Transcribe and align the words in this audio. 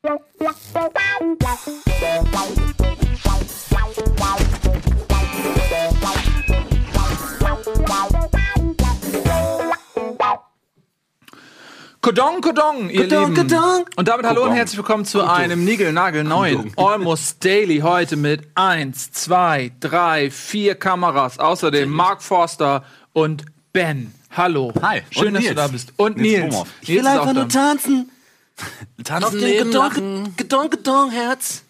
Kodong, 0.00 0.20
Kodong, 12.40 12.90
ihr 12.90 13.08
Kodong, 13.08 13.34
Lieben. 13.34 13.48
Kodong. 13.48 13.84
Und 13.96 14.06
damit 14.06 14.24
hallo 14.24 14.42
und 14.42 14.44
Kodong. 14.44 14.54
herzlich 14.54 14.78
willkommen 14.78 15.04
zu 15.04 15.28
einem 15.28 15.64
Nigel-Nagel-neuen 15.64 16.72
Almost 16.76 17.44
Daily. 17.44 17.80
Heute 17.80 18.16
mit 18.16 18.46
1, 18.54 19.10
2, 19.10 19.72
3, 19.80 20.30
4 20.30 20.76
Kameras. 20.76 21.40
Außerdem 21.40 21.90
Mark 21.90 22.22
Forster 22.22 22.84
und 23.12 23.46
Ben. 23.72 24.14
Hallo. 24.30 24.72
Hi. 24.80 25.02
Schön, 25.10 25.28
Und 25.28 25.34
dass 25.34 25.42
du 25.42 25.48
Nils. 25.48 25.56
da 25.56 25.66
bist. 25.66 25.92
Und 25.96 26.18
Nils 26.18 26.54
Nils. 26.54 26.64
Ich 26.82 26.88
will 26.90 27.04
auch 27.04 27.22
einfach 27.22 27.34
nur 27.34 27.46
da. 27.46 27.74
Tanzen. 29.04 29.24
Auf 29.24 29.30
dem 29.32 29.40
leben, 29.40 29.66
Gedong, 29.70 29.82
lachen. 29.84 30.36
Gedong, 30.36 30.70
Gedong, 30.70 31.10
Herz. 31.10 31.64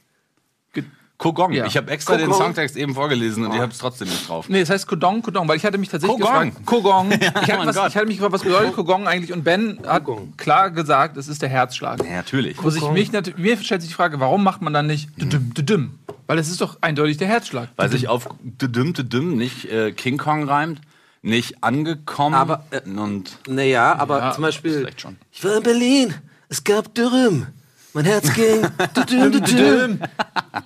Kogong. 1.18 1.52
Ja. 1.52 1.66
Ich 1.66 1.76
habe 1.76 1.90
extra 1.90 2.16
den 2.16 2.26
Kogong. 2.28 2.42
Songtext 2.44 2.76
eben 2.76 2.94
vorgelesen 2.94 3.44
und 3.44 3.52
ihr 3.52 3.60
habt 3.60 3.72
es 3.72 3.80
trotzdem 3.80 4.06
nicht 4.06 4.28
drauf. 4.28 4.48
Nee, 4.48 4.60
es 4.60 4.70
heißt 4.70 4.86
Kodong, 4.86 5.20
Kodong, 5.20 5.48
weil 5.48 5.56
ich 5.56 5.64
hatte 5.64 5.76
mich 5.76 5.88
tatsächlich 5.88 6.20
Kogong. 6.20 6.50
gefragt. 6.50 6.64
Kogong. 6.66 7.10
ich, 7.42 7.50
hatte 7.52 7.66
was, 7.66 7.76
ich 7.88 7.96
hatte 7.96 8.06
mich 8.06 8.18
gefragt, 8.18 8.34
was 8.34 8.42
bedeutet 8.44 8.74
Kogong 8.74 9.08
eigentlich? 9.08 9.32
Und 9.32 9.42
Ben 9.42 9.80
hat 9.84 10.04
Kogong. 10.04 10.34
klar 10.36 10.70
gesagt, 10.70 11.16
es 11.16 11.26
ist 11.26 11.42
der 11.42 11.48
Herzschlag. 11.48 12.04
Ja, 12.04 12.18
natürlich. 12.18 12.62
Wo 12.62 12.70
sich 12.70 12.88
mich 12.92 13.10
nat- 13.10 13.36
mir 13.36 13.56
stellt 13.56 13.80
sich 13.80 13.90
die 13.90 13.94
Frage, 13.96 14.20
warum 14.20 14.44
macht 14.44 14.62
man 14.62 14.72
dann 14.72 14.86
nicht 14.86 15.10
düdüm, 15.20 15.52
düdüm? 15.54 15.98
Weil 16.28 16.38
es 16.38 16.48
ist 16.50 16.60
doch 16.60 16.78
eindeutig 16.82 17.16
der 17.16 17.26
Herzschlag. 17.26 17.70
Weil 17.74 17.90
sich 17.90 18.06
auf 18.06 18.28
düdüm, 18.40 18.92
düdüm 18.92 19.36
nicht 19.36 19.64
äh, 19.64 19.90
King 19.90 20.18
Kong 20.18 20.44
reimt, 20.48 20.80
nicht 21.22 21.64
angekommen 21.64 22.36
Aber, 22.36 22.62
äh, 22.70 22.88
und 22.88 23.38
Naja, 23.48 23.96
aber 23.96 24.18
Ja, 24.20 24.30
zum 24.32 24.42
Beispiel, 24.42 24.82
vielleicht 24.82 25.00
schon. 25.00 25.16
ich 25.32 25.42
war 25.42 25.56
in 25.56 25.62
Berlin, 25.64 26.14
es 26.48 26.64
gab 26.64 26.94
Dürüm. 26.94 27.46
Mein 27.94 28.04
Herz 28.04 28.32
ging. 28.34 28.60
Düdüm, 28.96 29.32
düdüm. 29.32 29.98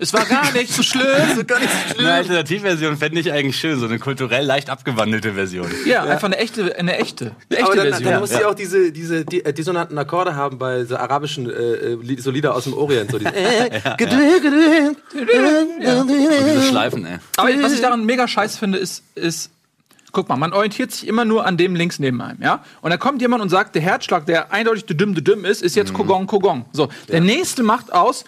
Es 0.00 0.12
war 0.12 0.24
gar 0.26 0.50
nicht 0.52 0.72
so 0.74 0.82
schlimm. 0.82 1.06
Gar 1.46 1.60
nicht 1.60 1.70
so 1.72 1.94
schlimm. 1.94 2.06
eine 2.06 2.14
Alternativversion 2.16 2.96
fände 2.96 3.20
ich 3.20 3.30
eigentlich 3.32 3.56
schön, 3.56 3.78
so 3.78 3.86
eine 3.86 4.00
kulturell 4.00 4.44
leicht 4.44 4.68
abgewandelte 4.68 5.32
Version. 5.34 5.70
Ja, 5.86 6.02
einfach 6.02 6.26
eine 6.26 6.36
echte, 6.38 6.76
eine 6.76 6.98
echte, 6.98 7.26
eine 7.48 7.58
echte 7.60 7.64
Aber 7.64 7.76
dann, 7.76 7.86
Version. 7.88 8.10
dann 8.10 8.20
muss 8.20 8.32
Ja. 8.32 8.38
sie 8.38 8.44
auch 8.44 8.54
diese, 8.54 8.90
diese 8.90 9.24
die, 9.24 9.44
äh, 9.44 9.52
dissonanten 9.52 9.96
Akkorde 9.96 10.34
haben 10.34 10.58
bei 10.58 10.84
so 10.84 10.96
arabischen 10.96 11.48
äh, 11.48 11.52
äh, 11.92 12.20
so 12.20 12.32
Lieder 12.32 12.56
aus 12.56 12.64
dem 12.64 12.74
Orient. 12.74 13.12
So 13.12 13.18
diese, 13.18 13.30
Und 16.00 16.08
diese 16.10 16.62
Schleifen, 16.68 17.06
ey. 17.06 17.18
Aber 17.36 17.48
was 17.62 17.72
ich 17.72 17.80
daran 17.80 18.04
mega 18.04 18.26
scheiße 18.26 18.58
finde, 18.58 18.78
ist, 18.78 19.04
ist, 19.14 19.50
guck 20.12 20.28
mal, 20.28 20.36
man 20.36 20.52
orientiert 20.52 20.92
sich 20.92 21.08
immer 21.08 21.24
nur 21.24 21.44
an 21.46 21.56
dem 21.56 21.74
links 21.74 21.98
neben 21.98 22.20
einem, 22.20 22.40
ja? 22.42 22.62
Und 22.80 22.90
dann 22.90 22.98
kommt 22.98 23.20
jemand 23.20 23.42
und 23.42 23.48
sagt, 23.48 23.74
der 23.74 23.82
Herzschlag, 23.82 24.26
der 24.26 24.52
eindeutig 24.52 24.84
düdüm, 24.84 25.14
düdüm 25.14 25.44
ist, 25.44 25.62
ist 25.62 25.74
jetzt 25.74 25.92
Kogong, 25.92 26.26
Kogong. 26.26 26.66
So, 26.72 26.88
der 27.08 27.20
nächste 27.20 27.62
macht 27.62 27.92
aus 27.92 28.24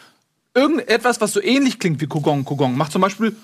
irgendetwas, 0.55 1.21
was 1.21 1.33
so 1.33 1.43
ähnlich 1.43 1.79
klingt 1.79 2.01
wie 2.01 2.07
Kogong, 2.07 2.45
Kogong. 2.45 2.77
Macht 2.77 2.93
zum 2.93 3.03
Beispiel 3.03 3.37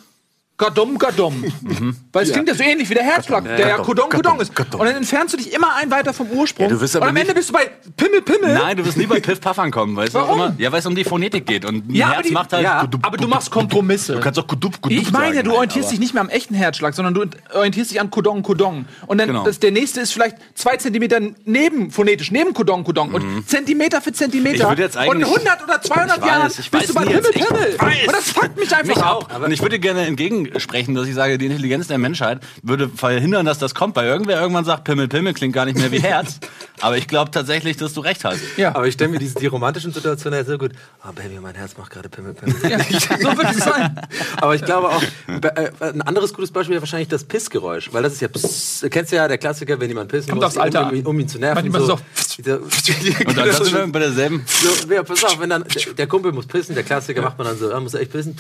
Gadom, 0.61 0.98
Gadom. 0.98 1.42
Weil 2.12 2.25
es 2.25 2.33
klingt 2.33 2.47
ja 2.48 2.55
so 2.55 2.62
ähnlich 2.62 2.91
wie 2.91 2.94
der 2.94 3.03
Herzschlag, 3.03 3.44
der 3.44 3.66
ja 3.66 3.78
Kodong, 3.78 4.11
Kodong 4.11 4.41
ist. 4.41 4.55
Gadom. 4.55 4.80
Und 4.80 4.86
dann 4.86 4.97
entfernst 4.97 5.33
du 5.33 5.39
dich 5.39 5.53
immer 5.55 5.75
ein 5.77 5.91
weiter 5.91 6.12
vom 6.12 6.28
Ursprung. 6.30 6.66
Ja, 6.69 6.75
du 6.75 6.80
wirst 6.83 6.94
und 6.97 7.00
aber 7.03 7.11
am 7.11 7.16
Ende 7.16 7.33
bist 7.33 7.48
du 7.48 7.55
bei 7.55 7.70
Pimmel, 7.97 8.20
Pimmel. 8.20 8.53
Nein, 8.53 8.77
du 8.77 8.84
wirst 8.84 8.98
nie 8.98 9.06
bei 9.06 9.20
Piff 9.20 9.41
Puff 9.41 9.58
ankommen, 9.58 9.97
weißt 9.97 10.12
Warum? 10.12 10.38
du? 10.38 10.44
Immer, 10.44 10.55
ja, 10.58 10.70
weil 10.70 10.81
es 10.81 10.86
um 10.86 10.94
die 10.94 11.05
Phonetik 11.05 11.47
geht. 11.47 11.64
Und 11.64 11.88
ein 11.88 11.94
Ja, 11.94 12.06
aber 12.08 12.14
Herz 12.16 12.27
die- 12.27 12.33
macht 12.34 12.53
halt. 12.53 12.62
ja, 12.62 12.86
aber 13.03 13.16
du 13.16 13.27
machst 13.27 13.50
Kompromisse. 13.50 14.14
Du 14.16 14.20
kannst 14.20 14.38
auch 14.38 14.47
gudup, 14.47 14.83
gudup 14.83 14.98
Ich 14.98 15.11
meine, 15.11 15.34
sagen, 15.36 15.44
du 15.44 15.48
nein, 15.50 15.56
orientierst 15.56 15.86
aber- 15.86 15.91
dich 15.92 16.00
nicht 16.00 16.12
mehr 16.14 16.20
am 16.20 16.28
echten 16.28 16.55
Herzschlag, 16.55 16.94
sondern 16.94 17.14
du 17.14 17.25
orientierst 17.55 17.91
dich 17.91 18.00
an 18.00 18.11
Kodong, 18.11 18.42
Kodong. 18.42 18.84
Und 19.06 19.16
dann 19.19 19.28
Genau. 19.28 19.44
das, 19.44 19.61
der 19.61 19.70
nächste 19.70 20.00
ist 20.03 20.12
vielleicht 20.12 20.36
zwei 20.55 20.77
Zentimeter 20.77 21.20
neben, 21.47 21.91
phonetisch, 21.91 22.31
neben 22.31 22.53
Kodong, 22.53 22.84
Kodong. 22.84 23.12
Und 23.14 23.48
Zentimeter 23.48 24.03
für 24.03 24.12
Zentimeter. 24.12 24.56
Mhm. 24.56 24.61
Ich 24.62 24.69
würde 24.69 24.83
jetzt 24.83 24.97
und 24.97 25.03
eigentlich- 25.03 25.28
in 25.28 25.34
100 25.34 25.62
oder 25.64 25.81
200 25.81 26.16
Ich 26.19 26.22
weiß, 26.22 26.28
Jahren 26.28 26.50
ich 26.58 26.70
bist 26.70 26.88
du 26.91 26.94
bei 26.94 27.05
Pimmel, 27.06 27.22
Pimmel. 27.33 27.77
Und 28.06 28.12
das 28.12 28.31
fuckt 28.31 28.56
mich 28.58 28.75
einfach 28.77 29.03
ab. 29.03 29.41
Und 29.42 29.53
ich 29.53 29.62
würde 29.62 29.78
gerne 29.78 30.06
entgegensprechen, 30.50 30.94
dass 30.94 31.06
ich 31.06 31.14
sage, 31.14 31.38
die 31.38 31.46
Intelligenz 31.46 31.86
der 31.86 31.98
Menschheit 31.98 32.40
würde 32.62 32.88
verhindern, 32.88 33.46
dass 33.46 33.58
das 33.58 33.75
kommt, 33.75 33.97
weil 33.97 34.06
irgendwer 34.06 34.41
irgendwann 34.41 34.64
sagt, 34.64 34.84
Pimmel, 34.84 35.08
Pimmel 35.08 35.34
klingt 35.34 35.54
gar 35.54 35.64
nicht 35.64 35.78
mehr 35.78 35.92
wie 35.92 36.00
Herz. 36.00 36.41
Aber 36.80 36.97
ich 36.97 37.06
glaube 37.06 37.30
tatsächlich, 37.30 37.76
dass 37.76 37.92
du 37.92 38.00
recht 38.00 38.25
hast. 38.25 38.41
Ja. 38.56 38.75
Aber 38.75 38.86
ich 38.86 38.94
stelle 38.94 39.10
mir 39.10 39.19
diese, 39.19 39.38
die 39.38 39.47
romantischen 39.47 39.92
Situationen 39.92 40.38
ja 40.38 40.44
sehr 40.44 40.58
gut. 40.58 40.72
Oh 41.06 41.12
Baby, 41.12 41.38
mein 41.41 41.54
Herz 41.54 41.76
macht 41.76 41.91
gerade 41.91 42.08
Pimmel, 42.08 42.34
Pimmel. 42.34 42.56
Ja, 42.70 42.78
so 43.20 43.36
wird 43.36 43.50
es 43.50 43.58
sein. 43.58 44.00
Aber 44.38 44.54
ich 44.54 44.64
glaube 44.64 44.88
auch, 44.88 45.02
äh, 45.28 45.70
ein 45.80 46.02
anderes 46.02 46.32
gutes 46.32 46.50
Beispiel 46.50 46.75
wäre 46.75 46.82
wahrscheinlich 46.82 47.08
das 47.08 47.25
Pissgeräusch. 47.25 47.92
Weil 47.92 48.02
das 48.02 48.14
ist 48.14 48.20
ja, 48.20 48.28
pss, 48.28 48.86
kennst 48.91 49.12
du 49.12 49.16
ja, 49.16 49.28
der 49.28 49.38
Klassiker, 49.38 49.78
wenn 49.78 49.88
jemand 49.88 50.10
pissen 50.10 50.30
Kommt 50.30 50.42
muss, 50.42 50.56
aufs 50.56 50.56
Alter 50.56 50.91
um, 50.91 50.98
an. 50.98 51.06
um 51.06 51.20
ihn 51.20 51.28
zu 51.28 51.38
nerven. 51.38 51.70
Manchmal 51.70 51.82
so. 51.82 52.00
ist 52.19 52.38
Dieser- 52.38 52.60
Und 53.26 53.36
dann 53.36 53.50
kannst 53.50 53.72
du 53.72 53.86
bei 53.88 53.98
derselben. 53.98 54.44
So, 54.46 54.92
ja, 54.92 55.02
pass 55.02 55.22
auf, 55.25 55.38
wenn 55.38 55.50
dann 55.50 55.64
der, 55.64 55.92
der 55.94 56.06
Kumpel 56.06 56.32
muss 56.32 56.46
pissen, 56.46 56.75
der 56.75 56.84
Klassiker 56.84 57.20
macht 57.20 57.36
man 57.36 57.46
dann 57.46 57.58
so, 57.58 57.72
ah, 57.72 57.80
muss 57.80 57.92
er 57.94 58.00
echt 58.00 58.12
pissen, 58.12 58.36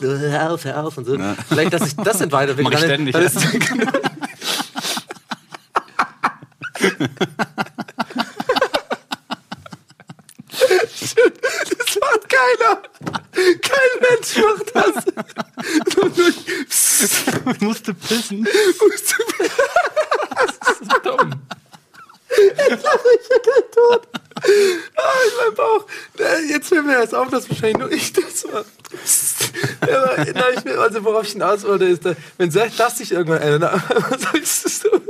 Psst, 0.00 0.18
hör 0.18 0.52
auf, 0.52 0.64
hör 0.64 0.84
auf 0.84 0.96
und 0.98 1.04
so. 1.06 1.16
Vielleicht, 1.48 1.72
dass 1.72 1.82
sich 1.82 1.96
das 1.96 2.18
dann 2.18 2.32
weiterentwickelt. 2.32 2.72
Mach 2.74 2.80
ich 2.82 2.86
Dann- 2.88 2.88
ständig, 2.88 3.12
dann 3.12 3.22
ja. 3.22 3.28
ist- 3.28 4.70
Das 11.78 11.98
macht 12.00 12.28
keiner. 12.28 12.82
Kein 13.32 13.92
Mensch 14.00 14.36
macht 14.36 14.74
das. 14.74 15.04
Nur 15.96 16.10
durch- 16.10 16.66
Psst, 16.68 17.62
musste 17.62 17.94
pissen. 17.94 18.40
musst 18.80 19.14
du 19.18 21.00
Dumm. 21.02 21.32
tot. 23.72 24.08
Ah, 24.36 24.42
in 24.42 25.36
meinem 25.44 25.54
Bauch. 25.54 25.86
Äh, 26.18 26.48
Jetzt 26.50 26.68
fällt 26.68 26.86
mir 26.86 26.98
erst 26.98 27.14
auf, 27.14 27.28
dass 27.30 27.48
wahrscheinlich 27.48 27.78
nur 27.78 27.90
ich 27.90 28.12
das 28.12 28.44
war. 28.52 28.64
Nein, 30.34 30.78
also 30.78 31.04
worauf 31.04 31.24
ich 31.24 31.32
hinaus 31.32 31.62
wollte, 31.64 31.86
ist, 31.86 32.04
da, 32.04 32.14
wenn 32.38 32.50
das 32.50 32.98
sich 32.98 33.12
irgendwann 33.12 33.42
ändert, 33.42 33.82
was 34.10 34.20
sagst 34.22 34.84
du? 34.84 35.00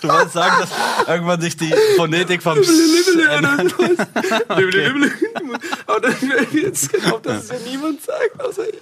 Du 0.00 0.08
wolltest 0.08 0.34
sagen, 0.34 0.56
dass 0.60 1.08
irgendwann 1.08 1.40
sich 1.40 1.56
die 1.56 1.74
Phonetik 1.96 2.42
vom 2.42 2.58
ändert. 2.58 3.74
Aber 5.86 6.00
dann 6.00 6.16
jetzt 6.52 6.92
genau, 6.92 7.18
dass 7.18 7.44
es 7.44 7.48
ja 7.50 7.56
niemand 7.66 8.02
sagt, 8.02 8.40
außer 8.40 8.68
ich. 8.68 8.78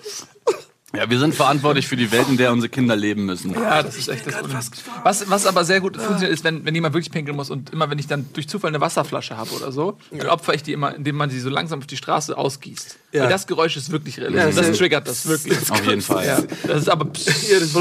Ja, 0.96 1.10
wir 1.10 1.18
sind 1.18 1.34
verantwortlich 1.34 1.86
für 1.86 1.96
die 1.96 2.10
Welt, 2.10 2.28
in 2.28 2.36
der 2.36 2.52
unsere 2.52 2.68
Kinder 2.70 2.96
leben 2.96 3.26
müssen. 3.26 3.52
Ja, 3.52 3.82
das 3.82 3.96
ist 3.96 4.08
echt 4.08 4.26
das 4.26 4.36
Problem. 4.38 4.58
Was, 5.02 5.28
was 5.30 5.46
aber 5.46 5.64
sehr 5.64 5.80
gut 5.80 5.96
funktioniert, 5.96 6.32
ist, 6.32 6.42
wenn, 6.44 6.64
wenn 6.64 6.74
jemand 6.74 6.94
wirklich 6.94 7.10
pinkeln 7.12 7.36
muss 7.36 7.50
und 7.50 7.70
immer, 7.70 7.90
wenn 7.90 7.98
ich 7.98 8.06
dann 8.06 8.26
durch 8.32 8.48
Zufall 8.48 8.68
eine 8.68 8.80
Wasserflasche 8.80 9.36
habe 9.36 9.50
oder 9.50 9.72
so, 9.72 9.98
dann 10.10 10.28
opfer 10.28 10.54
ich 10.54 10.62
die 10.62 10.72
immer, 10.72 10.94
indem 10.94 11.16
man 11.16 11.30
sie 11.30 11.40
so 11.40 11.50
langsam 11.50 11.80
auf 11.80 11.86
die 11.86 11.96
Straße 11.96 12.36
ausgießt. 12.36 12.96
Ja. 13.12 13.22
Weil 13.24 13.30
das 13.30 13.46
Geräusch 13.46 13.76
ist 13.76 13.90
wirklich 13.90 14.16
Ja, 14.16 14.24
realistisch. 14.24 14.54
das 14.56 14.66
das 14.68 14.76
triggert 14.78 15.08
das 15.08 15.26
wirklich. 15.26 15.70
Auf 15.70 15.86
jeden 15.86 16.02
Fall. 16.02 16.26
Ja, 16.26 16.42
das 16.66 16.82
ist 16.82 16.88
aber. 16.88 17.06
Ja, 17.50 17.60
das, 17.60 17.76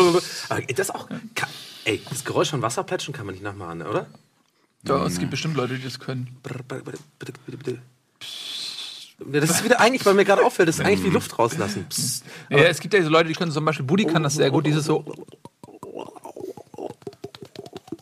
aber 0.50 0.62
das 0.62 0.90
auch. 0.92 1.08
Kann, 1.36 1.50
ey, 1.86 2.02
das 2.10 2.24
Geräusch 2.26 2.50
von 2.50 2.62
Wasserplätschern 2.62 3.14
kann 3.14 3.26
man 3.26 3.36
nicht 3.36 3.44
nachmachen, 3.44 3.82
oder? 3.82 4.08
Ja, 4.88 5.06
es 5.06 5.18
gibt 5.18 5.32
bestimmt 5.32 5.56
Leute, 5.56 5.76
die 5.76 5.84
das 5.84 6.00
können. 6.00 6.38
Brr, 6.44 6.62
bitte, 6.64 7.00
bitte, 7.20 7.58
bitte. 7.58 7.80
Das 9.18 9.50
ist 9.50 9.64
wieder 9.64 9.80
eigentlich, 9.80 10.06
weil 10.06 10.14
mir 10.14 10.26
gerade 10.26 10.44
auffällt, 10.44 10.68
das 10.68 10.80
ist 10.80 10.86
eigentlich 10.86 11.04
wie 11.04 11.10
Luft 11.10 11.38
rauslassen. 11.40 11.86
Psst. 11.90 12.26
Ja, 12.50 12.58
es 12.60 12.80
gibt 12.82 12.94
ja 12.94 13.02
so 13.02 13.10
Leute, 13.10 13.30
die 13.30 13.34
können 13.34 13.52
zum 13.52 13.64
Beispiel, 13.64 13.86
Buddy 13.86 14.06
kann 14.06 14.24
das 14.24 14.34
sehr 14.36 14.52
gut, 14.52 14.66
dieses 14.66 14.86
so. 14.86 15.06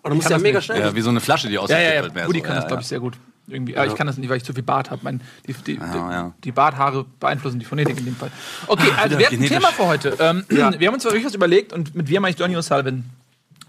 Und 0.01 0.09
du 0.09 0.15
musst 0.15 0.27
kann 0.27 0.37
ja 0.37 0.43
mega 0.43 0.57
nicht. 0.57 0.65
schnell. 0.65 0.81
Ja, 0.81 0.95
wie 0.95 1.01
so 1.01 1.09
eine 1.09 1.21
Flasche, 1.21 1.47
die 1.47 1.53
Ja, 1.53 1.65
ja, 1.69 1.93
ja. 1.95 2.01
wird. 2.03 2.15
mehr 2.15 2.25
Buddy 2.25 2.39
so. 2.39 2.43
kann 2.45 2.55
ja, 2.55 2.61
das, 2.61 2.67
glaube 2.67 2.81
ich, 2.81 2.87
sehr 2.87 2.99
gut. 2.99 3.13
Irgendwie. 3.47 3.75
Aber 3.77 3.87
ich 3.87 3.95
kann 3.95 4.07
das 4.07 4.17
nicht, 4.17 4.29
weil 4.29 4.37
ich 4.37 4.43
zu 4.43 4.53
viel 4.53 4.63
Bart 4.63 4.89
habe. 4.89 5.01
Mein, 5.03 5.21
die, 5.47 5.53
die, 5.53 5.75
Ja, 5.75 6.11
ja. 6.11 6.33
die 6.43 6.51
Barthaare 6.51 7.05
beeinflussen 7.19 7.59
die 7.59 7.65
Phonetik 7.65 7.97
in 7.97 8.05
dem 8.05 8.15
Fall. 8.15 8.31
Okay, 8.67 8.89
also 8.97 9.17
wieder 9.17 9.19
wir 9.19 9.25
hatten 9.27 9.35
ein 9.35 9.41
genetisch. 9.41 9.57
Thema 9.57 9.67
für 9.71 9.85
heute. 9.85 10.17
Ähm, 10.19 10.45
Wir 10.49 10.87
haben 10.87 10.93
uns 10.93 11.03
wirklich 11.03 11.25
was 11.25 11.33
überlegt 11.35 11.73
und 11.73 11.93
mit 11.93 12.07
wir 12.07 12.19
meine 12.21 12.31
ich 12.31 12.37
Donny 12.37 12.55
O'Sullivan. 12.57 13.03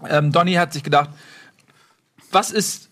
Ähm, 0.07 0.31
Donny 0.31 0.53
hat 0.53 0.71
sich 0.73 0.81
gedacht, 0.83 1.09
was 2.31 2.51
ist, 2.51 2.89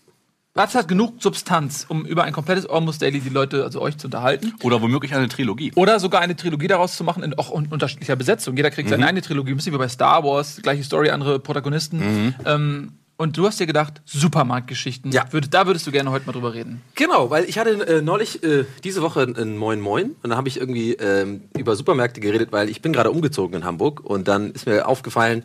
was 0.54 0.74
hat 0.76 0.86
genug 0.86 1.20
Substanz, 1.20 1.84
um 1.88 2.06
über 2.06 2.22
ein 2.24 2.32
komplettes 2.32 2.64
Almost 2.66 3.02
Daily 3.02 3.20
die 3.20 3.28
Leute, 3.28 3.64
also 3.64 3.80
euch 3.80 3.98
zu 3.98 4.06
unterhalten? 4.06 4.52
Oder 4.62 4.80
womöglich 4.80 5.12
eine 5.14 5.28
Trilogie. 5.28 5.72
Oder 5.74 5.98
sogar 5.98 6.20
eine 6.20 6.36
Trilogie 6.36 6.68
daraus 6.68 6.96
zu 6.96 7.02
machen, 7.02 7.22
in 7.24 7.34
auch 7.34 7.50
un 7.50 7.66
unterschiedlicher 7.66 8.14
Besetzung. 8.16 8.56
Jeder 8.56 8.70
kriegt 8.70 8.88
Mhm. 8.88 8.92
seine 8.92 9.06
eine 9.06 9.20
Trilogie, 9.20 9.50
ein 9.50 9.56
bisschen 9.56 9.74
wie 9.74 9.78
bei 9.78 9.88
Star 9.88 10.22
Wars, 10.22 10.60
gleiche 10.62 10.84
Story, 10.84 11.10
andere 11.10 11.40
Protagonisten. 11.40 11.98
Mhm. 11.98 12.34
Ähm, 12.44 12.92
und 13.16 13.36
du 13.36 13.46
hast 13.46 13.60
dir 13.60 13.66
gedacht, 13.66 14.02
Supermarktgeschichten. 14.06 15.12
Ja. 15.12 15.24
Würde, 15.32 15.48
da 15.48 15.66
würdest 15.66 15.86
du 15.86 15.92
gerne 15.92 16.10
heute 16.10 16.26
mal 16.26 16.32
drüber 16.32 16.52
reden. 16.54 16.82
Genau, 16.96 17.30
weil 17.30 17.44
ich 17.44 17.58
hatte 17.58 17.70
äh, 17.86 18.02
neulich 18.02 18.42
äh, 18.42 18.64
diese 18.82 19.02
Woche 19.02 19.22
ein 19.22 19.56
Moin 19.56 19.80
Moin 19.80 20.16
und 20.22 20.30
da 20.30 20.36
habe 20.36 20.48
ich 20.48 20.58
irgendwie 20.58 20.94
ähm, 20.94 21.42
über 21.56 21.76
Supermärkte 21.76 22.20
geredet, 22.20 22.50
weil 22.52 22.68
ich 22.68 22.82
bin 22.82 22.92
gerade 22.92 23.10
umgezogen 23.12 23.56
in 23.56 23.64
Hamburg 23.64 24.00
und 24.00 24.26
dann 24.26 24.50
ist 24.50 24.66
mir 24.66 24.88
aufgefallen, 24.88 25.44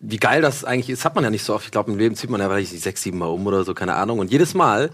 wie 0.00 0.18
geil 0.18 0.42
das 0.42 0.64
eigentlich 0.64 0.90
ist. 0.90 1.04
Hat 1.04 1.14
man 1.14 1.24
ja 1.24 1.30
nicht 1.30 1.44
so 1.44 1.54
oft. 1.54 1.64
Ich 1.64 1.70
glaube, 1.70 1.90
im 1.90 1.98
Leben 1.98 2.14
zieht 2.14 2.30
man 2.30 2.40
ja 2.40 2.48
weiß 2.48 2.72
ich, 2.72 2.80
sechs, 2.80 3.02
sieben 3.02 3.18
Mal 3.18 3.26
um 3.26 3.46
oder 3.46 3.64
so, 3.64 3.74
keine 3.74 3.94
Ahnung. 3.94 4.18
Und 4.18 4.30
jedes 4.30 4.54
Mal 4.54 4.90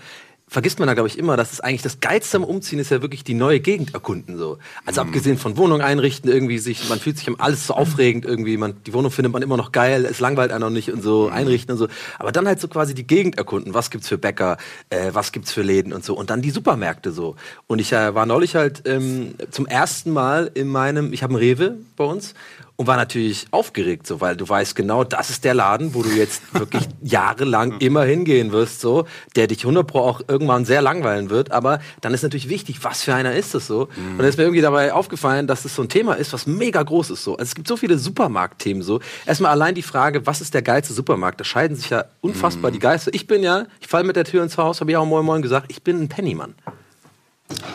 vergisst 0.47 0.79
man 0.79 0.87
da, 0.87 0.95
glaube 0.95 1.09
ich, 1.09 1.19
immer, 1.19 1.37
dass 1.37 1.53
es 1.53 1.61
eigentlich 1.61 1.83
das 1.83 2.01
Geilste 2.01 2.37
am 2.37 2.45
Umziehen 2.45 2.79
ist 2.79 2.91
ja 2.91 3.01
wirklich 3.01 3.25
die 3.25 3.35
neue 3.35 3.61
Gegend 3.61 3.95
erkunden. 3.95 4.37
So. 4.37 4.59
Also 4.85 5.01
abgesehen 5.01 5.39
von 5.39 5.57
Wohnung 5.57 5.81
einrichten, 5.81 6.31
irgendwie 6.31 6.59
sich, 6.59 6.89
man 6.89 7.01
fühlt 7.01 7.19
sich 7.19 7.29
am 7.29 7.37
alles 7.39 7.67
so 7.67 7.75
aufregend 7.75 8.25
irgendwie, 8.25 8.57
man, 8.57 8.75
die 8.85 8.93
Wohnung 8.93 9.11
findet 9.11 9.33
man 9.33 9.43
immer 9.43 9.57
noch 9.57 9.73
geil, 9.73 10.05
es 10.05 10.21
langweilt 10.21 10.53
einen 10.53 10.61
noch 10.61 10.71
nicht 10.71 10.93
und 10.93 11.03
so 11.03 11.29
einrichten 11.29 11.73
und 11.73 11.79
so. 11.79 11.89
Aber 12.19 12.31
dann 12.31 12.47
halt 12.47 12.61
so 12.61 12.69
quasi 12.69 12.95
die 12.95 13.07
Gegend 13.07 13.39
erkunden. 13.39 13.75
Was 13.75 13.91
gibt's 13.91 14.09
für 14.09 14.19
Bäcker, 14.19 14.59
äh, 14.91 15.11
was 15.13 15.33
gibt's 15.33 15.51
für 15.53 15.63
Läden 15.63 15.93
und 15.93 16.05
so. 16.05 16.15
Und 16.15 16.31
dann 16.31 16.43
die 16.43 16.51
Supermärkte 16.51 17.11
so. 17.11 17.37
Und 17.67 17.81
ich 17.81 17.93
äh, 17.93 18.15
war 18.15 18.27
neulich 18.27 18.55
halt 18.55 18.83
ähm, 18.87 19.35
zum 19.51 19.67
ersten 19.67 20.13
Mal 20.13 20.51
in 20.55 20.69
meinem, 20.69 21.13
ich 21.13 21.23
habe 21.23 21.33
einen 21.33 21.43
Rewe 21.43 21.79
bei 21.97 22.05
uns 22.05 22.35
und 22.77 22.87
war 22.87 22.97
natürlich 22.97 23.47
aufgeregt, 23.53 24.07
so, 24.07 24.21
weil 24.21 24.37
du 24.37 24.49
weißt 24.49 24.75
genau, 24.75 25.05
das 25.05 25.31
ist 25.31 25.45
der 25.45 25.55
Laden, 25.55 25.95
wo 25.95 26.03
du 26.03 26.11
jetzt 26.11 26.43
wirklich 26.53 26.89
jahrelang 27.03 27.79
immer 27.79 28.05
hingehen 28.05 28.53
wirst, 28.53 28.81
so, 28.81 29.07
der 29.37 29.47
dich 29.47 29.61
100 29.61 29.87
pro 29.87 30.01
auch 30.01 30.21
irgendwann 30.27 30.65
sehr 30.65 30.83
langweilen 30.83 31.31
wird, 31.31 31.53
aber 31.53 31.81
dann 32.01 32.15
ist 32.15 32.23
natürlich 32.23 32.49
wichtig, 32.49 32.83
was 32.83 33.03
für 33.03 33.15
einer 33.15 33.35
ist 33.35 33.55
das 33.55 33.67
so. 33.67 33.83
Und 33.83 34.19
dann 34.19 34.27
ist 34.27 34.39
mir 34.39 34.45
irgendwie 34.45 34.61
dabei 34.61 34.93
aufgefallen, 34.93 35.47
dass 35.47 35.65
es 35.65 35.75
so 35.75 35.83
ein 35.83 35.89
Thema 35.89 36.15
ist, 36.15 36.33
was 36.33 36.47
mega 36.47 36.83
groß 36.83 37.11
ist, 37.11 37.25
so. 37.25 37.33
Also 37.33 37.45
es 37.45 37.55
gibt 37.55 37.69
so 37.69 37.77
viele 37.77 37.99
Supermarktthemen, 37.99 38.83
so. 38.83 39.01
Erstmal 39.27 39.53
allein 39.53 39.75
die 39.75 39.83
Frage, 39.83 40.27
was 40.27 40.41
ist 40.41 40.55
der 40.55 40.63
geilste 40.63 40.95
Supermarkt? 40.95 41.41
Da 41.41 41.45
scheiden 41.45 41.77
sich 41.77 41.91
ja 41.91 42.05
unfassbar 42.21 42.71
die 42.71 42.79
Geister. 42.79 43.13
Ich 43.15 43.27
bin 43.27 43.43
ja, 43.43 43.67
ich 43.81 43.87
falle 43.87 44.05
mit 44.05 44.17
der 44.17 44.25
Tür 44.25 44.43
ins 44.43 44.59
Haus, 44.59 44.81
habe 44.81 44.91
ich 44.91 44.97
auch 44.97 45.07
Moin 45.07 45.25
Moin 45.25 45.43
gesagt, 45.43 45.67
ich 45.71 45.83
bin 45.83 46.01
ein 46.01 46.09
Pennymann. 46.09 46.55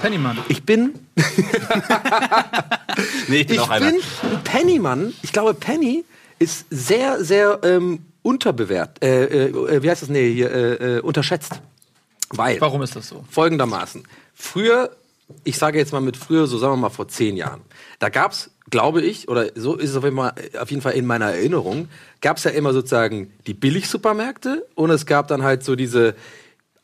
Pennyman. 0.01 0.37
Ich 0.47 0.63
bin 0.63 0.93
Nee, 3.27 3.41
ich 3.41 3.47
bin 3.47 3.55
Ich 3.55 3.59
auch 3.61 3.69
einer. 3.69 3.91
bin 3.91 3.95
ein 4.23 4.43
Pennymann. 4.43 5.13
Ich 5.21 5.31
glaube, 5.31 5.53
Penny 5.53 6.03
ist 6.39 6.65
sehr, 6.69 7.23
sehr 7.23 7.59
ähm, 7.63 7.99
unterbewertet. 8.21 9.03
Äh, 9.03 9.47
äh, 9.47 9.83
wie 9.83 9.89
heißt 9.89 10.01
das? 10.03 10.09
Nee, 10.09 10.33
hier, 10.33 10.51
äh, 10.51 10.97
äh, 10.97 10.99
unterschätzt. 11.01 11.61
Weil, 12.31 12.59
Warum 12.61 12.81
ist 12.81 12.95
das 12.95 13.07
so? 13.09 13.23
folgendermaßen. 13.29 14.03
Früher, 14.35 14.91
ich 15.43 15.57
sage 15.57 15.77
jetzt 15.79 15.91
mal 15.93 15.99
mit 16.01 16.15
früher, 16.17 16.47
so 16.47 16.57
sagen 16.57 16.73
wir 16.73 16.77
mal 16.77 16.89
vor 16.89 17.07
zehn 17.07 17.35
Jahren, 17.37 17.61
da 17.99 18.09
gab's, 18.09 18.51
glaube 18.69 19.01
ich, 19.01 19.27
oder 19.29 19.47
so 19.55 19.75
ist 19.75 19.89
es 19.91 19.95
auf 19.95 20.03
jeden 20.03 20.15
Fall, 20.17 20.33
auf 20.59 20.69
jeden 20.69 20.81
Fall 20.83 20.93
in 20.93 21.05
meiner 21.07 21.25
Erinnerung, 21.31 21.89
gab's 22.21 22.43
ja 22.43 22.51
immer 22.51 22.71
sozusagen 22.73 23.31
die 23.47 23.53
Billigsupermärkte 23.55 24.65
und 24.75 24.91
es 24.91 25.05
gab 25.07 25.27
dann 25.27 25.41
halt 25.43 25.63
so 25.63 25.75
diese, 25.75 26.15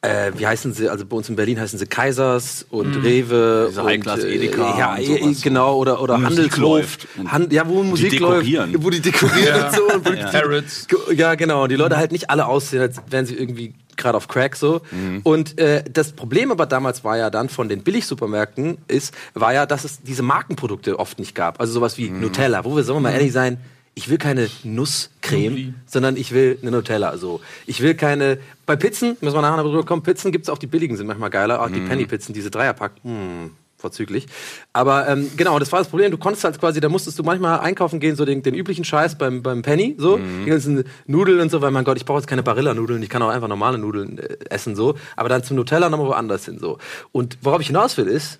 äh, 0.05 0.31
wie 0.37 0.45
heißen 0.47 0.73
sie, 0.73 0.89
also 0.89 1.05
bei 1.05 1.15
uns 1.17 1.27
in 1.29 1.35
Berlin 1.35 1.59
heißen 1.59 1.77
sie 1.79 1.85
Kaisers 1.85 2.65
und 2.69 2.95
Rewe. 3.03 3.67
Diese 3.69 3.81
und, 3.81 3.87
High-Class 3.87 4.23
äh, 4.23 4.35
Edeka 4.35 4.77
Ja, 4.79 4.95
und 4.95 5.05
sowas. 5.05 5.41
genau, 5.41 5.77
oder, 5.77 6.01
oder 6.01 6.21
Handelshof. 6.21 6.97
Hand, 7.27 7.51
ja, 7.53 7.67
wo 7.67 7.83
Musik 7.83 8.11
dekorieren. 8.11 8.71
läuft, 8.73 8.83
wo 8.85 8.89
die 8.89 9.01
dekorieren 9.01 9.63
und 9.65 9.73
so. 9.75 9.83
Und 9.95 10.05
wo 10.05 10.09
die, 10.11 10.21
Carrots. 10.21 10.87
Ge- 10.87 11.15
Ja, 11.15 11.35
genau. 11.35 11.63
Und 11.63 11.69
die 11.71 11.75
Leute 11.75 11.97
halt 11.97 12.11
nicht 12.11 12.29
alle 12.29 12.45
aussehen, 12.45 12.81
als 12.81 12.97
wären 13.09 13.25
sie 13.25 13.35
irgendwie 13.35 13.73
gerade 13.97 14.17
auf 14.17 14.27
Crack 14.27 14.55
so. 14.57 14.81
Und 15.23 15.57
äh, 15.57 15.83
das 15.89 16.11
Problem 16.11 16.51
aber 16.51 16.65
damals 16.65 17.03
war 17.05 17.17
ja 17.17 17.29
dann 17.29 17.47
von 17.47 17.69
den 17.69 17.81
Billigsupermärkten 17.83 18.77
ist, 18.89 19.13
war 19.33 19.53
ja, 19.53 19.65
dass 19.65 19.85
es 19.85 20.01
diese 20.01 20.21
Markenprodukte 20.21 20.99
oft 20.99 21.17
nicht 21.17 21.33
gab. 21.33 21.59
Also 21.61 21.73
sowas 21.73 21.97
wie 21.97 22.09
Nutella, 22.09 22.65
wo 22.65 22.75
wir, 22.75 22.83
sollen 22.83 22.97
wir 22.97 23.09
mal 23.09 23.13
ehrlich 23.13 23.31
sein, 23.31 23.57
ich 23.95 24.09
will 24.09 24.17
keine 24.17 24.49
Nusscreme, 24.63 25.73
sondern 25.85 26.17
ich 26.17 26.33
will 26.33 26.59
eine 26.61 26.71
Nutella. 26.71 27.09
Also 27.09 27.39
ich 27.65 27.81
will 27.81 27.95
keine. 27.95 28.37
Bei 28.65 28.75
Pizzen, 28.75 29.15
müssen 29.21 29.35
wir 29.35 29.41
nachher 29.41 29.57
noch 29.57 29.63
drüber 29.63 29.85
kommen, 29.85 30.03
Pizzen 30.03 30.31
gibt's 30.31 30.49
auch 30.49 30.57
die 30.57 30.67
billigen, 30.67 30.97
sind 30.97 31.07
manchmal 31.07 31.29
geiler. 31.29 31.61
Auch 31.61 31.69
die 31.69 31.79
Penny-Pizzen, 31.79 32.33
diese 32.33 32.51
Dreierpack. 32.51 32.91
Hm, 33.03 33.51
vorzüglich. 33.77 34.27
Aber 34.73 35.07
ähm, 35.07 35.31
genau, 35.37 35.59
das 35.59 35.71
war 35.71 35.79
das 35.79 35.87
Problem. 35.87 36.11
Du 36.11 36.17
konntest 36.17 36.43
halt 36.43 36.59
quasi, 36.59 36.81
da 36.81 36.89
musstest 36.89 37.17
du 37.19 37.23
manchmal 37.23 37.59
einkaufen 37.59 37.99
gehen, 38.01 38.15
so 38.17 38.25
den, 38.25 38.43
den 38.43 38.53
üblichen 38.53 38.83
Scheiß 38.83 39.17
beim, 39.17 39.41
beim 39.43 39.61
Penny, 39.61 39.95
so. 39.97 40.17
Die 40.17 40.49
ganzen 40.49 40.83
Nudeln 41.05 41.39
und 41.39 41.49
so, 41.49 41.61
weil 41.61 41.71
mein 41.71 41.85
Gott, 41.85 41.97
ich 41.97 42.05
brauche 42.05 42.19
jetzt 42.19 42.27
keine 42.27 42.43
Barilla-Nudeln, 42.43 43.01
ich 43.01 43.09
kann 43.09 43.21
auch 43.21 43.29
einfach 43.29 43.47
normale 43.47 43.77
Nudeln 43.77 44.17
äh, 44.17 44.37
essen, 44.49 44.75
so. 44.75 44.95
Aber 45.15 45.29
dann 45.29 45.43
zum 45.43 45.55
Nutella 45.55 45.89
nochmal 45.89 46.07
woanders 46.07 46.45
hin, 46.45 46.59
so. 46.59 46.79
Und 47.13 47.37
worauf 47.41 47.61
ich 47.61 47.67
hinaus 47.67 47.95
will, 47.97 48.07
ist, 48.07 48.39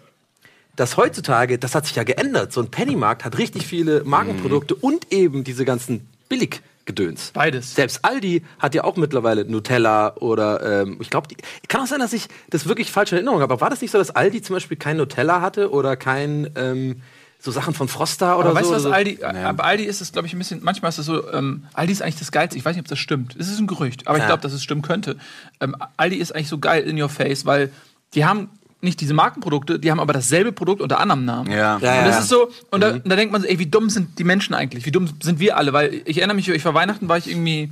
dass 0.75 0.97
heutzutage, 0.97 1.57
das 1.57 1.75
hat 1.75 1.85
sich 1.85 1.95
ja 1.95 2.03
geändert. 2.03 2.51
So 2.53 2.61
ein 2.61 2.69
Pennymarkt 2.69 3.23
hat 3.25 3.37
richtig 3.37 3.65
viele 3.65 4.03
Markenprodukte 4.03 4.75
und 4.75 5.11
eben 5.13 5.43
diese 5.43 5.65
ganzen 5.65 6.07
Billiggedöns. 6.29 7.31
Beides. 7.33 7.75
Selbst 7.75 8.03
Aldi 8.03 8.43
hat 8.59 8.75
ja 8.75 8.83
auch 8.83 8.95
mittlerweile 8.97 9.45
Nutella 9.45 10.15
oder 10.17 10.81
ähm, 10.83 10.97
ich 10.99 11.09
glaube, 11.09 11.27
kann 11.67 11.81
auch 11.81 11.87
sein, 11.87 11.99
dass 11.99 12.13
ich 12.13 12.27
das 12.49 12.67
wirklich 12.67 12.91
falsch 12.91 13.11
in 13.11 13.17
Erinnerung 13.17 13.41
habe. 13.41 13.53
Aber 13.53 13.61
war 13.61 13.69
das 13.69 13.81
nicht 13.81 13.91
so, 13.91 13.97
dass 13.97 14.11
Aldi 14.11 14.41
zum 14.41 14.55
Beispiel 14.55 14.77
kein 14.77 14.97
Nutella 14.97 15.41
hatte 15.41 15.71
oder 15.71 15.95
kein 15.95 16.49
ähm, 16.55 17.01
so 17.39 17.51
Sachen 17.51 17.73
von 17.75 17.87
Froster 17.87 18.37
oder 18.39 18.49
Aber 18.49 18.55
weißt 18.59 18.65
so? 18.65 18.71
du, 18.71 18.75
was 18.77 18.85
oder 18.85 18.89
so? 18.91 18.95
Aldi, 18.95 19.19
äh, 19.21 19.53
bei 19.53 19.63
Aldi 19.63 19.83
ist 19.83 20.01
es, 20.01 20.11
glaube 20.11 20.27
ich, 20.27 20.33
ein 20.33 20.39
bisschen, 20.39 20.61
manchmal 20.63 20.89
ist 20.89 20.97
es 20.97 21.05
so, 21.05 21.31
ähm, 21.31 21.65
Aldi 21.73 21.93
ist 21.93 22.01
eigentlich 22.01 22.17
das 22.19 22.31
Geilste. 22.31 22.57
Ich 22.57 22.65
weiß 22.65 22.75
nicht, 22.75 22.83
ob 22.85 22.87
das 22.87 22.97
stimmt. 22.99 23.35
Es 23.39 23.49
ist 23.49 23.59
ein 23.59 23.67
Gerücht, 23.67 24.07
aber 24.07 24.17
ich 24.17 24.23
Ja. 24.23 24.27
glaube, 24.29 24.41
dass 24.41 24.53
es 24.53 24.63
stimmen 24.63 24.81
könnte. 24.81 25.17
Ähm, 25.59 25.75
Aldi 25.97 26.15
ist 26.17 26.33
eigentlich 26.33 26.49
so 26.49 26.57
geil 26.57 26.83
in 26.83 26.99
your 26.99 27.09
face, 27.09 27.45
weil 27.45 27.71
die 28.15 28.25
haben 28.25 28.49
nicht 28.81 29.01
diese 29.01 29.13
Markenprodukte, 29.13 29.79
die 29.79 29.89
haben 29.91 29.99
aber 29.99 30.13
dasselbe 30.13 30.51
Produkt 30.51 30.81
unter 30.81 30.99
anderem 30.99 31.25
Namen. 31.25 31.51
Ja. 31.51 31.77
Ja, 31.79 31.99
und 31.99 32.05
das 32.05 32.15
ja. 32.15 32.19
ist 32.19 32.29
so, 32.29 32.49
und 32.71 32.81
da, 32.81 32.93
da 32.93 33.15
denkt 33.15 33.31
man 33.31 33.41
so, 33.41 33.47
ey, 33.47 33.57
wie 33.59 33.65
dumm 33.65 33.89
sind 33.89 34.19
die 34.19 34.23
Menschen 34.23 34.53
eigentlich? 34.53 34.85
Wie 34.85 34.91
dumm 34.91 35.09
sind 35.21 35.39
wir 35.39 35.57
alle? 35.57 35.73
Weil 35.73 36.01
ich 36.05 36.17
erinnere 36.19 36.35
mich, 36.35 36.47
ich 36.47 36.65
war 36.65 36.73
Weihnachten, 36.73 37.09
war 37.09 37.17
ich 37.17 37.29
irgendwie 37.29 37.71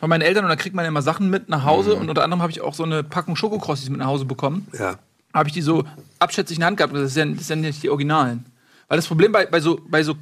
bei 0.00 0.06
meinen 0.06 0.22
Eltern 0.22 0.44
und 0.44 0.50
da 0.50 0.56
kriegt 0.56 0.74
man 0.74 0.84
immer 0.84 1.02
Sachen 1.02 1.30
mit 1.30 1.48
nach 1.48 1.64
Hause 1.64 1.94
und 1.94 2.08
unter 2.08 2.24
anderem 2.24 2.42
habe 2.42 2.50
ich 2.50 2.60
auch 2.60 2.74
so 2.74 2.82
eine 2.82 3.02
Packung 3.02 3.36
Schokokrossis 3.36 3.88
mit 3.90 3.98
nach 3.98 4.06
Hause 4.06 4.24
bekommen 4.24 4.66
Ja. 4.78 4.98
habe 5.32 5.48
ich 5.48 5.52
die 5.54 5.62
so 5.62 5.84
abschätzig 6.18 6.56
in 6.56 6.60
der 6.60 6.68
Hand 6.68 6.76
gehabt. 6.78 6.94
Das 6.94 7.14
ja, 7.14 7.24
das 7.24 7.48
ja 7.48 7.56
nicht 7.56 7.82
die 7.82 7.90
Originalen. 7.90 8.46
Weil 8.88 8.96
das 8.96 9.06
Problem 9.06 9.32
bei, 9.32 9.46
bei, 9.46 9.60
so, 9.60 9.80
bei 9.88 10.02
so 10.02 10.14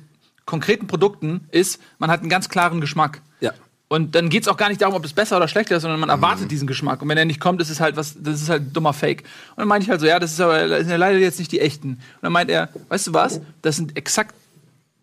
konkreten 0.47 0.87
Produkten 0.87 1.47
ist, 1.51 1.81
man 1.99 2.11
hat 2.11 2.21
einen 2.21 2.29
ganz 2.31 2.49
klaren 2.49 2.81
Geschmack. 2.81 3.21
Ja. 3.93 3.97
Und 3.97 4.15
dann 4.15 4.29
geht 4.29 4.43
es 4.43 4.49
auch 4.49 4.57
gar 4.57 4.69
nicht 4.69 4.81
darum, 4.81 4.95
ob 4.95 5.05
es 5.05 5.13
besser 5.13 5.37
oder 5.37 5.49
schlechter 5.49 5.77
ist, 5.77 5.83
sondern 5.83 6.01
man 6.01 6.09
erwartet 6.09 6.51
diesen 6.51 6.67
Geschmack. 6.67 7.03
Und 7.03 7.09
wenn 7.09 7.19
er 7.19 7.25
nicht 7.25 7.41
kommt, 7.41 7.61
ist 7.61 7.71
es 7.71 7.81
halt 7.81 7.97
was, 7.97 8.17
das 8.19 8.41
ist 8.41 8.49
halt 8.49 8.63
ein 8.63 8.73
dummer 8.73 8.93
Fake. 8.93 9.23
Und 9.51 9.59
dann 9.59 9.69
meinte 9.69 9.85
ich 9.85 9.91
halt 9.91 10.01
so, 10.01 10.07
ja, 10.07 10.19
das 10.19 10.33
ist 10.33 10.41
aber 10.41 10.67
das 10.67 10.81
sind 10.81 10.91
ja 10.91 10.97
leider 10.97 11.19
jetzt 11.19 11.39
nicht 11.39 11.53
die 11.53 11.61
echten. 11.61 11.91
Und 11.91 12.01
dann 12.23 12.33
meint 12.33 12.51
er, 12.51 12.71
weißt 12.89 13.09
du 13.09 13.15
was? 13.15 13.41
Das 13.61 13.77
sind 13.77 13.97
exakt 13.97 14.35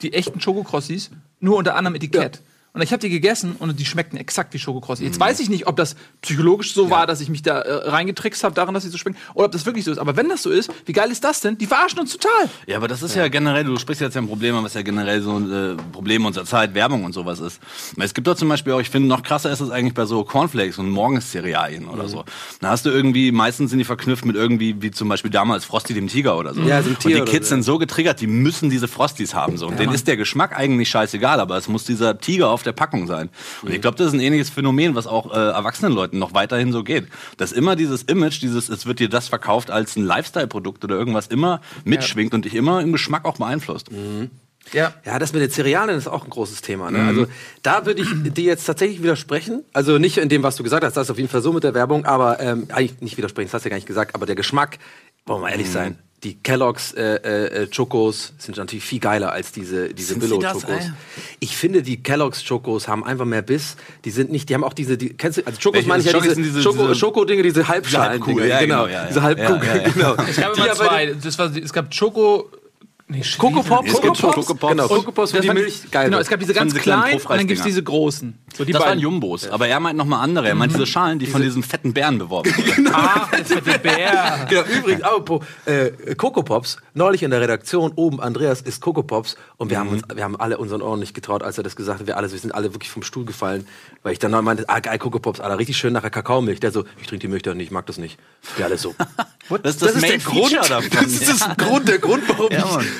die 0.02 0.14
echten 0.14 0.42
Schokokrossis, 0.42 1.12
nur 1.40 1.58
unter 1.58 1.76
anderem 1.76 1.96
Etikett. 1.96 2.42
Und 2.72 2.84
ich 2.84 2.92
habe 2.92 3.00
die 3.00 3.10
gegessen 3.10 3.56
und 3.58 3.80
die 3.80 3.86
schmeckten 3.86 4.18
exakt 4.20 4.54
wie 4.54 4.60
Schokokrossi. 4.60 5.04
Jetzt 5.04 5.20
weiß 5.20 5.40
ich 5.40 5.50
nicht, 5.50 5.68
ob 5.68 5.76
das 5.76 5.96
psychologisch 6.22 6.74
so 6.74 6.90
war, 6.90 7.08
dass 7.08 7.20
ich 7.20 7.30
mich 7.30 7.42
da 7.42 7.60
äh, 7.60 7.90
reingetrickst 7.90 8.44
habe 8.44 8.54
daran, 8.54 8.74
dass 8.76 8.84
sie 8.84 8.90
so 8.90 8.98
schmecken, 8.98 9.18
oder 9.34 9.46
ob 9.46 9.52
das 9.52 9.66
wirklich 9.66 9.86
so 9.86 9.92
ist. 9.92 9.98
Aber 9.98 10.16
wenn 10.16 10.30
das 10.30 10.44
so 10.44 10.52
ist, 10.52 10.72
wie 10.86 10.94
geil 10.94 11.10
ist 11.10 11.24
das 11.24 11.42
denn? 11.42 11.58
Die 11.58 11.66
verarschen 11.66 12.00
uns 12.00 12.12
total. 12.12 12.50
Ja, 12.68 12.78
aber 12.78 12.88
das 12.88 13.02
ist 13.02 13.16
ja, 13.16 13.28
generell, 13.28 13.64
du 13.64 13.78
sprichst 13.78 14.02
jetzt 14.02 14.14
ja 14.14 14.22
ein 14.22 14.28
Problem 14.28 14.56
an, 14.56 14.64
was 14.64 14.76
ja 14.76 14.84
generell 14.84 15.22
so 15.22 15.36
ein 15.38 15.52
äh, 15.52 15.76
Problem 15.92 16.26
unserer 16.26 16.46
Zeit, 16.46 16.74
Werbung 16.76 17.04
und 17.06 17.14
sowas 17.14 17.40
ist. 17.40 17.60
Weil 17.96 18.06
Es 18.06 18.14
gibt 18.14 18.28
doch 18.28 18.36
zum 18.36 18.50
Beispiel 18.50 18.74
auch, 18.74 18.80
ich 18.80 18.90
finde, 18.90 19.08
noch 19.08 19.24
krasser 19.24 19.52
ist 19.52 19.62
es 19.62 19.72
eigentlich 19.72 19.94
bei 19.96 20.06
so 20.06 20.24
Cornflakes 20.24 20.78
und 20.78 20.90
Morgenscerealien 20.90 21.88
oder 21.88 22.08
so. 22.08 22.24
Da 22.62 22.70
hast 22.70 22.86
du 22.86 22.92
irgendwie, 22.92 23.32
meistens 23.32 23.72
sind 23.72 23.80
die 23.80 23.86
verknüpft 23.86 24.26
mit 24.26 24.36
irgendwie, 24.36 24.82
wie 24.82 24.92
zum 24.92 25.10
Beispiel 25.10 25.32
damals 25.32 25.66
Frosty 25.66 25.94
dem 25.94 26.08
Tiger 26.08 26.38
oder 26.38 26.54
so. 26.54 26.62
Ja, 26.62 26.82
so 26.82 26.90
ein 26.90 26.96
und 26.96 27.00
Tier 27.00 27.16
die 27.16 27.22
oder 27.24 27.32
Kids 27.32 27.50
so, 27.50 27.56
sind 27.56 27.64
so 27.64 27.78
getriggert, 27.78 28.22
die 28.22 28.28
müssen 28.28 28.70
diese 28.70 28.88
Frosties 28.88 29.34
haben 29.34 29.58
so. 29.58 29.68
Und 29.68 29.80
denen 29.80 29.94
ist 29.94 30.08
der 30.08 30.18
Geschmack 30.18 30.56
eigentlich 30.56 30.90
scheißegal, 30.90 31.40
aber 31.40 31.58
es 31.58 31.68
muss 31.68 31.84
dieser 31.84 32.20
Tiger 32.20 32.50
auf 32.50 32.64
der 32.64 32.69
Packung 32.72 33.08
sein. 33.08 33.30
Und 33.62 33.74
ich 33.74 33.82
glaube, 33.82 33.98
das 33.98 34.08
ist 34.08 34.14
ein 34.14 34.20
ähnliches 34.20 34.50
Phänomen, 34.50 34.96
was 34.96 35.08
auch 35.08 35.32
äh, 35.32 35.38
erwachsenen 35.38 35.94
Leuten 35.94 36.20
noch 36.20 36.34
weiterhin 36.34 36.72
so 36.72 36.84
geht. 36.84 37.08
Dass 37.38 37.52
immer 37.52 37.76
dieses 37.76 38.04
Image, 38.04 38.42
dieses, 38.42 38.70
es 38.70 38.86
wird 38.86 39.00
dir 39.00 39.10
das 39.10 39.28
verkauft 39.28 39.72
als 39.72 39.96
ein 39.96 40.04
Lifestyle-Produkt 40.04 40.84
oder 40.84 40.96
irgendwas 40.96 41.28
immer 41.28 41.62
mitschwingt 41.84 42.34
und 42.34 42.46
dich 42.46 42.56
immer 42.56 42.82
im 42.82 42.92
Geschmack 42.92 43.26
auch 43.26 43.38
beeinflusst. 43.38 43.90
Ja. 44.74 44.94
Ja, 45.06 45.20
das 45.20 45.34
mit 45.34 45.42
den 45.42 45.50
Cerealien 45.50 45.98
ist 45.98 46.08
auch 46.08 46.24
ein 46.24 46.30
großes 46.30 46.62
Thema. 46.62 46.92
Ne? 46.92 47.04
Also 47.06 47.28
da 47.64 47.86
würde 47.86 48.02
ich 48.02 48.10
dir 48.34 48.44
jetzt 48.44 48.66
tatsächlich 48.66 49.02
widersprechen. 49.02 49.64
Also 49.74 49.98
nicht 49.98 50.18
in 50.18 50.30
dem, 50.30 50.44
was 50.44 50.56
du 50.56 50.64
gesagt 50.64 50.84
hast, 50.84 50.96
das 50.96 51.08
ist 51.08 51.12
auf 51.12 51.18
jeden 51.18 51.30
Fall 51.30 51.42
so 51.42 51.54
mit 51.54 51.64
der 51.64 51.74
Werbung, 51.74 52.06
aber 52.06 52.40
ähm, 52.40 52.68
eigentlich 52.70 53.02
nicht 53.02 53.18
widersprechen, 53.18 53.48
das 53.48 53.56
hast 53.56 53.66
du 53.66 53.70
ja 53.70 53.72
gar 53.72 53.78
nicht 53.78 53.88
gesagt, 53.88 54.16
aber 54.16 54.26
der 54.26 54.36
Geschmack, 54.36 54.78
wollen 55.26 55.40
wir 55.40 55.48
mal 55.48 55.52
ehrlich 55.52 55.70
sein, 55.70 55.98
die 56.24 56.36
Kellogg's 56.36 56.92
äh, 56.94 57.16
äh, 57.64 57.68
Chocos 57.68 58.34
sind 58.38 58.58
natürlich 58.58 58.84
viel 58.84 59.00
geiler 59.00 59.32
als 59.32 59.54
diese 59.54 59.94
diese 59.94 60.10
Sind 60.10 60.20
Billo 60.20 60.40
Chocos. 60.40 60.66
ey? 60.66 60.92
Ich 61.40 61.56
finde 61.56 61.82
die 61.82 62.04
Kellogg's 62.04 62.44
Chocos 62.46 62.88
haben 62.90 63.06
einfach 63.06 63.24
mehr 63.26 63.42
Biss. 63.42 63.78
Die 64.04 64.12
sind 64.12 64.30
nicht, 64.32 64.50
die 64.50 64.54
haben 64.54 64.64
auch 64.66 64.74
diese, 64.74 64.98
die, 64.98 65.10
kennst 65.14 65.38
du, 65.38 65.46
also 65.46 65.58
Chocos 65.62 65.86
meine 65.86 66.04
ich 66.04 66.12
ja 66.12 66.20
diese, 66.20 66.36
sind 66.36 66.44
diese- 66.44 66.62
Schoko, 66.62 66.84
diese- 66.88 66.96
Schoko-Dinge, 66.96 67.44
diese 67.44 67.68
Halbschalen, 67.68 68.10
Halbkugel, 68.12 68.44
Dinger, 68.44 68.48
ja, 68.56 68.60
genau, 68.62 68.84
genau, 68.84 68.88
ja, 68.94 69.02
ja. 69.04 69.08
diese 69.08 69.22
Halbkugel, 69.22 69.68
Ja, 69.68 69.76
ja, 69.76 69.82
ja. 69.84 69.90
genau. 69.90 70.16
Es 70.30 70.36
gab 70.38 70.54
Die 70.54 70.60
immer 70.60 70.72
aber- 70.72 70.76
zwei. 70.76 71.16
Das 71.24 71.40
war, 71.40 71.56
es 71.56 71.72
gab 71.74 71.90
Choco. 71.98 72.50
Nee, 73.12 73.24
Coco 73.40 73.64
Pops, 73.64 73.88
Es 73.90 73.94
Coco 73.96 74.08
Pops, 74.14 74.22
Coco 74.36 74.54
Pops. 74.54 74.72
genau, 74.72 74.84
Und 74.84 74.90
Coco 75.00 75.12
Pops, 75.12 75.32
Das 75.32 75.42
die 75.42 75.50
Milch 75.52 75.90
geil 75.90 76.06
Genau, 76.06 76.20
es 76.20 76.28
gab 76.30 76.40
diese 76.40 76.54
ganz 76.54 76.74
diese 76.74 76.84
kleinen 76.84 77.20
und 77.20 77.28
dann 77.28 77.48
gibt 77.48 77.60
es 77.60 77.66
diese 77.66 77.82
großen. 77.82 78.38
So, 78.56 78.64
die 78.66 78.72
Das 78.72 78.82
waren 78.82 78.90
beiden. 78.90 79.02
Jumbos, 79.02 79.50
aber 79.50 79.68
er 79.68 79.80
meint 79.80 79.98
nochmal 79.98 80.22
andere. 80.24 80.48
Er 80.48 80.54
meint 80.54 80.72
diese 80.74 80.86
Schalen, 80.86 81.18
die 81.18 81.26
von 81.26 81.42
diesen 81.42 81.64
fetten 81.64 81.92
Bären 81.94 82.20
beworben 82.20 82.52
wurden. 82.56 82.88
Ah, 82.94 83.28
das 83.32 83.48
fette 83.48 83.80
Bär. 83.80 84.46
Genau, 84.48 84.62
übrigens, 84.62 85.02
apropos, 85.02 85.44
äh, 85.66 85.90
Coco 86.16 86.44
Pops, 86.44 86.78
neulich 86.94 87.24
in 87.24 87.32
der 87.32 87.42
Redaktion 87.42 87.94
oben, 87.96 88.20
Andreas 88.22 88.62
ist 88.62 88.80
Coco 88.80 89.02
Pops 89.02 89.36
und 89.58 89.72
wir 89.72 89.80
haben 89.80 89.90
uns, 89.90 90.04
wir 90.14 90.24
haben 90.24 90.36
alle 90.40 90.60
unseren 90.60 90.84
Ohren 90.84 91.00
nicht 91.00 91.16
getraut, 91.16 91.42
als 91.42 91.58
er 91.58 91.64
das 91.64 91.76
gesagt 91.76 92.02
hat. 92.02 92.06
Wir 92.08 92.16
alle, 92.16 92.32
wir 92.32 92.38
sind 92.38 92.54
alle 92.54 92.76
wirklich 92.76 92.92
vom 92.92 93.02
Stuhl 93.02 93.26
gefallen, 93.26 93.66
weil 94.04 94.14
ich 94.14 94.20
dann 94.20 94.30
noch 94.30 94.44
meinte, 94.44 94.66
ah 94.68 94.82
geil, 94.82 95.00
Coco 95.00 95.18
Pops, 95.18 95.40
Alter, 95.40 95.58
richtig 95.58 95.78
schön 95.78 95.94
nachher 95.94 96.12
Kakaomilch. 96.12 96.60
Der 96.60 96.72
so, 96.72 96.84
ich 97.02 97.08
trinke 97.08 97.22
die 97.26 97.28
Milch 97.28 97.42
doch 97.42 97.56
nicht, 97.56 97.66
ich 97.68 97.72
mag 97.72 97.88
das 97.88 97.98
nicht. 97.98 98.20
Wir 98.56 98.66
alle 98.66 98.78
so, 98.78 98.94
Das 99.64 99.74
ist 99.76 99.82
das, 99.82 99.96
Main 99.96 100.12
der 100.12 100.20
Grund, 100.20 100.54
davon. 100.54 100.90
Das 100.92 101.08
ist 101.08 101.28
das 101.28 101.58
Grund, 101.58 101.88
der 101.88 101.98
Grund, 101.98 102.24
warum, 102.28 102.50
ich, 102.52 102.58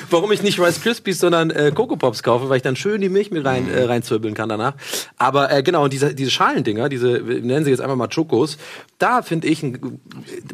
warum 0.08 0.32
ich 0.32 0.42
nicht 0.42 0.58
Rice 0.58 0.80
Krispies, 0.80 1.18
sondern 1.18 1.50
äh, 1.50 1.72
Coco 1.74 1.96
Pops 1.96 2.22
kaufe, 2.22 2.48
weil 2.48 2.56
ich 2.58 2.62
dann 2.62 2.76
schön 2.76 3.00
die 3.00 3.08
Milch 3.08 3.30
mit 3.30 3.44
rein, 3.44 3.68
äh, 3.68 3.84
reinzwirbeln 3.84 4.34
kann 4.34 4.48
danach. 4.48 4.74
Aber 5.18 5.52
äh, 5.52 5.62
genau, 5.62 5.84
und 5.84 5.92
diese, 5.92 6.14
diese 6.14 6.30
Schalendinger, 6.30 6.88
diese, 6.88 7.08
nennen 7.20 7.64
sie 7.64 7.70
jetzt 7.70 7.80
einfach 7.80 7.96
mal 7.96 8.08
Chokos, 8.08 8.56
da 8.98 9.22
finde 9.22 9.48
ich, 9.48 9.62
ein- 9.62 10.00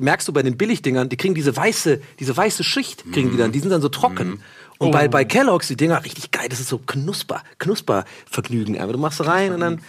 merkst 0.01 0.27
du 0.27 0.33
bei 0.33 0.43
den 0.43 0.57
Billigdingern, 0.57 1.09
die 1.09 1.17
kriegen 1.17 1.35
diese 1.35 1.57
weiße, 1.57 2.01
diese 2.19 2.37
weiße 2.37 2.65
Schicht, 2.65 3.05
kriegen 3.13 3.31
die 3.31 3.37
dann, 3.37 3.53
die 3.53 3.61
sind 3.61 3.71
dann 3.71 3.83
so 3.83 3.89
trocken. 3.89 4.41
Und 4.79 4.91
bei, 4.91 5.09
bei 5.09 5.25
Kellogg's, 5.25 5.69
die 5.69 5.77
Dinger, 5.77 6.05
richtig 6.05 6.31
geil, 6.33 6.49
das 6.51 6.61
ist 6.61 6.69
so 6.69 6.77
Knusper, 6.79 7.43
Knuspervergnügen. 7.59 8.77
einfach. 8.79 8.93
Du 8.93 8.99
machst 8.99 9.25
rein 9.27 9.53
und 9.53 9.61
dann 9.61 9.81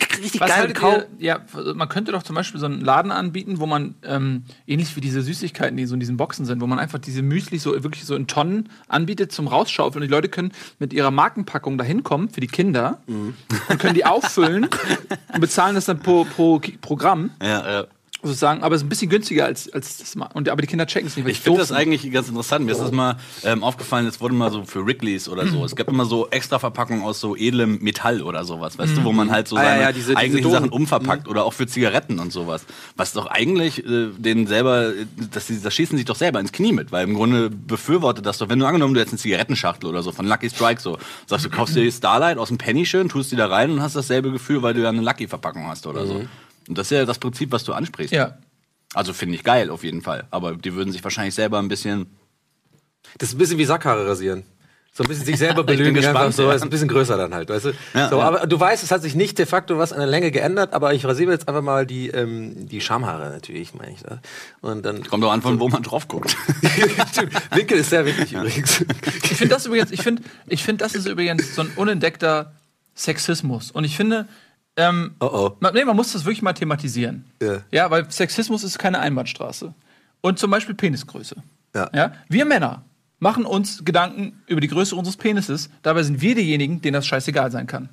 richtig 0.18 0.40
Was 0.40 0.48
geil 0.48 0.58
haltet 0.58 0.76
Kau. 0.76 0.92
ihr, 0.92 1.06
ja, 1.18 1.40
man 1.74 1.88
könnte 1.88 2.12
doch 2.12 2.22
zum 2.22 2.36
Beispiel 2.36 2.60
so 2.60 2.66
einen 2.66 2.80
Laden 2.80 3.10
anbieten, 3.12 3.58
wo 3.58 3.66
man, 3.66 3.94
ähm, 4.04 4.44
ähnlich 4.66 4.94
wie 4.96 5.00
diese 5.00 5.22
Süßigkeiten, 5.22 5.76
die 5.76 5.86
so 5.86 5.94
in 5.94 6.00
diesen 6.00 6.16
Boxen 6.16 6.44
sind, 6.46 6.60
wo 6.60 6.66
man 6.66 6.78
einfach 6.78 6.98
diese 6.98 7.22
Müsli 7.22 7.58
so 7.58 7.72
wirklich 7.82 8.04
so 8.04 8.14
in 8.14 8.26
Tonnen 8.26 8.68
anbietet 8.88 9.32
zum 9.32 9.48
Rausschaufeln. 9.48 10.02
Und 10.02 10.08
die 10.08 10.14
Leute 10.14 10.28
können 10.28 10.52
mit 10.78 10.92
ihrer 10.92 11.10
Markenpackung 11.10 11.78
da 11.78 11.84
hinkommen 11.84 12.28
für 12.30 12.40
die 12.40 12.46
Kinder 12.46 13.00
Mhm. 13.06 13.34
und 13.68 13.78
können 13.78 13.94
die 13.94 14.04
auffüllen 14.04 14.68
und 15.34 15.40
bezahlen 15.40 15.74
das 15.74 15.86
dann 15.86 15.98
pro, 16.00 16.24
pro 16.24 16.60
Programm. 16.80 17.30
Ja, 17.42 17.70
ja. 17.80 17.86
Sozusagen, 18.20 18.64
aber 18.64 18.74
es 18.74 18.80
ist 18.82 18.86
ein 18.86 18.88
bisschen 18.88 19.10
günstiger 19.10 19.44
als, 19.44 19.72
als 19.72 19.98
das. 19.98 20.16
Und, 20.34 20.48
aber 20.48 20.60
die 20.60 20.66
Kinder 20.66 20.86
checken 20.86 21.06
es 21.06 21.16
nicht. 21.16 21.28
Ich 21.28 21.36
die 21.38 21.42
finde 21.44 21.60
das 21.60 21.70
eigentlich 21.70 22.10
ganz 22.10 22.28
interessant. 22.28 22.64
Mir 22.64 22.72
ist 22.72 22.80
das 22.80 22.90
mal 22.90 23.16
ähm, 23.44 23.62
aufgefallen, 23.62 24.06
es 24.06 24.20
wurde 24.20 24.34
mal 24.34 24.50
so 24.50 24.64
für 24.64 24.84
Wrigley's 24.84 25.28
oder 25.28 25.46
so. 25.46 25.64
Es 25.64 25.76
gab 25.76 25.86
immer 25.88 26.04
so 26.04 26.28
extra 26.30 26.58
Verpackungen 26.58 27.04
aus 27.04 27.20
so 27.20 27.36
edlem 27.36 27.78
Metall 27.80 28.20
oder 28.22 28.44
sowas, 28.44 28.76
weißt 28.76 28.96
du, 28.96 29.04
wo 29.04 29.12
man 29.12 29.30
halt 29.30 29.46
so 29.46 29.56
Ah, 29.56 29.62
ja, 29.62 29.68
seine 29.70 29.82
ja, 29.82 29.92
diese- 29.92 30.06
diese 30.08 30.16
eigentlichen 30.18 30.50
Dosen. 30.50 30.58
Sachen 30.64 30.70
umverpackt 30.70 31.28
oder 31.28 31.44
auch 31.44 31.52
für 31.52 31.68
Zigaretten 31.68 32.18
und 32.18 32.32
sowas. 32.32 32.64
Was 32.96 33.12
doch 33.12 33.26
eigentlich 33.26 33.84
äh, 33.86 34.08
denen 34.18 34.48
selber, 34.48 34.88
äh, 34.96 35.06
das, 35.30 35.46
das 35.62 35.72
schießen 35.74 35.96
sich 35.96 36.04
doch 36.06 36.16
selber 36.16 36.40
ins 36.40 36.50
Knie 36.50 36.72
mit, 36.72 36.90
weil 36.90 37.04
im 37.06 37.14
Grunde 37.14 37.50
befürwortet 37.50 38.26
das 38.26 38.38
doch, 38.38 38.48
wenn 38.48 38.58
du 38.58 38.66
angenommen, 38.66 38.94
du 38.94 39.00
hättest 39.00 39.12
eine 39.14 39.20
Zigarettenschachtel 39.20 39.88
oder 39.88 40.02
so 40.02 40.10
von 40.10 40.26
Lucky 40.26 40.50
Strike 40.50 40.80
so, 40.80 40.98
sagst 41.26 41.44
du, 41.46 41.50
kaufst 41.50 41.76
dir 41.76 41.82
die 41.84 41.92
Starlight 41.92 42.36
aus 42.38 42.48
dem 42.48 42.58
Penny 42.58 42.84
schön, 42.84 43.08
tust 43.08 43.30
die 43.30 43.36
da 43.36 43.46
rein 43.46 43.70
und 43.70 43.80
hast 43.80 43.94
dasselbe 43.94 44.32
Gefühl, 44.32 44.62
weil 44.62 44.74
du 44.74 44.80
ja 44.82 44.88
eine 44.88 45.02
Lucky-Verpackung 45.02 45.68
hast 45.68 45.86
oder 45.86 46.04
so. 46.04 46.22
Und 46.68 46.78
das 46.78 46.88
ist 46.90 46.98
ja 46.98 47.04
das 47.04 47.18
Prinzip, 47.18 47.50
was 47.50 47.64
du 47.64 47.72
ansprichst. 47.72 48.12
Ja. 48.12 48.38
Also 48.94 49.12
finde 49.12 49.34
ich 49.34 49.44
geil 49.44 49.70
auf 49.70 49.84
jeden 49.84 50.02
Fall. 50.02 50.26
Aber 50.30 50.54
die 50.54 50.74
würden 50.74 50.92
sich 50.92 51.02
wahrscheinlich 51.02 51.34
selber 51.34 51.58
ein 51.58 51.68
bisschen. 51.68 52.06
Das 53.18 53.30
ist 53.30 53.34
ein 53.34 53.38
bisschen 53.38 53.58
wie 53.58 53.64
Sackhaare 53.64 54.06
rasieren. 54.06 54.44
So 54.92 55.04
ein 55.04 55.08
bisschen 55.08 55.26
sich 55.26 55.38
selber 55.38 55.62
bin 55.64 55.76
belügen, 55.76 55.94
gespannt, 55.94 56.16
einfach 56.16 56.32
so, 56.32 56.48
ja. 56.48 56.54
ist 56.54 56.62
ein 56.62 56.70
bisschen 56.70 56.88
größer 56.88 57.16
dann 57.16 57.32
halt, 57.32 57.48
weißt 57.48 57.66
du? 57.66 57.72
Ja, 57.94 58.08
so, 58.08 58.18
ja. 58.18 58.24
aber 58.24 58.46
du 58.46 58.58
weißt, 58.58 58.82
es 58.82 58.90
hat 58.90 59.02
sich 59.02 59.14
nicht 59.14 59.38
de 59.38 59.46
facto 59.46 59.78
was 59.78 59.92
an 59.92 59.98
der 59.98 60.08
Länge 60.08 60.30
geändert, 60.30 60.72
aber 60.72 60.92
ich 60.92 61.04
rasiere 61.04 61.30
jetzt 61.30 61.46
einfach 61.46 61.62
mal 61.62 61.86
die, 61.86 62.08
ähm, 62.08 62.66
die 62.68 62.80
Schamhaare 62.80 63.30
natürlich, 63.30 63.74
meine 63.74 63.92
ich. 63.92 64.02
Ne? 64.02 64.20
Und 64.60 64.84
dann 64.84 65.04
Kommt 65.04 65.22
doch 65.22 65.30
an, 65.30 65.40
von 65.40 65.60
wo 65.60 65.68
man 65.68 65.82
drauf 65.82 66.08
guckt. 66.08 66.36
Winkel 67.54 67.78
ist 67.78 67.90
sehr 67.90 68.06
wichtig 68.06 68.32
übrigens. 68.32 68.84
Ich 69.22 69.36
finde 69.36 69.54
das 69.54 69.66
übrigens, 69.66 69.92
ich 69.92 70.02
finde, 70.02 70.22
ich 70.46 70.64
finde, 70.64 70.82
das 70.82 70.94
ist 70.94 71.06
übrigens 71.06 71.54
so 71.54 71.62
ein 71.62 71.70
unentdeckter 71.76 72.54
Sexismus. 72.96 73.70
Und 73.70 73.84
ich 73.84 73.96
finde, 73.96 74.26
ähm, 74.78 75.14
Oh 75.20 75.26
oh. 75.32 75.56
man, 75.60 75.74
nee, 75.74 75.84
man 75.84 75.96
muss 75.96 76.12
das 76.12 76.24
wirklich 76.24 76.42
mal 76.42 76.54
thematisieren. 76.54 77.24
Ja. 77.42 77.58
ja, 77.70 77.90
weil 77.90 78.10
Sexismus 78.10 78.64
ist 78.64 78.78
keine 78.78 79.00
Einbahnstraße. 79.00 79.74
Und 80.20 80.38
zum 80.38 80.50
Beispiel 80.50 80.74
Penisgröße. 80.74 81.36
Ja. 81.74 81.90
Ja? 81.94 82.12
Wir 82.28 82.44
Männer 82.44 82.84
machen 83.18 83.44
uns 83.44 83.84
Gedanken 83.84 84.40
über 84.46 84.60
die 84.60 84.68
Größe 84.68 84.94
unseres 84.94 85.16
Penises, 85.16 85.70
dabei 85.82 86.02
sind 86.02 86.20
wir 86.20 86.34
diejenigen, 86.34 86.80
denen 86.80 86.94
das 86.94 87.06
scheißegal 87.06 87.50
sein 87.50 87.66
kann. 87.66 87.88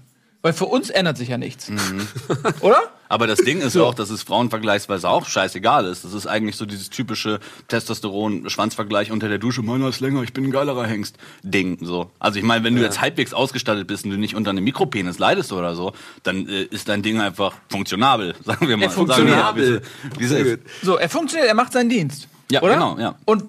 Weil 0.45 0.53
für 0.53 0.67
uns 0.67 0.91
ändert 0.91 1.17
sich 1.17 1.29
ja 1.29 1.39
nichts. 1.39 1.69
Mhm. 1.69 2.07
Oder? 2.59 2.77
Aber 3.09 3.25
das 3.25 3.39
Ding 3.39 3.61
ist 3.61 3.75
auch, 3.77 3.95
dass 3.95 4.11
es 4.11 4.21
Frauen 4.21 4.51
vergleichsweise 4.51 5.09
auch 5.09 5.25
scheißegal 5.25 5.87
ist. 5.87 6.05
Das 6.05 6.13
ist 6.13 6.27
eigentlich 6.27 6.55
so 6.55 6.67
dieses 6.67 6.91
typische 6.91 7.39
Testosteron-Schwanzvergleich 7.67 9.11
unter 9.11 9.27
der 9.27 9.39
Dusche. 9.39 9.63
Meiner 9.63 9.89
ist 9.89 10.01
länger, 10.01 10.21
ich 10.21 10.33
bin 10.33 10.43
ein 10.43 10.51
geilerer 10.51 10.85
Hengst. 10.85 11.17
Ding, 11.41 11.79
so. 11.81 12.11
Also 12.19 12.37
ich 12.37 12.45
meine, 12.45 12.63
wenn 12.63 12.75
du 12.75 12.83
jetzt 12.83 13.01
halbwegs 13.01 13.33
ausgestattet 13.33 13.87
bist 13.87 14.05
und 14.05 14.11
du 14.11 14.17
nicht 14.17 14.35
unter 14.35 14.51
einem 14.51 14.63
Mikropenis 14.63 15.17
leidest 15.17 15.51
oder 15.51 15.73
so, 15.73 15.93
dann 16.21 16.47
äh, 16.47 16.65
ist 16.65 16.89
dein 16.89 17.01
Ding 17.01 17.19
einfach 17.19 17.55
funktionabel, 17.71 18.35
sagen 18.45 18.67
wir 18.67 18.77
mal. 18.77 18.83
Ja, 18.83 18.89
funktionabel. 18.91 19.81
Wir 20.19 20.29
wie 20.29 20.45
wie. 20.45 20.57
So, 20.83 20.97
er 20.97 21.09
funktioniert, 21.09 21.47
er 21.47 21.55
macht 21.55 21.73
seinen 21.73 21.89
Dienst. 21.89 22.27
Ja, 22.51 22.61
oder? 22.61 22.75
genau, 22.75 22.99
ja. 22.99 23.15
Und 23.25 23.45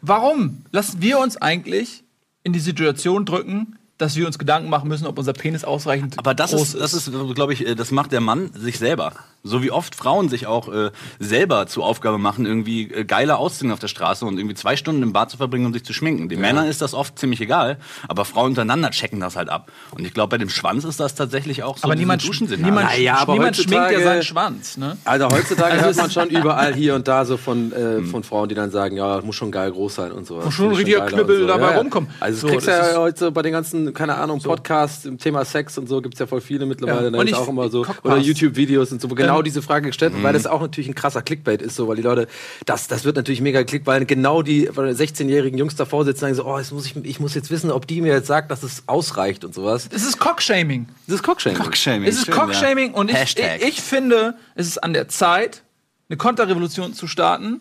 warum 0.00 0.64
lassen 0.72 1.00
wir 1.00 1.20
uns 1.20 1.36
eigentlich 1.36 2.02
in 2.42 2.52
die 2.52 2.58
Situation 2.58 3.24
drücken, 3.24 3.76
dass 4.00 4.16
wir 4.16 4.26
uns 4.26 4.38
Gedanken 4.38 4.70
machen 4.70 4.88
müssen, 4.88 5.06
ob 5.06 5.18
unser 5.18 5.32
Penis 5.32 5.64
ausreichend 5.64 6.18
Aber 6.18 6.34
das 6.34 6.52
groß 6.52 6.74
ist, 6.74 6.80
das 6.80 6.94
ist, 6.94 7.12
glaube 7.34 7.52
ich, 7.52 7.66
äh, 7.66 7.74
das 7.74 7.90
macht 7.90 8.12
der 8.12 8.20
Mann 8.20 8.50
sich 8.54 8.78
selber. 8.78 9.12
So 9.42 9.62
wie 9.62 9.70
oft 9.70 9.94
Frauen 9.94 10.28
sich 10.28 10.46
auch 10.46 10.70
äh, 10.72 10.90
selber 11.18 11.66
zur 11.66 11.86
Aufgabe 11.86 12.18
machen, 12.18 12.44
irgendwie 12.44 12.92
äh, 12.92 13.04
geiler 13.04 13.38
auszusehen 13.38 13.72
auf 13.72 13.78
der 13.78 13.88
Straße 13.88 14.26
und 14.26 14.38
irgendwie 14.38 14.54
zwei 14.54 14.76
Stunden 14.76 15.02
im 15.02 15.12
Bad 15.12 15.30
zu 15.30 15.38
verbringen 15.38 15.66
und 15.66 15.72
sich 15.72 15.84
zu 15.84 15.94
schminken. 15.94 16.28
Den 16.28 16.40
Männern 16.40 16.66
ist 16.66 16.82
das 16.82 16.92
oft 16.92 17.18
ziemlich 17.18 17.40
egal, 17.40 17.78
aber 18.06 18.26
Frauen 18.26 18.50
untereinander 18.50 18.90
checken 18.90 19.20
das 19.20 19.36
halt 19.36 19.48
ab. 19.48 19.70
Und 19.92 20.04
ich 20.04 20.12
glaube, 20.12 20.30
bei 20.30 20.38
dem 20.38 20.50
Schwanz 20.50 20.84
ist 20.84 21.00
das 21.00 21.14
tatsächlich 21.14 21.62
auch 21.62 21.78
so. 21.78 21.84
Aber 21.84 21.94
niemand, 21.94 22.26
Duschensignale. 22.26 22.70
niemand, 22.70 22.90
Naja, 22.90 23.16
aber 23.16 23.32
niemand 23.32 23.56
schminkt 23.56 23.92
ja 23.92 24.00
seinen 24.00 24.22
Schwanz. 24.22 24.76
Ne? 24.76 24.96
Also 25.04 25.28
heutzutage 25.30 25.72
Also 25.72 25.86
hört 25.86 25.96
man 25.96 26.10
schon 26.10 26.28
überall 26.28 26.74
hier 26.74 26.94
und 26.94 27.08
da 27.08 27.24
so 27.24 27.38
von, 27.38 27.72
äh, 27.72 28.02
von 28.02 28.22
Frauen, 28.22 28.48
die 28.50 28.54
dann 28.54 28.70
sagen, 28.70 28.96
ja, 28.96 29.20
muss 29.22 29.36
schon 29.36 29.50
geil 29.50 29.70
groß 29.70 29.94
sein 29.94 30.12
und 30.12 30.26
so. 30.26 30.36
Muss 30.36 30.52
schon 30.52 30.66
ein 30.70 30.76
richtiger 30.76 31.06
Knüppel 31.06 31.46
dabei 31.46 31.78
rumkommen. 31.78 32.10
Also 32.20 32.40
So, 32.42 32.46
du 32.48 32.52
kriegst 32.54 32.68
das 32.68 32.92
ja 32.92 32.98
heute 33.00 33.30
bei 33.30 33.40
den 33.40 33.52
ganzen, 33.52 33.89
keine 33.92 34.14
Ahnung, 34.16 34.40
Podcasts 34.40 35.04
im 35.04 35.18
Thema 35.18 35.44
Sex 35.44 35.78
und 35.78 35.88
so, 35.88 36.00
gibt's 36.00 36.18
ja 36.18 36.26
voll 36.26 36.40
viele 36.40 36.66
mittlerweile. 36.66 37.10
Ja. 37.10 37.18
Und 37.18 37.26
ist 37.26 37.32
ich- 37.32 37.36
auch 37.36 37.48
immer 37.48 37.68
so. 37.68 37.86
Oder 38.02 38.18
YouTube-Videos 38.18 38.92
und 38.92 39.00
so, 39.00 39.10
wo 39.10 39.14
genau 39.14 39.38
Ähm, 39.38 39.44
diese 39.44 39.62
Frage 39.62 39.88
gestellt 39.88 40.12
wird, 40.14 40.22
weil 40.22 40.32
das 40.32 40.46
auch 40.46 40.60
natürlich 40.60 40.88
ein 40.88 40.94
krasser 40.94 41.22
Clickbait 41.22 41.62
ist, 41.62 41.76
so, 41.76 41.88
weil 41.88 41.96
die 41.96 42.02
Leute, 42.02 42.28
das, 42.66 42.88
das 42.88 43.04
wird 43.04 43.16
natürlich 43.16 43.40
mega 43.40 43.62
Klick, 43.64 43.86
weil 43.86 44.04
genau 44.06 44.42
die 44.42 44.68
16-jährigen 44.68 45.58
Jungs 45.58 45.76
davor 45.76 46.04
sitzen 46.04 46.24
und 46.24 46.34
sagen 46.34 46.34
so, 46.34 46.44
oh, 46.46 46.58
jetzt 46.58 46.72
muss 46.72 46.86
ich, 46.86 46.96
ich 47.04 47.20
muss 47.20 47.34
jetzt 47.34 47.50
wissen, 47.50 47.70
ob 47.70 47.86
die 47.86 48.00
mir 48.00 48.12
jetzt 48.12 48.26
sagt, 48.26 48.50
dass 48.50 48.62
es 48.62 48.84
ausreicht 48.86 49.44
und 49.44 49.54
sowas. 49.54 49.88
Es 49.92 50.04
ist 50.04 50.18
Cockshaming. 50.18 50.86
Das 51.06 51.16
ist 51.16 51.22
Cockshaming. 51.22 51.58
Cockshaming. 51.58 52.08
Es 52.08 52.16
ist 52.16 52.26
schön, 52.26 52.34
Cockshaming 52.34 52.92
ja. 52.92 52.96
und 52.96 53.08
ich, 53.10 53.14
ich, 53.14 53.20
Hashtag. 53.20 53.62
ich 53.62 53.80
finde, 53.80 54.34
es 54.54 54.66
ist 54.66 54.78
an 54.78 54.92
der 54.92 55.08
Zeit, 55.08 55.62
eine 56.08 56.16
Konterrevolution 56.16 56.94
zu 56.94 57.06
starten 57.06 57.60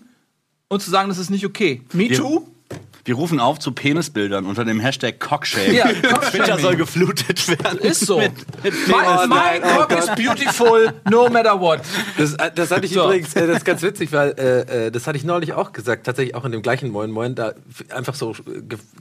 und 0.68 0.82
zu 0.82 0.90
sagen, 0.90 1.10
das 1.10 1.18
ist 1.18 1.30
nicht 1.30 1.46
okay. 1.46 1.82
Me 1.94 2.10
Too? 2.10 2.48
Wir 3.06 3.16
rufen 3.16 3.40
auf 3.40 3.60
zu 3.60 3.72
Penisbildern 3.72 4.46
unter 4.46 4.66
dem 4.66 4.80
Hashtag 4.80 5.20
Cockshaming. 5.20 5.76
Ja, 5.76 5.88
Twitter 6.32 6.60
soll 6.60 6.76
geflutet 6.76 7.48
werden. 7.48 7.80
Ist 7.80 8.06
so. 8.06 8.20
Mit, 8.20 8.34
mit 8.64 8.74
mein 8.88 9.30
nein, 9.30 9.62
oh 9.64 9.80
Cock 9.80 9.92
is 9.98 10.08
beautiful, 10.16 10.94
no 11.10 11.30
matter 11.30 11.60
what. 11.60 11.82
Das, 12.18 12.34
äh, 12.36 12.52
das 12.54 12.72
hatte 12.72 12.86
ich 12.86 12.94
So. 12.94 13.06
übrigens, 13.06 13.34
äh, 13.36 13.48
das 13.48 13.58
ist 13.58 13.66
ganz 13.66 13.82
witzig, 13.82 14.12
weil 14.12 14.36
äh, 14.38 14.88
äh, 14.88 14.92
das 14.92 15.08
hatte 15.08 15.18
ich 15.18 15.24
neulich 15.24 15.54
auch 15.54 15.72
gesagt, 15.72 16.06
tatsächlich 16.06 16.36
auch 16.36 16.46
in 16.46 16.52
dem 16.52 16.62
gleichen 16.62 16.90
Moin 16.90 17.12
Moin, 17.12 17.36
da 17.36 17.54
einfach 17.90 18.16
so, 18.16 18.36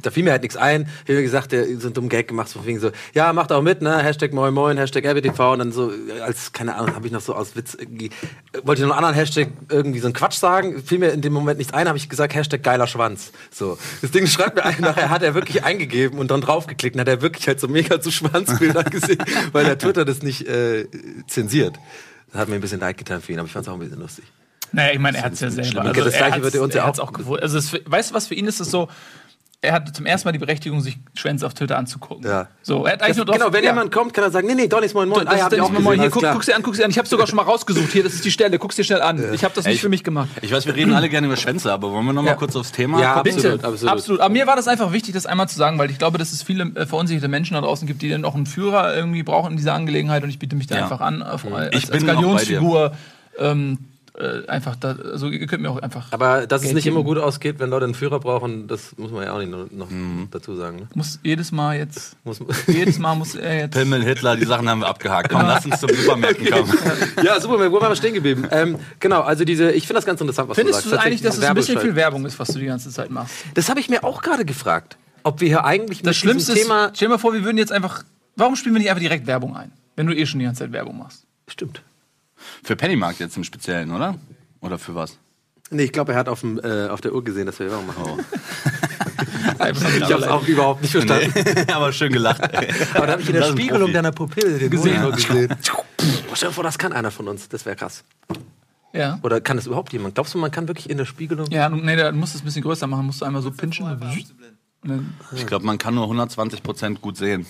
da 0.03 0.11
fiel 0.11 0.25
mir 0.25 0.33
halt 0.33 0.43
nichts 0.43 0.57
ein. 0.57 0.89
Ich 1.05 1.11
habe 1.11 1.23
gesagt, 1.23 1.53
der 1.53 1.67
so 1.79 1.89
einen 1.89 1.95
dummen 1.95 2.09
Gag 2.09 2.29
gemacht, 2.29 2.49
so 2.49 2.65
wegen 2.65 2.81
so, 2.81 2.91
ja, 3.15 3.33
macht 3.33 3.53
auch 3.53 3.63
mit, 3.63 3.83
ne, 3.83 3.99
Hashtag 3.99 4.33
Moin 4.33 4.55
Moin, 4.55 4.77
Hashtag 4.77 5.05
RBTV 5.05 5.53
und 5.53 5.59
dann 5.59 5.73
so, 5.73 5.93
als, 6.25 6.53
keine 6.53 6.77
Ahnung, 6.77 6.95
habe 6.95 7.07
ich 7.07 7.13
noch 7.13 7.21
so 7.21 7.35
aus 7.35 7.57
Witz 7.57 7.75
irgendwie, 7.75 8.11
wollte 8.63 8.83
ich 8.83 8.89
noch 8.89 8.97
einen 8.97 9.05
anderen 9.05 9.15
Hashtag 9.15 9.49
irgendwie 9.69 10.01
so 10.01 10.07
einen 10.07 10.15
Quatsch 10.15 10.39
sagen, 10.39 10.83
fiel 10.83 10.99
mir 10.99 11.11
in 11.11 11.21
dem 11.21 11.33
Moment 11.33 11.59
nichts 11.59 11.73
ein, 11.73 11.89
habe 11.89 11.99
ich 11.99 12.09
gesagt, 12.09 12.35
Hashtag 12.35 12.63
geiler 12.63 12.87
Schwanz. 12.87 13.33
So, 13.51 13.79
das 14.03 14.11
Ding 14.11 14.27
schreibt 14.27 14.57
mir 14.57 14.65
ein, 14.65 14.81
nachher 14.81 15.11
hat 15.11 15.23
er 15.23 15.35
wirklich 15.35 15.65
eingegeben 15.65 16.19
und 16.19 16.31
dann 16.31 16.41
draufgeklickt 16.41 16.97
und 16.97 17.01
hat 17.01 17.09
er 17.09 17.23
wirklich 17.23 17.47
halt 17.49 17.61
so 17.61 17.69
mega 17.69 18.01
zu 18.01 18.11
Schwanzbildern 18.11 18.85
gesehen, 18.91 19.19
weil 19.53 19.65
der 19.65 19.79
Twitter 19.79 20.05
das 20.05 20.23
nicht 20.23 20.47
äh, 20.47 20.87
zensiert. 21.27 21.79
Das 22.33 22.41
hat 22.43 22.49
mir 22.49 22.57
ein 22.57 22.61
bisschen 22.61 22.81
leid 22.81 22.99
getan 22.99 23.21
für 23.23 23.33
ihn, 23.33 23.39
aber 23.39 23.47
ich 23.47 23.53
fand 23.53 23.67
es 23.67 23.69
auch 23.71 23.75
ein 23.75 23.81
bisschen 23.81 24.01
lustig. 24.01 24.25
Naja, 24.73 24.93
ich 24.93 24.99
meine, 24.99 25.17
er 25.19 25.25
hat 25.25 25.33
es 25.33 25.41
ja 25.41 25.51
selber. 25.51 25.89
Okay, 25.89 26.01
das 26.05 26.13
er 26.15 26.27
Gleiche 26.27 26.43
wird 26.43 26.55
er 26.55 26.63
uns 26.63 26.75
ja 26.75 26.85
auch- 26.85 26.99
auch 26.99 27.13
gewusst. 27.13 27.43
Also 27.43 27.57
es, 27.59 27.73
weißt 27.87 28.11
du, 28.11 28.15
was 28.15 28.27
für 28.27 28.35
ihn 28.35 28.47
ist 28.47 28.61
es 28.61 28.71
so? 28.71 28.89
Er 29.61 29.73
hatte 29.73 29.93
zum 29.93 30.07
ersten 30.07 30.29
Mal 30.29 30.33
die 30.33 30.39
Berechtigung, 30.39 30.81
sich 30.81 30.99
Schwänze 31.15 31.45
auf 31.45 31.53
Twitter 31.53 31.77
anzugucken. 31.77 32.25
Ja. 32.25 32.47
So, 32.63 32.85
er 32.87 32.93
hat 32.93 33.03
eigentlich 33.03 33.09
Das, 33.09 33.17
nur 33.17 33.27
drauf, 33.27 33.39
genau, 33.39 33.53
wenn 33.53 33.65
ja. 33.65 33.71
jemand 33.71 33.91
kommt, 33.91 34.15
kann 34.15 34.23
er 34.23 34.31
sagen, 34.31 34.47
nee, 34.47 34.55
nee, 34.55 34.69
Donnys 34.69 34.95
Moin 34.95 35.09
Moin. 35.09 35.25
Das 35.25 35.35
Ah, 35.35 35.37
ja, 35.37 35.45
ist 35.47 35.51
Dennis 35.53 35.67
auch 35.67 35.71
Moin, 35.73 35.83
gesehen, 35.85 36.01
hier, 36.03 36.11
guck, 36.11 36.21
klar. 36.23 36.33
guck's 36.35 36.47
dir 36.47 36.55
an, 36.55 36.63
guck's 36.63 36.79
dir 36.79 36.85
an. 36.85 36.91
Ich 36.93 36.99
habe 36.99 37.09
sogar 37.09 37.27
schon 37.27 37.35
mal 37.35 37.43
rausgesucht. 37.43 37.91
Hier, 37.91 38.05
das 38.05 38.15
ist 38.15 38.25
die 38.25 38.31
Stelle. 38.31 38.57
Guck's 38.61 38.77
dir 38.77 38.85
schnell 38.85 39.03
an. 39.03 39.35
Ich 39.35 39.43
habe 39.43 39.53
das 39.57 39.65
nicht 39.65 39.75
Ich- 39.75 39.81
für 39.81 39.89
mich 39.89 40.05
gemacht. 40.05 40.29
Ich 40.43 40.53
weiß, 40.53 40.65
wir 40.67 40.77
reden 40.77 40.93
alle 40.93 41.09
gerne 41.09 41.27
über 41.27 41.37
Schwänze, 41.37 41.73
aber 41.73 41.91
wollen 41.91 42.07
wir 42.07 42.13
noch 42.13 42.23
mal 42.23 42.29
Ja. 42.31 42.35
kurz 42.37 42.55
aufs 42.55 42.71
Thema 42.71 43.01
Ja, 43.01 43.15
kommen? 43.15 43.31
absolut, 43.35 43.43
Bitte. 43.57 43.67
absolut. 43.69 43.93
absolut. 43.93 44.21
Aber 44.21 44.33
mir 44.33 44.47
war 44.47 44.55
das 44.55 44.69
einfach 44.69 44.93
wichtig, 44.93 45.15
das 45.15 45.27
einmal 45.27 45.49
zu 45.49 45.57
sagen, 45.57 45.77
weil 45.77 45.91
ich 45.91 45.99
glaube, 45.99 46.19
dass 46.19 46.33
es 46.33 46.45
viele 46.45 46.63
äh, 46.77 46.87
verunsicherte 46.87 47.27
Menschen 47.27 47.55
da 47.55 47.61
draußen 47.61 47.89
gibt, 47.89 48.01
die 48.03 48.11
dann 48.11 48.25
auch 48.25 48.37
einen 48.37 48.47
Führer 48.47 48.95
irgendwie 48.95 49.25
brauchen 49.25 49.51
in 49.51 49.57
dieser 49.57 49.75
Angelegenheit 49.75 50.23
und 50.23 50.31
ich 50.31 50.39
biete 50.39 50.55
mich 50.55 50.69
da 50.69 50.77
Ja. 50.77 50.83
einfach 50.85 51.01
an, 51.01 51.21
auf, 51.21 51.45
als, 51.53 51.75
Ich 51.75 51.83
als 51.83 51.91
bin 51.91 52.01
dir. 52.07 52.15
Galionsfigur. 52.15 52.93
Ähm, 53.41 53.79
äh, 54.19 54.47
einfach 54.49 54.75
da, 54.77 54.97
also 54.97 55.29
ihr 55.29 55.47
könnt 55.47 55.63
mir 55.63 55.71
auch 55.71 55.79
einfach. 55.81 56.13
Aber 56.13 56.47
dass 56.47 56.61
es 56.61 56.65
Geld 56.67 56.75
nicht 56.75 56.85
geben. 56.85 56.97
immer 56.97 57.05
gut 57.05 57.19
ausgeht, 57.19 57.61
wenn 57.61 57.71
Leute 57.71 57.85
einen 57.85 57.95
Führer 57.95 58.19
brauchen, 58.21 58.67
das 58.67 58.97
muss 58.99 59.11
man 59.13 59.25
ja 59.25 59.33
auch 59.33 59.39
nicht 59.39 59.51
noch, 59.73 59.89
Mhm. 59.91 60.29
dazu 60.31 60.57
sagen. 60.57 60.77
Ne? 60.81 60.89
muss 60.95 61.21
jedes 61.23 61.53
Mal 61.53 61.79
jetzt. 61.79 62.17
Muss 62.25 62.41
Jedes 62.67 62.99
Mal 62.99 63.15
muss 63.15 63.35
er 63.35 63.59
jetzt. 63.61 63.75
Pimmel, 63.75 64.03
Hitler, 64.03 64.37
die 64.37 64.45
Sachen 64.45 64.69
haben 64.69 64.81
wir 64.81 64.89
abgehakt. 64.89 65.31
Komm, 65.31 65.43
lass 65.43 65.65
uns 65.65 65.81
zum 65.81 65.89
Supermärkten 65.95 66.51
kommen. 66.51 66.73
ja, 67.25 67.41
super, 67.41 67.59
wo 67.71 67.81
waren 67.81 67.91
wir 67.91 67.97
stehen 67.97 68.15
geblieben? 68.15 68.47
Ähm, 68.51 68.77
genau, 69.01 69.21
also 69.23 69.45
diese, 69.45 69.71
ich 69.73 69.87
finde 69.87 69.95
das 69.99 70.07
ganz 70.07 70.21
interessant, 70.21 70.49
was 70.49 70.57
Findest 70.57 70.81
du 70.81 70.85
du 70.85 70.95
sagst. 70.97 71.07
eigentlich, 71.07 71.23
dass 71.23 71.39
es 71.39 71.45
ein 71.45 71.55
bisschen 71.55 71.79
viel. 71.81 71.95
Werbung 71.95 72.27
ist, 72.27 72.39
was 72.39 72.49
du 72.49 72.59
die 72.59 72.67
ganze 72.67 72.91
Zeit 72.91 73.11
machst? 73.11 73.35
Das 73.55 73.69
habe 73.71 73.81
ich 73.81 73.89
mir 73.89 74.05
auch 74.05 74.23
gerade 74.23 74.45
gefragt. 74.45 74.97
Ob 75.23 75.41
wir 75.41 75.49
hier 75.49 75.65
eigentlich 75.65 75.99
Das 75.99 76.09
mit 76.09 76.17
Schlimmste 76.17 76.53
diesem 76.55 76.63
ist, 76.63 76.69
Thema... 76.75 76.91
stell 76.95 77.09
dir 77.09 77.15
mal 77.15 77.19
vor, 77.19 77.33
wir 77.33 77.45
würden 77.45 77.59
jetzt 77.59 77.73
einfach. 77.73 78.03
Warum 78.37 78.57
spielen 78.57 78.75
wir 78.75 78.79
nicht 78.81 78.89
einfach 78.91 79.01
direkt 79.01 79.27
Werbung 79.27 79.57
ein? 79.57 79.73
Wenn 79.97 80.07
du 80.07 80.15
eh 80.17 80.27
schon 80.27 80.39
die 80.39 80.45
ganze 80.47 80.61
Zeit 80.65 80.73
Werbung 80.73 80.99
machst. 80.99 81.25
Stimmt. 81.49 81.83
Für 82.63 82.77
Pennymarkt 82.77 83.21
jetzt 83.21 83.37
im 83.37 83.45
Speziellen, 83.45 83.91
oder? 83.93 84.17
Oder 84.61 84.79
für 84.79 84.95
was? 84.95 85.19
Nee, 85.71 85.85
ich 85.85 85.93
glaube, 85.93 86.13
er 86.13 86.19
hat 86.19 86.29
auf, 86.29 86.41
dem, 86.41 86.59
äh, 86.59 86.89
auf 86.89 87.01
der 87.01 87.15
Uhr 87.15 87.23
gesehen, 87.23 87.47
dass 87.47 87.59
wir 87.59 87.71
Werbung 87.71 87.87
machen. 87.87 88.25
Ich 89.61 89.97
Ich 89.97 90.03
habe 90.13 90.23
es 90.23 90.29
auch 90.29 90.47
überhaupt 90.47 90.83
nicht 90.83 90.93
verstanden. 90.93 91.33
aber 91.73 91.93
schön 91.93 92.13
gelacht. 92.13 92.43
Aber 92.95 93.07
da 93.07 93.13
habe 93.13 93.23
ich 93.23 93.29
in 93.29 93.35
der 93.35 93.45
Spiegelung 93.45 93.81
Profi. 93.81 93.93
deiner 93.93 94.13
Pupille 94.13 94.59
den 94.59 94.71
Gesehen. 94.71 95.13
Gesehen. 95.13 95.57
Oh, 96.31 96.35
stell 96.35 96.49
dir 96.49 96.55
vor, 96.55 96.65
das 96.65 96.79
kann 96.79 96.93
einer 96.93 97.11
von 97.11 97.27
uns. 97.29 97.49
Das 97.49 97.67
wäre 97.67 97.75
krass. 97.75 98.05
Ja. 98.93 99.19
Oder 99.23 99.41
kann 99.41 99.57
das 99.57 99.67
überhaupt 99.67 99.93
jemand? 99.93 100.15
Glaubst 100.15 100.35
du, 100.35 100.39
man 100.39 100.51
kann 100.51 100.69
wirklich 100.69 100.89
in 100.89 100.97
der 100.97 101.05
Spiegelung? 101.07 101.51
Ja, 101.51 101.69
nee, 101.69 101.97
da 101.97 102.13
musst 102.13 102.35
du 102.35 102.39
es 102.39 102.43
ein 102.43 102.47
bisschen 102.47 102.63
größer 102.63 102.87
machen. 102.87 103.07
Musst 103.07 103.21
du 103.21 103.25
einmal 103.25 103.43
so 103.43 103.51
pinchen. 103.51 104.01
Ich 105.35 105.47
glaube, 105.47 105.67
man 105.67 105.79
kann 105.79 105.95
nur 105.95 106.05
120 106.05 106.63
Prozent 106.63 107.01
gut 107.01 107.17
sehen. 107.17 107.47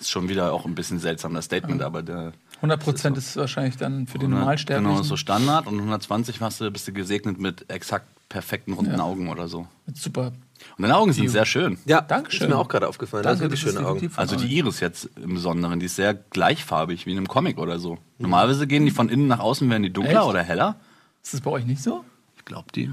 Ist 0.00 0.10
schon 0.10 0.28
wieder 0.28 0.52
auch 0.52 0.64
ein 0.64 0.74
bisschen 0.74 0.98
seltsam, 0.98 1.34
das 1.34 1.44
Statement, 1.44 1.82
aber 1.82 2.02
der 2.02 2.32
100% 2.62 3.16
ist 3.16 3.36
wahrscheinlich 3.36 3.76
dann 3.76 4.06
für 4.06 4.18
den 4.18 4.28
genau, 4.30 4.40
Normalsterblichen. 4.40 5.00
ist 5.00 5.08
so 5.08 5.16
Standard 5.16 5.66
und 5.66 5.76
120 5.78 6.40
hast 6.40 6.60
du, 6.60 6.70
bist 6.70 6.86
du 6.86 6.92
gesegnet 6.92 7.38
mit 7.40 7.68
exakt 7.70 8.06
perfekten 8.28 8.72
runden 8.72 8.92
Ja. 8.92 9.00
Augen 9.00 9.28
oder 9.28 9.48
so. 9.48 9.66
Mit 9.86 9.96
super. 9.96 10.32
Und 10.78 10.82
deine 10.82 10.96
Augen 10.96 11.12
sind 11.12 11.28
sehr 11.28 11.44
schön. 11.44 11.76
Ja, 11.86 12.00
Dankeschön. 12.00 12.46
Ist 12.46 12.54
mir 12.54 12.58
auch 12.58 12.68
gerade 12.68 12.88
aufgefallen. 12.88 13.24
das 13.24 13.40
sind 13.40 13.58
schöne 13.58 13.84
Augen. 13.84 14.10
Also 14.16 14.36
die 14.36 14.46
Iris 14.56 14.78
jetzt 14.80 15.08
im 15.16 15.34
Besonderen, 15.34 15.80
die 15.80 15.86
ist 15.86 15.96
sehr 15.96 16.14
gleichfarbig 16.14 17.04
wie 17.04 17.10
in 17.10 17.18
einem 17.18 17.26
Comic 17.28 17.58
oder 17.58 17.80
so. 17.80 17.98
Normalerweise 18.18 18.66
gehen 18.68 18.84
die 18.84 18.92
von 18.92 19.08
innen 19.08 19.26
nach 19.26 19.40
außen, 19.40 19.68
werden 19.68 19.82
die 19.82 19.92
dunkler 19.92 20.20
Echt? 20.20 20.28
oder 20.28 20.42
heller. 20.42 20.76
Ist 21.22 21.34
das 21.34 21.40
bei 21.40 21.50
euch 21.50 21.66
nicht 21.66 21.82
so? 21.82 22.04
Ich 22.36 22.44
glaube 22.44 22.66
die. 22.74 22.90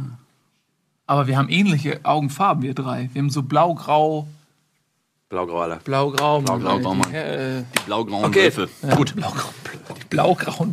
Aber 1.06 1.28
wir 1.28 1.38
haben 1.38 1.50
ähnliche 1.50 2.00
Augenfarben, 2.04 2.64
wir 2.64 2.74
drei. 2.74 3.10
Wir 3.14 3.22
haben 3.22 3.30
so 3.30 3.44
blau-grau, 5.29 5.57
Blau-grau 5.57 5.62
alle. 5.62 5.75
blau-grau, 5.83 6.41
Blau-grau, 6.41 6.93
Mann. 6.95 7.13
Äh, 7.13 7.63
Die 7.77 7.83
blau-grauen 7.86 8.25
Okay. 8.25 8.45
Wölfe. 8.55 8.69
Gut. 8.95 9.15
Blau-grau, 9.15 9.50
blau-grau, 10.09 10.67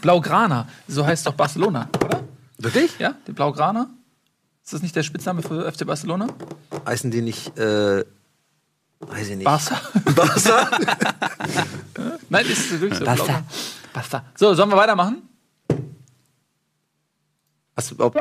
blaugrana. 0.00 0.66
So 0.88 1.04
heißt 1.06 1.26
doch 1.26 1.34
Barcelona, 1.34 1.88
oder? 2.04 2.20
Wirklich? 2.58 2.98
Ja, 2.98 3.14
die 3.26 3.32
Blaugrana? 3.32 3.88
Ist 4.64 4.72
das 4.72 4.82
nicht 4.82 4.96
der 4.96 5.02
Spitzname 5.02 5.42
für 5.42 5.70
FC 5.70 5.86
Barcelona? 5.86 6.26
Heißen 6.86 7.10
die 7.10 7.22
nicht, 7.22 7.56
äh, 7.58 8.04
weiß 9.00 9.28
ich 9.28 9.36
nicht. 9.36 9.44
Barca? 9.44 9.80
Barca? 10.16 10.70
Nein, 12.28 12.46
ist 12.46 12.72
es 12.72 12.80
wirklich 12.80 12.98
so. 12.98 13.04
Barca. 13.04 13.42
Barca. 13.92 14.24
So, 14.34 14.54
sollen 14.54 14.70
wir 14.70 14.76
weitermachen? 14.76 15.22
Hast 17.76 17.90
du 17.92 17.94
überhaupt 17.94 18.18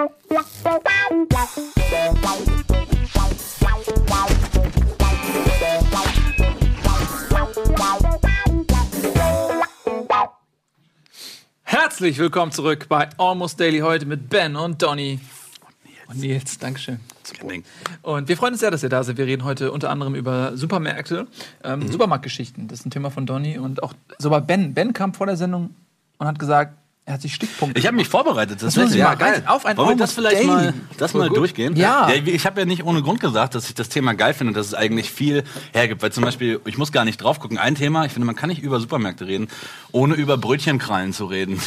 Herzlich 11.70 12.18
willkommen 12.18 12.54
zurück 12.54 12.86
bei 12.88 13.10
Almost 13.18 13.60
Daily 13.60 13.80
heute 13.80 14.06
mit 14.06 14.30
Ben 14.30 14.56
und 14.56 14.82
Donny. 14.82 15.20
Und 16.08 16.18
Nils, 16.18 16.58
Dankeschön. 16.58 17.02
Ding. 17.44 17.66
Und 18.04 18.30
wir 18.30 18.38
freuen 18.38 18.54
uns 18.54 18.62
sehr, 18.62 18.72
dass 18.72 18.84
ihr 18.84 18.90
da 18.90 19.04
seid. 19.04 19.18
Wir 19.18 19.26
reden 19.26 19.44
heute 19.44 19.74
unter 19.74 19.90
anderem 19.90 20.16
über 20.16 20.56
Supermärkte, 20.56 21.28
ähm, 21.66 21.86
Supermarktgeschichten. 21.92 22.70
Das 22.70 22.80
ist 22.80 22.86
ein 22.86 22.92
Thema 22.92 23.12
von 23.12 23.26
Donny 23.26 23.58
und 23.58 23.84
auch 23.84 23.94
sogar 24.18 24.40
Ben. 24.40 24.74
Ben 24.76 24.94
kam 24.94 25.14
vor 25.14 25.28
der 25.28 25.36
Sendung 25.36 25.76
und 26.20 26.28
hat 26.28 26.40
gesagt, 26.40 26.78
er 27.08 27.14
hat 27.14 27.22
sich 27.22 27.34
Stichpunkte. 27.34 27.80
Ich 27.80 27.88
habe 27.88 27.96
mich 27.96 28.10
vorbereitet. 28.10 28.62
Das 28.62 28.76
wir 28.76 28.86
ja, 28.90 29.16
geil. 29.16 29.42
auf 29.48 29.66
ein 29.66 29.78
Wollen 29.78 29.92
wir 29.92 29.96
das 29.96 30.12
vielleicht 30.12 30.40
Daily. 30.40 30.48
mal, 30.48 30.74
das 30.98 31.14
mal 31.14 31.30
durchgehen? 31.30 31.78
Ja. 31.78 32.10
Ich 32.10 32.46
habe 32.46 32.60
ja 32.60 32.66
nicht 32.66 32.84
ohne 32.84 33.02
Grund 33.02 33.22
gesagt, 33.22 33.56
dass 33.56 33.70
ich 33.70 33.76
das 33.76 33.88
Thema 33.88 34.14
geil 34.14 34.34
finde, 34.34 34.52
dass 34.52 34.68
es 34.68 34.74
eigentlich 34.74 35.10
viel 35.10 35.46
hergibt. 35.72 36.02
Weil 36.02 36.12
zum 36.12 36.26
Beispiel, 36.26 36.60
ich 36.66 36.78
muss 36.78 36.92
gar 36.92 37.06
nicht 37.06 37.16
drauf 37.24 37.40
gucken. 37.40 37.58
Ein 37.58 37.76
Thema, 37.76 38.04
ich 38.06 38.12
finde, 38.12 38.26
man 38.26 38.36
kann 38.36 38.50
nicht 38.50 38.62
über 38.62 38.82
Supermärkte 38.82 39.26
reden, 39.26 39.48
ohne 39.94 40.16
über 40.16 40.38
Brötchenkrallen 40.38 41.14
zu 41.14 41.28
reden. 41.28 41.62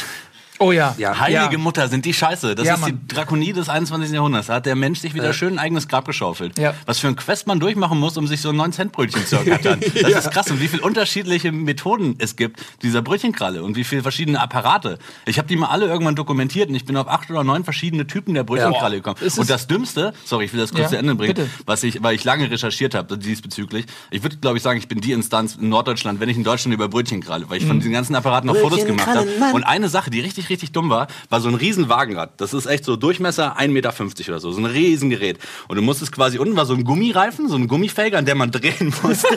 Oh 0.61 0.71
ja. 0.71 0.95
Ja. 0.97 1.19
Heilige 1.19 1.53
Ja. 1.53 1.57
Mutter, 1.57 1.87
sind 1.89 2.05
die 2.05 2.13
scheiße. 2.13 2.55
Das 2.55 2.65
Ja, 2.65 2.75
ist 2.75 2.81
Mann. 2.81 2.99
die 3.07 3.13
Drakonie 3.13 3.51
des 3.53 3.67
21. 3.69 4.11
Jahrhunderts. 4.13 4.47
Da 4.47 4.55
hat 4.55 4.65
der 4.65 4.75
Mensch 4.75 4.99
sich 4.99 5.13
wieder 5.13 5.33
schön 5.33 5.53
ein 5.53 5.59
eigenes 5.59 5.87
Grab 5.87 6.05
geschaufelt. 6.05 6.57
Ja. 6.57 6.73
Was 6.85 6.99
für 6.99 7.07
ein 7.07 7.15
Quest 7.15 7.47
man 7.47 7.59
durchmachen 7.59 7.99
muss, 7.99 8.15
um 8.17 8.27
sich 8.27 8.39
so 8.41 8.49
ein 8.49 8.55
9-Cent-Brötchen 8.55 9.25
zu 9.25 9.35
ergattern. 9.37 9.79
Das 10.01 10.25
ist 10.25 10.31
krass. 10.31 10.49
Und 10.51 10.61
wie 10.61 10.67
viele 10.67 10.83
unterschiedliche 10.83 11.51
Methoden 11.51 12.15
es 12.19 12.35
gibt, 12.35 12.61
dieser 12.81 13.01
Brötchenkralle. 13.01 13.63
Und 13.63 13.75
wie 13.75 13.83
viele 13.83 14.01
verschiedene 14.03 14.39
Apparate. 14.41 14.97
Ich 15.25 15.37
habe 15.37 15.47
die 15.47 15.55
mal 15.55 15.67
alle 15.67 15.85
irgendwann 15.87 16.15
dokumentiert 16.15 16.69
und 16.69 16.75
ich 16.75 16.85
bin 16.85 16.95
auf 16.97 17.07
acht 17.07 17.29
oder 17.29 17.43
neun 17.43 17.63
verschiedene 17.63 18.07
Typen 18.07 18.33
der 18.33 18.43
Brötchenkralle 18.43 18.97
gekommen. 18.97 19.17
Und 19.37 19.49
das 19.49 19.67
Dümmste, 19.67 20.13
sorry, 20.25 20.45
ich 20.45 20.53
will 20.53 20.59
das 20.59 20.73
kurz 20.73 20.89
zu 20.89 20.97
Ende 20.97 21.15
bringen, 21.15 21.33
bitte. 21.35 21.49
was 21.65 21.83
ich, 21.83 22.01
weil 22.03 22.15
ich 22.15 22.23
lange 22.23 22.49
recherchiert 22.49 22.95
habe 22.95 23.17
diesbezüglich. 23.17 23.85
Ich 24.11 24.23
würde, 24.23 24.37
glaube 24.37 24.57
ich, 24.57 24.63
sagen, 24.63 24.77
ich 24.77 24.87
bin 24.87 25.01
die 25.01 25.11
Instanz 25.13 25.55
in 25.55 25.69
Norddeutschland, 25.69 26.19
wenn 26.19 26.29
ich 26.29 26.37
in 26.37 26.43
Deutschland 26.43 26.73
über 26.73 26.87
Brötchenkralle, 26.87 27.49
weil 27.49 27.57
ich 27.57 27.63
Mhm. 27.63 27.67
von 27.67 27.79
diesen 27.79 27.93
ganzen 27.93 28.15
Apparaten 28.15 28.47
noch 28.47 28.57
Fotos 28.57 28.85
gemacht 28.85 29.07
habe. 29.07 29.27
Und 29.53 29.63
eine 29.63 29.89
Sache, 29.89 30.09
die 30.11 30.19
richtig, 30.19 30.49
richtig 30.51 30.71
dumm 30.71 30.89
war, 30.89 31.07
war 31.29 31.41
so 31.41 31.49
ein 31.49 31.55
riesen 31.55 31.89
Wagenrad. 31.89 32.39
Das 32.39 32.53
ist 32.53 32.65
echt 32.65 32.85
so 32.85 32.95
Durchmesser 32.95 33.57
1,50 33.57 33.67
Meter 33.69 33.93
oder 34.29 34.39
so. 34.39 34.51
So 34.51 34.59
ein 34.59 34.65
riesen 34.65 35.09
Gerät. 35.09 35.39
Und 35.67 35.77
du 35.77 35.81
musstest 35.81 36.11
quasi, 36.11 36.37
unten 36.37 36.55
war 36.55 36.65
so 36.65 36.73
ein 36.73 36.83
Gummireifen, 36.83 37.49
so 37.49 37.55
ein 37.55 37.67
Gummifelger, 37.67 38.17
an 38.17 38.25
der 38.25 38.35
man 38.35 38.51
drehen 38.51 38.93
musste. 39.01 39.27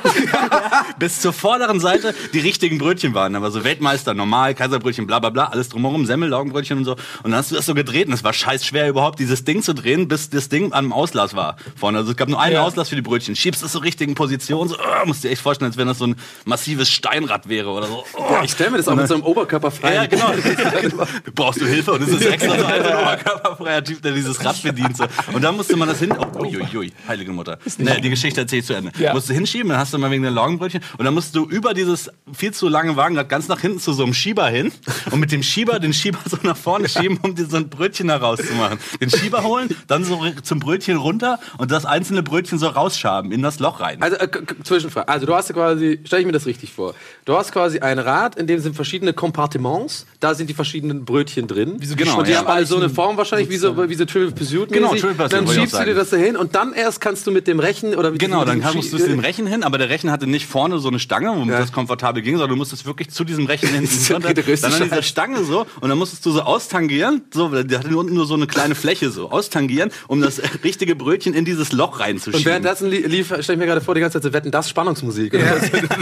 Bis 0.99 1.21
zur 1.21 1.33
vorderen 1.33 1.81
Seite 1.81 2.15
die 2.33 2.41
richtigen 2.41 2.79
Brötchen 2.79 3.15
waren. 3.15 3.33
Da 3.33 3.43
war 3.43 3.51
so 3.51 3.65
Weltmeister, 3.65 4.15
normal, 4.15 4.55
Kaiserbrötchen, 4.55 5.07
bla 5.07 5.19
bla 5.19 5.31
bla, 5.31 5.45
alles 5.47 5.69
drumherum, 5.69 6.07
Semmel, 6.07 6.29
Laugenbrötchen 6.29 6.79
und 6.79 6.85
so. 6.85 6.93
Und 6.93 7.31
dann 7.31 7.37
hast 7.37 7.51
du 7.51 7.55
das 7.55 7.67
so 7.67 7.75
gedreht 7.75 8.09
und 8.09 8.13
es 8.15 8.25
war 8.25 8.33
scheiß 8.33 8.65
schwer 8.67 8.89
überhaupt, 8.89 9.19
dieses 9.19 9.45
Ding 9.45 9.63
zu 9.63 9.75
drehen, 9.75 10.09
bis 10.09 10.31
das 10.31 10.49
Ding 10.49 10.73
am 10.73 10.93
Auslass 10.93 11.35
war. 11.35 11.57
Vorne. 11.77 11.99
Also 11.99 12.11
es 12.11 12.17
gab 12.17 12.29
nur 12.29 12.41
einen 12.41 12.55
Ja. 12.55 12.63
Auslass 12.63 12.89
für 12.89 12.97
die 12.97 13.03
Brötchen. 13.03 13.37
Schiebst 13.37 13.63
es 13.63 13.73
zur 13.73 13.83
richtigen 13.83 14.15
Position, 14.15 14.69
so, 14.69 14.77
oh, 14.77 15.07
musst 15.07 15.25
dir 15.25 15.31
echt 15.31 15.43
vorstellen, 15.43 15.71
als 15.71 15.77
wenn 15.77 15.87
das 15.87 15.99
so 15.99 16.07
ein 16.07 16.17
massives 16.45 16.91
Steinrad 16.91 17.49
wäre 17.49 17.71
oder 17.71 17.87
so. 17.87 18.05
Oh. 18.15 18.23
Ich 18.43 18.53
stelle 18.53 18.71
mir 18.71 18.77
das 18.79 18.89
auch 18.89 18.95
mit 18.97 19.09
so 19.09 19.15
einem 19.15 19.23
Oberkörper 19.23 19.71
frei. 19.71 19.95
Ja, 19.95 20.07
genau. 20.07 20.33
Brauchst 21.35 21.61
du 21.61 21.67
Hilfe? 21.67 21.93
Und 21.93 22.03
es 22.03 22.09
ist 22.09 22.27
extra 22.27 22.59
so 22.59 22.65
ein 22.65 22.81
oberkörperfreier 22.81 23.85
Typ, 23.85 24.03
der 24.03 24.13
dieses 24.13 24.45
Rad 24.45 24.63
bedient. 24.63 24.97
So. 24.97 25.05
Und 25.33 25.43
dann 25.43 25.57
musste 25.57 25.77
man 25.77 25.89
das 25.89 25.99
hin. 25.99 26.13
Oh, 26.13 26.43
uiuiui, 26.43 26.93
heilige 27.09 27.33
Mutter. 27.33 27.59
Nee, 27.79 28.01
die 28.01 28.11
Geschichte 28.11 28.41
erzähle 28.41 28.61
ich 28.61 28.67
zu 28.67 28.75
Ende. 28.75 28.93
Ja. 28.99 29.13
Musst 29.15 29.29
du 29.29 29.35
hinschieben, 29.35 29.69
dann 29.69 29.79
hast 29.79 29.93
du 29.93 29.99
mal 29.99 30.11
wegen 30.11 30.23
der 30.23 30.33
Laugenbrötchen. 30.33 30.83
Und 30.99 31.05
dann 31.05 31.15
musst 31.15 31.35
du 31.35 31.45
über 31.47 31.75
dieses 31.75 32.11
viel 32.33 32.53
zu 32.53 32.69
lange 32.69 32.97
Wagenrad 32.97 33.29
ganz 33.29 33.49
nach 33.49 33.61
hinten 33.61 33.79
zu 33.79 33.93
so 33.93 34.05
einem 34.05 34.15
Schieber 34.15 34.49
hin. 34.49 34.73
Und 35.11 35.21
mit 35.21 35.33
dem 35.33 35.43
Schieber 35.43 35.79
den 35.79 35.93
Schieber 35.93 36.19
so 36.29 36.39
nach 36.43 36.57
vorne 36.57 36.89
schieben, 36.89 37.19
um 37.23 37.35
dir 37.35 37.47
so 37.47 37.57
ein 37.57 37.69
Brötchen 37.69 38.09
herauszumachen. 38.09 38.79
Den 39.01 39.11
Schieber 39.11 39.43
holen, 39.43 39.75
dann 39.87 40.05
so 40.05 40.21
zum 40.43 40.61
Brötchen 40.61 40.97
runter 40.97 41.39
und 41.59 41.71
das 41.71 41.85
einzelne 41.85 42.23
Brötchen 42.23 42.59
so 42.59 42.69
rausschaben 42.69 43.33
in 43.33 43.43
das 43.43 43.59
Loch 43.59 43.81
rein. 43.81 44.03
Also, 44.03 44.17
äh, 44.17 44.29
Zwischenfrage. 44.63 45.09
Also, 45.09 45.27
du 45.27 45.35
hast 45.35 45.53
quasi, 45.53 46.01
stelle 46.05 46.21
ich 46.21 46.27
mir 46.27 46.33
das 46.33 46.47
richtig 46.47 46.73
vor. 46.73 46.95
Du 47.25 47.37
hast 47.37 47.53
quasi 47.53 47.81
ein 47.81 47.99
Rad, 47.99 48.37
in 48.37 48.47
dem 48.47 48.61
sind 48.61 48.77
verschiedene 48.77 49.13
Kompartiments. 49.13 50.07
Da 50.21 50.35
sind 50.35 50.49
die 50.49 50.55
verschiedenen 50.55 50.94
Brötchen 51.05 51.47
drin. 51.47 51.77
Wie 51.79 51.87
so 51.87 51.97
Genau, 51.97 52.19
und 52.19 52.27
die 52.29 52.33
ja. 52.33 52.39
haben 52.39 52.47
alle 52.47 52.67
so 52.67 52.77
eine 52.77 52.89
Form 52.91 53.17
wahrscheinlich 53.17 53.49
wie 53.51 53.57
so, 53.57 53.77
wie 53.89 53.95
so 53.95 54.05
Trivial 54.05 54.33
Pursuit. 54.33 54.69
Genau. 54.71 54.91
Trivial 54.91 55.15
Pursuit, 55.15 55.33
Dann 55.33 55.49
schiebst 55.49 55.79
du 55.79 55.85
dir 55.85 55.95
das 55.95 56.11
da 56.11 56.17
hin 56.17 56.37
und 56.37 56.55
dann 56.55 56.73
erst 56.73 57.01
kannst 57.01 57.27
du 57.27 57.31
mit 57.31 57.47
dem 57.47 57.59
Rechen 57.61 57.95
oder 57.95 58.11
mit 58.11 58.21
Genau, 58.21 58.45
dann 58.45 58.61
musst 58.75 58.93
du 58.93 58.97
es 58.97 59.05
dem 59.05 59.19
Rechen 59.19 59.47
hin, 59.47 59.63
aber 59.65 59.79
der 59.79 59.89
Rechen 59.89 60.11
hatte 60.11 60.27
nicht 60.27 60.47
vorne 60.47 60.79
so 60.79 60.89
eine 60.89 60.99
Stange, 60.99 61.31
womit 61.35 61.55
Ja. 61.55 61.61
das 61.61 61.73
komfortabel 61.73 62.23
ging, 62.23 62.35
sondern 62.35 62.51
du 62.51 62.57
musstest 62.57 62.87
wirklich 62.87 63.11
zu 63.11 63.25
diesem 63.25 63.47
Rechen 63.47 63.69
hin. 63.75 63.89
ja 64.09 64.19
dann 64.19 64.35
an 64.35 64.83
dieser. 64.85 65.03
Stange 65.03 65.45
so 65.45 65.67
und 65.81 65.89
dann 65.89 65.99
musstest 65.99 66.25
du 66.27 66.31
so 66.31 66.43
austangieren, 66.43 67.23
so, 67.33 67.49
der 67.49 67.79
hatte 67.79 67.97
unten 67.97 68.15
nur 68.15 68.27
so 68.27 68.35
eine 68.35 68.47
kleine 68.47 68.75
Fläche 68.75 69.11
so, 69.11 69.31
austangieren, 69.31 69.91
um 70.09 70.21
das 70.21 70.41
richtige 70.63 70.95
Brötchen 70.95 71.35
in 71.35 71.45
dieses 71.45 71.73
Loch 71.73 72.01
reinzuschieben. 72.01 72.41
Und 72.41 72.45
währenddessen 72.47 72.91
li- 72.91 73.03
lief, 73.07 73.27
stelle 73.29 73.43
ich 73.55 73.59
mir 73.59 73.67
gerade 73.67 73.81
vor, 73.81 73.95
die 73.95 74.01
ganze 74.01 74.21
Zeit 74.21 74.33
wetten, 74.33 74.51
das 74.51 74.69
Spannungsmusik. 74.69 75.35
Ja. 75.35 75.41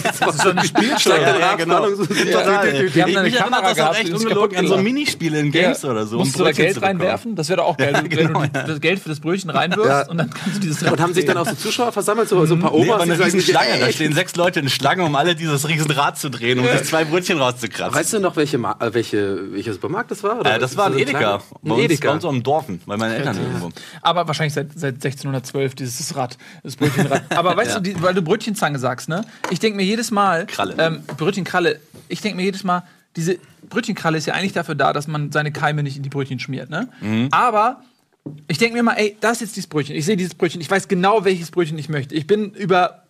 Das 0.02 0.20
war 0.20 0.32
so 0.32 0.50
eine 0.50 0.64
Spielshow. 0.64 1.10
Ja, 1.10 1.38
ja, 1.38 1.54
genau. 1.56 1.76
Spannungsmusik. 1.78 2.32
Total. 2.32 2.72
Die- 2.72 2.90
die 2.90 3.02
haben 3.02 3.10
Ich- 3.10 3.18
eine 3.18 3.30
Kamera 3.30 3.60
das 3.62 3.70
auch 3.72 3.74
gehabt, 3.76 3.96
echt 3.98 4.08
die 4.08 4.12
ist 4.12 4.22
ungelogen 4.22 4.56
so. 4.76 4.82
Minispiele 4.82 5.38
in 5.40 5.50
Games 5.50 5.84
oder 5.84 6.06
so. 6.06 6.16
um 6.16 6.22
Musst 6.24 6.38
du 6.38 6.44
da 6.44 6.52
Geld 6.52 6.80
reinwerfen? 6.82 7.34
Das 7.36 7.48
wäre 7.48 7.58
doch 7.58 7.66
auch 7.68 7.76
geil, 7.76 7.92
wenn 7.96 8.08
genau, 8.08 8.42
du 8.42 8.48
das 8.52 8.80
Geld 8.80 8.98
für 9.00 9.08
das 9.08 9.20
Brötchen 9.20 9.50
reinwirfst 9.50 9.86
Ja. 9.88 10.08
und 10.08 10.18
dann 10.18 10.30
kannst 10.30 10.56
du 10.56 10.60
dieses 10.60 10.82
Und 10.82 11.00
haben 11.00 11.14
sich 11.14 11.24
dann 11.24 11.36
auch 11.36 11.46
so 11.46 11.54
Zuschauer 11.54 11.92
versammelt, 11.92 12.28
so, 12.28 12.44
so 12.46 12.54
ein 12.54 12.60
paar 12.60 12.72
Nee, 12.72 12.82
Omas, 12.82 12.94
aber 12.94 13.02
eine 13.04 13.24
riesen 13.24 13.40
Schlange. 13.40 13.78
Da 13.78 13.90
stehen 13.92 14.12
sechs 14.12 14.36
Leute 14.36 14.60
in 14.60 14.68
Schlange, 14.68 15.04
um 15.04 15.14
alle 15.16 15.34
dieses 15.34 15.68
riesen 15.68 15.90
Rad 15.90 16.18
zu 16.18 16.30
drehen, 16.30 16.58
um 16.58 16.66
sich 16.66 16.84
zwei 16.84 17.04
Brötchen 17.04 17.38
rauszukratzen. 17.38 17.94
Weißt 17.98 18.12
du 18.12 18.20
noch, 18.20 18.36
welche, 18.36 18.58
Ma 18.58 18.76
äh, 18.80 18.92
welche, 18.94 19.52
welcher 19.52 19.72
Supermarkt 19.72 20.10
das 20.10 20.22
war? 20.22 20.40
Oder 20.40 20.56
Äh, 20.56 20.58
das 20.58 20.76
war 20.76 20.86
ein 20.86 20.92
so 20.94 20.98
Edeka. 20.98 21.42
Bei 21.62 21.70
Ein 21.70 21.72
uns, 21.72 21.84
Edeka. 21.84 22.08
bei 22.08 22.14
uns 22.14 22.24
am 22.24 22.42
Dorfen, 22.42 22.80
weil 22.86 22.98
meine 22.98 23.14
Eltern 23.16 23.36
irgendwo. 23.36 23.70
Aber 24.02 24.26
wahrscheinlich 24.26 24.54
seit, 24.54 24.68
seit 24.74 24.94
1612 24.94 25.74
dieses 25.74 26.14
Rad, 26.16 26.36
das 26.62 26.76
Brötchenrad. 26.76 27.22
Aber 27.36 27.56
weißt 27.56 27.72
Ja. 27.74 27.80
du, 27.80 27.82
die, 27.92 28.02
weil 28.02 28.14
du 28.14 28.22
Brötchenzange 28.22 28.78
sagst, 28.78 29.08
ne? 29.08 29.24
Ich 29.50 29.58
denke 29.60 29.76
mir 29.76 29.84
jedes 29.84 30.10
Mal, 30.10 30.46
Kralle. 30.46 30.74
Ähm, 30.78 31.02
Brötchenkralle. 31.16 31.80
Ich 32.08 32.20
denke 32.20 32.36
mir 32.36 32.44
jedes 32.44 32.64
Mal, 32.64 32.82
diese 33.16 33.38
Brötchenkralle 33.68 34.18
ist 34.18 34.26
ja 34.26 34.34
eigentlich 34.34 34.52
dafür 34.52 34.74
da, 34.74 34.92
dass 34.92 35.06
man 35.06 35.32
seine 35.32 35.52
Keime 35.52 35.82
nicht 35.82 35.96
in 35.96 36.02
die 36.02 36.08
Brötchen 36.08 36.38
schmiert, 36.38 36.70
ne? 36.70 36.88
Mhm. 37.00 37.28
Aber 37.30 37.82
ich 38.48 38.58
denke 38.58 38.74
mir 38.74 38.82
mal, 38.82 38.94
ey, 38.94 39.16
das 39.20 39.34
ist 39.34 39.40
jetzt 39.40 39.56
dieses 39.56 39.68
Brötchen. 39.68 39.96
Ich 39.96 40.04
sehe 40.04 40.16
dieses 40.16 40.34
Brötchen. 40.34 40.60
Ich 40.60 40.70
weiß 40.70 40.88
genau, 40.88 41.24
welches 41.24 41.50
Brötchen 41.50 41.78
ich 41.78 41.88
möchte. 41.88 42.14
Ich 42.14 42.26
bin 42.26 42.52
über 42.52 43.04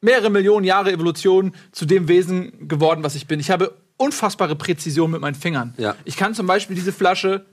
mehrere 0.00 0.30
Millionen 0.30 0.64
Jahre 0.64 0.92
Evolution 0.92 1.52
zu 1.72 1.86
dem 1.86 2.08
Wesen 2.08 2.68
geworden, 2.68 3.02
was 3.02 3.14
ich 3.14 3.26
bin. 3.26 3.40
Ich 3.40 3.50
habe 3.50 3.74
unfassbare 3.96 4.56
Präzision 4.56 5.10
mit 5.10 5.20
meinen 5.20 5.34
Fingern. 5.34 5.74
Ja. 5.76 5.94
Ich 6.04 6.16
kann 6.16 6.34
zum 6.34 6.46
Beispiel 6.46 6.76
diese 6.76 6.92
Flasche 6.92 7.44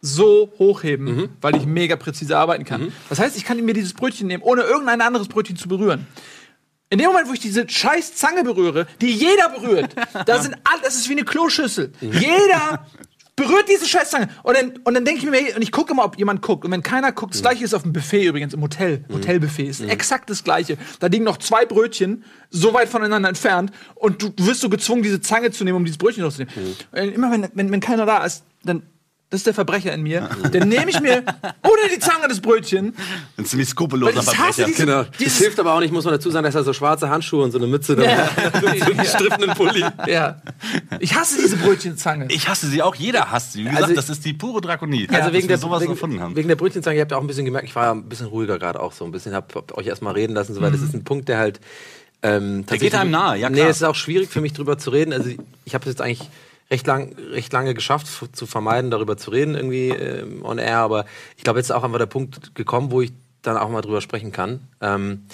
so 0.00 0.52
hochheben, 0.58 1.28
weil 1.42 1.56
ich 1.56 1.66
mega 1.66 1.94
präzise 1.94 2.38
arbeiten 2.38 2.64
kann. 2.64 2.90
Das 3.10 3.18
heißt, 3.18 3.36
ich 3.36 3.44
kann 3.44 3.62
mir 3.62 3.74
dieses 3.74 3.92
Brötchen 3.92 4.28
nehmen, 4.28 4.42
ohne 4.42 4.62
irgendein 4.62 5.02
anderes 5.02 5.28
Brötchen 5.28 5.56
zu 5.56 5.68
berühren. 5.68 6.06
In 6.90 6.98
dem 6.98 7.06
Moment, 7.06 7.28
wo 7.28 7.32
ich 7.32 7.40
diese 7.40 7.68
scheiß 7.68 8.16
Zange 8.16 8.42
berühre, 8.42 8.86
die 9.00 9.10
jeder 9.12 9.48
berührt, 9.48 9.94
da 10.26 10.42
sind 10.42 10.54
all, 10.64 10.80
das 10.82 10.96
ist 10.96 11.08
wie 11.08 11.12
eine 11.12 11.24
Kloschüssel. 11.24 11.92
Jeder 12.00 12.84
berührt 13.36 13.68
diese 13.68 13.86
Scheißzange. 13.86 14.28
Und 14.42 14.56
dann, 14.56 14.72
und 14.84 14.94
dann 14.94 15.04
denke 15.04 15.24
ich 15.24 15.30
mir, 15.30 15.56
und 15.56 15.62
ich 15.62 15.72
gucke 15.72 15.94
mal, 15.94 16.04
ob 16.04 16.18
jemand 16.18 16.42
guckt. 16.42 16.64
Und 16.64 16.72
wenn 16.72 16.82
keiner 16.82 17.12
guckt, 17.12 17.32
das 17.34 17.42
gleiche 17.42 17.64
ist 17.64 17.74
auf 17.74 17.82
dem 17.82 17.92
Buffet 17.92 18.24
übrigens, 18.24 18.54
im 18.54 18.60
Hotel. 18.60 19.04
Hotelbuffet 19.10 19.66
ist 19.68 19.80
exakt 19.80 20.28
das 20.30 20.44
gleiche. 20.44 20.76
Da 20.98 21.06
liegen 21.06 21.24
noch 21.24 21.38
zwei 21.38 21.64
Brötchen, 21.64 22.24
so 22.50 22.74
weit 22.74 22.88
voneinander 22.88 23.28
entfernt. 23.28 23.70
Und 23.94 24.20
du, 24.22 24.28
du 24.28 24.46
wirst 24.46 24.60
so 24.60 24.68
gezwungen, 24.68 25.02
diese 25.02 25.20
Zange 25.20 25.52
zu 25.52 25.64
nehmen, 25.64 25.76
um 25.76 25.84
dieses 25.84 25.96
Brötchen 25.98 26.24
rauszunehmen. 26.24 26.52
Und 26.92 26.98
Immer 26.98 27.30
wenn, 27.30 27.48
wenn, 27.54 27.70
wenn 27.72 27.80
keiner 27.80 28.04
da 28.04 28.24
ist, 28.24 28.44
dann. 28.64 28.82
Das 29.30 29.38
ist 29.38 29.46
der 29.46 29.54
Verbrecher 29.54 29.94
in 29.94 30.02
mir. 30.02 30.28
Dann 30.50 30.68
nehme 30.68 30.90
ich 30.90 31.00
mir 31.00 31.22
ohne 31.62 31.88
die 31.94 32.00
Zange 32.00 32.26
das 32.28 32.40
Brötchen. 32.40 32.96
Ein 33.36 33.44
ziemlich 33.44 33.68
skrupelloser 33.68 34.10
ich 34.10 34.18
hasse 34.26 34.34
Verbrecher. 34.34 34.64
diese- 34.66 34.86
Genau. 34.86 35.04
Das 35.22 35.38
hilft 35.38 35.60
aber 35.60 35.72
auch 35.74 35.78
nicht, 35.78 35.92
muss 35.92 36.04
man 36.04 36.14
dazu 36.14 36.30
sagen, 36.32 36.44
dass 36.44 36.56
er 36.56 36.64
so 36.64 36.72
schwarze 36.72 37.08
Handschuhe 37.08 37.44
und 37.44 37.52
so 37.52 37.58
eine 37.58 37.68
Mütze 37.68 37.94
Ja. 38.02 38.26
hat. 38.26 38.54
und 38.64 38.78
so 38.80 38.90
einen 38.92 39.04
striffenden 39.04 39.50
Pulli. 39.54 39.84
Ja. 40.08 40.42
Ich 40.98 41.14
hasse 41.14 41.40
diese 41.40 41.56
Brötchenzange. 41.58 42.26
Ich 42.30 42.48
hasse 42.48 42.66
sie 42.66 42.82
auch, 42.82 42.96
jeder 42.96 43.30
hasst 43.30 43.52
sie. 43.52 43.60
Wie 43.60 43.64
gesagt, 43.66 43.82
Also- 43.84 43.94
das 43.94 44.10
ist 44.10 44.24
die 44.24 44.32
pure 44.32 44.60
Drakonie. 44.60 45.06
Also 45.08 45.20
dass 45.20 45.32
wegen 45.32 45.42
wir 45.44 45.48
der, 45.48 45.58
sowas 45.58 45.80
wegen, 45.82 45.92
erfunden 45.92 46.20
haben. 46.20 46.34
wegen 46.34 46.48
der 46.48 46.56
Brötchenzange, 46.56 46.96
ihr 46.96 47.02
habt 47.02 47.12
ja 47.12 47.16
auch 47.16 47.22
ein 47.22 47.28
bisschen 47.28 47.44
gemerkt, 47.44 47.68
ich 47.68 47.74
war 47.76 47.84
ja 47.84 47.90
ein 47.92 48.08
bisschen 48.08 48.26
ruhiger 48.26 48.58
gerade 48.58 48.80
auch 48.80 48.90
so 48.92 49.04
ein 49.04 49.12
bisschen, 49.12 49.32
hab, 49.32 49.54
hab 49.54 49.78
euch 49.78 49.86
erstmal 49.86 50.14
reden 50.14 50.34
lassen, 50.34 50.54
so, 50.54 50.60
weil 50.60 50.72
das 50.72 50.82
ist 50.82 50.92
ein 50.92 51.04
Punkt, 51.04 51.28
der 51.28 51.38
halt 51.38 51.60
ähm, 52.24 52.66
Der 52.66 52.78
geht 52.78 52.96
einem 52.96 53.12
nahe, 53.12 53.38
ja, 53.38 53.48
Nee, 53.48 53.58
klar. 53.58 53.70
es 53.70 53.76
ist 53.76 53.82
auch 53.84 53.94
schwierig 53.94 54.28
für 54.28 54.40
mich 54.40 54.52
drüber 54.54 54.76
zu 54.76 54.90
reden. 54.90 55.12
Also 55.12 55.30
ich 55.64 55.74
habe 55.74 55.84
es 55.84 55.90
jetzt 55.92 56.02
eigentlich 56.02 56.28
recht 56.70 56.86
lang, 56.86 57.16
recht 57.32 57.52
lange 57.52 57.74
geschafft, 57.74 58.06
zu 58.06 58.46
vermeiden, 58.46 58.90
darüber 58.90 59.16
zu 59.16 59.30
reden 59.30 59.54
irgendwie 59.54 59.88
ähm, 59.88 60.44
on 60.44 60.58
air, 60.58 60.78
aber 60.78 61.04
ich 61.36 61.42
glaube, 61.42 61.58
jetzt 61.58 61.70
ist 61.70 61.76
auch 61.76 61.82
einfach 61.82 61.98
der 61.98 62.06
Punkt 62.06 62.54
gekommen, 62.54 62.90
wo 62.90 63.00
ich 63.00 63.12
dann 63.42 63.56
auch 63.56 63.70
mal 63.70 63.80
drüber 63.80 64.00
sprechen 64.00 64.32
kann. 64.32 64.60
Ähm, 64.80 65.26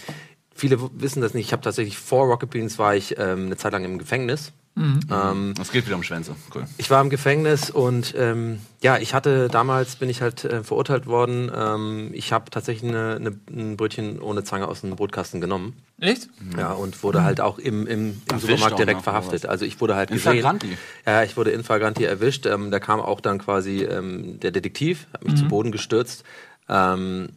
viele 0.55 0.79
wissen 1.01 1.20
das 1.20 1.35
nicht. 1.35 1.46
Ich 1.46 1.53
habe 1.53 1.62
tatsächlich 1.62 1.99
vor 1.99 2.27
Rocket 2.27 2.51
Beans 2.51 2.79
war 2.79 2.94
ich 2.94 3.18
ähm, 3.18 3.46
eine 3.46 3.57
Zeit 3.57 3.72
lang 3.72 3.85
im 3.85 3.99
Gefängnis. 3.99 4.53
Ähm, 4.78 5.54
Es 5.58 5.72
geht 5.72 5.86
wieder 5.86 5.96
um 5.96 6.02
Schwänze. 6.02 6.36
Cool. 6.54 6.64
ich 6.76 6.90
war 6.90 7.00
im 7.00 7.08
Gefängnis 7.08 7.70
und 7.70 8.14
ähm, 8.18 8.58
ja, 8.82 8.98
ich 8.98 9.14
hatte 9.14 9.48
damals 9.48 9.96
bin 9.96 10.10
ich 10.10 10.20
halt 10.20 10.44
äh, 10.44 10.62
verurteilt 10.62 11.06
worden. 11.06 11.50
Ähm, 11.54 12.10
ich 12.12 12.32
habe 12.34 12.50
tatsächlich 12.50 12.90
eine, 12.90 13.16
eine, 13.16 13.34
ein 13.50 13.78
Brötchen 13.78 14.20
ohne 14.20 14.44
Zange 14.44 14.68
aus 14.68 14.82
dem 14.82 14.90
Brotkasten 14.94 15.40
genommen. 15.40 15.78
Echt? 15.98 16.28
Ja, 16.58 16.72
und 16.72 17.02
wurde 17.02 17.24
halt 17.24 17.40
auch 17.40 17.58
im, 17.58 17.86
im, 17.86 18.20
im 18.30 18.38
Supermarkt 18.38 18.78
direkt 18.78 19.00
verhaftet. 19.00 19.46
Also 19.46 19.64
ich 19.64 19.80
wurde 19.80 19.94
halt 19.96 20.10
In 20.10 20.16
gesehen. 20.16 20.32
flagranti? 20.32 20.76
Ja, 21.06 21.22
ich 21.22 21.38
wurde 21.38 21.52
in 21.52 21.64
flagranti 21.64 22.04
erwischt. 22.04 22.44
Ähm, 22.44 22.70
da 22.70 22.78
kam 22.78 23.00
auch 23.00 23.22
dann 23.22 23.38
quasi 23.38 23.82
ähm, 23.82 24.38
der 24.40 24.50
Detektiv, 24.50 25.06
hat 25.14 25.24
mich 25.24 25.36
zu 25.36 25.48
Boden 25.48 25.72
gestürzt, 25.72 26.22
ähm, 26.68 27.30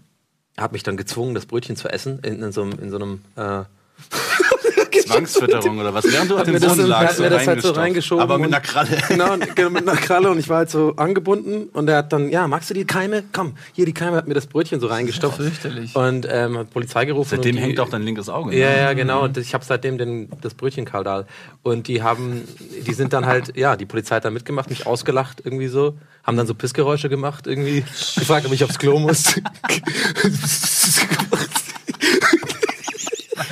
hat 0.57 0.73
mich 0.73 0.83
dann 0.83 0.97
gezwungen, 0.97 1.35
das 1.35 1.45
Brötchen 1.45 1.77
zu 1.77 1.87
essen 1.87 2.19
in, 2.19 2.43
in 2.43 2.51
so 2.51 2.63
einem, 2.63 2.79
in 2.79 2.89
so 2.89 2.97
einem 2.97 3.21
äh, 3.37 3.63
Zwangsfütterung 4.91 5.79
oder 5.79 5.93
was? 5.93 6.05
Während 6.11 6.31
du 6.31 6.37
auf 6.37 6.43
dem 6.43 6.59
Boden 6.59 6.75
so- 6.75 6.85
lagst, 6.87 7.19
mir 7.19 7.29
das 7.29 7.47
halt 7.47 7.61
so 7.61 7.71
reingeschoben 7.71 8.21
Aber 8.23 8.37
mit 8.37 8.47
einer 8.53 8.61
Kralle. 8.61 8.89
Genau, 9.09 9.35
genau, 9.55 9.69
mit 9.69 9.87
einer 9.87 9.97
Kralle 9.99 10.29
und 10.29 10.37
ich 10.39 10.49
war 10.49 10.57
halt 10.57 10.69
so 10.69 10.93
angebunden 10.95 11.69
und 11.73 11.89
er 11.89 11.97
hat 11.97 12.13
dann, 12.13 12.29
ja, 12.29 12.47
magst 12.47 12.69
du 12.69 12.73
die 12.73 12.85
Keime? 12.85 13.23
Komm, 13.33 13.55
hier 13.73 13.85
die 13.85 13.93
Keime, 13.93 14.17
hat 14.17 14.27
mir 14.27 14.33
das 14.33 14.47
Brötchen 14.47 14.79
so 14.79 14.87
reingestopft. 14.87 15.37
fürchterlich. 15.37 15.95
Und 15.95 16.27
ähm, 16.29 16.57
hat 16.57 16.69
Polizei 16.69 17.05
gerufen. 17.05 17.29
Seitdem 17.31 17.55
und 17.55 17.57
die, 17.57 17.63
hängt 17.63 17.79
auch 17.79 17.89
dein 17.89 18.03
linkes 18.03 18.29
Auge. 18.29 18.55
Ja, 18.57 18.69
ne? 18.69 18.77
ja, 18.77 18.93
genau. 18.93 19.23
Und 19.23 19.37
ich 19.37 19.53
habe 19.53 19.65
seitdem 19.65 19.97
den, 19.97 20.29
das 20.41 20.53
Brötchen 20.53 20.85
Kaldal. 20.85 21.25
Und 21.63 21.87
die 21.87 22.01
haben, 22.03 22.47
die 22.85 22.93
sind 22.93 23.13
dann 23.13 23.25
halt, 23.25 23.55
ja, 23.57 23.75
die 23.75 23.85
Polizei 23.85 24.15
hat 24.17 24.25
da 24.25 24.31
mitgemacht, 24.31 24.69
mich 24.69 24.85
ausgelacht 24.87 25.41
irgendwie 25.43 25.67
so, 25.67 25.97
haben 26.23 26.37
dann 26.37 26.47
so 26.47 26.53
Pissgeräusche 26.53 27.09
gemacht 27.09 27.47
irgendwie, 27.47 27.81
gefragt, 28.15 28.45
ob 28.45 28.53
ich 28.53 28.63
aufs 28.63 28.79
Klo 28.79 28.99
muss. 28.99 29.35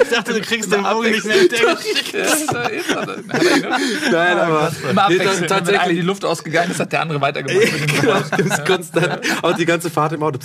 Ich 0.10 0.16
dachte, 0.16 0.34
du 0.34 0.42
kriegst 0.42 0.72
den 0.72 0.86
Augen 0.86 1.12
nicht 1.12 1.26
mehr 1.26 1.42
entdeckt. 1.42 1.64
Nein, 4.12 4.40
aber 4.40 4.72
Immer 4.90 5.10
nee, 5.10 5.20
abwechselnd. 5.20 5.20
Wenn 5.20 5.30
einem 5.30 5.42
die 5.42 5.48
tatsächlich. 5.48 6.04
Luft 6.04 6.26
ausgegangen 6.26 6.72
ist, 6.72 6.80
hat 6.80 6.92
der 6.92 7.02
andere 7.02 7.22
weitergemacht. 7.22 8.02
Genau, 8.02 8.20
das 8.20 8.40
ist 8.40 8.66
konstant. 8.66 9.20
Auch 9.44 9.54
die 9.54 9.66
ganze 9.66 9.90
Fahrt 9.90 10.14
im 10.14 10.24
Auto. 10.24 10.40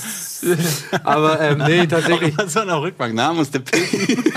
Aber 1.05 1.40
ähm, 1.40 1.62
nee, 1.66 1.87
tatsächlich. 1.90 2.35
So 2.46 2.61
an 2.61 2.68
der 2.68 2.81
Rückbank, 2.81 3.14
na, 3.14 3.33
musste 3.33 3.61
pinken. 3.61 4.33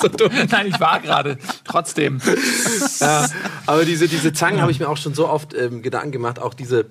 So 0.00 0.08
dumm. 0.08 0.30
Nein, 0.50 0.68
ich 0.68 0.78
war 0.78 1.00
gerade. 1.00 1.38
Trotzdem. 1.64 2.20
Ja, 3.00 3.26
aber 3.66 3.84
diese, 3.84 4.06
diese 4.06 4.32
Zangen 4.32 4.60
habe 4.60 4.70
ich 4.70 4.78
mir 4.78 4.88
auch 4.88 4.96
schon 4.96 5.14
so 5.14 5.28
oft 5.28 5.54
ähm, 5.54 5.82
Gedanken 5.82 6.12
gemacht, 6.12 6.38
auch 6.38 6.54
diese. 6.54 6.86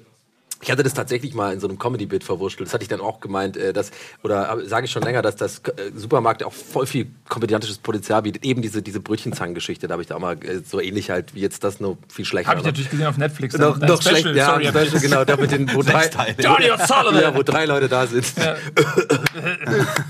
Ich 0.61 0.71
hatte 0.71 0.83
das 0.83 0.93
tatsächlich 0.93 1.33
mal 1.33 1.53
in 1.53 1.59
so 1.59 1.67
einem 1.67 1.77
Comedy-Bit 1.77 2.23
verwurschtelt. 2.23 2.67
Das 2.67 2.73
hatte 2.73 2.83
ich 2.83 2.89
dann 2.89 3.01
auch 3.01 3.19
gemeint, 3.19 3.57
äh, 3.57 3.73
dass, 3.73 3.91
oder 4.23 4.57
sage 4.65 4.85
ich 4.85 4.91
schon 4.91 5.03
länger, 5.03 5.21
dass 5.21 5.35
das 5.35 5.59
äh, 5.59 5.91
Supermarkt 5.95 6.43
auch 6.43 6.53
voll 6.53 6.87
viel 6.87 7.07
komödiantisches 7.29 7.77
Potenzial 7.77 8.23
bietet. 8.23 8.43
Eben 8.43 8.61
diese, 8.61 8.81
diese 8.81 8.99
Brötchenzangengeschichte, 8.99 9.87
da 9.87 9.93
habe 9.93 10.01
ich 10.01 10.07
da 10.07 10.15
auch 10.15 10.19
mal 10.19 10.37
äh, 10.43 10.61
so 10.65 10.79
ähnlich 10.79 11.09
halt 11.09 11.35
wie 11.35 11.41
jetzt 11.41 11.63
das, 11.63 11.79
nur 11.79 11.97
viel 12.07 12.25
schlechter. 12.25 12.49
Habe 12.49 12.61
ich 12.61 12.65
natürlich 12.65 12.89
gesehen 12.89 13.07
auf 13.07 13.17
Netflix. 13.17 13.57
Noch, 13.57 13.77
Dein 13.77 13.89
noch 13.89 14.01
schlecht, 14.01 14.25
ja, 14.25 14.47
sorry, 14.47 14.67
Special, 14.67 14.99
genau, 14.99 15.25
da 15.25 15.37
mit 15.37 15.51
den, 15.51 15.73
wo 15.73 15.83
drei. 15.87 16.09
Johnny 16.39 16.71
O'Sullivan. 16.71 17.17
ja, 17.21 17.35
wo 17.35 17.43
drei 17.43 17.65
Leute 17.65 17.87
da 17.87 18.07
sind. 18.07 18.25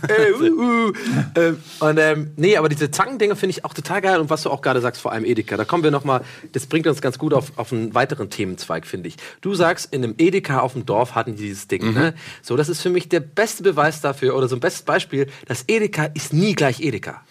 äh, 0.08 0.32
uh, 0.32 0.44
uh. 0.44 0.94
Ähm, 1.36 1.58
und 1.80 1.98
ähm, 1.98 2.32
nee, 2.38 2.58
aber 2.58 2.70
diese 2.70 2.92
Zangendinger 2.92 3.36
finde 3.36 3.52
ich 3.52 3.66
auch 3.66 3.74
total 3.74 4.02
geil 4.02 4.20
und 4.20 4.30
was 4.30 4.44
du 4.44 4.50
auch 4.50 4.62
gerade 4.62 4.82
sagst, 4.82 5.02
vor 5.02 5.12
allem 5.12 5.26
Edeka, 5.26 5.58
da 5.58 5.66
kommen 5.66 5.84
wir 5.84 5.92
noch 5.92 6.04
mal, 6.04 6.22
das 6.54 6.66
bringt 6.66 6.88
uns 6.88 7.02
ganz 7.02 7.18
gut 7.18 7.34
auf, 7.34 7.52
auf 7.58 7.72
einen 7.72 7.94
weiteren 7.94 8.30
Themenzweig, 8.30 8.86
finde 8.86 9.10
ich. 9.10 9.18
Du 9.42 9.56
sagst, 9.56 9.94
in 9.94 10.04
einem 10.04 10.16
Edeka 10.18 10.37
auf 10.46 10.74
dem 10.74 10.86
Dorf 10.86 11.16
hatten 11.16 11.36
die 11.36 11.44
dieses 11.44 11.68
Ding, 11.68 11.94
ne? 11.94 12.14
So, 12.42 12.56
das 12.56 12.70
ist 12.70 12.82
für 12.82 12.90
mich 12.90 13.10
der 13.10 13.20
beste 13.20 13.64
Beweis 13.64 14.02
dafür 14.02 14.36
oder 14.36 14.48
so 14.48 14.56
ein 14.56 14.60
bestes 14.60 14.84
Beispiel, 14.84 15.28
dass 15.46 15.64
Edeka 15.68 16.06
ist 16.06 16.34
nie 16.34 16.54
gleich 16.54 16.82
Edeka. 16.82 17.24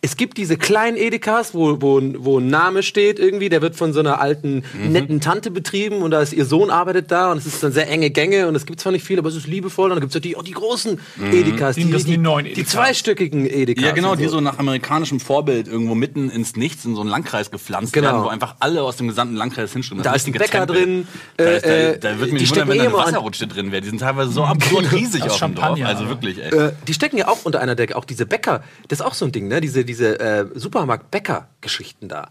Es 0.00 0.16
gibt 0.16 0.38
diese 0.38 0.56
kleinen 0.56 0.96
Edekas, 0.96 1.54
wo, 1.54 1.82
wo, 1.82 2.00
wo 2.18 2.38
ein 2.38 2.46
Name 2.46 2.84
steht 2.84 3.18
irgendwie, 3.18 3.48
der 3.48 3.62
wird 3.62 3.74
von 3.74 3.92
so 3.92 3.98
einer 3.98 4.20
alten, 4.20 4.62
netten 4.88 5.20
Tante 5.20 5.50
betrieben 5.50 6.02
und 6.02 6.12
da 6.12 6.22
ist 6.22 6.32
ihr 6.32 6.44
Sohn 6.44 6.70
arbeitet 6.70 7.10
da 7.10 7.32
und 7.32 7.38
es 7.38 7.46
ist 7.46 7.60
dann 7.64 7.72
sehr 7.72 7.88
enge 7.90 8.08
Gänge 8.10 8.46
und 8.46 8.54
es 8.54 8.64
gibt 8.64 8.78
zwar 8.78 8.92
nicht 8.92 9.04
viel, 9.04 9.18
aber 9.18 9.28
es 9.28 9.34
ist 9.34 9.48
liebevoll 9.48 9.90
und 9.90 9.96
dann 9.96 10.00
gibt 10.08 10.14
es 10.14 10.20
die, 10.22 10.36
oh, 10.36 10.42
die 10.42 10.52
großen 10.52 11.00
Edekas, 11.32 11.74
Die- 11.74 11.82
sind 11.82 12.06
die 12.06 12.16
neuen 12.16 12.44
die 12.44 12.52
Edekas. 12.52 12.70
zweistöckigen 12.74 13.44
Edekas. 13.50 13.84
Ja, 13.84 13.90
genau, 13.90 14.12
und 14.12 14.20
die 14.20 14.28
so 14.28 14.40
nach 14.40 14.60
amerikanischem 14.60 15.18
Vorbild 15.18 15.66
irgendwo 15.66 15.96
mitten 15.96 16.30
ins 16.30 16.54
Nichts 16.54 16.84
in 16.84 16.94
so 16.94 17.00
einen 17.00 17.10
Landkreis 17.10 17.50
gepflanzt 17.50 17.92
Genau. 17.92 18.06
werden, 18.12 18.22
wo 18.22 18.28
einfach 18.28 18.54
alle 18.60 18.84
aus 18.84 18.98
dem 18.98 19.08
gesamten 19.08 19.34
Landkreis 19.34 19.72
hinströmen. 19.72 20.04
Da 20.04 20.12
ist 20.14 20.28
ein 20.28 20.32
Bäcker 20.32 20.64
drin, 20.66 21.08
Da, 21.36 21.44
ist, 21.44 21.64
da, 21.66 21.68
äh, 21.70 21.98
da 21.98 22.12
die 22.12 22.30
mich 22.30 22.46
stecken 22.48 22.68
wundern, 22.68 22.68
wenn 22.68 22.74
eh 22.76 22.78
da 22.78 22.84
eine 22.90 22.98
an- 22.98 23.04
Wasserrutsche 23.14 23.48
drin 23.48 23.72
wäre. 23.72 23.82
Die 23.82 23.88
sind 23.88 23.98
teilweise 23.98 24.30
so 24.30 24.44
absurd 24.44 24.92
riesig 24.92 25.24
Aus 25.24 25.32
auf 25.32 25.38
dem 25.40 25.56
Dorf. 25.56 25.80
Also 25.84 26.08
wirklich, 26.08 26.38
ey. 26.38 26.56
Äh, 26.56 26.72
die 26.86 26.94
stecken 26.94 27.18
ja 27.18 27.26
auch 27.26 27.38
unter 27.44 27.58
einer 27.60 27.74
Decke. 27.74 27.96
Auch 27.96 28.04
diese 28.04 28.26
Bäcker, 28.26 28.62
das 28.86 29.00
ist 29.00 29.04
auch 29.04 29.14
so 29.14 29.24
ein 29.24 29.32
Ding, 29.32 29.48
ne? 29.48 29.60
Diese, 29.60 29.84
diese 29.88 30.20
äh, 30.20 30.46
Supermarkt-Bäcker-Geschichten 30.54 32.08
da. 32.08 32.30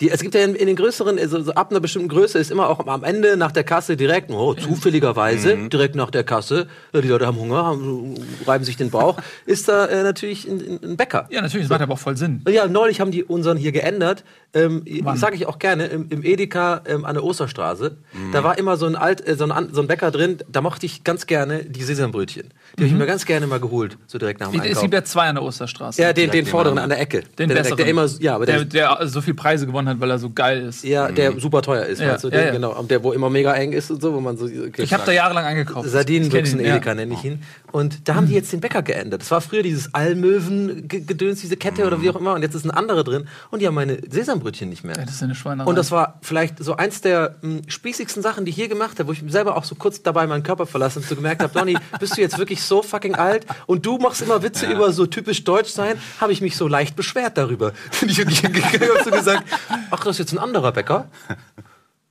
Die, 0.00 0.10
es 0.10 0.20
gibt 0.22 0.34
ja 0.34 0.42
in, 0.44 0.54
in 0.54 0.66
den 0.66 0.76
größeren, 0.76 1.18
also 1.18 1.42
so 1.42 1.52
ab 1.52 1.70
einer 1.70 1.80
bestimmten 1.80 2.08
Größe 2.08 2.38
ist 2.38 2.50
immer 2.50 2.68
auch 2.68 2.86
am 2.86 3.04
Ende 3.04 3.36
nach 3.36 3.52
der 3.52 3.64
Kasse 3.64 3.96
direkt, 3.96 4.30
oh, 4.30 4.54
zufälligerweise, 4.54 5.56
Mhm. 5.56 5.70
direkt 5.70 5.94
nach 5.94 6.10
der 6.10 6.24
Kasse, 6.24 6.66
die 6.94 7.06
Leute 7.06 7.26
haben 7.26 7.36
Hunger, 7.38 7.64
haben, 7.64 8.14
reiben 8.46 8.64
sich 8.64 8.76
den 8.76 8.90
Bauch, 8.90 9.18
ist 9.46 9.68
da 9.68 9.86
äh, 9.86 10.02
natürlich 10.02 10.46
ein, 10.48 10.80
ein- 10.82 10.96
Bäcker. 10.96 11.26
Ja, 11.30 11.42
natürlich, 11.42 11.64
das 11.66 11.70
macht 11.70 11.82
aber 11.82 11.94
auch 11.94 11.98
voll 11.98 12.16
Sinn. 12.16 12.42
Ja, 12.48 12.66
neulich 12.66 13.00
haben 13.00 13.10
die 13.10 13.24
unseren 13.24 13.56
hier 13.56 13.72
geändert. 13.72 14.24
Ähm? 14.52 14.84
Sage 15.14 15.36
ich 15.36 15.46
auch 15.46 15.58
gerne, 15.58 15.86
im, 15.86 16.08
im 16.10 16.24
Edeka 16.24 16.82
ähm, 16.86 17.04
an 17.04 17.14
der 17.14 17.22
Osterstraße. 17.22 17.96
Mhm. 18.12 18.32
Da 18.32 18.42
war 18.42 18.58
immer 18.58 18.76
so 18.76 18.86
ein, 18.86 18.96
alt, 18.96 19.26
äh, 19.26 19.36
so, 19.36 19.44
ein, 19.44 19.68
so 19.72 19.80
ein 19.80 19.86
Bäcker 19.86 20.10
drin, 20.10 20.38
da 20.50 20.60
mochte 20.60 20.86
ich 20.86 21.04
ganz 21.04 21.26
gerne 21.26 21.64
die 21.64 21.82
Sesambrötchen. 21.82 22.48
Die 22.78 22.82
habe 22.82 22.86
ich 22.92 22.98
mir 22.98 23.06
ganz 23.06 23.26
gerne 23.26 23.46
mal 23.46 23.60
geholt, 23.60 23.96
so 24.06 24.18
direkt 24.18 24.40
nach 24.40 24.50
dem 24.50 24.60
Es 24.60 24.66
Einkauf. 24.66 24.82
gibt 24.82 24.94
ja 24.94 25.04
zwei 25.04 25.28
an 25.28 25.36
der 25.36 25.44
Osterstraße. 25.44 26.00
Ja, 26.02 26.12
den, 26.12 26.24
den 26.24 26.30
direkt 26.32 26.48
vorderen 26.48 26.78
an 26.78 26.88
der 26.88 27.00
Ecke. 27.00 27.22
den 27.38 27.48
der, 27.48 27.56
besseren. 27.56 27.76
der, 27.76 27.84
der 27.86 27.90
immer, 27.90 28.06
ja, 28.20 28.34
aber 28.34 28.46
der, 28.46 28.64
der, 28.64 28.96
der 28.98 29.06
so 29.08 29.20
viel 29.20 29.34
Preise 29.34 29.66
gewonnen 29.66 29.88
hat, 29.88 29.89
weil 29.98 30.10
er 30.10 30.18
so 30.18 30.30
geil 30.30 30.60
ist. 30.68 30.84
ja, 30.84 31.10
der 31.10 31.40
super 31.40 31.62
teuer 31.62 31.84
ist. 31.86 32.00
Ja, 32.00 32.12
weißt 32.12 32.24
du, 32.24 32.28
ja, 32.28 32.36
den, 32.36 32.46
ja. 32.46 32.52
Genau, 32.52 32.78
und 32.78 32.90
der, 32.90 33.02
wo 33.02 33.12
immer 33.12 33.30
mega 33.30 33.54
eng 33.54 33.72
ist 33.72 33.90
und 33.90 34.02
so, 34.02 34.12
wo 34.12 34.20
man 34.20 34.36
so. 34.36 34.44
Okay, 34.44 34.82
Ich 34.82 34.92
habe 34.92 35.02
da 35.06 35.12
jahrelang 35.12 35.44
eingekauft. 35.44 35.84
Kenn 35.84 35.90
Sardinenbüchsen 35.92 36.60
ihn, 36.60 36.66
ja. 36.66 36.76
Edeka 36.76 36.94
nenne 36.94 37.14
ich 37.14 37.24
ihn. 37.24 37.42
Und 37.72 38.08
da 38.08 38.14
haben 38.16 38.26
die 38.26 38.34
jetzt 38.34 38.52
den 38.52 38.60
Bäcker 38.60 38.82
geändert. 38.82 39.22
Das 39.22 39.30
war 39.30 39.40
früher 39.40 39.62
dieses 39.62 39.94
Almöwen-Gedöns, 39.94 41.40
diese 41.40 41.56
Kette 41.56 41.86
oder 41.86 42.02
wie 42.02 42.10
auch 42.10 42.16
immer. 42.16 42.34
Und 42.34 42.42
jetzt 42.42 42.54
ist 42.54 42.64
ein 42.64 42.70
anderer 42.70 43.04
drin. 43.04 43.26
Und 43.50 43.62
die 43.62 43.66
haben 43.66 43.74
meine 43.74 43.98
Sesambrötchen 44.08 44.68
nicht 44.68 44.84
mehr. 44.84 44.96
Ja, 44.96 45.04
das 45.04 45.14
ist 45.14 45.22
eine 45.22 45.34
Schweinerei. 45.34 45.68
Und 45.68 45.76
das 45.76 45.90
war 45.90 46.18
vielleicht 46.22 46.62
so 46.62 46.76
eins 46.76 47.00
der 47.00 47.36
mh, 47.42 47.62
spießigsten 47.68 48.22
Sachen, 48.22 48.44
die 48.44 48.50
ich 48.50 48.56
hier 48.56 48.68
gemacht 48.68 48.98
habe, 48.98 49.08
wo 49.08 49.12
ich 49.12 49.22
selber 49.28 49.56
auch 49.56 49.64
so 49.64 49.74
kurz 49.74 50.02
dabei 50.02 50.26
meinen 50.26 50.42
Körper 50.42 50.66
verlassen 50.66 50.98
und 51.00 51.08
so 51.08 51.14
gemerkt 51.14 51.42
habe, 51.42 51.52
Donny, 51.56 51.76
bist 52.00 52.16
du 52.16 52.20
jetzt 52.20 52.38
wirklich 52.38 52.62
so 52.62 52.82
fucking 52.82 53.14
alt 53.14 53.46
und 53.66 53.86
du 53.86 53.98
machst 53.98 54.22
immer 54.22 54.42
Witze 54.42 54.66
über 54.66 54.92
so 54.92 55.06
typisch 55.06 55.44
deutsch 55.44 55.70
sein, 55.70 55.96
habe 56.20 56.32
ich 56.32 56.40
mich 56.40 56.56
so 56.56 56.66
leicht 56.68 56.96
beschwert 56.96 57.38
darüber. 57.38 57.72
Und 58.02 58.10
ich, 58.10 58.18
ich 58.18 58.44
habe 58.44 59.04
so 59.04 59.10
gesagt, 59.10 59.44
ach, 59.90 60.00
das 60.00 60.16
ist 60.16 60.18
jetzt 60.18 60.32
ein 60.32 60.38
anderer 60.38 60.72
Bäcker? 60.72 61.08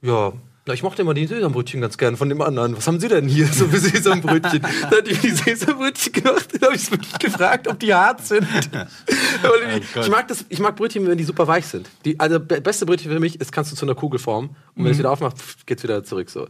Ja, 0.01 0.33
na, 0.65 0.73
ich 0.75 0.83
mochte 0.83 1.01
immer 1.01 1.15
die 1.15 1.25
Sesambrötchen 1.25 1.81
ganz 1.81 1.97
gern 1.97 2.15
von 2.15 2.29
dem 2.29 2.41
anderen. 2.41 2.77
Was 2.77 2.85
haben 2.85 2.99
Sie 2.99 3.07
denn 3.07 3.27
hier 3.27 3.47
so 3.47 3.67
für 3.67 3.79
Sesambrötchen? 3.79 4.61
da 4.81 4.97
hat 4.97 5.07
die 5.07 5.15
die 5.15 5.31
Sesambrötchen 5.31 6.13
gemacht, 6.13 6.47
dann 6.53 6.61
habe 6.61 6.75
ich 6.75 6.91
wirklich 6.91 7.17
gefragt, 7.17 7.67
ob 7.67 7.79
die 7.79 7.91
hart 7.93 8.25
sind. 8.25 8.45
Gott. 9.41 10.03
ich, 10.03 10.09
mag 10.09 10.27
das, 10.27 10.45
ich 10.47 10.59
mag 10.59 10.75
Brötchen, 10.75 11.07
wenn 11.07 11.17
die 11.17 11.23
super 11.23 11.47
weich 11.47 11.65
sind. 11.65 11.89
Die, 12.05 12.19
also 12.19 12.39
be- 12.39 12.61
beste 12.61 12.85
Brötchen 12.85 13.11
für 13.11 13.19
mich 13.19 13.39
ist, 13.41 13.51
kannst 13.51 13.71
du 13.71 13.75
zu 13.75 13.85
einer 13.85 13.95
Kugel 13.95 14.19
formen 14.19 14.49
und 14.49 14.55
wenn 14.77 14.85
du 14.85 14.91
es 14.91 14.99
wieder 14.99 15.11
aufmachst, 15.11 15.39
pff, 15.39 15.65
geht's 15.65 15.81
wieder 15.81 16.03
zurück 16.03 16.29
so. 16.29 16.47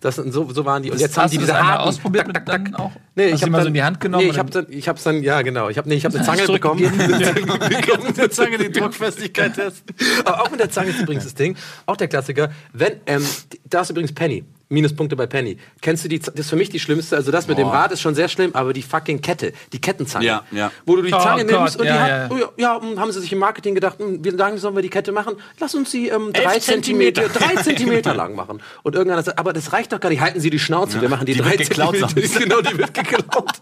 Das, 0.00 0.16
so, 0.16 0.50
so 0.52 0.64
waren 0.64 0.82
die. 0.82 0.90
Und 0.90 0.98
jetzt 0.98 1.16
Hast 1.16 1.24
haben 1.24 1.30
die 1.30 1.36
du 1.38 1.46
das 1.46 1.56
diese 1.56 1.66
harten- 1.66 1.88
ausprobiert 1.88 2.26
mit 2.26 2.36
dann 2.46 2.74
auch? 2.74 2.90
Nee, 3.14 3.26
ich 3.26 3.40
habe 3.42 3.52
mal 3.52 3.58
dann 3.58 3.62
so 3.64 3.68
in 3.68 3.74
die 3.74 3.82
Hand 3.84 4.00
genommen? 4.00 4.24
Nee, 4.24 4.30
ich 4.32 4.38
habe 4.38 4.50
dann, 4.50 4.66
ich 4.68 4.88
hab's 4.88 5.04
dann, 5.04 5.22
ja 5.22 5.42
genau. 5.42 5.68
Ich 5.68 5.78
habe 5.78 5.88
nee, 5.88 5.94
ich 5.94 6.04
habe 6.04 6.16
eine 6.16 6.26
Zange 6.26 6.44
bekommen. 6.46 6.80
Bekommen 6.80 8.06
eine 8.18 8.30
Zange 8.30 8.58
die 8.58 8.72
Druckfestigkeit 8.72 9.54
testen. 9.56 9.94
Aber 10.24 10.42
auch 10.42 10.50
mit 10.50 10.58
der 10.58 10.70
Zange 10.70 10.90
ist 10.90 11.00
übrigens 11.00 11.22
das 11.24 11.34
Ding. 11.34 11.56
Auch 11.86 11.96
der 11.96 12.08
Klassiker. 12.08 12.50
Wenn, 12.72 12.94
ähm, 13.06 13.24
da 13.70 13.82
ist 13.82 13.90
übrigens 13.90 14.12
Penny. 14.12 14.44
Minuspunkte 14.68 15.16
bei 15.16 15.26
Penny. 15.26 15.58
Kennst 15.80 16.04
du 16.04 16.08
die? 16.08 16.18
Das 16.18 16.28
ist 16.34 16.50
für 16.50 16.56
mich 16.56 16.70
die 16.70 16.80
schlimmste. 16.80 17.16
Also 17.16 17.30
das 17.30 17.46
mit 17.48 17.58
dem 17.58 17.68
Boah. 17.68 17.74
Rad 17.74 17.92
ist 17.92 18.00
schon 18.00 18.14
sehr 18.14 18.28
schlimm, 18.28 18.50
aber 18.54 18.72
die 18.72 18.82
fucking 18.82 19.20
Kette, 19.20 19.52
die 19.72 19.80
Kettenzange, 19.80 20.24
Ja, 20.26 20.44
ja. 20.50 20.70
wo 20.86 20.96
du 20.96 21.02
die 21.02 21.12
Oh 21.12 21.18
Zange 21.18 21.44
Gott, 21.44 21.60
nimmst 21.60 21.76
und 21.78 21.86
ja, 21.86 21.92
die 21.92 21.98
hat, 21.98 22.30
ja. 22.30 22.36
oh 22.48 22.52
ja, 22.56 22.80
hm, 22.80 22.98
haben 23.00 23.12
sie 23.12 23.20
sich 23.20 23.32
im 23.32 23.38
Marketing 23.38 23.74
gedacht, 23.74 23.98
hm, 23.98 24.24
wie 24.24 24.30
lange 24.30 24.58
sollen 24.58 24.74
wir 24.74 24.82
die 24.82 24.88
Kette 24.90 25.12
machen? 25.12 25.34
Lass 25.60 25.74
uns 25.74 25.90
sie 25.90 26.08
ähm, 26.08 26.32
drei 26.32 26.58
Zentimeter, 26.58 27.28
drei 27.28 27.56
Zentimeter 27.62 28.14
lang 28.16 28.34
machen. 28.34 28.60
Und 28.82 28.94
irgendeiner 28.94 29.22
sagt, 29.22 29.38
aber 29.38 29.52
das 29.52 29.72
reicht 29.72 29.92
doch 29.92 30.00
gar 30.00 30.08
nicht. 30.08 30.20
Halten 30.20 30.40
Sie 30.40 30.50
die 30.50 30.58
Schnauze. 30.58 31.00
Wir 31.00 31.08
machen 31.08 31.26
die, 31.26 31.34
Die 31.34 31.40
drei 31.40 31.56
Zentimeter. 31.56 32.08
Genau, 32.44 32.60
die 32.60 32.76
wird 32.78 32.92
geklaut. 32.94 33.52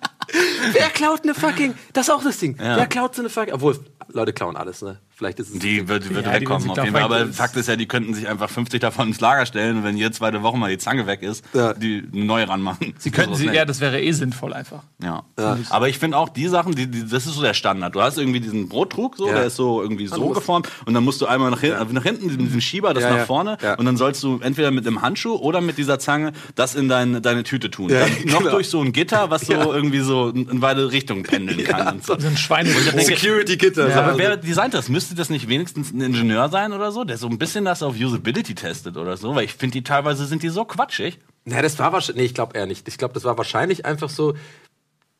Wer 0.72 0.88
klaut 0.90 1.22
eine 1.24 1.34
fucking? 1.34 1.74
Das 1.92 2.08
ist 2.08 2.14
auch 2.14 2.22
das 2.22 2.38
Ding. 2.38 2.56
Ja. 2.58 2.76
Wer 2.76 2.86
klaut 2.86 3.14
so 3.14 3.22
eine 3.22 3.28
fucking? 3.30 3.54
Obwohl 3.54 3.78
Leute 4.12 4.32
klauen 4.32 4.56
alles, 4.56 4.82
ne? 4.82 4.98
Vielleicht 5.14 5.38
ist 5.38 5.50
es 5.54 5.58
Die 5.60 5.86
wird, 5.88 6.04
die 6.04 6.14
wird 6.14 6.26
Ja, 6.26 6.32
wegkommen, 6.32 6.68
auf 6.70 6.76
jeden 6.76 6.92
Fall. 6.92 7.02
Aber 7.02 7.26
Fakt 7.28 7.56
ist 7.56 7.68
ja, 7.68 7.76
die 7.76 7.86
könnten 7.86 8.12
sich 8.14 8.28
einfach 8.28 8.50
50 8.50 8.80
davon 8.80 9.08
ins 9.08 9.20
Lager 9.20 9.46
stellen 9.46 9.76
und 9.78 9.84
wenn 9.84 9.96
jede 9.96 10.10
zweite 10.10 10.42
Woche 10.42 10.56
mal 10.58 10.68
die 10.70 10.78
Zange 10.78 11.06
weg 11.06 11.22
ist, 11.22 11.44
Ja. 11.54 11.72
die 11.74 12.02
eine 12.12 12.24
neue 12.24 12.48
ranmachen. 12.48 12.94
Sie 12.98 13.10
könnten 13.10 13.34
sie, 13.36 13.46
ja, 13.46 13.64
das 13.64 13.80
wäre 13.80 14.00
eh 14.02 14.10
sinnvoll 14.12 14.52
einfach. 14.52 14.82
Ja. 15.02 15.22
Aber 15.70 15.88
ich 15.88 15.98
finde 15.98 16.16
auch 16.16 16.28
die 16.28 16.48
Sachen, 16.48 16.74
die, 16.74 16.90
die, 16.90 17.02
das 17.08 17.26
ist 17.26 17.34
so 17.34 17.42
der 17.42 17.54
Standard. 17.54 17.94
Du 17.94 18.02
hast 18.02 18.18
irgendwie 18.18 18.40
diesen 18.40 18.68
Brottrug, 18.68 19.16
so, 19.16 19.28
Ja. 19.28 19.34
der 19.34 19.44
ist 19.44 19.56
so 19.56 19.80
irgendwie 19.82 20.08
so 20.08 20.30
geformt 20.30 20.68
und 20.86 20.94
dann 20.94 21.04
musst 21.04 21.20
du 21.20 21.26
einmal 21.26 21.50
nach 21.50 21.60
hinten, 21.60 21.92
nach 21.94 22.02
hinten 22.02 22.36
diesen, 22.36 22.60
Schieber, 22.60 22.92
das 22.92 23.04
Ja, 23.04 23.10
nach 23.10 23.18
ja. 23.18 23.24
vorne 23.26 23.58
Ja. 23.62 23.74
und 23.74 23.84
dann 23.86 23.96
sollst 23.96 24.22
du 24.24 24.40
entweder 24.40 24.70
mit 24.72 24.86
einem 24.86 25.02
Handschuh 25.02 25.36
oder 25.36 25.60
mit 25.60 25.78
dieser 25.78 25.98
Zange 26.00 26.32
das 26.56 26.74
in 26.74 26.88
dein, 26.88 27.22
deine 27.22 27.44
Tüte 27.44 27.70
tun. 27.70 27.90
Ja, 27.90 28.00
dann 28.00 28.10
noch 28.26 28.38
genau. 28.40 28.50
durch 28.52 28.68
so 28.68 28.80
ein 28.82 28.92
Gitter, 28.92 29.30
was 29.30 29.42
so 29.42 29.52
Ja. 29.52 29.64
irgendwie 29.66 30.00
so 30.00 30.11
in, 30.30 30.48
in 30.48 30.60
beide 30.60 30.90
Richtungen 30.92 31.22
pendeln 31.22 31.64
kann. 31.64 31.96
Und 31.96 32.04
so. 32.04 32.18
So 32.18 32.26
ein 32.28 32.36
Schweine. 32.36 32.70
Security-Gitter. 32.70 33.84
Aber 33.96 34.12
Ja, 34.12 34.18
wer 34.18 34.36
designt 34.36 34.74
das? 34.74 34.88
Müsste 34.88 35.14
das 35.14 35.30
nicht 35.30 35.48
wenigstens 35.48 35.92
ein 35.92 36.00
Ingenieur 36.00 36.48
sein 36.48 36.72
oder 36.72 36.92
so, 36.92 37.04
der 37.04 37.18
so 37.18 37.28
ein 37.28 37.38
bisschen 37.38 37.64
das 37.64 37.82
auf 37.82 37.96
Usability 37.96 38.54
testet 38.54 38.96
oder 38.96 39.16
so? 39.16 39.34
Weil 39.34 39.44
ich 39.44 39.54
finde, 39.54 39.72
die 39.74 39.84
teilweise 39.84 40.26
sind 40.26 40.42
die 40.42 40.48
so 40.48 40.64
quatschig. 40.64 41.18
Na, 41.44 41.60
das 41.62 41.78
war 41.78 41.92
wahrscheinlich. 41.92 42.20
Nee, 42.22 42.26
ich 42.26 42.34
glaube 42.34 42.56
eher 42.56 42.66
nicht. 42.66 42.86
Ich 42.88 42.98
glaube, 42.98 43.14
das 43.14 43.24
war 43.24 43.36
wahrscheinlich 43.38 43.84
einfach 43.86 44.08
so. 44.08 44.34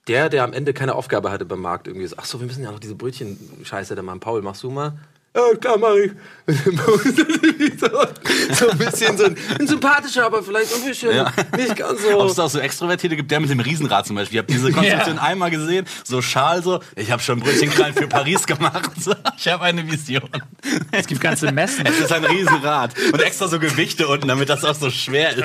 Der, 0.09 0.29
der 0.29 0.43
am 0.43 0.53
Ende 0.53 0.73
keine 0.75 0.97
Aufgabe 0.97 1.31
hatte 1.31 1.45
beim 1.45 1.61
Markt, 1.61 1.87
irgendwie 1.87 2.07
so, 2.09 2.17
ach 2.19 2.25
so, 2.25 2.41
wir 2.41 2.47
müssen 2.49 2.65
ja 2.65 2.73
noch 2.73 2.81
diese 2.81 2.97
Brötchen-Scheiße 2.97 3.95
da 3.95 4.03
machen. 4.03 4.19
Paul, 4.19 4.43
machst 4.43 4.63
du 4.65 4.71
mal? 4.71 4.99
Ja, 5.35 5.55
klar, 5.59 5.79
mach 5.79 5.95
ich. 5.95 6.13
so, 6.47 6.99
so 8.55 8.69
ein 8.71 8.79
bisschen 8.79 9.17
so 9.17 9.25
ein, 9.27 9.37
ein 9.61 9.67
sympathischer, 9.67 10.27
aber 10.27 10.43
vielleicht 10.43 10.75
ein 10.75 10.83
bisschen 10.85 11.15
Ja. 11.17 11.33
nicht 11.57 11.77
ganz 11.77 12.01
Ob 12.13 12.27
es 12.27 12.35
so. 12.35 12.43
da 12.43 12.45
auch 12.47 12.51
so 12.51 12.59
Extrovertierte 12.59 13.17
gibt, 13.17 13.31
der 13.31 13.41
mit 13.41 13.49
dem 13.49 13.61
Riesenrad 13.61 14.07
zum 14.07 14.17
Beispiel. 14.17 14.35
Ich 14.41 14.43
habe 14.45 14.53
diese 14.53 14.73
Konstruktion 14.73 15.17
Ja. 15.17 15.23
einmal 15.23 15.51
gesehen, 15.51 15.87
so 16.05 16.21
Schal 16.21 16.63
so. 16.63 16.81
Ich 16.97 17.11
habe 17.11 17.23
schon 17.23 17.41
Brötchenkrallen 17.41 17.95
für 17.95 18.09
Paris 18.09 18.47
gemacht. 18.47 18.91
So, 19.01 19.15
Ich 19.39 19.49
habe 19.49 19.65
eine 19.65 19.91
Vision. 19.91 20.29
Es 20.91 21.07
gibt 21.07 21.21
ganze 21.21 21.51
Messen. 21.53 21.87
Es 21.87 21.99
ist 21.99 22.13
ein 22.13 22.25
Riesenrad 22.25 22.93
und 23.13 23.23
extra 23.23 23.49
so 23.49 23.59
Gewichte 23.59 24.07
unten, 24.09 24.29
damit 24.29 24.49
das 24.51 24.65
auch 24.65 24.75
so 24.75 24.91
schwer 24.91 25.31
ist. 25.31 25.45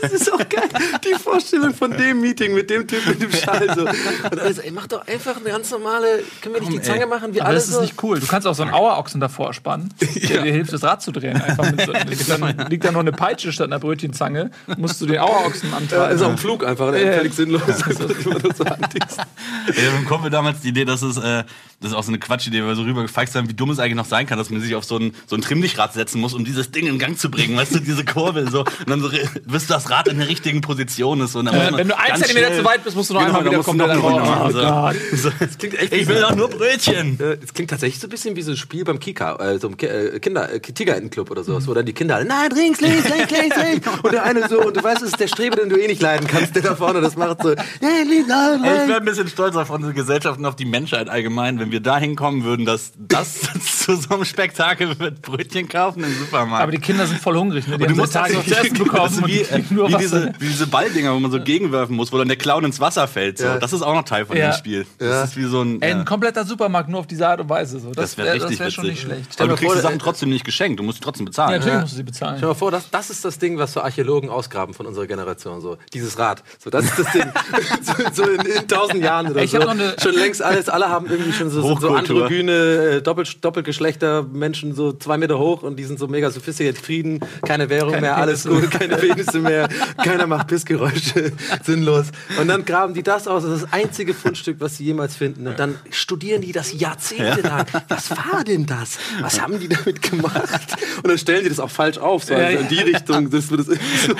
Das 0.00 0.12
ist 0.12 0.32
auch 0.32 0.38
geil. 0.38 0.68
Die 1.04 1.14
Vorstellung 1.20 1.74
von 1.74 1.90
dem 1.90 2.20
Meeting 2.22 2.54
mit 2.54 2.70
dem 2.70 2.86
Typ 2.88 3.04
mit 3.06 3.20
dem 3.20 3.32
Schal. 3.32 3.74
So. 3.74 3.82
Und 3.82 4.40
alles, 4.40 4.58
ey, 4.60 4.70
mach 4.70 4.86
doch 4.86 5.06
einfach 5.06 5.36
eine 5.36 5.50
ganz 5.50 5.70
normale, 5.70 6.22
können 6.40 6.54
wir 6.54 6.60
nicht 6.62 6.72
die 6.72 6.80
Zange 6.82 7.00
ey. 7.02 7.06
machen? 7.06 7.34
Wir 7.34 7.42
Aber 7.42 7.48
alle 7.50 7.56
das 7.58 7.68
ist 7.68 7.74
so. 7.74 7.80
nicht 7.82 8.02
cool. 8.02 8.18
Du 8.20 8.26
kannst 8.26 8.46
auch 8.46 8.54
so 8.54 8.62
einen 8.62 8.72
Auerochsen 8.94 9.20
davor 9.20 9.52
spannen, 9.54 9.92
der 10.28 10.42
dir 10.42 10.52
hilft, 10.52 10.72
das 10.72 10.82
Rad 10.82 11.02
zu 11.02 11.12
drehen. 11.12 11.40
Einfach 11.40 11.70
mit 11.70 11.80
so, 11.82 11.92
dann 12.38 12.68
liegt 12.70 12.84
da 12.84 12.92
noch 12.92 13.00
eine 13.00 13.12
Peitsche 13.12 13.52
statt 13.52 13.66
einer 13.66 13.78
Brötchenzange. 13.78 14.50
Musst 14.78 15.00
du 15.00 15.06
den 15.06 15.18
Auerochsen 15.18 15.70
Ja, 15.70 15.76
antreiben. 15.76 16.14
ist 16.16 16.22
auch 16.22 16.30
ein 16.30 16.38
Flug 16.38 16.64
einfach, 16.66 16.90
der 16.92 17.00
Ja. 17.04 17.12
völlig 17.18 17.34
sinnlos 17.34 17.62
ist. 17.66 17.84
das. 17.88 19.16
Ja, 19.16 19.90
dann 19.94 20.04
kommen 20.04 20.24
wir 20.24 20.30
damals 20.30 20.60
die 20.60 20.68
Idee, 20.68 20.84
dass 20.84 21.02
es, 21.02 21.16
äh, 21.16 21.44
das 21.80 21.90
ist 21.90 21.94
auch 21.96 22.02
so 22.02 22.10
eine 22.10 22.18
Quatschidee, 22.18 22.60
weil 22.62 22.68
wir 22.68 22.76
so 22.76 22.82
rübergefeixt 22.82 23.34
haben, 23.34 23.48
wie 23.48 23.54
dumm 23.54 23.70
es 23.70 23.78
eigentlich 23.78 23.94
noch 23.96 24.04
sein 24.06 24.26
kann, 24.26 24.38
dass 24.38 24.50
man 24.50 24.60
sich 24.60 24.74
auf 24.74 24.84
so 24.84 24.96
ein, 24.98 25.12
so 25.26 25.36
ein 25.36 25.42
Trimmdichrad 25.42 25.92
setzen 25.92 26.20
muss, 26.20 26.34
um 26.34 26.44
dieses 26.44 26.70
Ding 26.70 26.86
in 26.86 26.98
Gang 26.98 27.18
zu 27.18 27.30
bringen, 27.30 27.56
weißt 27.56 27.74
du, 27.74 27.80
diese 27.80 28.04
Kurbel 28.04 28.50
so, 28.50 28.60
und 28.60 28.88
dann 28.88 29.00
so, 29.00 29.10
bis 29.46 29.66
das 29.66 29.90
Rad 29.90 30.08
in 30.08 30.18
der 30.18 30.28
richtigen 30.28 30.60
Position 30.60 31.20
ist. 31.20 31.34
Und 31.36 31.46
dann 31.46 31.54
Äh, 31.54 31.76
wenn 31.78 31.88
du 31.88 31.98
ein 31.98 32.16
Zentimeter 32.16 32.54
zu 32.54 32.64
weit 32.64 32.84
bist, 32.84 32.96
musst 32.96 33.10
du 33.10 33.14
noch 33.14 33.20
Genau, 33.24 33.38
einmal 33.38 33.52
wieder 33.52 33.62
komplett 33.62 33.96
noch. 33.96 34.92
Das 35.10 35.58
klingt 35.58 35.78
echt 35.78 35.92
Ich 35.92 36.06
will 36.08 36.20
doch 36.20 36.34
nur 36.34 36.48
Brötchen. 36.48 37.18
Äh, 37.20 37.38
Es 37.42 37.52
klingt 37.52 37.70
tatsächlich 37.70 38.00
so 38.00 38.06
ein 38.06 38.10
bisschen 38.10 38.36
wie 38.36 38.42
so 38.42 38.52
ein 38.52 38.56
Spiel 38.56 38.83
beim 38.84 38.98
Kika, 38.98 39.36
äh, 39.36 39.58
so 39.58 39.68
ein 39.68 39.76
Ki 39.76 39.86
äh, 39.86 40.18
Kinder, 40.20 40.52
äh, 40.52 40.60
Tigerentenclub 40.60 41.30
oder 41.30 41.44
sowas, 41.44 41.66
wo 41.66 41.74
dann 41.74 41.86
die 41.86 41.92
Kinder 41.92 42.16
alle, 42.16 42.24
nein, 42.24 42.50
links, 42.54 42.80
links, 42.80 43.08
links, 43.08 43.30
links, 43.30 43.56
links. 43.56 43.88
Und 44.02 44.12
der 44.12 44.22
eine 44.24 44.48
so, 44.48 44.60
und 44.62 44.76
du 44.76 44.82
weißt, 44.82 45.02
es 45.02 45.08
ist 45.08 45.20
der 45.20 45.28
Strebe, 45.28 45.56
den 45.56 45.68
du 45.68 45.76
eh 45.76 45.86
nicht 45.86 46.02
leiden 46.02 46.26
kannst, 46.26 46.54
der 46.54 46.62
da 46.62 46.74
vorne 46.76 47.00
das 47.00 47.16
macht 47.16 47.42
so, 47.42 47.48
nein, 47.80 48.08
links, 48.08 48.28
nein, 48.28 48.64
Ey, 48.64 48.82
Ich 48.82 48.88
wäre 48.88 48.98
ein 49.00 49.04
bisschen 49.04 49.28
stolz 49.28 49.56
auf 49.56 49.70
unsere 49.70 49.92
Gesellschaft 49.94 50.38
und 50.38 50.46
auf 50.46 50.56
die 50.56 50.64
Menschheit 50.64 51.08
allgemein, 51.08 51.58
wenn 51.60 51.70
wir 51.70 51.80
dahin 51.80 52.16
kommen 52.16 52.44
würden, 52.44 52.66
dass 52.66 52.92
das 52.98 53.40
zu 53.84 53.96
so 53.96 54.14
einem 54.14 54.24
Spektakel 54.24 54.98
wird, 54.98 55.22
Brötchen 55.22 55.68
kaufen 55.68 56.04
im 56.04 56.12
Supermarkt. 56.18 56.62
Aber 56.62 56.72
die 56.72 56.78
Kinder 56.78 57.06
sind 57.06 57.20
voll 57.20 57.36
hungrig. 57.36 57.66
Ne? 57.66 57.78
Die 57.78 57.84
Und 57.84 57.90
haben 57.98 58.06
seit 58.06 58.22
Tagen 58.24 58.34
noch 58.34 58.44
zu 58.46 58.54
essen 58.56 58.78
bekommen. 58.78 59.02
das 59.04 59.16
wie, 59.18 59.20
und 59.20 59.28
die 59.30 59.44
kriegen 59.44 59.74
nur 59.74 59.88
wie, 59.88 59.96
diese, 59.96 60.32
wie 60.38 60.46
diese 60.48 60.66
Balldinger, 60.66 61.14
wo 61.14 61.18
man 61.20 61.30
so 61.30 61.40
gegenwerfen 61.40 61.96
muss, 61.96 62.12
wo 62.12 62.18
dann 62.18 62.28
der 62.28 62.36
Clown 62.36 62.64
ins 62.64 62.80
Wasser 62.80 63.08
fällt. 63.08 63.38
So. 63.38 63.44
Ja. 63.44 63.58
Das 63.58 63.72
ist 63.72 63.82
auch 63.82 63.94
noch 63.94 64.04
Teil 64.04 64.26
von 64.26 64.36
Ja. 64.36 64.50
dem 64.50 64.56
Spiel. 64.58 64.86
Ja. 65.00 65.08
Das 65.08 65.30
ist 65.30 65.36
wie 65.36 65.44
so 65.44 65.62
ein. 65.62 65.80
Ey, 65.82 65.90
ja. 65.90 65.96
ein 65.98 66.04
kompletter 66.04 66.44
Supermarkt 66.44 66.88
nur 66.88 67.00
auf 67.00 67.06
diese 67.06 67.26
Art 67.28 67.40
und 67.40 67.48
Weise. 67.48 67.78
So. 67.80 67.90
das 67.92 68.16
wäre 68.16 68.28
wär- 68.28 68.34
richtig 68.34 68.58
das 68.58 68.60
wär 68.60 68.70
schon 68.74 68.86
nicht 68.86 69.02
schlecht. 69.02 69.40
Aber 69.40 69.48
du 69.50 69.54
kriegst 69.56 69.66
vor, 69.66 69.74
die 69.76 69.82
Sachen 69.82 69.96
äh, 69.96 69.98
trotzdem 69.98 70.28
nicht 70.30 70.44
geschenkt. 70.44 70.78
Du 70.80 70.84
musst 70.84 70.98
sie 70.98 71.04
trotzdem 71.04 71.26
Ja, 71.26 71.30
bezahlen. 71.30 71.58
natürlich 71.60 71.80
musst 71.80 71.92
du 71.92 71.96
sie 71.96 72.02
bezahlen. 72.02 72.34
Stell 72.36 72.48
dir 72.48 72.52
mal 72.52 72.58
vor, 72.58 72.70
das, 72.70 72.90
das 72.90 73.10
ist 73.10 73.24
das 73.24 73.38
Ding, 73.38 73.58
was 73.58 73.72
so 73.72 73.80
Archäologen 73.80 74.30
ausgraben 74.30 74.74
von 74.74 74.86
unserer 74.86 75.06
Generation, 75.06 75.60
so. 75.60 75.76
Dieses 75.92 76.18
Rad. 76.18 76.42
So, 76.62 76.70
das 76.70 76.84
ist 76.84 76.98
das 76.98 77.12
Ding. 77.12 77.24
so, 77.82 78.24
so 78.24 78.30
in, 78.30 78.40
in 78.40 78.68
tausend 78.68 79.02
Jahren 79.02 79.28
oder 79.30 79.42
Ich 79.42 79.50
so. 79.52 79.60
schon 79.60 80.14
längst 80.14 80.42
alles, 80.42 80.68
alle 80.68 80.88
haben 80.88 81.06
irgendwie 81.06 81.32
schon 81.32 81.50
so, 81.50 81.62
so 81.62 81.68
Hochkultur. 81.70 81.98
androgyne, 82.24 82.52
äh, 82.52 83.02
Doppel, 83.02 83.24
Doppelgeschlechter 83.40 84.22
Menschen, 84.22 84.74
so 84.74 84.92
zwei 84.92 85.16
Meter 85.18 85.38
hoch 85.38 85.62
und 85.62 85.76
die 85.76 85.84
sind 85.84 85.98
so 85.98 86.08
mega 86.08 86.30
sophisticated, 86.30 86.80
Frieden, 86.80 87.20
keine 87.46 87.68
Währung 87.70 87.90
Keine 87.92 88.00
mehr, 88.02 88.16
alles 88.16 88.44
Penisse. 88.44 88.60
gut, 88.62 88.70
keine 88.70 88.96
Penisse 88.96 89.38
mehr, 89.38 89.68
keiner 90.02 90.26
macht 90.26 90.48
Pissgeräusche, 90.48 91.32
sinnlos. 91.62 92.06
Und 92.40 92.48
dann 92.48 92.64
graben 92.64 92.94
die 92.94 93.02
das 93.02 93.28
aus, 93.28 93.42
das 93.44 93.52
ist 93.52 93.62
das 93.64 93.72
einzige 93.72 94.14
Fundstück, 94.14 94.56
was 94.60 94.76
sie 94.76 94.84
jemals 94.84 95.14
finden. 95.16 95.46
Und 95.46 95.58
dann 95.58 95.76
studieren 95.90 96.42
die 96.42 96.52
das 96.52 96.72
jahrzehntelang. 96.72 97.66
Was 97.88 98.10
war 98.10 98.44
denn 98.44 98.63
das? 98.66 98.98
Was 99.20 99.40
haben 99.40 99.58
die 99.60 99.68
damit 99.68 100.02
gemacht? 100.02 100.76
Und 100.98 101.08
dann 101.08 101.18
stellen 101.18 101.42
die 101.44 101.48
das 101.48 101.60
auch 101.60 101.70
falsch 101.70 101.98
auf, 101.98 102.24
so 102.24 102.34
Ja, 102.34 102.40
also 102.40 102.54
ja. 102.56 102.60
in 102.62 102.68
die 102.68 102.78
Richtung. 102.80 103.30
Das, 103.30 103.48
das, 103.48 103.68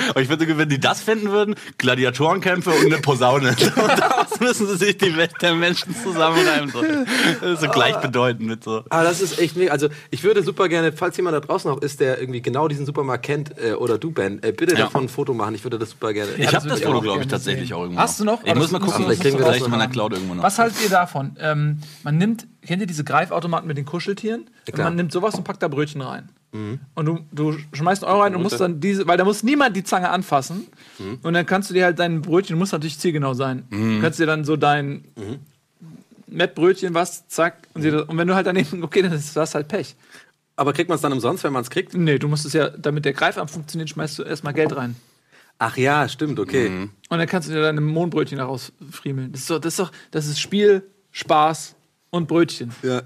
Aber 0.09 0.21
ich 0.21 0.29
würde, 0.29 0.57
wenn 0.57 0.69
die 0.69 0.79
das 0.79 1.01
finden 1.01 1.31
würden, 1.31 1.55
Gladiatorenkämpfe 1.77 2.71
und 2.71 2.85
eine 2.85 2.97
Posaune. 2.97 3.49
Und 3.75 3.99
daraus 3.99 4.39
müssen 4.39 4.67
sie 4.67 4.77
sich 4.77 4.97
die 4.97 5.15
Welt 5.17 5.31
der 5.41 5.55
Menschen 5.55 5.95
zusammenreimen. 6.03 6.69
So. 6.71 6.81
Das 7.41 7.51
ist 7.53 7.61
so 7.61 7.67
gleichbedeutend 7.69 8.47
mit 8.47 8.63
so. 8.63 8.83
Aber 8.89 9.03
das 9.03 9.21
ist 9.21 9.39
echt 9.39 9.55
mega. 9.55 9.71
Also 9.71 9.89
ich 10.11 10.23
würde 10.23 10.43
super 10.43 10.67
gerne, 10.69 10.91
falls 10.91 11.15
jemand 11.17 11.35
da 11.35 11.39
draußen 11.41 11.69
noch 11.69 11.81
ist, 11.81 11.99
der 11.99 12.19
irgendwie 12.19 12.41
genau 12.41 12.67
diesen 12.67 12.85
Supermarkt 12.85 13.25
kennt, 13.25 13.57
äh, 13.57 13.73
oder 13.73 13.97
du, 13.97 14.11
Ben, 14.11 14.41
äh, 14.43 14.51
bitte 14.51 14.73
Ja. 14.75 14.81
davon 14.85 15.03
ein 15.05 15.09
Foto 15.09 15.33
machen. 15.33 15.55
Ich 15.55 15.63
würde 15.63 15.77
das 15.79 15.91
super 15.91 16.13
gerne. 16.13 16.31
Ich 16.37 16.45
das 16.45 16.55
habe 16.55 16.67
das 16.69 16.79
ich 16.79 16.85
Foto, 16.85 16.97
auch 16.97 17.03
glaube 17.03 17.21
ich, 17.21 17.27
tatsächlich 17.27 17.69
sehen. 17.69 17.77
auch 17.77 17.81
irgendwo. 17.83 18.01
Hast 18.01 18.19
du 18.19 18.23
noch? 18.25 18.43
Ich 18.43 18.53
muss 18.55 18.63
das 18.65 18.71
mal 18.71 18.79
gucken, 18.79 19.05
vielleicht 19.05 19.23
musst 19.23 19.33
du 19.39 19.43
vielleicht 19.43 19.65
in 19.65 19.71
meiner. 19.71 19.85
Cloud 19.87 20.13
irgendwo 20.13 20.33
noch. 20.35 20.43
Was 20.43 20.57
haltet 20.59 20.81
ihr 20.83 20.89
davon? 20.89 21.35
Ähm, 21.39 21.79
man 22.03 22.17
nimmt, 22.17 22.47
kennt 22.65 22.81
ihr 22.81 22.87
diese 22.87 23.03
Greifautomaten 23.03 23.67
mit 23.67 23.77
den 23.77 23.85
Kuscheltieren? 23.85 24.49
Klar. 24.65 24.87
man 24.87 24.95
nimmt 24.95 25.11
sowas 25.11 25.35
und 25.35 25.43
packt 25.43 25.63
da 25.63 25.67
Brötchen 25.67 26.01
rein. 26.01 26.29
Und 26.95 27.05
du, 27.05 27.19
du 27.33 27.57
schmeißt 27.73 28.03
einen 28.03 28.11
Euro 28.13 28.21
rein 28.21 28.35
und 28.35 28.41
musst 28.41 28.61
dann 28.61 28.79
diese, 28.79 29.07
weil 29.07 29.17
da 29.17 29.25
muss 29.25 29.43
niemand 29.43 29.75
die 29.75 29.83
Zange 29.83 30.09
anfassen. 30.09 30.67
Und 31.21 31.33
dann 31.33 31.45
kannst 31.45 31.69
du 31.69 31.73
dir 31.73 31.83
halt 31.83 31.99
dein 31.99 32.21
Brötchen, 32.21 32.57
muss 32.57 32.71
natürlich 32.71 32.97
zielgenau 32.97 33.33
sein. 33.33 33.65
Du 33.69 34.01
kannst 34.01 34.19
dir 34.19 34.25
dann 34.25 34.45
so 34.45 34.55
dein 34.55 35.03
Mettbrötchen, 36.27 36.93
was, 36.93 37.27
zack. 37.27 37.57
Und, 37.73 37.81
sie, 37.81 37.91
und 37.91 38.17
wenn 38.17 38.27
du 38.27 38.35
halt 38.35 38.47
daneben, 38.47 38.83
okay, 38.83 39.01
dann 39.01 39.11
ist 39.11 39.35
das 39.35 39.53
halt 39.53 39.67
Pech. 39.67 39.95
Aber 40.55 40.71
kriegt 40.71 40.87
man 40.87 40.95
es 40.95 41.01
dann 41.01 41.11
umsonst, 41.11 41.43
wenn 41.43 41.51
man 41.51 41.63
es 41.63 41.69
kriegt? 41.69 41.93
Nee, 41.93 42.17
du 42.17 42.29
musst 42.29 42.45
es 42.45 42.53
ja, 42.53 42.69
damit 42.69 43.03
der 43.03 43.11
Greifarm 43.13 43.49
funktioniert, 43.49 43.89
schmeißt 43.89 44.19
du 44.19 44.23
erstmal 44.23 44.53
Geld 44.53 44.75
rein. 44.75 44.95
Ach 45.59 45.75
ja, 45.75 46.07
stimmt, 46.07 46.39
okay. 46.39 46.67
Und 47.09 47.17
dann 47.17 47.27
kannst 47.27 47.49
du 47.49 47.53
dir 47.53 47.61
deine 47.61 47.81
Mohnbrötchen 47.81 48.37
daraus 48.37 48.71
friemeln. 48.91 49.31
Das 49.33 49.41
ist, 49.41 49.49
doch, 49.49 49.59
das 49.59 49.73
ist 49.73 49.79
doch, 49.79 49.91
das 50.11 50.27
ist 50.27 50.39
Spiel, 50.39 50.83
Spaß 51.11 51.74
und 52.15 52.27
Brötchen. 52.27 52.71
Ja. 52.83 53.01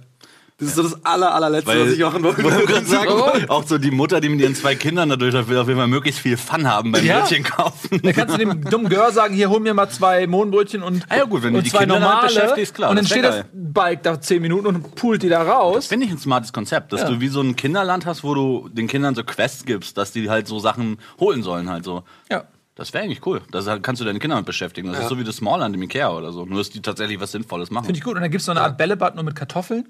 Das 0.62 0.67
ist 0.67 0.76
so 0.76 0.84
das 0.84 1.06
aller, 1.06 1.34
allerletzte, 1.34 1.67
Weil- 1.72 1.86
was 1.86 1.93
ich 1.93 2.00
machen 2.02 2.22
wollte. 2.22 2.43
wollte 2.43 2.84
sagen, 2.84 3.10
Warum? 3.13 3.50
auch 3.50 3.65
so 3.65 3.78
die 3.78 3.91
Mutter, 3.91 4.19
die 4.19 4.28
mit 4.28 4.41
ihren 4.41 4.56
zwei 4.56 4.76
Kindern 4.76 5.08
dadurch 5.08 5.34
will 5.48 5.58
auf 5.58 5.67
jeden 5.69 5.80
Fall 5.80 5.88
möglichst 5.88 6.19
viel 6.19 6.36
Fun 6.36 6.67
haben 6.67 6.91
beim 6.91 7.06
Ja. 7.06 7.22
Brötchen 7.22 7.43
kaufen. 7.45 8.02
Dann 8.04 8.12
kannst 8.13 8.36
du 8.36 8.39
dem 8.39 8.62
dummen 8.65 8.89
Gör 8.89 9.10
sagen, 9.13 9.34
hier 9.34 9.50
hol 9.50 9.62
mir 9.62 9.74
mal 9.74 9.89
zwei 9.89 10.28
Mohnbrötchen 10.28 10.84
und, 10.84 11.06
Ah 11.08 11.15
ja, 11.15 11.24
gut, 11.24 11.43
wenn 11.43 11.54
du 11.54 11.60
und 11.60 11.65
die 11.65 11.69
zwei 11.72 11.80
Kinder 11.86 12.02
normale. 12.02 12.28
beschäftigst, 12.28 12.76
klar, 12.76 12.89
und 12.89 12.98
dann 12.98 13.06
das 13.06 13.10
steht 13.12 13.24
das 13.24 13.36
geil. 13.36 13.45
Bike 13.54 14.04
da 14.04 14.19
zehn 14.19 14.41
Minuten 14.41 14.67
und 14.67 14.95
pult 14.95 15.24
die 15.24 15.30
da 15.30 15.43
raus. 15.43 15.88
Finde 15.88 16.08
ich 16.08 16.12
ein 16.12 16.17
smartes 16.17 16.52
Konzept, 16.52 16.91
dass 16.91 17.04
Ja. 17.04 17.10
du 17.10 17.22
wie 17.22 17.30
so 17.30 17.39
ein 17.39 17.56
Kinderland 17.56 18.06
hast, 18.06 18.26
wo 18.26 18.34
du 18.36 18.67
den 18.67 18.88
Kindern 18.89 19.15
so 19.15 19.24
Quests 19.24 19.63
gibst, 19.63 19.98
dass 19.98 20.12
die 20.12 20.30
halt 20.30 20.45
so 20.50 20.60
Sachen 20.60 20.98
holen 21.22 21.41
sollen 21.41 21.69
halt 21.69 21.86
so. 21.86 22.04
Ja. 22.30 22.43
Das 22.79 22.93
wäre 22.93 23.03
eigentlich 23.03 23.25
cool. 23.25 23.41
Da 23.51 23.77
kannst 23.79 24.01
du 24.01 24.05
deine 24.05 24.19
Kinder 24.19 24.37
mit 24.37 24.45
beschäftigen. 24.45 24.91
Das 24.91 25.01
ist 25.01 25.09
so 25.09 25.19
wie 25.19 25.23
das 25.25 25.35
Smallland 25.35 25.75
im 25.75 25.81
Ikea 25.83 26.09
oder 26.11 26.31
so. 26.31 26.45
Nur, 26.45 26.57
dass 26.59 26.69
die 26.69 26.81
tatsächlich 26.81 27.19
was 27.19 27.31
Sinnvolles 27.33 27.71
machen. 27.71 27.85
Finde 27.85 27.97
ich 27.97 28.03
gut. 28.03 28.15
Und 28.15 28.21
dann 28.21 28.31
gibt 28.31 28.39
es 28.39 28.45
so 28.45 28.51
eine 28.51 28.61
Art 28.61 28.77
Bällebad 28.77 29.15
nur 29.15 29.23
mit 29.25 29.35
Kartoffeln. 29.35 29.85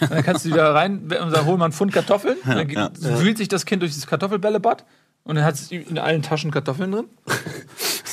Und 0.00 0.10
dann 0.10 0.22
kannst 0.24 0.44
du 0.44 0.48
die 0.48 0.54
da 0.56 0.72
rein 0.72 1.00
und 1.02 1.30
sagen, 1.30 1.46
hol 1.46 1.58
mal 1.58 1.66
einen 1.66 1.72
Pfund 1.74 1.92
Kartoffeln. 1.92 2.38
Und 2.44 2.48
dann 2.48 2.66
geht- 2.68 3.02
wühlt 3.20 3.36
sich 3.36 3.48
das 3.48 3.66
Kind 3.66 3.82
durch 3.82 3.92
dieses 3.92 4.06
Kartoffelbällebad. 4.06 4.84
Und 5.24 5.34
dann 5.36 5.44
hat 5.44 5.54
es 5.54 5.70
in 5.70 5.98
allen 5.98 6.22
Taschen 6.22 6.50
Kartoffeln 6.50 6.90
drin. 6.92 7.04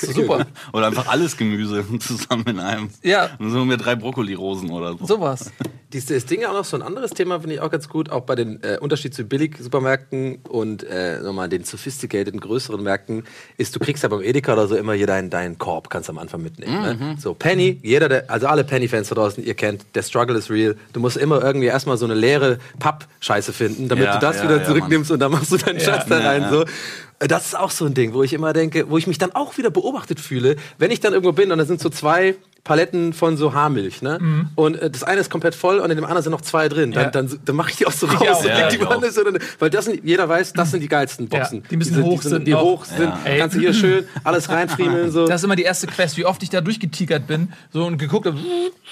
Super. 0.13 0.45
Oder 0.73 0.87
einfach 0.87 1.07
alles 1.07 1.37
Gemüse 1.37 1.83
zusammen 1.99 2.45
in 2.47 2.59
einem. 2.59 2.89
Ja. 3.03 3.29
Und 3.39 3.51
so 3.51 3.59
haben 3.59 3.69
wir 3.69 3.77
drei 3.77 3.95
Brokkolirosen 3.95 4.69
oder 4.71 4.97
so. 4.97 5.05
Sowas. 5.05 5.51
Dieses 5.93 6.25
Ding 6.27 6.45
auch 6.45 6.53
noch 6.53 6.65
so 6.65 6.77
ein 6.77 6.83
anderes 6.83 7.11
Thema 7.11 7.39
finde 7.39 7.55
ich 7.55 7.61
auch 7.61 7.71
ganz 7.71 7.89
gut, 7.89 8.11
auch 8.11 8.21
bei 8.21 8.35
den 8.35 8.61
äh, 8.61 8.77
Unterschied 8.79 9.15
zu 9.15 9.23
Billig-Supermärkten 9.23 10.39
und 10.47 10.83
äh, 10.83 11.19
nochmal 11.19 11.49
den 11.49 11.63
sophisticated 11.63 12.39
größeren 12.39 12.81
Märkten, 12.83 13.23
ist, 13.57 13.75
du 13.75 13.79
kriegst 13.79 14.03
ja 14.03 14.09
beim 14.09 14.21
Edeka 14.21 14.53
oder 14.53 14.67
so 14.67 14.75
immer 14.75 14.93
hier 14.93 15.07
deinen, 15.07 15.31
deinen 15.31 15.57
Korb, 15.57 15.89
kannst 15.89 16.07
du 16.07 16.13
am 16.13 16.19
Anfang 16.19 16.43
mitnehmen. 16.43 16.81
Ne? 16.81 17.15
So, 17.19 17.33
Penny, 17.33 17.79
jeder, 17.81 18.07
der, 18.07 18.29
also 18.29 18.45
alle 18.45 18.63
Penny-Fans 18.63 19.09
da 19.09 19.15
draußen, 19.15 19.43
ihr 19.43 19.55
kennt, 19.55 19.83
der 19.95 20.03
Struggle 20.03 20.37
is 20.37 20.51
real. 20.51 20.75
Du 20.93 20.99
musst 20.99 21.17
immer 21.17 21.41
irgendwie 21.43 21.67
erstmal 21.67 21.97
so 21.97 22.05
eine 22.05 22.13
leere 22.13 22.59
Papp-Scheiße 22.77 23.51
finden, 23.51 23.87
damit 23.87 24.05
Ja, 24.05 24.13
du 24.13 24.19
das 24.19 24.37
ja, 24.37 24.43
wieder 24.43 24.57
ja, 24.57 24.63
zurücknimmst 24.65 25.09
und 25.09 25.19
dann 25.19 25.31
machst 25.31 25.51
du 25.51 25.57
deinen 25.57 25.79
Schatz 25.79 26.05
da 26.07 26.19
Ja, 26.19 26.27
rein. 26.29 26.41
ja. 26.43 26.49
So. 26.51 26.65
Das 27.19 27.47
ist 27.47 27.55
auch 27.55 27.71
so 27.71 27.85
ein 27.85 27.93
Ding, 27.93 28.13
wo 28.13 28.23
ich 28.23 28.31
immer 28.31 28.53
denke, 28.53 28.89
wo 28.89 28.97
ich 28.97 29.05
mich 29.05 29.17
dann 29.17 29.33
auch 29.33 29.57
wieder 29.57 29.69
beobachtet 29.69 30.21
fühle, 30.21 30.55
wenn 30.77 30.89
ich 30.89 31.01
dann 31.01 31.11
irgendwo 31.11 31.33
bin 31.33 31.51
und 31.51 31.57
da 31.57 31.65
sind 31.65 31.81
so 31.81 31.89
zwei 31.89 32.35
Paletten 32.69 33.13
von 33.13 33.35
so 33.35 33.55
Haarmilch, 33.55 34.03
ne? 34.03 34.45
Und 34.53 34.75
äh, 34.79 34.91
das 34.91 35.03
eine 35.03 35.19
ist 35.21 35.31
komplett 35.31 35.55
voll 35.55 35.79
und 35.79 35.89
in 35.89 35.95
dem 35.95 36.05
anderen 36.05 36.21
sind 36.21 36.31
noch 36.31 36.41
zwei 36.41 36.69
drin. 36.69 36.91
Dann, 36.91 37.05
Ja. 37.05 37.09
dann, 37.09 37.39
dann 37.43 37.55
mache 37.55 37.71
ich 37.71 37.77
die 37.77 37.87
auch 37.87 37.91
so 37.91 38.05
raus 38.05 38.21
auch. 38.21 38.39
und 38.41 38.47
Ja, 38.47 38.67
leg 38.69 38.77
die 38.79 38.85
auch. 38.85 38.91
woanders 38.91 39.15
so. 39.15 39.21
Weil 39.57 39.71
das 39.71 39.85
sind, 39.85 40.01
jeder 40.05 40.29
weiß, 40.29 40.53
das 40.53 40.69
sind 40.69 40.81
die 40.81 40.87
geilsten 40.87 41.27
Boxen. 41.29 41.61
Ja, 41.61 41.63
die 41.71 41.77
müssen 41.77 41.95
Diese- 41.95 42.03
hoch 42.05 42.21
die 42.21 42.27
sind 42.27 42.47
Die 42.47 42.53
hoch 42.53 42.85
sind. 42.85 43.11
Kannst 43.39 43.55
du 43.55 43.59
hier 43.59 43.73
schön 43.73 44.05
alles 44.23 44.49
reinfriemeln. 44.49 45.09
So. 45.11 45.25
Das 45.25 45.41
ist 45.41 45.45
immer 45.45 45.55
die 45.55 45.63
erste 45.63 45.87
Quest, 45.87 46.15
wie 46.17 46.25
oft 46.25 46.43
ich 46.43 46.51
da 46.51 46.61
durchgetigert 46.61 47.25
bin 47.25 47.51
so 47.73 47.85
und 47.87 47.97
geguckt 47.97 48.27
habe, 48.27 48.37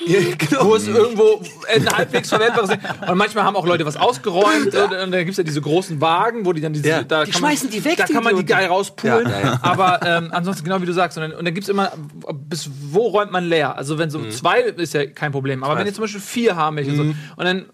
Ja, 0.08 0.20
genau. 0.40 0.66
wo 0.66 0.76
es 0.76 0.88
irgendwo 0.88 1.40
ein 1.72 1.88
halbwegs 1.88 2.30
verwendbares 2.30 2.72
ist. 2.72 2.80
Und 3.08 3.18
manchmal 3.18 3.44
haben 3.44 3.56
auch 3.56 3.68
Leute 3.68 3.86
was 3.86 3.96
ausgeräumt. 3.98 4.74
Und, 4.74 4.92
und 4.92 5.12
da 5.12 5.20
gibt 5.20 5.32
es 5.32 5.38
ja 5.38 5.44
diese 5.44 5.62
großen 5.62 6.02
Wagen, 6.02 6.46
wo 6.48 6.52
die 6.54 6.62
dann 6.62 6.74
diese. 6.74 6.90
Ja. 6.90 7.04
Da 7.04 7.26
Die 7.26 7.32
kann 7.32 7.42
man, 7.44 7.52
schmeißen 7.52 7.70
die 7.70 7.86
weg, 7.86 7.98
Da 7.98 8.06
die 8.06 8.14
kann 8.14 8.24
man 8.24 8.36
die 8.36 8.44
geil 8.46 8.66
rauspulen. 8.66 9.30
Ja, 9.30 9.40
ja, 9.40 9.46
ja. 9.46 9.60
Aber 9.62 10.00
ähm, 10.04 10.30
ansonsten, 10.32 10.64
genau 10.64 10.82
wie 10.82 10.88
du 10.88 10.94
sagst. 10.94 11.16
Und 11.20 11.22
dann, 11.22 11.32
und 11.34 11.46
dann 11.46 11.54
gibt 11.54 11.66
es 11.66 11.70
immer, 11.70 11.92
bis 12.50 12.68
wo 12.92 13.08
räumt 13.10 13.32
man 13.32 13.44
leer? 13.46 13.67
Also, 13.72 13.98
wenn 13.98 14.10
so 14.10 14.20
Mhm. 14.20 14.32
zwei 14.32 14.62
ist 14.62 14.94
ja 14.94 15.06
kein 15.06 15.32
Problem. 15.32 15.64
Aber 15.64 15.78
wenn 15.78 15.86
jetzt 15.86 15.96
zum 15.96 16.04
Beispiel 16.04 16.22
vier 16.22 16.56
Haarmilch 16.56 16.90
und 16.90 16.96
so. 16.96 17.02
Und 17.04 17.16
dann. 17.38 17.66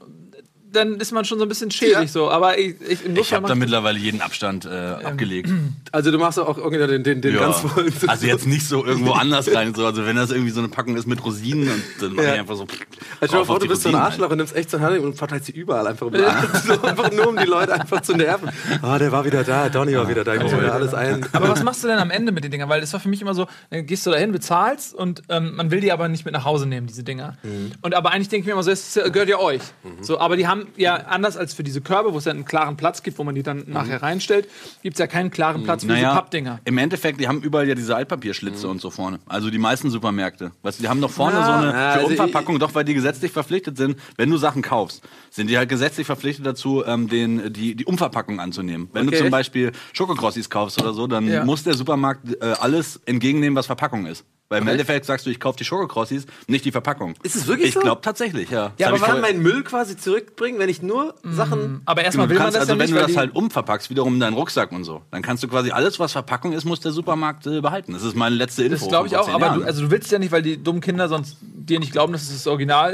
Dann 0.74 0.96
ist 1.00 1.12
man 1.12 1.24
schon 1.26 1.38
so 1.40 1.46
ein 1.46 1.50
bisschen 1.50 1.72
schädlich 1.72 1.94
Ja. 1.96 2.08
so. 2.08 2.30
Aber 2.30 2.58
ich, 2.58 2.76
ich, 2.88 3.00
Ich 3.06 3.34
habe 3.34 3.48
da 3.48 3.56
mittlerweile 3.56 3.98
jeden 4.00 4.22
Abstand 4.22 4.66
äh, 4.66 4.70
abgelegt. 4.70 5.50
Also 5.92 6.12
du 6.12 6.18
machst 6.18 6.40
auch 6.40 6.58
irgendwie 6.58 6.86
den, 6.88 7.04
den, 7.04 7.22
den 7.22 7.36
Ja. 7.36 7.42
ganz 7.42 7.58
vollen. 7.60 7.94
Also 8.08 8.26
jetzt 8.28 8.48
nicht 8.48 8.68
so 8.68 8.86
irgendwo 8.86 9.12
anders 9.14 9.54
rein. 9.54 9.74
So. 9.76 9.86
Also 9.86 10.06
wenn 10.06 10.16
das 10.16 10.32
irgendwie 10.32 10.52
so 10.52 10.60
eine 10.60 10.70
Packung 10.70 10.98
ist 10.98 11.08
mit 11.08 11.24
Rosinen, 11.24 11.70
und 11.70 11.84
dann 12.02 12.14
mache 12.14 12.26
Ja. 12.26 12.34
ich 12.34 12.40
einfach 12.42 12.56
so. 12.56 12.64
Also 12.64 13.36
stell 13.36 13.46
vor, 13.46 13.56
auf 13.58 13.62
du 13.62 13.68
bist 13.68 13.84
so 13.84 13.90
ein 13.90 13.96
Rosinen 13.96 14.06
Arschloch 14.12 14.30
und 14.32 14.38
nimmst 14.38 14.56
echt 14.56 14.70
so 14.70 14.78
eine 14.78 14.86
Hand 14.88 15.00
und 15.00 15.14
verteilst 15.16 15.46
sie 15.46 15.52
überall 15.54 15.88
einfach 15.88 16.08
um 16.08 16.14
so 16.68 16.82
einfach 16.82 17.12
nur 17.12 17.28
um 17.30 17.38
die 17.38 17.46
Leute 17.46 17.74
einfach 17.74 18.02
zu 18.02 18.14
nerven. 18.14 18.50
Ah, 18.82 18.98
der 18.98 19.12
war 19.12 19.26
wieder 19.26 19.44
da, 19.44 19.70
Donny 19.70 19.96
war 19.96 20.10
wieder 20.10 20.24
da, 20.24 20.34
ich 20.36 20.42
muss 20.42 20.52
wieder 20.52 20.74
alles 20.74 20.94
ein. 20.94 21.26
Aber 21.34 21.50
was 21.50 21.64
machst 21.64 21.84
du 21.84 21.88
denn 21.88 22.00
am 22.00 22.12
Ende 22.12 22.32
mit 22.32 22.44
den 22.44 22.52
Dingern? 22.52 22.70
Weil 22.70 22.82
das 22.82 22.92
war 22.94 23.00
für 23.00 23.10
mich 23.10 23.22
immer 23.22 23.34
so, 23.36 23.48
dann 23.70 23.86
gehst 23.86 24.06
du 24.06 24.12
dahin, 24.12 24.32
bezahlst 24.32 24.94
und 24.96 25.22
ähm, 25.30 25.56
man 25.56 25.70
will 25.72 25.80
die 25.82 25.92
aber 25.92 26.08
nicht 26.08 26.26
mit 26.26 26.34
nach 26.34 26.46
Hause 26.46 26.66
nehmen, 26.66 26.88
diese 26.88 27.04
Dinger. 27.04 27.38
Und 27.82 27.94
aber 27.94 28.12
eigentlich 28.12 28.30
denke 28.30 28.42
ich 28.44 28.46
mir 28.48 28.54
immer 28.54 28.64
so, 28.64 28.72
es 28.72 29.00
gehört 29.12 29.30
ja 29.30 29.38
euch. 29.40 29.62
So, 30.02 30.20
aber 30.20 30.36
die 30.38 30.48
haben 30.48 30.63
ja 30.78 30.96
anders 30.96 31.38
als 31.38 31.54
für 31.54 31.64
diese 31.64 31.82
Körbe, 31.82 32.14
wo 32.14 32.18
es 32.18 32.26
ja 32.26 32.32
einen 32.32 32.46
klaren 32.46 32.78
Platz 32.78 33.04
gibt, 33.04 33.18
wo 33.18 33.24
man 33.24 33.36
die 33.36 33.44
dann 33.44 33.64
nachher 33.68 34.02
reinstellt, 34.02 34.48
gibt 34.82 34.96
es 34.96 35.00
ja 35.00 35.08
keinen 35.08 35.32
klaren 35.32 35.64
Platz 35.64 35.82
für 35.84 35.88
diese 35.90 36.02
Naja, 36.02 36.16
Pappdinger. 36.16 36.60
im 36.66 36.78
Endeffekt, 36.78 37.20
die 37.20 37.28
haben 37.28 37.42
überall 37.42 37.68
ja 37.68 37.76
diese 37.76 37.96
Altpapierschlitze 37.96 38.68
und 38.68 38.82
so 38.82 38.90
vorne. 38.90 39.20
Also 39.28 39.50
die 39.50 39.58
meisten 39.58 39.90
Supermärkte. 39.90 40.52
Weißt 40.62 40.80
du, 40.80 40.84
die 40.84 40.90
haben 40.90 41.02
doch 41.02 41.12
vorne 41.12 41.38
Ja, 41.38 41.44
so 41.44 41.52
eine 41.54 41.66
ja, 41.68 41.72
für 41.72 42.00
also 42.00 42.08
Umverpackung, 42.08 42.60
doch 42.60 42.74
weil 42.76 42.84
die 42.86 42.94
gesetzlich 42.94 43.32
verpflichtet 43.32 43.78
sind, 43.78 43.98
wenn 44.18 44.30
du 44.30 44.38
Sachen 44.38 44.62
kaufst, 44.62 45.04
sind 45.30 45.50
die 45.50 45.58
halt 45.58 45.70
gesetzlich 45.70 46.06
verpflichtet 46.08 46.46
dazu, 46.46 46.84
ähm, 46.86 47.08
den, 47.10 47.52
die, 47.54 47.76
die 47.76 47.86
Umverpackung 47.86 48.40
anzunehmen. 48.40 48.90
Wenn 48.94 49.08
Okay. 49.08 49.18
du 49.18 49.24
zum 49.24 49.32
Beispiel 49.32 49.72
Schokokrossis 49.94 50.50
kaufst 50.50 50.80
oder 50.80 50.94
so, 50.94 51.08
dann 51.08 51.28
Ja. 51.28 51.44
muss 51.46 51.64
der 51.64 51.74
Supermarkt 51.76 52.42
äh, 52.42 52.54
alles 52.60 52.98
entgegennehmen, 53.06 53.56
was 53.56 53.66
Verpackung 53.66 54.06
ist. 54.06 54.26
Weil 54.50 54.62
im 54.62 54.68
Endeffekt 54.68 55.06
sagst 55.06 55.26
du, 55.26 55.32
ich 55.32 55.40
kaufe 55.40 55.58
die 55.58 55.66
Schokokrossis, 55.66 56.26
nicht 56.48 56.64
die 56.64 56.72
Verpackung. 56.72 57.16
Ist 57.24 57.36
es 57.36 57.48
wirklich 57.48 57.70
Ich 57.70 57.74
so? 57.74 57.80
glaube 57.80 58.02
tatsächlich, 58.02 58.52
ja. 58.52 58.66
Ja, 58.66 58.72
Das 58.78 58.88
aber 58.88 58.98
ich 58.98 59.02
kann 59.04 59.12
vorher- 59.18 59.34
mein 59.34 59.42
Müll 59.42 59.64
quasi 59.64 59.98
zurückbringen, 59.98 60.60
wenn 60.60 60.70
ich 60.70 60.82
nur 60.84 61.16
Sachen. 61.24 61.82
Aber 61.86 62.04
erstmal 62.04 62.28
Du 62.28 62.32
will 62.32 62.38
man 62.38 62.46
kannst, 62.46 62.56
das 62.58 62.62
also 62.62 62.74
ja 62.74 62.80
wenn 62.80 62.86
nicht, 62.86 62.96
du 62.96 63.00
weil 63.02 63.08
das 63.08 63.18
halt 63.18 63.36
umverpackst, 63.36 63.90
wiederum 63.90 64.14
in 64.16 64.20
deinen 64.20 64.34
Rucksack 64.36 64.72
und 64.72 64.84
so, 64.84 65.02
dann 65.10 65.24
kannst 65.24 65.42
du 65.44 65.48
quasi 65.48 65.72
alles, 65.72 66.00
was 66.00 66.12
Verpackung 66.12 66.54
ist, 66.54 66.66
muss 66.66 66.82
der 66.82 66.92
Supermarkt 66.92 67.48
äh, 67.48 67.62
behalten. 67.62 67.94
Das 67.94 68.04
ist 68.04 68.16
meine 68.16 68.36
letzte 68.36 68.64
Info. 68.64 68.76
das 68.76 68.88
glaube 68.90 69.08
ich 69.08 69.16
auch, 69.18 69.28
aber 69.28 69.46
Jahren. 69.48 69.60
du, 69.62 69.66
also 69.66 69.82
du 69.84 69.90
willst 69.92 70.12
ja 70.12 70.20
nicht, 70.20 70.32
weil 70.32 70.44
die 70.44 70.62
dummen 70.62 70.82
Kinder 70.82 71.08
sonst 71.10 71.38
dir 71.42 71.80
nicht 71.80 71.92
glauben, 71.94 72.14
dass 72.14 72.24
es 72.24 72.30
das 72.34 72.46
Original 72.48 72.94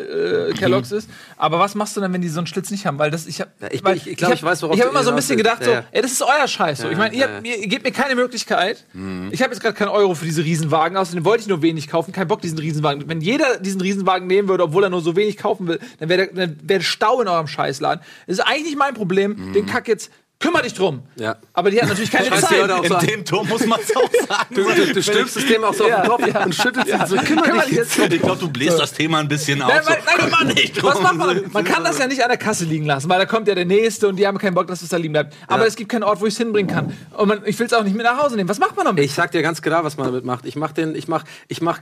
äh, 0.51 0.53
Kellogg's 0.53 0.91
ist. 0.93 1.09
Aber 1.35 1.59
was 1.59 1.75
machst 1.75 1.97
du 1.97 2.01
denn, 2.01 2.13
wenn 2.13 2.21
die 2.21 2.29
so 2.29 2.39
einen 2.39 2.47
Schlitz 2.47 2.69
nicht 2.71 2.85
haben? 2.85 2.99
Weil 2.99 3.12
das, 3.12 3.25
ich 3.25 3.41
habe, 3.41 3.51
Ja, 3.59 3.67
ich- 3.71 3.83
ich- 3.83 4.07
ich 4.12 4.17
glaub, 4.17 4.33
ich 4.33 4.43
weiß, 4.43 4.62
worauf 4.62 4.75
Ich 4.75 4.81
habe 4.81 4.91
du 4.91 4.95
immer 4.95 5.03
so 5.03 5.09
ein 5.09 5.15
bisschen 5.15 5.35
gedacht, 5.38 5.63
so, 5.63 5.71
ey, 5.71 6.01
das 6.01 6.12
ist 6.12 6.21
euer 6.21 6.47
Scheiß. 6.47 6.83
Ich 6.89 6.97
meine, 6.97 7.15
ihr, 7.15 7.27
Mhm. 7.27 7.43
gebt 7.69 7.83
mir 7.83 7.91
keine 7.91 8.15
Möglichkeit. 8.15 8.85
Ich 9.31 9.41
habe 9.41 9.51
jetzt 9.51 9.62
gerade 9.62 9.73
keinen 9.73 9.89
Euro 9.89 10.13
für 10.15 10.25
diese 10.25 10.43
Riesenwagen, 10.45 10.95
außerdem 10.97 11.25
wollte 11.25 11.38
ich 11.39 11.47
nur 11.47 11.62
wenig 11.62 11.88
kaufen, 11.88 12.12
kein 12.12 12.28
Bock 12.28 12.41
diesen 12.41 12.60
Riesenwagen. 12.60 13.08
Wenn 13.08 13.21
jeder 13.21 13.60
diesen 13.60 13.82
Riesenwagen 13.82 14.28
nehmen 14.28 14.47
würde, 14.47 14.63
obwohl 14.63 14.84
er 14.84 14.89
nur 14.89 15.02
so 15.02 15.15
wenig 15.15 15.38
kaufen 15.38 15.67
will, 15.67 15.80
dann 15.99 16.10
wäre 16.10 16.28
der, 16.28 16.47
dann 16.47 16.60
wär 16.63 16.82
Stau 16.82 17.21
in 17.21 17.28
eurem 17.28 17.47
Scheißladen. 17.47 18.04
Das 18.28 18.38
ist 18.38 18.45
eigentlich 18.45 18.65
nicht 18.65 18.78
mein 18.78 18.93
Problem. 18.93 19.54
Den 19.54 19.65
Kack 19.65 19.88
jetzt. 19.88 20.12
Kümmer 20.41 20.62
dich 20.62 20.73
drum. 20.73 21.04
Ja. 21.17 21.36
Aber 21.52 21.69
die 21.69 21.82
hat 21.82 21.89
natürlich 21.89 22.10
keine 22.10 22.30
die 22.32 22.38
Zeit. 22.38 22.71
Auch 22.71 22.82
in 22.84 22.89
so- 22.89 22.97
dem 22.99 23.25
Ton 23.25 23.45
muss 23.49 23.65
man 23.65 23.78
es 23.82 23.93
auch 23.93 24.10
sagen. 24.28 24.56
Du, 24.56 24.63
du, 24.63 24.93
du 24.93 25.04
stülpst 25.04 25.36
das 25.36 25.45
Thema 25.45 25.67
auch 25.67 25.73
so 25.73 25.86
Ja, 25.86 25.97
auf 25.97 26.04
den 26.04 26.10
Kopf 26.32 26.34
ja. 26.34 26.43
und 26.45 26.56
schüttelst 26.56 26.88
ihn 26.88 27.06
so. 27.08 27.17
Kümmer 27.17 27.41
Kümmer 27.41 27.62
dich 27.63 27.69
dich 27.71 27.78
jetzt. 27.80 27.97
jetzt 27.97 28.13
Ich 28.13 28.21
glaube, 28.21 28.39
du 28.39 28.49
bläst 28.49 28.80
das 28.80 28.93
Thema 28.93 29.17
ein 29.19 29.28
bisschen 29.28 29.62
auf. 29.62 29.67
Nein, 29.69 29.84
so, 29.84 29.89
nein, 29.89 29.99
nein, 30.06 30.15
kümmere 30.30 30.45
nicht 30.54 30.82
Was 30.82 30.93
drum. 30.93 31.04
macht 31.04 31.17
man? 31.17 31.43
Man 31.52 31.63
kann 31.65 31.84
das 31.84 31.97
ja 31.99 32.08
nicht 32.08 32.23
an 32.23 32.30
der 32.30 32.38
Kasse 32.38 32.63
liegen 32.63 32.86
lassen, 32.86 33.10
weil 33.10 33.19
da 33.19 33.25
kommt 33.25 33.49
ja 33.49 33.56
der 33.56 33.65
Nächste 33.65 34.08
und 34.08 34.15
die 34.15 34.25
haben 34.25 34.38
keinen 34.38 34.54
Bock, 34.56 34.67
dass 34.67 34.82
es 34.82 34.88
da 34.88 34.95
liegen 34.95 35.12
bleibt. 35.12 35.36
Aber 35.47 35.63
Ja. 35.63 35.67
es 35.67 35.75
gibt 35.75 35.91
keinen 35.91 36.04
Ort, 36.04 36.21
wo 36.21 36.25
ich 36.25 36.34
es 36.34 36.38
hinbringen 36.38 36.73
kann. 36.73 36.95
Und 37.17 37.28
man, 37.28 37.41
ich 37.45 37.60
will 37.60 37.67
es 37.67 37.73
auch 37.73 37.84
nicht 37.84 37.95
mit 37.97 38.06
nach 38.06 38.17
Hause 38.23 38.38
nehmen. 38.38 38.47
Was 38.47 38.60
macht 38.60 38.78
man 38.78 38.86
damit? 38.86 39.04
Ich 39.04 39.13
sag 39.13 39.32
dir 39.34 39.41
ganz 39.41 39.62
genau, 39.62 39.84
was 39.84 39.97
man 39.97 40.06
damit 40.08 40.23
macht. 40.23 40.45
Ich 40.45 40.56
mach 40.56 40.71
den, 40.71 40.95
ich 40.95 41.10
mach, 41.10 41.25
ich 41.49 41.62
mach, 41.62 41.80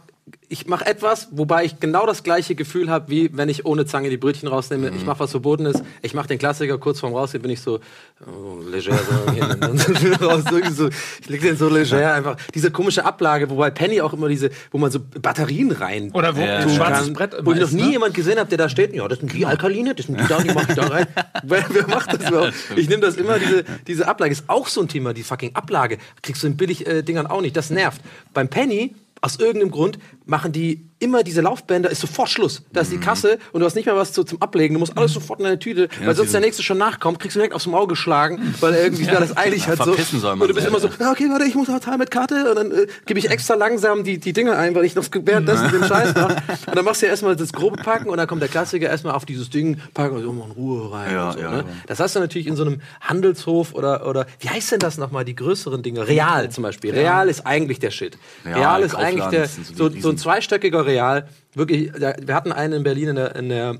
ich 0.50 0.68
mach 0.68 0.82
etwas, 0.82 1.30
wobei 1.32 1.66
ich 1.66 1.80
genau 1.80 2.06
das 2.06 2.24
gleiche 2.24 2.56
Gefühl 2.56 2.90
habe, 2.90 3.10
wie 3.10 3.30
wenn 3.36 3.50
ich 3.50 3.66
ohne 3.66 3.86
Zange 3.86 4.10
die 4.10 4.18
Brötchen 4.18 4.48
rausnehme. 4.48 4.90
Ich 4.90 5.06
mach 5.06 5.20
was 5.20 5.32
verboten 5.32 5.66
ist. 5.66 5.84
Ich 6.02 6.14
mach 6.14 6.26
den 6.26 6.38
Klassiker 6.38 6.78
kurz 6.78 7.00
vorm 7.00 7.14
Rausgehen, 7.14 7.42
bin 7.42 7.52
ich 7.52 7.62
so 7.62 7.80
oh, 8.26 8.60
leger 8.70 8.98
so, 8.98 10.26
raus, 10.26 10.44
so, 10.76 10.90
ich 11.22 11.30
leg 11.30 11.42
den 11.42 11.58
so 11.58 11.70
leger 11.70 12.14
einfach. 12.14 12.38
Diese 12.54 12.72
komische 12.72 13.06
Ablage, 13.06 13.50
wobei 13.50 13.70
Penny 13.70 14.02
auch 14.02 14.14
immer 14.14 14.28
diese, 14.28 14.50
wo 14.72 14.78
man 14.78 14.92
so 14.92 15.00
Batterien 15.00 15.72
rein 15.72 16.12
Oder 16.12 16.36
wo 16.36 16.42
Ja. 16.42 16.58
ein 16.58 16.70
schwarzes 16.70 17.12
Brett 17.14 17.36
wo 17.44 17.52
ich 17.52 17.60
noch 17.60 17.72
nie 17.72 17.84
ne? 17.84 17.92
jemand 17.92 18.14
gesehen 18.14 18.40
habe, 18.40 18.50
der 18.50 18.58
da 18.58 18.70
steht. 18.70 18.94
Ja, 18.94 19.08
das 19.08 19.20
sind 19.20 19.34
die 19.34 19.46
Alkaline, 19.46 19.96
das 19.96 20.08
sind 20.08 20.20
die 20.20 20.28
da, 20.28 20.42
die 20.42 20.54
mach 20.54 20.68
ich 20.68 20.76
da 20.76 20.88
rein. 20.88 21.08
wer, 21.44 21.66
wer 21.70 21.88
macht 21.88 22.14
das 22.14 22.28
überhaupt? 22.28 22.54
Ich 22.76 22.90
nehme 22.90 23.02
das 23.02 23.16
immer, 23.16 23.40
diese, 23.40 23.64
diese 23.86 24.08
Ablage 24.08 24.32
ist 24.32 24.46
auch 24.48 24.68
so 24.68 24.82
ein 24.82 24.88
Thema, 24.88 25.14
die 25.14 25.24
fucking 25.24 25.56
Ablage. 25.56 25.98
Kriegst 26.22 26.44
du 26.44 26.48
in 26.48 26.58
Billig-Dingern 26.58 27.28
auch 27.28 27.42
nicht. 27.42 27.56
Das 27.56 27.70
nervt. 27.70 28.02
Beim 28.34 28.50
Penny, 28.50 28.94
aus 29.22 29.38
irgendeinem 29.38 29.72
Grund, 29.72 30.00
machen 30.28 30.52
die 30.52 30.88
immer 31.00 31.24
diese 31.24 31.42
Laufbänder, 31.42 31.92
ist 31.92 32.02
sofort 32.02 32.30
Schluss. 32.30 32.64
Da 32.74 32.82
ist 32.82 32.92
die 32.92 32.98
Kasse 32.98 33.38
und 33.52 33.60
du 33.60 33.66
hast 33.66 33.76
nicht 33.76 33.86
mehr 33.86 33.96
was 33.96 34.14
zu, 34.14 34.24
zum 34.24 34.42
Ablegen. 34.42 34.74
Du 34.74 34.80
musst 34.80 34.98
alles 34.98 35.14
sofort 35.14 35.40
in 35.40 35.46
deine 35.46 35.60
Tüte, 35.60 35.90
weil 36.04 36.16
sonst 36.16 36.34
der 36.34 36.42
Nächste 36.42 36.64
schon 36.64 36.80
nachkommt, 36.80 37.20
kriegst 37.20 37.36
du 37.36 37.40
direkt 37.40 37.54
aufs 37.54 37.68
Maul 37.68 37.88
geschlagen, 37.88 38.56
weil 38.60 38.74
er 38.74 38.84
irgendwie 38.84 39.04
ja. 39.04 39.20
das 39.20 39.38
eilig 39.38 39.68
hat. 39.68 39.78
So. 39.78 39.94
soll 39.96 40.36
man 40.36 40.42
Und 40.42 40.48
du 40.50 40.54
bist 40.56 40.68
immer 40.68 40.80
so, 40.80 40.90
ja, 41.00 41.12
okay, 41.12 41.30
warte, 41.30 41.46
ich 41.46 41.56
muss 41.56 41.68
noch 41.68 41.80
zahlen 41.80 42.00
mit 42.00 42.10
Karte 42.10 42.50
und 42.50 42.56
dann 42.56 42.72
äh, 42.72 42.88
gebe 43.06 43.20
ich 43.20 43.30
extra 43.30 43.54
langsam 43.54 44.04
die, 44.04 44.18
die 44.18 44.34
Dinge 44.34 44.56
ein, 44.58 44.74
weil 44.74 44.86
ich 44.86 44.96
noch 44.96 45.06
währenddessen 45.14 45.72
den 45.72 45.84
Scheiß 45.84 46.16
mache. 46.16 46.38
Und 46.68 46.76
dann 46.76 46.86
machst 46.86 47.02
du 47.02 47.06
ja 47.06 47.12
erstmal 47.12 47.36
das 47.36 47.54
grobe 47.54 47.78
Packen 47.78 48.10
und 48.10 48.18
dann 48.18 48.28
kommt 48.28 48.42
der 48.42 48.50
Klassiker 48.50 48.90
erstmal 48.90 49.14
auf 49.14 49.26
dieses 49.26 49.50
Ding, 49.50 49.78
packen 49.94 50.16
und 50.16 50.24
so 50.24 50.34
mal 50.34 50.46
in 50.46 50.52
Ruhe 50.52 50.92
rein. 50.92 51.14
Ja, 51.14 51.32
so, 51.32 51.40
ja, 51.40 51.52
ne? 51.52 51.58
ja. 51.58 51.64
Das 51.88 52.00
hast 52.00 52.16
du 52.16 52.20
natürlich 52.20 52.48
in 52.48 52.56
so 52.56 52.64
einem 52.64 52.82
Handelshof 53.02 53.74
oder, 53.74 54.08
oder 54.08 54.26
wie 54.40 54.50
heißt 54.50 54.72
denn 54.72 54.80
das 54.80 54.98
nochmal, 54.98 55.24
die 55.24 55.36
größeren 55.36 55.84
Dinge? 55.84 56.08
Real 56.08 56.50
zum 56.50 56.64
Beispiel. 56.64 56.94
Real 56.94 57.30
ist 57.30 57.46
eigentlich 57.46 57.80
der 57.80 57.92
Shit. 57.92 58.18
Real, 58.46 58.60
Real 58.60 58.82
ist 58.84 58.96
eigentlich 58.96 59.26
der, 59.28 59.48
so 59.48 59.90
so, 59.90 60.00
so 60.00 60.17
ein 60.18 60.20
zweistöckiger 60.20 60.86
Real. 60.86 61.28
Wirklich, 61.54 61.92
wir 61.94 62.36
hatten 62.36 62.52
einen 62.52 62.74
in 62.74 62.84
Berlin 62.84 63.10
in 63.10 63.16
der, 63.16 63.36
in 63.36 63.50
der 63.50 63.76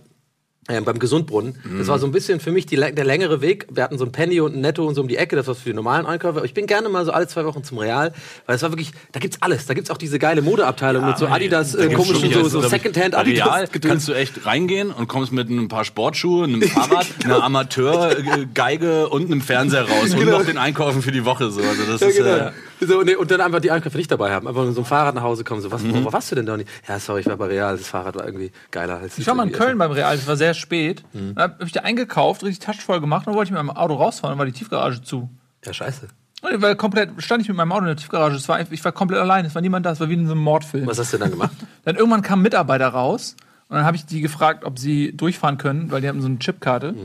äh, 0.70 0.82
beim 0.82 1.00
Gesundbrunnen. 1.00 1.56
Das 1.78 1.88
war 1.88 1.98
so 1.98 2.06
ein 2.06 2.12
bisschen 2.12 2.42
für 2.42 2.52
mich 2.52 2.66
die, 2.66 2.76
der 2.76 3.06
längere 3.06 3.40
Weg. 3.40 3.68
Wir 3.72 3.84
hatten 3.84 3.98
so 3.98 4.04
ein 4.04 4.12
Penny 4.12 4.42
und 4.42 4.54
ein 4.54 4.60
Netto 4.60 4.86
und 4.86 4.96
so 4.96 5.02
um 5.02 5.08
die 5.08 5.16
Ecke, 5.16 5.38
das 5.38 5.48
war 5.48 5.56
für 5.56 5.70
die 5.70 5.74
normalen 5.74 6.06
Einkäufer. 6.06 6.44
Ich 6.44 6.54
bin 6.54 6.68
gerne 6.68 6.90
mal 6.90 7.06
so 7.06 7.12
alle 7.14 7.26
zwei 7.28 7.46
Wochen 7.46 7.64
zum 7.64 7.78
Real, 7.78 8.12
weil 8.46 8.56
es 8.58 8.62
war 8.64 8.72
wirklich, 8.72 8.92
da 9.14 9.22
gibt's 9.22 9.38
alles. 9.42 9.66
Da 9.66 9.74
gibt's 9.74 9.90
auch 9.90 9.98
diese 9.98 10.20
geile 10.20 10.42
Modeabteilung 10.42 11.06
mit 11.06 11.18
so 11.18 11.28
Adidas, 11.28 11.74
äh, 11.74 11.88
komischen, 11.94 12.34
so, 12.34 12.44
so 12.50 12.60
jetzt, 12.60 12.70
Secondhand 12.70 13.16
Adidas. 13.16 13.48
Real 13.48 13.68
kannst 13.82 14.10
du 14.10 14.14
echt 14.14 14.46
reingehen 14.46 14.92
und 14.92 15.08
kommst 15.08 15.32
mit 15.32 15.50
ein 15.50 15.70
paar 15.70 15.86
Sportschuhe, 15.86 16.44
einem 16.44 16.62
Fahrrad, 16.62 17.08
einer 17.24 17.42
Amateurgeige 17.44 19.08
und 19.10 19.26
einem 19.32 19.42
Fernseher 19.42 19.84
raus 19.88 20.14
und 20.14 20.20
Genau. 20.20 20.40
noch 20.40 20.46
den 20.46 20.58
Einkaufen 20.58 21.02
für 21.02 21.12
die 21.12 21.24
Woche. 21.26 21.50
So. 21.50 21.62
Also 21.62 21.84
das 21.90 22.02
Ja, 22.02 22.08
ist, 22.08 22.18
genau. 22.18 22.30
äh, 22.30 22.52
So, 22.80 23.02
nee, 23.02 23.16
und 23.16 23.32
dann 23.32 23.42
einfach 23.42 23.60
die 23.60 23.72
Einkäufe 23.72 23.98
nicht 23.98 24.12
dabei 24.12 24.32
haben. 24.32 24.48
Einfach 24.48 24.64
mit 24.66 24.74
so 24.74 24.82
einem 24.82 24.86
Fahrrad 24.86 25.16
nach 25.16 25.24
Hause 25.24 25.44
kommen. 25.44 25.62
So, 25.62 25.72
was, 25.72 25.84
worauf 25.84 26.14
warst 26.14 26.32
du 26.32 26.36
denn, 26.36 26.46
Donny? 26.46 26.66
Ja, 26.88 27.00
sorry, 27.00 27.22
ich 27.22 27.28
war 27.28 27.38
bei 27.38 27.48
Real. 27.48 27.78
Das 27.78 27.88
Fahrrad 27.88 28.16
war 28.16 28.26
irgendwie 28.26 28.52
geiler 28.72 28.98
als 28.98 29.18
Ich 29.18 29.28
war 29.28 29.36
mal 29.36 29.48
in 29.48 29.54
Köln 29.54 29.78
beim 29.78 29.92
Real, 29.92 30.16
es 30.16 30.28
war 30.28 30.38
sehr 30.38 30.54
spät. 30.54 31.04
Mhm. 31.14 31.36
Dann 31.36 31.52
hab 31.52 31.64
ich 31.64 31.72
da 31.72 31.82
eingekauft, 31.82 32.44
richtig 32.44 32.60
Taschen 32.60 32.82
voll 32.82 33.00
gemacht, 33.00 33.26
und 33.26 33.32
dann 33.32 33.38
wollte 33.38 33.50
ich 33.50 33.52
mit 33.52 33.64
meinem 33.64 33.76
Auto 33.76 33.96
rausfahren, 33.96 34.34
dann 34.34 34.40
war 34.40 34.46
die 34.46 34.52
Tiefgarage 34.52 35.02
zu. 35.02 35.30
Ja, 35.66 35.74
scheiße. 35.74 36.08
Und 36.42 36.54
ich 36.54 36.62
war 36.62 36.76
komplett, 36.76 37.10
stand 37.18 37.42
ich 37.42 37.48
mit 37.48 37.58
meinem 37.58 37.72
Auto 37.72 37.82
in 37.82 37.88
der 37.88 37.96
Tiefgarage, 37.96 38.36
es 38.36 38.48
war, 38.48 38.60
ich 38.60 38.86
war 38.86 38.92
komplett 38.92 39.20
allein, 39.20 39.46
es 39.46 39.56
war 39.56 39.62
niemand 39.62 39.86
da, 39.86 39.92
es 39.92 40.00
war 40.00 40.10
wie 40.10 40.14
in 40.14 40.28
so 40.28 40.34
einem 40.34 40.44
Mordfilm. 40.44 40.86
Was 40.86 41.00
hast 41.00 41.14
du 41.14 41.18
denn 41.18 41.30
dann 41.30 41.32
gemacht? 41.32 41.56
Dann 41.84 41.96
irgendwann 41.96 42.22
kam 42.22 42.40
ein 42.40 42.44
Mitarbeiter 42.44 42.90
raus 42.90 43.36
und 43.70 43.76
dann 43.76 43.86
habe 43.86 43.98
ich 43.98 44.06
die 44.06 44.22
gefragt, 44.22 44.64
ob 44.64 44.78
sie 44.78 45.16
durchfahren 45.16 45.58
können, 45.58 45.92
weil 45.92 46.02
die 46.02 46.08
haben 46.08 46.22
so 46.22 46.28
eine 46.28 46.40
Chipkarte. 46.40 46.96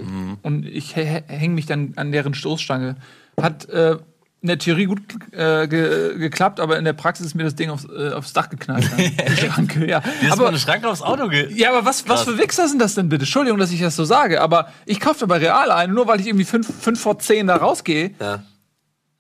Und 0.43 0.67
ich 0.67 0.95
hänge 0.95 1.55
mich 1.55 1.67
dann 1.67 1.95
an 1.97 2.13
deren 2.13 2.35
Stoßstange. 2.35 2.97
Hat 3.41 3.69
äh, 3.69 3.97
in 4.43 4.49
der 4.49 4.59
Theorie 4.59 4.87
gut 4.87 5.01
äh, 5.33 5.69
ge 5.69 6.19
geklappt, 6.19 6.59
aber 6.59 6.77
in 6.77 6.85
der 6.85 6.93
Praxis 6.93 7.27
ist 7.27 7.35
mir 7.35 7.45
das 7.45 7.55
Ding 7.55 7.71
aufs, 7.71 7.85
äh, 7.85 8.11
aufs 8.13 8.33
Dach 8.33 8.51
geknallt. 8.51 8.85
Schranke, 9.39 9.89
ja. 9.89 10.01
Dir 10.21 10.33
Aber, 10.33 10.49
eine 10.49 10.59
Schranke 10.59 10.89
aufs 10.89 11.01
Auto 11.01 11.29
ge 11.29 11.49
ja, 11.55 11.71
aber 11.71 11.85
was, 11.85 12.09
was 12.09 12.25
für 12.25 12.37
Wichser 12.39 12.67
sind 12.69 12.81
das 12.81 12.95
denn 12.97 13.09
bitte? 13.09 13.23
Entschuldigung, 13.23 13.59
dass 13.59 13.71
ich 13.71 13.81
das 13.81 13.95
so 13.95 14.05
sage, 14.05 14.41
aber 14.41 14.69
ich 14.85 14.99
kaufe 14.99 15.27
bei 15.29 15.39
Real 15.39 15.71
ein, 15.71 15.93
nur 15.93 16.09
weil 16.09 16.21
ich 16.21 16.27
irgendwie 16.27 16.45
5 16.45 17.01
vor 17.01 17.19
10 17.21 17.47
da 17.47 17.57
rausgehe. 17.57 18.15
Ja. 18.19 18.43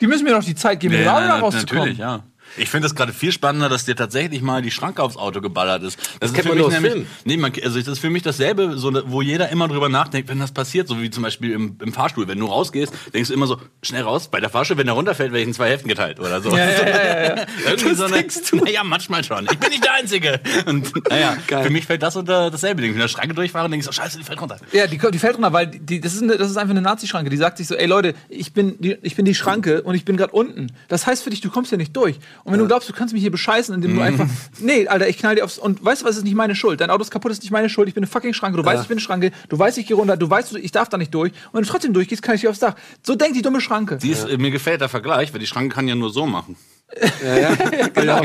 Die 0.00 0.08
müssen 0.08 0.24
mir 0.24 0.32
doch 0.32 0.42
die 0.42 0.56
Zeit 0.56 0.80
geben, 0.80 0.94
Ja, 0.94 1.16
Real 1.16 1.28
da 1.28 1.38
rauszukommen. 1.38 1.78
natürlich, 1.78 1.98
ja. 1.98 2.24
Ich 2.57 2.68
finde 2.68 2.86
es 2.86 2.94
gerade 2.94 3.12
viel 3.12 3.32
spannender, 3.32 3.68
dass 3.68 3.84
dir 3.84 3.96
tatsächlich 3.96 4.42
mal 4.42 4.62
die 4.62 4.70
Schranke 4.70 5.03
aufs 5.03 5.16
Auto 5.16 5.40
geballert 5.40 5.82
ist. 5.82 5.98
Das, 6.20 6.30
ist 6.30 6.34
kennt 6.34 6.48
für 6.48 6.55
man 6.55 6.59
mich 6.59 6.74
nämlich, 6.74 6.92
Filmen. 6.92 7.07
nee, 7.24 7.36
man, 7.36 7.53
also 7.62 7.78
das 7.78 7.88
ist 7.88 7.98
für 7.98 8.11
mich 8.11 8.22
dasselbe, 8.22 8.76
so, 8.76 8.92
wo 9.07 9.22
jeder 9.22 9.48
immer 9.48 9.68
drüber 9.68 9.88
nachdenkt, 9.88 10.28
wenn 10.28 10.38
das 10.38 10.53
passiert, 10.53 10.88
so 10.88 11.00
wie 11.00 11.11
zum 11.11 11.22
Beispiel 11.22 11.53
im, 11.53 11.76
im 11.80 11.92
Fahrstuhl. 11.92 12.28
Wenn 12.28 12.38
du 12.38 12.46
rausgehst, 12.46 12.92
denkst 13.14 13.28
du 13.28 13.34
immer 13.34 13.46
so, 13.46 13.59
schnell 13.82 14.03
raus, 14.03 14.28
bei 14.28 14.40
der 14.40 14.50
Fahrstuhl, 14.50 14.76
wenn 14.76 14.86
der 14.86 14.94
runterfällt, 14.94 15.32
werde 15.32 15.42
ich 15.42 15.48
in 15.48 15.55
zwei 15.55 15.68
Hälften 15.68 15.88
geteilt 15.88 16.20
oder 16.20 16.40
so. 16.40 16.50
Ja, 16.50 16.70
ja, 16.70 16.88
ja, 16.88 17.36
ja. 17.36 17.46
Irgendwie 17.66 17.94
so 17.94 18.05
eine, 18.05 18.24
naja, 18.64 18.84
manchmal 18.84 19.24
schon. 19.24 19.46
Ich 19.50 19.59
bin 19.59 19.70
nicht 19.70 19.84
der 19.84 19.94
Einzige. 19.94 20.40
Und 20.66 20.92
naja, 21.11 21.36
Geil. 21.46 21.64
für 21.64 21.70
mich 21.70 21.86
fällt 21.86 22.03
das 22.03 22.16
unter 22.16 22.50
dasselbe 22.50 22.82
Ding. 22.82 22.90
Wenn 22.90 22.96
ich 22.96 23.03
in 23.03 23.09
der 23.09 23.09
Schranke 23.09 23.34
durchfahre, 23.34 23.68
denke 23.68 23.80
ich 23.80 23.86
so, 23.86 23.92
scheiße, 23.92 24.18
die 24.18 24.24
fällt 24.24 24.40
runter. 24.40 24.59
Ja, 24.72 24.86
die, 24.86 24.98
die 24.98 25.18
fällt 25.18 25.36
runter, 25.36 25.53
weil 25.53 25.66
die, 25.66 26.00
das, 26.00 26.14
ist 26.14 26.22
eine, 26.22 26.36
das 26.36 26.50
ist 26.50 26.57
einfach 26.57 26.72
eine 26.72 26.82
Nazi-Schranke. 26.82 27.30
Die 27.30 27.36
sagt 27.36 27.59
sich 27.59 27.66
so, 27.66 27.74
ey 27.74 27.86
Leute, 27.86 28.14
ich 28.28 28.53
bin 28.53 28.76
die, 28.80 28.96
ich 29.03 29.16
bin 29.16 29.24
die 29.24 29.34
Schranke 29.34 29.82
und 29.82 29.94
ich 29.94 30.05
bin 30.05 30.16
gerade 30.16 30.32
unten. 30.32 30.72
Das 30.88 31.07
heißt 31.07 31.22
für 31.22 31.30
dich, 31.30 31.40
du 31.40 31.50
kommst 31.50 31.70
hier 31.70 31.78
nicht 31.78 31.96
durch. 31.96 32.18
Und 32.45 32.53
wenn 32.53 32.59
du 32.59 32.66
glaubst, 32.66 32.88
du 32.88 32.93
kannst 32.93 33.14
mich 33.14 33.22
hier 33.22 33.30
bescheißen, 33.30 33.74
indem 33.74 33.95
du 33.95 34.01
einfach, 34.01 34.26
nee, 34.61 34.88
Alter, 34.88 35.09
ich 35.09 35.18
knall 35.18 35.36
dir 35.36 35.45
aufs, 35.45 35.59
und 35.59 35.84
weißt 35.84 36.03
du 36.03 36.07
was, 36.07 36.16
ist 36.16 36.24
nicht 36.24 36.34
meine 36.34 36.55
Schuld. 36.55 36.80
Dein 36.80 36.90
Auto 36.90 37.03
ist 37.03 37.11
kaputt, 37.11 37.30
ist 37.30 37.43
nicht 37.43 37.53
meine 37.53 37.68
Schuld. 37.68 37.88
Ich 37.88 37.95
bin 37.95 38.03
eine 38.03 38.11
fucking 38.11 38.34
Schranke. 38.34 38.59
Du 38.59 38.64
weißt, 38.64 38.82
ich 38.82 38.88
bin 38.88 38.97
eine 38.97 39.03
Schranke. 39.03 39.30
Du 39.49 39.59
weißt, 39.59 39.78
ich 39.78 39.86
gehe 39.86 39.97
runter. 39.97 40.16
Du 40.16 40.28
weißt, 40.28 40.55
ich 40.57 40.72
darf 40.72 40.88
da 40.88 40.99
nicht 40.99 41.14
durch. 41.14 41.32
Und 41.32 41.55
wenn 41.55 41.62
du 41.62 41.68
trotzdem 41.68 41.93
durchgehst, 41.93 42.22
kann 42.22 42.34
ich 42.34 42.40
dir 42.40 42.51
aufs 42.51 42.59
Dach. 42.59 42.74
So 43.03 43.14
denkt 43.14 43.36
die 43.36 43.43
dumme 43.43 43.61
Schranke. 43.61 43.99
Die 43.99 44.11
ist, 44.11 44.28
Mir 44.38 44.51
gefällt 44.51 44.80
der 44.80 44.88
Vergleich, 44.88 45.32
weil 45.32 45.40
die 45.40 45.47
Schranke 45.47 45.74
kann 45.74 45.86
ja 45.88 45.95
nur 45.95 46.11
so 46.11 46.26
machen. 46.26 46.57
genau. 47.95 48.22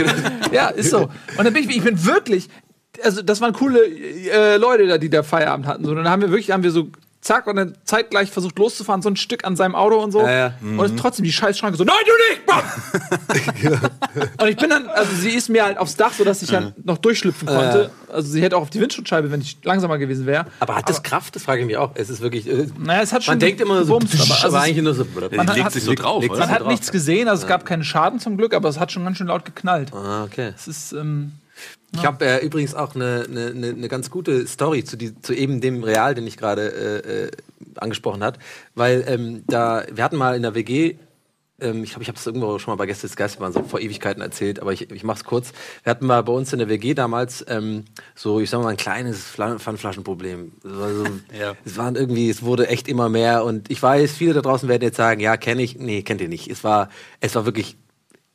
Ja, 0.52 0.70
ist 0.70 0.90
so. 0.90 1.10
Und 1.38 1.46
dann 1.46 1.54
bin 1.54 1.70
ich, 1.70 1.76
ich 1.76 1.84
bin 1.84 2.06
wirklich, 2.06 2.50
also 3.04 3.22
das 3.22 3.42
waren 3.42 3.54
coole 3.54 3.80
äh, 3.86 4.58
Leute 4.58 4.88
da, 4.88 4.98
die 4.98 5.10
da 5.10 5.24
Feierabend 5.24 5.68
hatten. 5.68 5.86
So, 5.86 5.92
und 5.92 5.98
dann 5.98 6.10
haben 6.10 6.22
wir 6.22 6.30
wirklich, 6.30 6.52
haben 6.52 6.64
wir 6.64 6.72
so 6.72 6.90
zack 7.28 7.46
und 7.48 7.58
dann 7.58 7.76
zeitgleich 7.84 8.32
versucht 8.32 8.58
loszufahren, 8.58 9.02
so 9.02 9.10
ein 9.10 9.16
Stück 9.18 9.46
an 9.46 9.56
seinem 9.56 9.76
Auto 9.76 9.98
und 10.02 10.12
so. 10.12 10.22
Ja, 10.22 10.32
ja. 10.32 10.54
Und 10.62 10.80
ist 10.84 10.98
trotzdem 10.98 11.26
die 11.26 11.32
Scheißschranke 11.34 11.78
so, 11.78 11.84
nein, 11.84 11.96
du 12.06 12.12
nicht! 12.30 12.38
Und 14.42 14.48
ich 14.48 14.58
bin 14.58 14.70
dann, 14.70 14.88
also 14.88 15.14
sie 15.16 15.30
ist 15.32 15.50
mir 15.50 15.64
halt 15.66 15.78
aufs 15.78 15.96
Dach, 15.96 16.14
sodass 16.14 16.42
ich 16.42 16.50
dann 16.50 16.74
noch 16.84 16.98
durchschlüpfen 16.98 17.48
konnte. 17.48 17.92
Also 18.12 18.30
sie 18.32 18.42
hätte 18.42 18.58
auch 18.58 18.62
auf 18.62 18.70
die 18.70 18.80
Windschutzscheibe, 18.80 19.30
wenn 19.32 19.42
ich 19.42 19.58
langsamer 19.64 19.98
gewesen 19.98 20.26
wäre. 20.26 20.46
Aber 20.60 20.76
hat 20.76 20.90
das 20.90 21.04
Kraft? 21.04 21.36
Das 21.36 21.44
frage 21.44 21.62
ich 21.62 21.68
mich 21.68 21.78
auch. 21.78 21.92
Es 21.96 22.10
ist 22.10 22.22
wirklich. 22.22 22.48
äh, 22.48 22.68
Naja, 22.80 23.02
es 23.02 23.14
hat 23.14 23.24
schon 23.24 23.34
Man 23.34 23.40
denkt 23.40 23.62
immer 23.62 23.84
so, 23.84 23.94
gebumst, 24.00 24.16
aber, 24.22 24.44
also 24.44 24.48
aber 24.58 24.62
eigentlich 24.66 24.84
nur 24.84 24.96
so. 24.96 25.04
Die 25.04 25.38
hat- 25.38 25.54
legt 25.56 25.66
hat- 25.66 25.74
sich 25.74 25.84
so 25.84 25.94
drauf, 25.94 26.26
man 26.28 26.50
hat 26.50 26.62
drauf, 26.62 26.68
nichts 26.70 26.92
gesehen, 26.92 27.28
also 27.28 27.44
es 27.44 27.48
gab 27.48 27.66
keinen 27.66 27.84
Schaden 27.84 28.20
zum 28.20 28.38
Glück, 28.38 28.54
aber 28.54 28.70
es 28.70 28.80
hat 28.80 28.92
schon 28.92 29.04
ganz 29.04 29.18
schön 29.18 29.28
laut 29.28 29.46
geknallt. 29.46 29.92
Ah, 29.94 30.24
okay. 30.24 30.54
Es 30.56 30.68
ist, 30.68 30.94
ähm, 30.94 31.34
Ich 31.96 32.06
habe 32.06 32.26
äh, 32.26 32.46
übrigens 32.46 32.76
auch 32.76 32.96
eine 32.96 33.26
ne, 33.30 33.54
ne, 33.54 33.74
ne 33.74 33.88
ganz 33.88 34.10
gute 34.12 34.46
Story 34.46 34.84
zu, 34.84 34.98
die, 34.98 35.20
zu 35.22 35.34
eben 35.34 35.62
dem 35.62 35.84
Real, 35.84 36.14
den 36.16 36.28
ich 36.28 36.38
gerade 36.38 36.68
äh, 37.04 37.24
äh, 37.26 37.32
angesprochen 37.76 38.24
hat, 38.24 38.38
weil 38.76 39.04
ähm, 39.08 39.44
da 39.48 39.84
wir 39.92 40.04
hatten 40.04 40.18
mal 40.18 40.36
in 40.36 40.42
der 40.42 40.54
WG 40.54 40.96
ähm, 41.60 41.84
ich 41.84 41.90
glaube, 41.90 42.04
ich 42.04 42.08
habe 42.10 42.18
das 42.18 42.28
irgendwo 42.28 42.60
schon 42.60 42.72
mal 42.72 42.76
bei 42.76 42.86
Gäste 42.86 43.08
des 43.08 43.16
Geistbahn 43.16 43.52
so 43.52 43.64
vor 43.64 43.80
Ewigkeiten 43.80 44.22
erzählt, 44.22 44.60
aber 44.60 44.74
ich, 44.74 44.92
ich 44.92 45.04
mache 45.04 45.18
es 45.18 45.24
kurz. 45.24 45.54
Wir 45.84 45.90
hatten 45.90 46.06
mal 46.06 46.22
bei 46.22 46.32
uns 46.34 46.54
in 46.54 46.60
der 46.60 46.70
WG 46.70 46.94
damals 46.94 47.44
ähm, 47.48 47.86
so, 48.14 48.40
ich 48.40 48.50
sag 48.52 48.62
mal, 48.62 48.70
ein 48.70 48.78
kleines 48.78 49.26
Fla- 49.26 49.58
Pfandflaschenproblem. 49.58 50.52
Es, 50.64 50.70
war 50.78 50.94
so, 50.94 51.06
Ja. 51.40 51.56
es 51.66 51.78
waren 51.78 51.96
irgendwie, 51.96 52.30
es 52.30 52.44
wurde 52.44 52.68
echt 52.68 52.88
immer 52.88 53.10
mehr 53.10 53.44
und 53.44 53.72
ich 53.72 53.82
weiß, 53.82 54.12
viele 54.12 54.34
da 54.36 54.42
draußen 54.42 54.70
werden 54.70 54.84
jetzt 54.84 54.98
sagen, 54.98 55.20
ja, 55.20 55.36
kenne 55.36 55.64
ich. 55.64 55.80
Nee, 55.80 56.04
kennt 56.04 56.22
ihr 56.22 56.30
nicht. 56.30 56.48
Es 56.48 56.64
war, 56.64 56.90
es 57.22 57.34
war 57.34 57.46
wirklich 57.46 57.76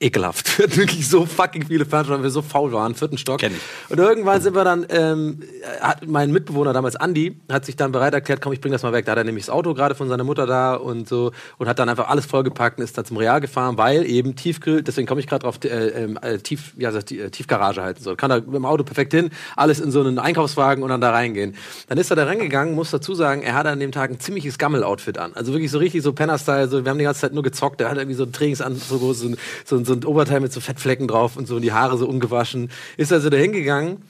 ekelhaft. 0.03 0.59
Wir 0.59 0.67
hatten 0.67 0.77
wirklich 0.77 1.09
so 1.09 1.25
fucking 1.25 1.67
viele 1.67 1.87
Fernseher, 1.87 2.17
weil 2.17 2.25
wir 2.25 2.31
so 2.31 2.43
faul 2.43 2.73
waren, 2.73 2.95
vierten 2.95 3.19
Stock. 3.19 3.41
Kenn 3.41 3.53
ich. 3.53 3.91
Und 3.91 3.99
irgendwann 3.99 4.41
sind 4.43 4.55
wir 4.55 4.65
dann, 4.65 4.87
ähm, 4.91 5.41
hat 5.81 6.07
mein 6.07 6.31
Mitbewohner 6.33 6.73
damals, 6.73 6.97
Andi, 6.97 7.41
hat 7.51 7.65
sich 7.65 7.77
dann 7.77 7.93
bereit 7.93 8.13
erklärt, 8.13 8.41
komm, 8.41 8.53
ich 8.53 8.61
bring 8.61 8.73
das 8.73 8.83
mal 8.83 8.93
weg. 8.93 9.07
Da 9.07 9.13
hat 9.13 9.19
er 9.19 9.25
nämlich 9.25 9.47
das 9.47 9.55
Auto 9.55 9.75
gerade 9.75 9.95
von 9.95 10.09
seiner 10.09 10.25
Mutter 10.25 10.47
da 10.47 10.75
und 10.75 11.09
so 11.09 11.33
und 11.59 11.69
hat 11.69 11.79
dann 11.79 11.89
einfach 11.89 12.09
alles 12.09 12.27
vollgepackt 12.27 12.79
und 12.79 12.85
ist 12.85 12.99
dann 12.99 13.05
zum 13.05 13.17
Real 13.17 13.41
gefahren, 13.41 13.79
weil 13.79 14.05
eben 14.05 14.37
Tiefkühl, 14.37 14.83
deswegen 14.83 15.07
komme 15.07 15.21
ich 15.21 15.27
gerade 15.27 15.45
drauf, 15.45 15.59
äh, 15.65 15.69
ähm, 15.69 16.19
äh, 16.21 16.39
Tief, 16.39 16.75
ja, 16.77 16.91
das, 16.91 17.05
die, 17.05 17.21
äh, 17.21 17.31
Tiefgarage 17.31 17.83
halten 17.83 18.03
soll. 18.03 18.17
Kann 18.17 18.31
da 18.31 18.37
mit 18.37 18.55
dem 18.55 18.67
Auto 18.67 18.85
perfekt 18.85 19.13
hin, 19.13 19.31
alles 19.57 19.81
in 19.81 19.91
so 19.91 20.01
einen 20.01 20.19
Einkaufswagen 20.19 20.83
und 20.83 20.91
dann 20.91 21.01
da 21.01 21.11
reingehen. 21.11 21.55
Dann 21.89 21.99
ist 21.99 22.11
er 22.11 22.17
da 22.17 22.25
reingegangen, 22.25 22.75
muss 22.75 22.91
dazu 22.91 23.15
sagen, 23.15 23.43
er 23.43 23.55
hatte 23.55 23.71
an 23.71 23.81
dem 23.81 23.93
Tag 23.93 24.11
ein 24.11 24.21
ziemliches 24.21 24.59
Gammel-Outfit 24.59 25.19
an. 25.19 25.33
Also 25.35 25.53
wirklich 25.53 25.71
so 25.71 25.79
richtig 25.79 26.03
so 26.03 26.13
Penner-Style, 26.13 26.69
so, 26.69 26.85
wir 26.85 26.91
haben 26.91 26.99
die 26.99 27.05
ganze 27.05 27.21
Zeit 27.21 27.35
nur 27.35 27.43
gezockt, 27.43 27.81
er 27.81 27.91
hat 27.91 27.99
irgendwie 27.99 28.17
so 28.17 28.25
ein 28.25 28.33
Trainingsanzug, 28.33 29.15
so 29.15 29.33
so, 29.65 29.77
ein, 29.77 29.85
so 29.93 29.99
ein 29.99 30.05
Oberteil 30.05 30.41
mit 30.41 30.53
so 30.53 30.61
Fettflecken 30.61 31.09
drauf 31.09 31.37
und 31.37 31.47
so 31.47 31.57
und 31.57 31.63
die 31.63 31.73
Haare 31.73 31.97
so 31.99 32.09
ungewaschen. 32.09 32.71
Ist 32.97 33.13
also 33.13 33.31
da 33.31 33.37
hingegangen, 33.37 34.03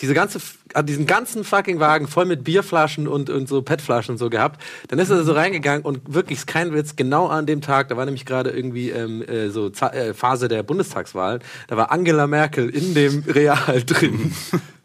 diese 0.00 0.14
ganze, 0.14 0.38
hat 0.74 0.88
diesen 0.88 1.06
ganzen 1.06 1.42
fucking 1.42 1.80
Wagen 1.80 2.06
voll 2.06 2.24
mit 2.24 2.44
Bierflaschen 2.44 3.08
und, 3.08 3.30
und 3.30 3.48
so 3.48 3.62
PET-Flaschen 3.62 4.12
und 4.12 4.18
so 4.18 4.30
gehabt. 4.30 4.62
Dann 4.88 5.00
ist 5.00 5.10
er 5.10 5.24
so 5.24 5.32
reingegangen 5.32 5.82
und 5.82 6.14
wirklich 6.14 6.46
kein 6.46 6.72
Witz, 6.72 6.94
genau 6.94 7.26
an 7.26 7.46
dem 7.46 7.60
Tag, 7.62 7.88
da 7.88 7.96
war 7.96 8.04
nämlich 8.04 8.24
gerade 8.24 8.50
irgendwie 8.50 8.90
ähm, 8.90 9.22
äh, 9.22 9.50
so 9.50 9.70
Za- 9.70 9.92
äh, 9.92 10.14
Phase 10.14 10.46
der 10.46 10.62
Bundestagswahl, 10.62 11.40
da 11.66 11.76
war 11.76 11.90
Angela 11.90 12.26
Merkel 12.28 12.68
in 12.68 12.94
dem 12.94 13.24
Real 13.26 13.82
drin. 13.84 14.32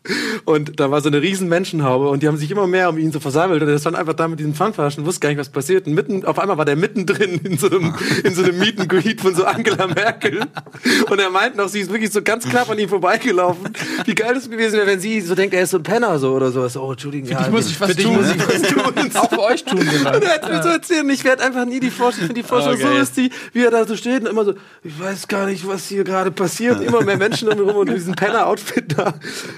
Und 0.45 0.79
da 0.79 0.91
war 0.91 0.99
so 1.01 1.07
eine 1.07 1.21
riesen 1.21 1.47
Menschenhaube 1.47 2.09
und 2.09 2.21
die 2.23 2.27
haben 2.27 2.35
sich 2.37 2.51
immer 2.51 2.67
mehr 2.67 2.89
um 2.89 2.97
ihn 2.97 3.11
so 3.13 3.19
versammelt 3.21 3.61
und 3.61 3.69
er 3.69 3.79
stand 3.79 3.95
einfach 3.95 4.13
da 4.13 4.27
mit 4.27 4.39
diesen 4.39 4.53
Pfandflaschen, 4.53 5.05
wusste 5.05 5.21
gar 5.21 5.29
nicht, 5.29 5.37
was 5.37 5.49
passiert. 5.49 5.87
Und 5.87 5.93
mitten, 5.93 6.25
auf 6.25 6.39
einmal 6.39 6.57
war 6.57 6.65
der 6.65 6.75
mittendrin 6.75 7.39
in 7.43 7.57
so 7.57 7.67
einem, 7.69 7.93
in 8.23 8.35
so 8.35 8.43
einem 8.43 8.59
Meet 8.59 8.79
and 8.81 8.89
Greet 8.89 9.21
von 9.21 9.33
so 9.33 9.45
Angela 9.45 9.87
Merkel. 9.87 10.41
Und 11.09 11.19
er 11.19 11.29
meint 11.29 11.55
noch, 11.55 11.69
sie 11.69 11.79
ist 11.79 11.91
wirklich 11.91 12.11
so 12.11 12.21
ganz 12.21 12.47
knapp 12.47 12.69
an 12.69 12.79
ihm 12.79 12.89
vorbeigelaufen. 12.89 13.69
Wie 14.05 14.15
geil 14.15 14.33
das 14.33 14.49
gewesen 14.49 14.73
wäre, 14.73 14.87
wenn 14.87 14.99
sie 14.99 15.21
so 15.21 15.35
denkt, 15.35 15.53
er 15.55 15.63
ist 15.63 15.71
so 15.71 15.77
ein 15.77 15.83
Penner 15.83 16.19
so 16.19 16.33
oder 16.33 16.51
sowas. 16.51 16.75
Oh, 16.75 16.91
Entschuldigung. 16.91 17.29
dich 17.29 17.49
muss 17.51 17.69
ich 17.69 17.79
was 17.79 17.89
für 17.91 17.95
dich 17.95 18.05
tun. 18.05 18.15
muss 18.17 18.29
ich 18.29 18.39
was 18.47 18.61
tun. 18.69 19.11
Auch 19.15 19.29
für 19.29 19.41
euch 19.41 19.63
tun 19.63 19.79
wir 19.79 20.13
Und 20.15 20.23
er 20.23 20.33
hat 20.33 20.49
mir 20.49 20.61
so 20.63 20.69
erzählt, 20.69 21.05
ich 21.09 21.23
werde 21.23 21.43
einfach 21.43 21.65
nie 21.65 21.79
die 21.79 21.91
Vorstellung, 21.91 22.27
finde 22.27 22.41
die 22.41 22.47
Vorstellung 22.47 22.77
Oh, 22.79 22.81
so 22.81 22.87
geil. 22.89 22.99
lustig, 22.99 23.31
wie 23.53 23.63
er 23.63 23.71
da 23.71 23.85
so 23.85 23.95
steht 23.95 24.21
und 24.21 24.27
immer 24.27 24.43
so, 24.45 24.53
ich 24.83 24.99
weiß 24.99 25.27
gar 25.27 25.45
nicht, 25.45 25.65
was 25.67 25.87
hier 25.87 26.03
gerade 26.03 26.31
passiert. 26.31 26.81
Immer 26.81 27.01
mehr 27.03 27.17
Menschen 27.17 27.47
um 27.47 27.57
ihn 27.57 27.69
rum 27.69 27.77
und 27.77 27.89
diesen 27.93 28.15
Penner-Outfit 28.15 28.97
da. 28.97 29.13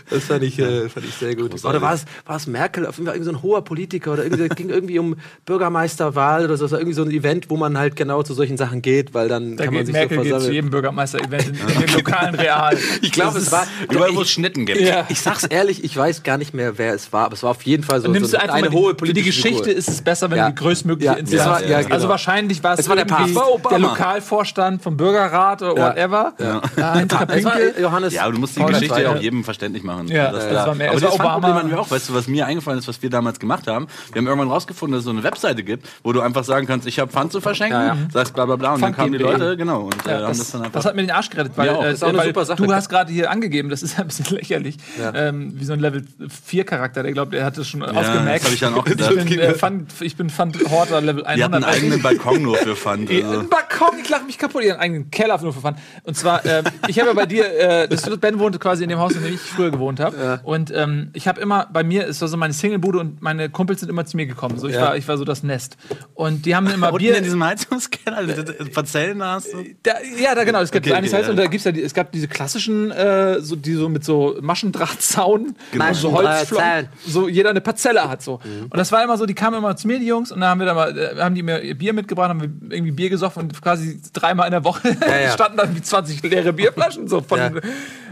Das 0.10 0.28
fand 0.40 0.44
ich, 0.44 0.60
äh, 0.60 0.90
fand 0.90 1.06
ich 1.06 1.14
sehr 1.16 1.36
gut. 1.36 1.64
Oder 1.66 1.82
war 1.82 1.94
es, 1.94 2.06
war 2.26 2.36
es 2.38 2.48
Merkel, 2.48 2.86
auf 2.86 2.96
jeden 2.98 3.08
Fall 3.08 3.16
irgendwie 3.16 3.32
so 3.32 3.38
ein 3.38 3.44
hoher 3.44 3.64
Politiker 3.64 4.14
oder 4.14 4.24
irgendwie, 4.24 4.44
es 4.50 4.56
ging 4.56 4.70
irgendwie 4.70 5.00
um 5.00 5.16
Bürgermeisterwahl 5.46 6.46
oder 6.46 6.58
so. 6.58 6.66
Es 6.66 6.72
war 6.72 6.80
irgendwie 6.80 6.96
so 6.96 7.04
ein 7.04 7.12
Event, 7.12 7.50
wo 7.50 7.58
man 7.58 7.78
halt 7.78 7.96
genau 7.96 8.24
zu 8.24 8.34
solchen 8.34 8.58
Sachen 8.58 8.82
geht, 8.82 9.14
weil 9.14 9.28
dann 9.28 9.58
Da 9.58 9.66
kann 9.66 9.74
man 9.74 9.86
sich 9.86 9.94
Merkel 9.94 10.18
so 10.18 10.24
geht 10.24 10.30
zu 10.32 10.36
versammeln. 10.36 10.54
jedem 10.56 10.70
Bürgermeister-Event 10.70 11.48
in, 11.48 11.56
in 11.56 11.82
dem 11.88 11.96
lokalen 11.96 12.36
Real. 12.36 12.78
Ich 13.02 13.12
glaube, 13.12 13.38
es 13.40 13.52
war, 13.52 13.66
Überall, 13.90 14.10
ich, 14.12 14.16
wo 14.16 14.22
es 14.22 14.30
Schnitten 14.30 14.66
gibt. 14.66 14.82
Ja. 14.82 15.06
ich 15.10 15.20
sag's 15.22 15.44
ehrlich, 15.46 15.84
ich 15.84 15.96
weiß 15.96 16.24
gar 16.24 16.38
nicht 16.38 16.54
mehr, 16.54 16.78
wer 16.78 16.94
es 16.94 17.12
war, 17.14 17.26
aber 17.26 17.34
es 17.34 17.44
war 17.44 17.52
auf 17.52 17.62
jeden 17.64 17.84
Fall 17.84 18.02
so, 18.02 18.10
Nimmst 18.10 18.32
so 18.32 18.38
eine 18.38 18.52
mal 18.70 18.72
hohe 18.72 18.94
die, 18.94 19.00
für 19.00 19.14
die 19.14 19.14
politische 19.14 19.26
Geschichte 19.26 19.64
Figur. 19.66 19.78
ist 19.78 19.90
es 19.90 20.02
besser, 20.02 20.30
wenn 20.30 20.38
Ja. 20.38 20.50
du 20.50 20.56
die 20.56 20.62
größtmögliche 20.62 21.14
Ja, 21.14 21.18
Instanz 21.18 21.62
ja, 21.70 21.78
Also 21.78 21.90
genau. 21.90 22.10
wahrscheinlich 22.10 22.64
war 22.64 22.74
es 22.74 22.80
Es 22.82 22.90
war 22.90 22.96
der 22.96 23.06
Papst. 23.06 23.36
War 23.36 23.52
Obama. 23.54 23.70
der 23.70 23.80
Lokalvorstand 23.80 24.82
vom 24.82 24.98
Bürgerrat 24.98 25.62
oder 25.62 25.76
Ja. 25.76 25.90
whatever. 25.90 26.34
Ja. 26.40 26.62
Ja. 26.78 26.94
Heinz 26.94 27.14
Es 27.30 27.46
war. 27.46 27.56
Johannes. 27.80 28.14
Ja, 28.14 28.24
aber 28.24 28.34
du 28.34 28.40
musst 28.40 28.56
die 28.58 28.64
Geschichte 28.66 29.02
ja 29.02 29.12
auch 29.14 29.22
jedem 29.22 29.44
verständlich 29.44 29.84
machen. 29.84 30.08
Ja, 30.08 30.25
Das 30.32 30.68
war 30.68 30.76
mehr- 30.76 30.92
aber 30.92 31.02
war 31.02 31.10
das 31.10 31.20
Obama. 31.20 31.54
hatten 31.56 31.70
wir 31.70 31.80
auch. 31.80 31.90
Weißt 31.92 32.10
du, 32.10 32.14
was 32.14 32.28
mir 32.28 32.46
eingefallen 32.46 32.80
ist, 32.80 32.88
was 32.88 33.02
wir 33.02 33.10
damals 33.10 33.40
gemacht 33.40 33.68
haben? 33.68 33.88
Wir 34.12 34.20
haben 34.20 34.28
irgendwann 34.28 34.50
rausgefunden, 34.50 34.94
dass 34.94 35.00
es 35.02 35.06
so 35.06 35.12
eine 35.12 35.24
Webseite 35.24 35.64
gibt, 35.64 35.88
wo 36.04 36.14
du 36.14 36.22
einfach 36.22 36.44
sagen 36.44 36.68
kannst, 36.68 36.88
ich 36.88 37.00
habe 37.00 37.12
Pfand 37.12 37.32
zu 37.32 37.42
verschenken, 37.42 37.80
Ja, 37.80 37.88
ja. 37.88 37.98
sagst 38.12 38.34
bla 38.34 38.46
bla 38.46 38.56
bla 38.56 38.74
und 38.74 38.82
dann 38.82 38.94
Pfand 38.94 38.98
kamen 38.98 39.12
die. 39.14 39.18
Leute, 39.20 39.58
genau, 39.58 39.82
und 39.84 40.06
äh, 40.06 40.10
Ja, 40.10 40.16
haben 40.18 40.28
das, 40.28 40.38
das 40.40 40.52
dann 40.52 40.62
einfach... 40.64 40.74
das 40.74 40.86
hat 40.86 40.96
mir 40.96 41.02
den 41.04 41.12
Arsch 41.12 41.30
gerettet, 41.30 41.54
weil, 41.56 41.70
äh, 41.70 41.74
Das 41.74 41.94
ist 41.94 42.04
auch 42.04 42.10
eine 42.10 42.18
weil 42.18 42.28
super 42.28 42.46
Sache. 42.46 42.64
du 42.64 42.74
hast 42.74 42.90
gerade 42.90 43.12
hier 43.12 43.30
angegeben, 43.32 43.70
das 43.70 43.84
ist 43.84 44.00
ein 44.00 44.08
bisschen 44.08 44.26
lächerlich, 44.38 44.78
ähm, 45.14 45.54
wie 45.56 45.66
so 45.66 45.74
ein 45.74 45.80
Level 45.80 46.04
4 46.46 46.66
Charakter, 46.66 47.04
der 47.04 47.12
glaubt, 47.12 47.34
er 47.34 47.46
hat 47.46 47.58
das 47.58 47.68
schon 47.68 47.82
das 47.82 47.92
ausgemerkt. 47.96 48.46
hab 48.46 48.52
ich 48.54 48.60
dann 48.60 48.74
auch 48.74 48.86
ich 48.86 48.92
gedacht. 48.98 49.16
bin, 49.16 49.40
äh, 49.40 49.54
Pfand, 49.54 49.92
ich 50.02 50.16
bin 50.18 50.30
Pfand 50.30 50.58
Horter 50.70 51.02
Level 51.02 51.26
100. 51.26 51.38
die 51.38 51.44
hatten 51.44 51.54
einen 51.56 51.64
eigenen 51.66 52.02
Balkon 52.02 52.42
nur 52.42 52.58
für 52.58 52.76
Pfand. 52.76 53.10
Ja, 53.10 53.28
Also. 53.28 53.40
Ein 53.42 53.50
Balkon, 53.50 54.00
ich 54.02 54.10
lache 54.10 54.24
mich 54.26 54.38
kaputt, 54.38 54.64
ihren 54.64 54.80
eigenen 54.80 55.12
Keller 55.12 55.36
nur 55.42 55.54
verfahren. 55.54 55.76
Und 56.04 56.16
zwar, 56.18 56.46
ähm, 56.46 56.64
ich 56.88 56.98
habe 57.00 57.10
ja 57.10 57.14
bei 57.14 57.26
dir, 57.26 57.46
äh, 57.60 57.88
das, 57.88 58.04
Ben 58.20 58.40
wohnte 58.40 58.58
quasi 58.60 58.84
in 58.84 58.90
dem 58.90 59.00
Haus, 59.00 59.14
in 59.14 59.24
dem 59.24 59.34
ich 59.34 59.40
früher 59.42 59.70
gewohnt 59.72 60.00
habe. 60.00 60.15
Und 60.44 60.72
ähm, 60.74 61.10
ich 61.14 61.28
habe 61.28 61.40
immer, 61.42 61.68
bei 61.72 61.84
mir 61.84 62.06
ist 62.06 62.22
das 62.22 62.32
so 62.32 62.38
meine 62.38 62.54
Singlebude 62.54 63.00
und 63.00 63.22
meine 63.22 63.50
Kumpels 63.50 63.80
sind 63.82 63.90
immer 63.90 64.06
zu 64.06 64.18
mir 64.18 64.26
gekommen. 64.26 64.58
So, 64.58 64.68
ich, 64.68 64.76
Ja. 64.76 64.82
war, 64.82 64.98
ich 64.98 65.08
war 65.08 65.18
so 65.18 65.26
das 65.26 65.44
Nest. 65.44 65.78
Und 66.14 66.46
die 66.46 66.56
haben 66.56 66.68
immer 66.68 66.88
Unten 66.88 67.00
Bier. 67.00 67.18
in 67.18 67.24
diesem 67.24 67.44
Heizungskeller, 67.44 68.24
diese 68.26 68.44
Parzellen 68.44 69.20
da 69.20 69.34
hast 69.34 69.52
du. 69.54 69.64
Da, 69.84 69.94
ja, 70.22 70.36
da 70.36 70.44
genau, 70.44 70.62
es 70.62 70.72
gibt 70.72 70.86
Okay, 70.88 70.96
okay, 70.98 71.22
ja. 71.22 71.30
und 71.30 71.36
da 71.38 71.48
gibt's 71.48 71.66
ja, 71.66 71.72
die, 71.72 71.82
es 71.82 71.94
gab 71.94 72.12
diese 72.12 72.28
klassischen, 72.28 72.92
äh, 72.92 73.40
so, 73.42 73.56
die 73.56 73.74
so 73.74 73.90
mit 73.90 74.04
so 74.04 74.38
Maschendrahtzaun, 74.42 75.56
genau. 75.72 75.94
so 75.94 76.12
Holzflocken, 76.14 76.88
so 77.08 77.28
jeder 77.28 77.50
eine 77.50 77.62
Parzelle 77.62 78.08
hat 78.10 78.22
so. 78.22 78.40
Und 78.70 78.78
das 78.78 78.92
war 78.92 79.04
immer 79.04 79.18
so, 79.18 79.26
die 79.26 79.34
kamen 79.34 79.58
immer 79.58 79.76
zu 79.76 79.88
mir, 79.88 80.00
die 80.00 80.06
Jungs, 80.08 80.32
und 80.32 80.40
dann 80.42 80.50
haben 80.50 80.60
wir 80.60 80.66
da 80.66 80.74
mal, 80.74 80.98
äh, 80.98 81.20
haben 81.20 81.36
die 81.36 81.44
mir 81.44 81.62
ihr 81.62 81.78
Bier 81.78 81.94
mitgebracht, 81.94 82.30
haben 82.30 82.42
wir 82.42 82.76
irgendwie 82.76 82.92
Bier 82.92 83.10
gesoffen 83.10 83.44
und 83.44 83.62
quasi 83.62 84.00
dreimal 84.14 84.46
in 84.48 84.52
der 84.52 84.64
Woche 84.64 84.90
ja. 85.00 85.32
standen 85.34 85.58
dann 85.58 85.76
wie 85.76 85.82
20 85.82 86.22
leere 86.24 86.54
Bierflaschen 86.54 87.08
so 87.08 87.22
von. 87.22 87.38
Ja. 87.40 87.52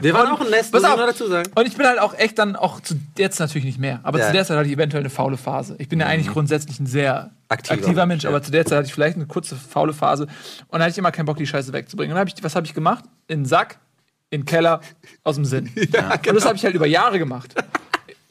Wir 0.01 0.14
waren 0.14 0.28
Und- 0.28 0.34
auch 0.34 0.41
ein 0.41 0.49
Nest, 0.51 0.74
muss 0.74 0.84
ich 0.84 0.89
dazu 0.89 1.28
sagen. 1.28 1.49
Und 1.56 1.68
ich 1.68 1.76
bin 1.78 1.86
halt 1.86 1.93
auch 2.00 2.14
echt 2.18 2.39
dann 2.39 2.56
auch 2.56 2.80
zu 2.82 2.96
jetzt 3.18 3.39
natürlich 3.39 3.66
nicht 3.66 3.80
mehr, 3.80 4.00
aber 4.04 4.20
Ja. 4.20 4.28
zu 4.28 4.34
der 4.34 4.46
Zeit 4.46 4.58
hatte 4.58 4.68
ich 4.68 4.74
eventuell 4.74 5.02
eine 5.04 5.10
faule 5.10 5.38
Phase. 5.38 5.76
Ich 5.80 5.89
bin 5.89 6.00
ja 6.00 6.08
eigentlich 6.08 6.28
grundsätzlich 6.28 6.80
ein 6.80 6.86
sehr 6.88 7.32
Aktiver 7.50 7.82
aktiver, 7.82 8.06
Mensch, 8.06 8.24
ja. 8.24 8.30
aber 8.30 8.41
zu 8.41 8.52
der 8.52 8.66
Zeit 8.66 8.78
hatte 8.80 8.88
ich 8.88 8.94
vielleicht 8.94 9.16
eine 9.16 9.26
kurze 9.28 9.56
faule 9.56 9.94
Phase 9.94 10.24
und 10.68 10.80
da 10.80 10.86
hatte 10.86 10.91
ich 10.91 10.98
immer 10.98 11.12
keinen 11.12 11.26
Bock, 11.26 11.38
die 11.38 11.48
Scheiße 11.48 11.72
wegzubringen. 11.74 12.12
Und 12.12 12.16
dann 12.18 12.28
hab 12.28 12.36
ich, 12.38 12.44
was 12.44 12.56
habe 12.56 12.66
ich 12.66 12.74
gemacht? 12.74 13.04
In 13.28 13.39
den 13.41 13.46
Sack, 13.46 13.78
in 14.30 14.41
den 14.41 14.46
Keller, 14.46 14.82
aus 15.24 15.36
dem 15.36 15.46
Sinn. 15.46 15.70
Und 15.76 15.94
das 16.36 16.46
habe 16.46 16.56
ich 16.56 16.64
halt 16.66 16.74
über 16.76 16.88
Jahre 16.88 17.20
gemacht. 17.20 17.54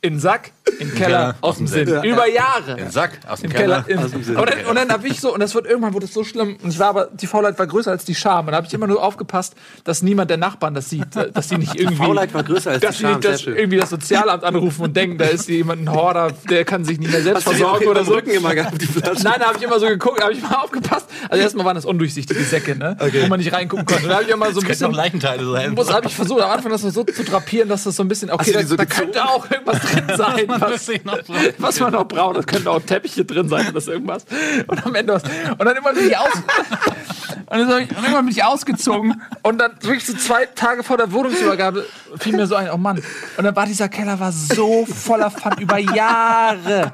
In 0.01 0.15
den 0.15 0.21
Sack, 0.21 0.51
den 0.79 0.95
Keller, 0.95 1.35
aus 1.41 1.59
dem 1.59 1.67
Sinn. 1.67 1.89
Über 1.89 2.29
Jahre. 2.29 2.77
Den 2.77 2.91
Sack 2.91 3.19
aus 3.29 3.41
dem 3.41 3.51
Im 3.51 3.57
Keller. 3.57 3.83
Keller. 3.83 4.05
Im, 4.05 4.37
aber 4.37 4.47
dann, 4.47 4.67
und 4.67 4.75
dann 4.77 4.91
habe 4.91 5.07
ich 5.09 5.21
so, 5.21 5.33
und 5.33 5.41
das 5.41 5.55
wird 5.55 5.67
irgendwann 5.67 5.95
wurde 5.95 6.07
es 6.07 6.15
so 6.15 6.25
schlimm, 6.25 6.57
und 6.63 6.71
ich 6.71 6.79
war 6.79 6.89
aber, 6.89 7.09
die 7.13 7.27
Faulheit 7.27 7.59
war 7.59 7.67
größer 7.67 7.91
als 7.91 8.05
die 8.05 8.15
Scham. 8.15 8.47
Und 8.47 8.53
da 8.53 8.57
habe 8.57 8.67
ich 8.67 8.75
immer 8.75 8.87
nur 8.87 9.03
aufgepasst, 9.03 9.55
dass 9.85 10.03
niemand 10.03 10.31
der 10.31 10.37
Nachbarn 10.37 10.75
das 10.75 10.91
sieht, 10.91 11.17
äh, 11.17 11.31
dass 11.31 11.49
sie 11.49 11.59
nicht 11.59 11.75
irgendwie. 11.75 11.97
Faulheit 11.97 12.35
war 12.35 12.43
größer 12.43 12.71
als 12.71 12.81
die 12.81 12.87
dass 12.87 12.99
sie 12.99 13.03
Scham, 13.03 13.13
nicht 13.13 13.23
sehr 13.23 13.33
das, 13.33 13.43
schön. 13.43 13.57
irgendwie 13.57 13.79
das 13.79 13.91
Sozialamt 13.91 14.45
anrufen 14.45 14.83
und 14.83 14.97
denken, 14.97 15.19
da 15.19 15.27
ist 15.27 15.49
jemand 15.49 15.83
ein 15.83 15.93
Horder, 15.93 16.33
der 16.49 16.65
kann 16.65 16.85
sich 16.85 16.99
nicht 16.99 17.11
mehr 17.11 17.23
selbst 17.23 17.47
Hast 17.47 17.55
die 17.55 17.59
versorgen 17.59 17.89
oder 17.89 18.05
so. 18.05 18.13
Rücken 18.15 18.31
immer 18.31 18.55
gehabt, 18.55 18.81
die 18.81 18.87
Flasche? 18.87 19.23
Nein, 19.23 19.37
da 19.39 19.47
habe 19.47 19.59
ich 19.59 19.65
immer 19.65 19.79
so 19.79 19.87
geguckt, 19.87 20.21
da 20.21 20.25
habe 20.25 20.35
ich 20.35 20.43
mal 20.43 20.57
aufgepasst. 20.57 21.07
Also 21.29 21.43
erstmal 21.43 21.67
waren 21.67 21.77
das 21.77 21.85
undurchsichtige 21.85 22.43
Säcke, 22.45 22.77
ne? 22.77 22.97
Wo 22.99 23.27
man 23.29 23.39
nicht 23.39 23.53
reingucken 23.53 23.87
konnte. 23.87 24.05
Und 24.05 24.09
da 24.11 24.15
habe 24.17 24.25
ich 24.25 24.31
immer 24.31 24.53
so 24.53 24.61
ein 24.61 24.67
bisschen 24.69 24.91
noch 24.91 24.97
Leichenteile 24.97 25.51
sein. 25.51 25.75
muss 25.75 25.93
habe 25.93 26.07
ich 26.07 26.15
versucht 26.15 26.41
am 26.41 26.51
Anfang 26.51 26.73
das 26.73 26.83
so 26.83 27.05
zu 27.05 27.25
drapieren, 27.25 27.69
dass 27.69 27.85
das 27.85 27.97
so 27.97 28.03
ein 28.03 28.09
bisschen 28.09 28.31
okay, 28.31 28.53
da, 28.53 28.61
die 28.61 28.67
so 28.67 28.77
da 28.77 28.85
könnte 28.85 29.25
auch 29.25 29.51
irgendwas 29.51 29.81
drin 29.81 30.05
sein, 30.17 30.47
was, 30.63 30.89
was 31.59 31.81
man 31.81 31.93
noch 31.93 32.05
braucht. 32.05 32.37
Das 32.37 32.47
könnte 32.47 32.71
auch 32.71 32.81
Teppiche 32.81 33.25
drin 33.25 33.49
sein 33.49 33.69
oder 33.69 33.87
irgendwas. 33.87 34.25
Und 34.67 34.87
am 34.87 34.95
Ende 34.95 35.15
was. 35.15 35.23
Und 35.23 35.65
dann 35.65 35.77
immer 35.77 35.93
bin 35.93 36.09
ich 36.09 36.17
aus 36.17 36.29
und, 37.47 37.59
dann 37.59 37.83
ich, 37.83 37.91
und 37.91 37.97
irgendwann 37.97 38.25
bin 38.25 38.35
ich 38.35 38.45
ausgezogen 38.45 39.21
und 39.43 39.59
dann 39.59 39.73
wirklich 39.81 40.07
so 40.07 40.15
zwei 40.15 40.47
Tage 40.47 40.83
vor 40.83 40.97
der 40.97 41.13
Wohnungsübergabe 41.13 41.87
fiel 42.19 42.37
mir 42.37 42.47
so 42.47 42.55
ein, 42.55 42.71
oh 42.71 42.77
Mann. 42.77 43.03
Und 43.37 43.45
dann 43.45 43.55
war 43.57 43.67
dieser 43.67 43.89
Keller 43.89 44.19
war 44.19 44.33
so 44.33 44.87
voller 44.87 45.31
Pfand 45.31 45.61
über 45.61 45.79
Jahre. 45.79 46.93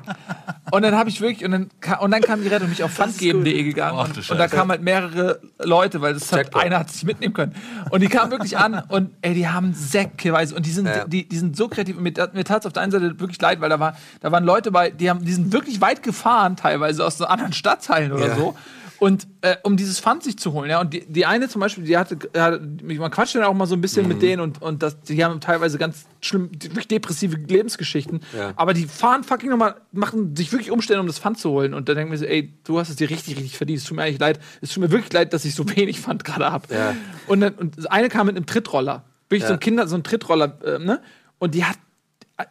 Und 0.70 0.82
dann 0.82 0.94
habe 0.96 1.08
ich 1.10 1.20
wirklich 1.20 1.44
und 1.44 1.52
dann 1.52 1.70
und 2.00 2.10
dann 2.10 2.20
kam 2.22 2.42
die 2.42 2.48
Rettung 2.48 2.68
bin 2.68 2.74
ich 2.74 2.82
auf 2.84 2.92
pfandgeben.de 2.92 3.62
gegangen 3.62 3.98
und, 3.98 4.30
und 4.30 4.38
da 4.38 4.48
kamen 4.48 4.70
halt 4.70 4.82
mehrere 4.82 5.40
Leute, 5.58 6.00
weil 6.00 6.14
das 6.14 6.30
hat, 6.32 6.54
einer 6.56 6.78
hat 6.80 6.90
sich 6.90 7.04
mitnehmen 7.04 7.34
können. 7.34 7.54
Und 7.90 8.00
die 8.00 8.08
kamen 8.08 8.30
wirklich 8.30 8.58
an 8.58 8.82
und 8.88 9.10
ey, 9.22 9.34
die 9.34 9.48
haben 9.48 9.72
säckeweise 9.74 10.54
und 10.54 10.66
die 10.66 10.70
sind, 10.70 10.86
Ja. 10.86 11.04
die, 11.06 11.28
die 11.28 11.36
sind 11.38 11.56
so 11.56 11.68
kreativ. 11.68 11.96
Und 11.96 12.02
mir, 12.02 12.12
tat- 12.14 12.34
mir 12.34 12.44
tat 12.44 12.62
es 12.62 12.66
auf 12.66 12.72
der 12.72 12.82
einen 12.82 12.92
Seite 12.92 13.18
wirklich 13.20 13.40
leid, 13.40 13.60
weil 13.60 13.70
da, 13.70 13.78
war, 13.80 13.96
da 14.20 14.30
waren 14.32 14.44
Leute 14.44 14.70
bei, 14.70 14.90
die, 14.90 15.08
haben, 15.10 15.24
die 15.24 15.32
sind 15.32 15.52
wirklich 15.52 15.80
weit 15.80 16.02
gefahren, 16.02 16.56
teilweise 16.56 17.04
aus 17.04 17.18
so 17.18 17.26
anderen 17.26 17.52
Stadtteilen 17.52 18.12
oder 18.12 18.28
Ja. 18.28 18.36
so. 18.36 18.56
Und 19.00 19.28
äh, 19.42 19.56
um 19.62 19.76
dieses 19.76 20.00
Pfand 20.00 20.24
sich 20.24 20.38
zu 20.38 20.52
holen, 20.52 20.68
ja, 20.70 20.80
und 20.80 20.92
die, 20.92 21.06
die 21.06 21.24
eine 21.24 21.48
zum 21.48 21.60
Beispiel, 21.60 21.84
die 21.84 21.96
hatte, 21.96 22.18
hatte 22.36 22.60
man 22.82 23.10
quatscht 23.12 23.36
dann 23.36 23.44
auch 23.44 23.54
mal 23.54 23.66
so 23.66 23.76
ein 23.76 23.80
bisschen 23.80 24.02
Mhm. 24.02 24.08
mit 24.08 24.22
denen 24.22 24.40
und, 24.42 24.60
und 24.60 24.82
das, 24.82 25.00
die 25.02 25.24
haben 25.24 25.40
teilweise 25.40 25.78
ganz 25.78 26.06
schlimm, 26.20 26.50
wirklich 26.52 26.88
depressive 26.88 27.36
Lebensgeschichten. 27.36 28.20
Ja. 28.36 28.52
Aber 28.56 28.74
die 28.74 28.86
fahren 28.86 29.22
fucking 29.22 29.50
nochmal, 29.50 29.76
machen 29.92 30.34
sich 30.34 30.50
wirklich 30.50 30.72
umstellen, 30.72 30.98
um 30.98 31.06
das 31.06 31.20
Pfand 31.20 31.38
zu 31.38 31.50
holen. 31.50 31.74
Und 31.74 31.88
dann 31.88 31.94
denken 31.94 32.10
wir 32.10 32.18
so, 32.18 32.24
ey, 32.24 32.52
du 32.64 32.80
hast 32.80 32.88
es 32.88 32.96
dir 32.96 33.08
richtig, 33.08 33.36
richtig 33.36 33.56
verdient. 33.56 33.78
Es 33.80 33.84
tut 33.84 33.96
mir 33.96 34.02
eigentlich 34.02 34.18
leid, 34.18 34.40
es 34.62 34.72
tut 34.72 34.82
mir 34.82 34.90
wirklich 34.90 35.12
leid, 35.12 35.32
dass 35.32 35.44
ich 35.44 35.54
so 35.54 35.64
wenig 35.76 36.00
Pfand 36.00 36.24
gerade 36.24 36.50
habe. 36.50 36.74
Ja. 36.74 36.96
Und, 37.28 37.40
dann, 37.40 37.54
und 37.54 37.90
eine 37.92 38.08
kam 38.08 38.26
mit 38.26 38.36
einem 38.36 38.46
Trittroller. 38.46 39.04
Wirklich 39.28 39.44
so 39.44 39.50
Ja. 39.50 39.58
ein 39.58 39.60
Kinder, 39.60 39.86
so 39.86 39.94
ein 39.94 40.02
Trittroller, 40.02 40.58
äh, 40.64 40.78
ne? 40.80 41.00
Und 41.38 41.54
die 41.54 41.64
hat 41.64 41.78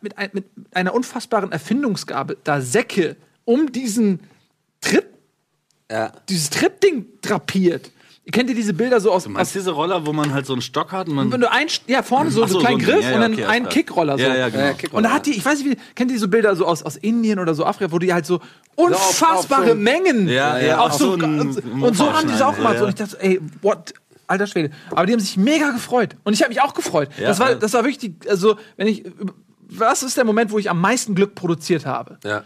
mit, 0.02 0.18
ein, 0.18 0.30
mit 0.32 0.46
einer 0.74 0.94
unfassbaren 0.94 1.52
Erfindungsgabe 1.52 2.38
da 2.44 2.62
Säcke 2.62 3.18
um 3.44 3.72
diesen 3.72 4.22
Tritt, 4.82 5.06
Ja. 5.92 6.12
dieses 6.30 6.50
Trittding 6.50 7.06
drapiert. 7.22 7.92
Kennt 8.30 8.50
ihr 8.50 8.56
diese 8.58 8.74
Bilder 8.74 9.00
so 9.00 9.10
aus, 9.12 9.24
Du 9.24 9.30
aus 9.30 9.34
meinst 9.36 9.56
diese 9.56 9.72
Roller, 9.72 10.06
wo 10.06 10.12
man 10.12 10.34
halt 10.34 10.46
so 10.46 10.52
einen 10.52 10.62
Stock 10.62 10.92
hat 10.92 11.08
und 11.08 11.16
man. 11.16 11.32
wenn 11.32 11.40
du 11.40 11.50
ein, 11.50 11.68
ja, 11.88 12.04
vorne 12.04 12.30
so, 12.30 12.46
so 12.46 12.60
so, 12.60 12.66
einen 12.66 12.80
kleinen 12.80 12.82
so 12.82 12.92
ein- 12.92 12.94
Griff 12.96 13.04
ja, 13.06 13.10
ja, 13.12 13.16
und 13.16 13.22
dann 13.22 13.34
okay, 13.36 13.46
einen. 13.46 13.70
Kickroller 13.70 14.18
so. 14.18 14.24
Ja, 14.26 14.36
ja, 14.36 14.50
genau. 14.50 14.64
Ja, 14.66 14.74
Kickroller. 14.74 14.98
Und 14.98 15.04
da 15.04 15.12
hat 15.12 15.26
die, 15.28 15.32
ich 15.32 15.46
weiß 15.46 15.60
nicht, 15.64 15.70
wie, 15.72 15.82
kennt 15.96 16.12
ihr 16.12 16.16
diese 16.16 16.28
Bilder 16.28 16.54
so 16.58 16.66
aus, 16.66 16.84
aus 16.84 16.98
Indien 16.98 17.40
oder 17.40 17.54
so 17.56 17.66
Afrika, 17.66 17.90
wo 17.94 18.00
die 18.00 18.14
halt 18.14 18.26
so 18.26 18.42
unfassbare 18.76 19.62
auf 19.64 19.68
so- 19.70 19.76
Mengen 19.76 20.28
Ja, 20.28 20.60
ja, 20.60 20.80
auf 20.80 20.92
auf 20.92 20.98
so, 21.00 21.06
so 21.08 21.14
einen 21.24 21.40
und, 21.40 21.84
und 21.84 21.96
so 21.96 22.12
haben 22.14 22.28
die 22.28 22.34
es 22.34 22.42
auch 22.42 22.56
gemacht. 22.58 22.82
Und 22.82 22.90
ich 22.90 22.96
dachte, 22.96 23.18
ey, 23.22 23.40
what? 23.62 23.94
Alter 24.28 24.46
Schwede. 24.48 24.72
Aber 24.92 25.06
die 25.06 25.14
haben 25.14 25.22
sich 25.22 25.38
mega 25.38 25.72
gefreut. 25.72 26.18
Und 26.26 26.34
ich 26.34 26.42
habe 26.42 26.50
mich 26.50 26.62
auch 26.62 26.74
gefreut. 26.74 27.08
Ja, 27.18 27.30
das, 27.30 27.40
war, 27.40 27.56
das 27.56 27.72
war 27.72 27.84
wirklich, 27.86 27.98
die, 27.98 28.30
also, 28.30 28.58
wenn 28.76 28.88
ich, 28.88 29.06
was 29.70 30.04
ist 30.04 30.18
der 30.18 30.26
Moment, 30.26 30.52
wo 30.52 30.60
ich 30.60 30.70
am 30.70 30.82
meisten 30.82 31.16
Glück 31.16 31.34
produziert 31.34 31.86
habe? 31.86 32.18
Ja. 32.26 32.44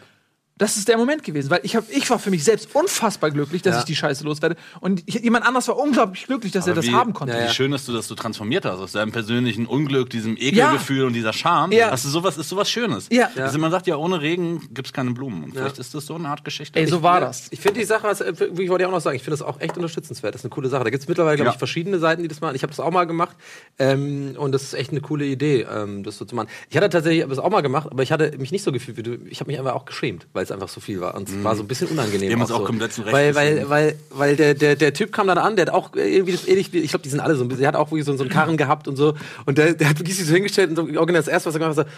Das 0.61 0.77
ist 0.77 0.87
der 0.87 0.95
Moment 0.97 1.23
gewesen, 1.23 1.49
weil 1.49 1.61
ich, 1.63 1.75
hab, 1.75 1.89
ich 1.89 2.07
war 2.11 2.19
für 2.19 2.29
mich 2.29 2.43
selbst 2.43 2.69
unfassbar 2.75 3.31
glücklich, 3.31 3.63
dass 3.63 3.73
Ja. 3.73 3.79
ich 3.79 3.85
die 3.85 3.95
Scheiße 3.95 4.23
loswerde. 4.23 4.55
Und 4.79 5.01
ich, 5.07 5.15
jemand 5.15 5.43
anders 5.43 5.67
war 5.67 5.75
unglaublich 5.77 6.27
glücklich, 6.27 6.51
dass 6.51 6.67
er 6.67 6.75
das 6.75 6.85
wie, 6.85 6.93
haben 6.93 7.13
konnte. 7.13 7.33
Ja, 7.33 7.41
ja. 7.45 7.49
Wie 7.49 7.53
schön, 7.53 7.71
dass 7.71 7.85
du 7.87 7.93
das 7.93 8.07
so 8.07 8.13
transformiert 8.13 8.63
hast 8.65 8.79
aus 8.79 8.91
deinem 8.91 9.11
persönlichen 9.11 9.65
Unglück, 9.65 10.11
diesem 10.11 10.37
Ekelgefühl 10.37 11.05
und 11.05 11.13
dieser 11.13 11.33
Scham. 11.33 11.71
Ja. 11.71 11.89
Hast 11.89 12.05
du 12.05 12.09
sowas, 12.09 12.37
ist 12.37 12.47
sowas 12.47 12.69
Schönes. 12.69 13.07
Ja. 13.11 13.29
Also 13.37 13.57
man 13.57 13.71
sagt 13.71 13.87
ja, 13.87 13.95
ohne 13.95 14.21
Regen 14.21 14.61
gibt 14.71 14.85
es 14.89 14.93
keine 14.93 15.09
Blumen. 15.11 15.45
Und 15.45 15.53
vielleicht 15.53 15.79
ist 15.79 15.95
das 15.95 16.05
so 16.05 16.13
eine 16.13 16.27
Art 16.29 16.45
Geschichte. 16.45 16.77
Ey, 16.79 16.85
so 16.85 17.01
war 17.01 17.19
das. 17.21 17.47
Ich 17.49 17.59
finde 17.59 17.79
die 17.79 17.85
Sache, 17.87 18.03
was, 18.03 18.21
äh, 18.21 18.31
ich 18.31 18.69
wollte 18.69 18.83
ja 18.83 18.87
auch 18.87 18.91
noch 18.93 19.01
sagen, 19.01 19.15
ich 19.15 19.23
finde 19.23 19.37
das 19.39 19.41
auch 19.47 19.59
echt 19.59 19.75
unterstützenswert. 19.77 20.35
Das 20.35 20.41
ist 20.41 20.45
eine 20.45 20.51
coole 20.51 20.69
Sache. 20.69 20.83
Da 20.83 20.91
gibt 20.91 21.01
es 21.01 21.09
mittlerweile, 21.09 21.37
glaube 21.37 21.47
Ja. 21.49 21.53
ich, 21.53 21.57
verschiedene 21.57 21.97
Seiten, 21.97 22.21
die 22.21 22.27
das 22.27 22.39
machen. 22.39 22.55
Ich 22.55 22.61
habe 22.61 22.69
das 22.69 22.79
auch 22.79 22.91
mal 22.91 23.05
gemacht. 23.05 23.35
Ähm, 23.79 24.35
und 24.37 24.51
das 24.51 24.61
ist 24.61 24.73
echt 24.75 24.91
eine 24.91 25.01
coole 25.01 25.25
Idee, 25.25 25.65
ähm, 25.73 26.03
das 26.03 26.17
so 26.19 26.25
zu 26.25 26.35
machen. 26.35 26.49
Ich 26.69 26.77
hatte 26.77 26.89
tatsächlich 26.89 27.25
das 27.27 27.39
auch 27.39 27.49
mal 27.49 27.61
gemacht, 27.61 27.87
aber 27.89 28.03
ich 28.03 28.11
hatte 28.11 28.37
mich 28.37 28.51
nicht 28.51 28.63
so 28.63 28.71
gefühlt 28.71 28.97
wie 28.97 29.03
du. 29.03 29.17
Ich 29.27 29.39
habe 29.39 29.49
mich 29.49 29.57
einfach 29.57 29.73
auch 29.73 29.85
geschämt, 29.85 30.27
weil 30.33 30.43
es 30.51 30.55
einfach 30.55 30.69
so 30.69 30.81
viel 30.81 31.01
war. 31.01 31.15
Und 31.15 31.29
es 31.29 31.43
war 31.43 31.55
so 31.55 31.63
ein 31.63 31.67
bisschen 31.67 31.87
unangenehm. 31.87 32.29
Wir 32.29 32.33
haben 32.33 32.41
uns 32.41 32.51
auch 32.51 32.59
so. 32.59 32.65
komplett 32.65 32.93
zurecht 32.93 33.13
Weil, 33.13 33.35
weil, 33.35 33.69
weil, 33.69 33.95
weil 34.09 34.35
der, 34.35 34.53
der, 34.53 34.75
der 34.75 34.93
Typ 34.93 35.11
kam 35.11 35.27
dann 35.27 35.37
an, 35.37 35.55
der 35.55 35.67
hat 35.67 35.73
auch 35.73 35.95
irgendwie 35.95 36.33
das 36.33 36.47
ähnlich, 36.47 36.73
ich 36.73 36.89
glaube, 36.89 37.03
die 37.03 37.09
sind 37.09 37.19
alle 37.19 37.35
so 37.35 37.43
ein 37.43 37.47
bisschen, 37.47 37.61
der 37.61 37.69
hat 37.69 37.75
auch 37.75 37.91
wirklich 37.91 38.05
so, 38.05 38.15
so 38.15 38.23
einen 38.23 38.31
Karren 38.31 38.57
gehabt 38.57 38.87
und 38.87 38.95
so. 38.95 39.15
Und 39.45 39.57
der, 39.57 39.73
der 39.73 39.89
hat 39.89 39.99
wirklich 39.99 40.17
sich 40.17 40.27
so 40.27 40.33
hingestellt 40.33 40.77
und 40.77 40.93
so, 40.93 41.05
das 41.05 41.27
erste, 41.27 41.49
was 41.49 41.55
er 41.55 41.59
gemacht 41.59 41.77
hat, 41.77 41.87
so, 41.87 41.91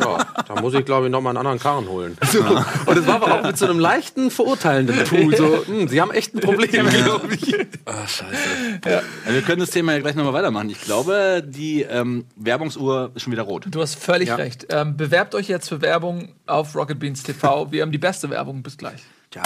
ja, 0.00 0.26
da 0.46 0.60
muss 0.60 0.74
ich, 0.74 0.84
glaube 0.84 1.06
ich, 1.06 1.12
noch 1.12 1.20
mal 1.20 1.30
einen 1.30 1.38
anderen 1.38 1.58
Karren 1.58 1.88
holen. 1.88 2.16
So. 2.30 2.40
Und 2.40 2.96
es 2.98 3.06
war 3.06 3.16
aber 3.16 3.34
auch 3.34 3.42
mit 3.44 3.58
so 3.58 3.66
einem 3.66 3.78
leichten, 3.78 4.30
verurteilenden 4.30 5.04
Tool. 5.04 5.36
So, 5.36 5.64
hm, 5.66 5.88
sie 5.88 6.00
haben 6.00 6.10
echt 6.12 6.34
ein 6.34 6.40
Problem, 6.40 6.88
glaube 6.88 7.34
ich. 7.34 7.54
Ah, 7.84 8.06
scheiße. 8.06 8.80
Ja. 8.86 9.02
wir 9.26 9.42
können 9.42 9.60
das 9.60 9.70
Thema 9.70 9.92
ja 9.92 9.98
gleich 9.98 10.14
nochmal 10.14 10.32
weitermachen. 10.32 10.70
Ich 10.70 10.80
glaube, 10.80 11.42
die 11.46 11.82
ähm, 11.82 12.24
Werbungsuhr 12.36 13.10
ist 13.14 13.22
schon 13.22 13.32
wieder 13.32 13.42
rot. 13.42 13.66
Du 13.68 13.80
hast 13.80 13.96
völlig 13.96 14.28
Ja. 14.28 14.36
recht. 14.36 14.66
Ähm, 14.70 14.96
bewerbt 14.96 15.34
euch 15.34 15.48
jetzt 15.48 15.68
für 15.68 15.80
Werbung 15.82 16.34
auf 16.46 16.74
Rocket 16.76 16.98
Beans 16.98 17.22
TV. 17.22 17.70
Wir 17.72 17.82
haben 17.82 17.92
die 17.92 17.98
beste 17.98 18.30
Werbung. 18.30 18.62
Bis 18.62 18.76
gleich. 18.76 19.02
Ja. 19.34 19.42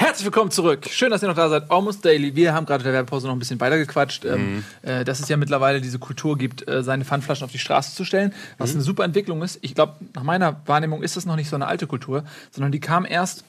Herzlich 0.00 0.26
willkommen 0.26 0.52
zurück. 0.52 0.86
Schön, 0.88 1.10
dass 1.10 1.22
ihr 1.24 1.28
noch 1.28 1.34
da 1.34 1.48
seid. 1.48 1.72
Almost 1.72 2.04
Daily. 2.04 2.36
Wir 2.36 2.54
haben 2.54 2.66
gerade 2.66 2.82
in 2.82 2.84
der 2.84 2.92
Werbepause 2.92 3.26
noch 3.26 3.34
ein 3.34 3.40
bisschen 3.40 3.58
weitergequatscht, 3.58 4.24
ähm, 4.26 4.62
äh, 4.82 5.04
dass 5.04 5.18
es 5.18 5.28
ja 5.28 5.36
mittlerweile 5.36 5.80
diese 5.80 5.98
Kultur 5.98 6.38
gibt, 6.38 6.68
äh, 6.68 6.84
seine 6.84 7.04
Pfandflaschen 7.04 7.44
auf 7.44 7.50
die 7.50 7.58
Straße 7.58 7.96
zu 7.96 8.04
stellen, 8.04 8.32
was 8.58 8.74
eine 8.74 8.82
super 8.82 9.02
Entwicklung 9.02 9.42
ist. 9.42 9.58
Ich 9.60 9.74
glaube, 9.74 9.94
nach 10.14 10.22
meiner 10.22 10.60
Wahrnehmung 10.66 11.02
ist 11.02 11.16
das 11.16 11.26
noch 11.26 11.34
nicht 11.34 11.48
so 11.48 11.56
eine 11.56 11.66
alte 11.66 11.88
Kultur, 11.88 12.22
sondern 12.52 12.70
die 12.70 12.78
kam 12.78 13.06
erst 13.06 13.42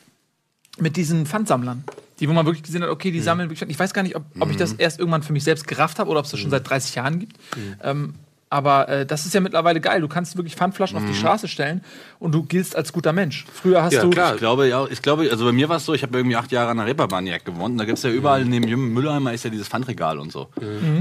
mit 0.79 0.95
diesen 0.95 1.27
Pfandsammlern. 1.27 1.83
Die, 2.19 2.27
wo 2.27 2.33
man 2.33 2.47
wirklich 2.47 2.63
gesehen 2.63 2.81
hat, 2.81 2.89
okay, 2.89 3.11
die 3.11 3.21
sammeln 3.21 3.51
wirklich. 3.51 3.69
Ich 3.69 3.77
weiß 3.77 3.93
gar 3.93 4.01
nicht, 4.01 4.15
ob, 4.15 4.23
ob 4.39 4.49
ich 4.49 4.57
das 4.57 4.73
erst 4.73 4.97
irgendwann 4.97 5.21
für 5.21 5.33
mich 5.33 5.43
selbst 5.43 5.67
gerafft 5.67 5.99
habe 5.99 6.09
oder 6.09 6.17
ob 6.17 6.25
es 6.25 6.31
das 6.31 6.39
schon 6.39 6.49
seit 6.49 6.67
30 6.67 6.95
Jahren 6.95 7.19
gibt. 7.19 7.37
Ähm, 7.83 8.15
aber 8.49 8.89
äh, 8.89 9.05
das 9.05 9.25
ist 9.25 9.33
ja 9.33 9.41
mittlerweile 9.41 9.79
geil. 9.79 10.01
Du 10.01 10.07
kannst 10.07 10.35
wirklich 10.37 10.55
Pfandflaschen 10.55 10.97
auf 10.97 11.05
die 11.05 11.13
Straße 11.13 11.47
stellen 11.47 11.81
und 12.19 12.33
du 12.33 12.43
giltst 12.43 12.75
als 12.75 12.91
guter 12.93 13.13
Mensch. 13.13 13.45
Früher 13.53 13.83
hast 13.83 13.93
Ja, 13.93 14.01
du. 14.01 14.09
klar. 14.09 14.33
Ich 14.33 14.39
glaube, 14.39 14.67
ja, 14.67 14.85
ich 14.89 15.01
glaube, 15.01 15.29
also 15.29 15.45
bei 15.45 15.51
mir 15.51 15.69
war 15.69 15.77
es 15.77 15.85
so, 15.85 15.93
ich 15.93 16.01
habe 16.03 16.17
irgendwie 16.17 16.35
acht 16.35 16.51
Jahre 16.51 16.71
an 16.71 16.77
der 16.77 16.87
Reeperbahn-Jagd 16.87 17.45
gewohnt. 17.45 17.73
Und 17.73 17.77
da 17.77 17.85
gibt's 17.85 18.03
ja 18.03 18.09
überall 18.09 18.45
neben 18.45 18.67
jedem 18.67 18.93
Mülleimer 18.93 19.33
ist 19.33 19.43
ja 19.43 19.49
dieses 19.51 19.67
Pfandregal 19.67 20.17
und 20.19 20.31
so. 20.31 20.47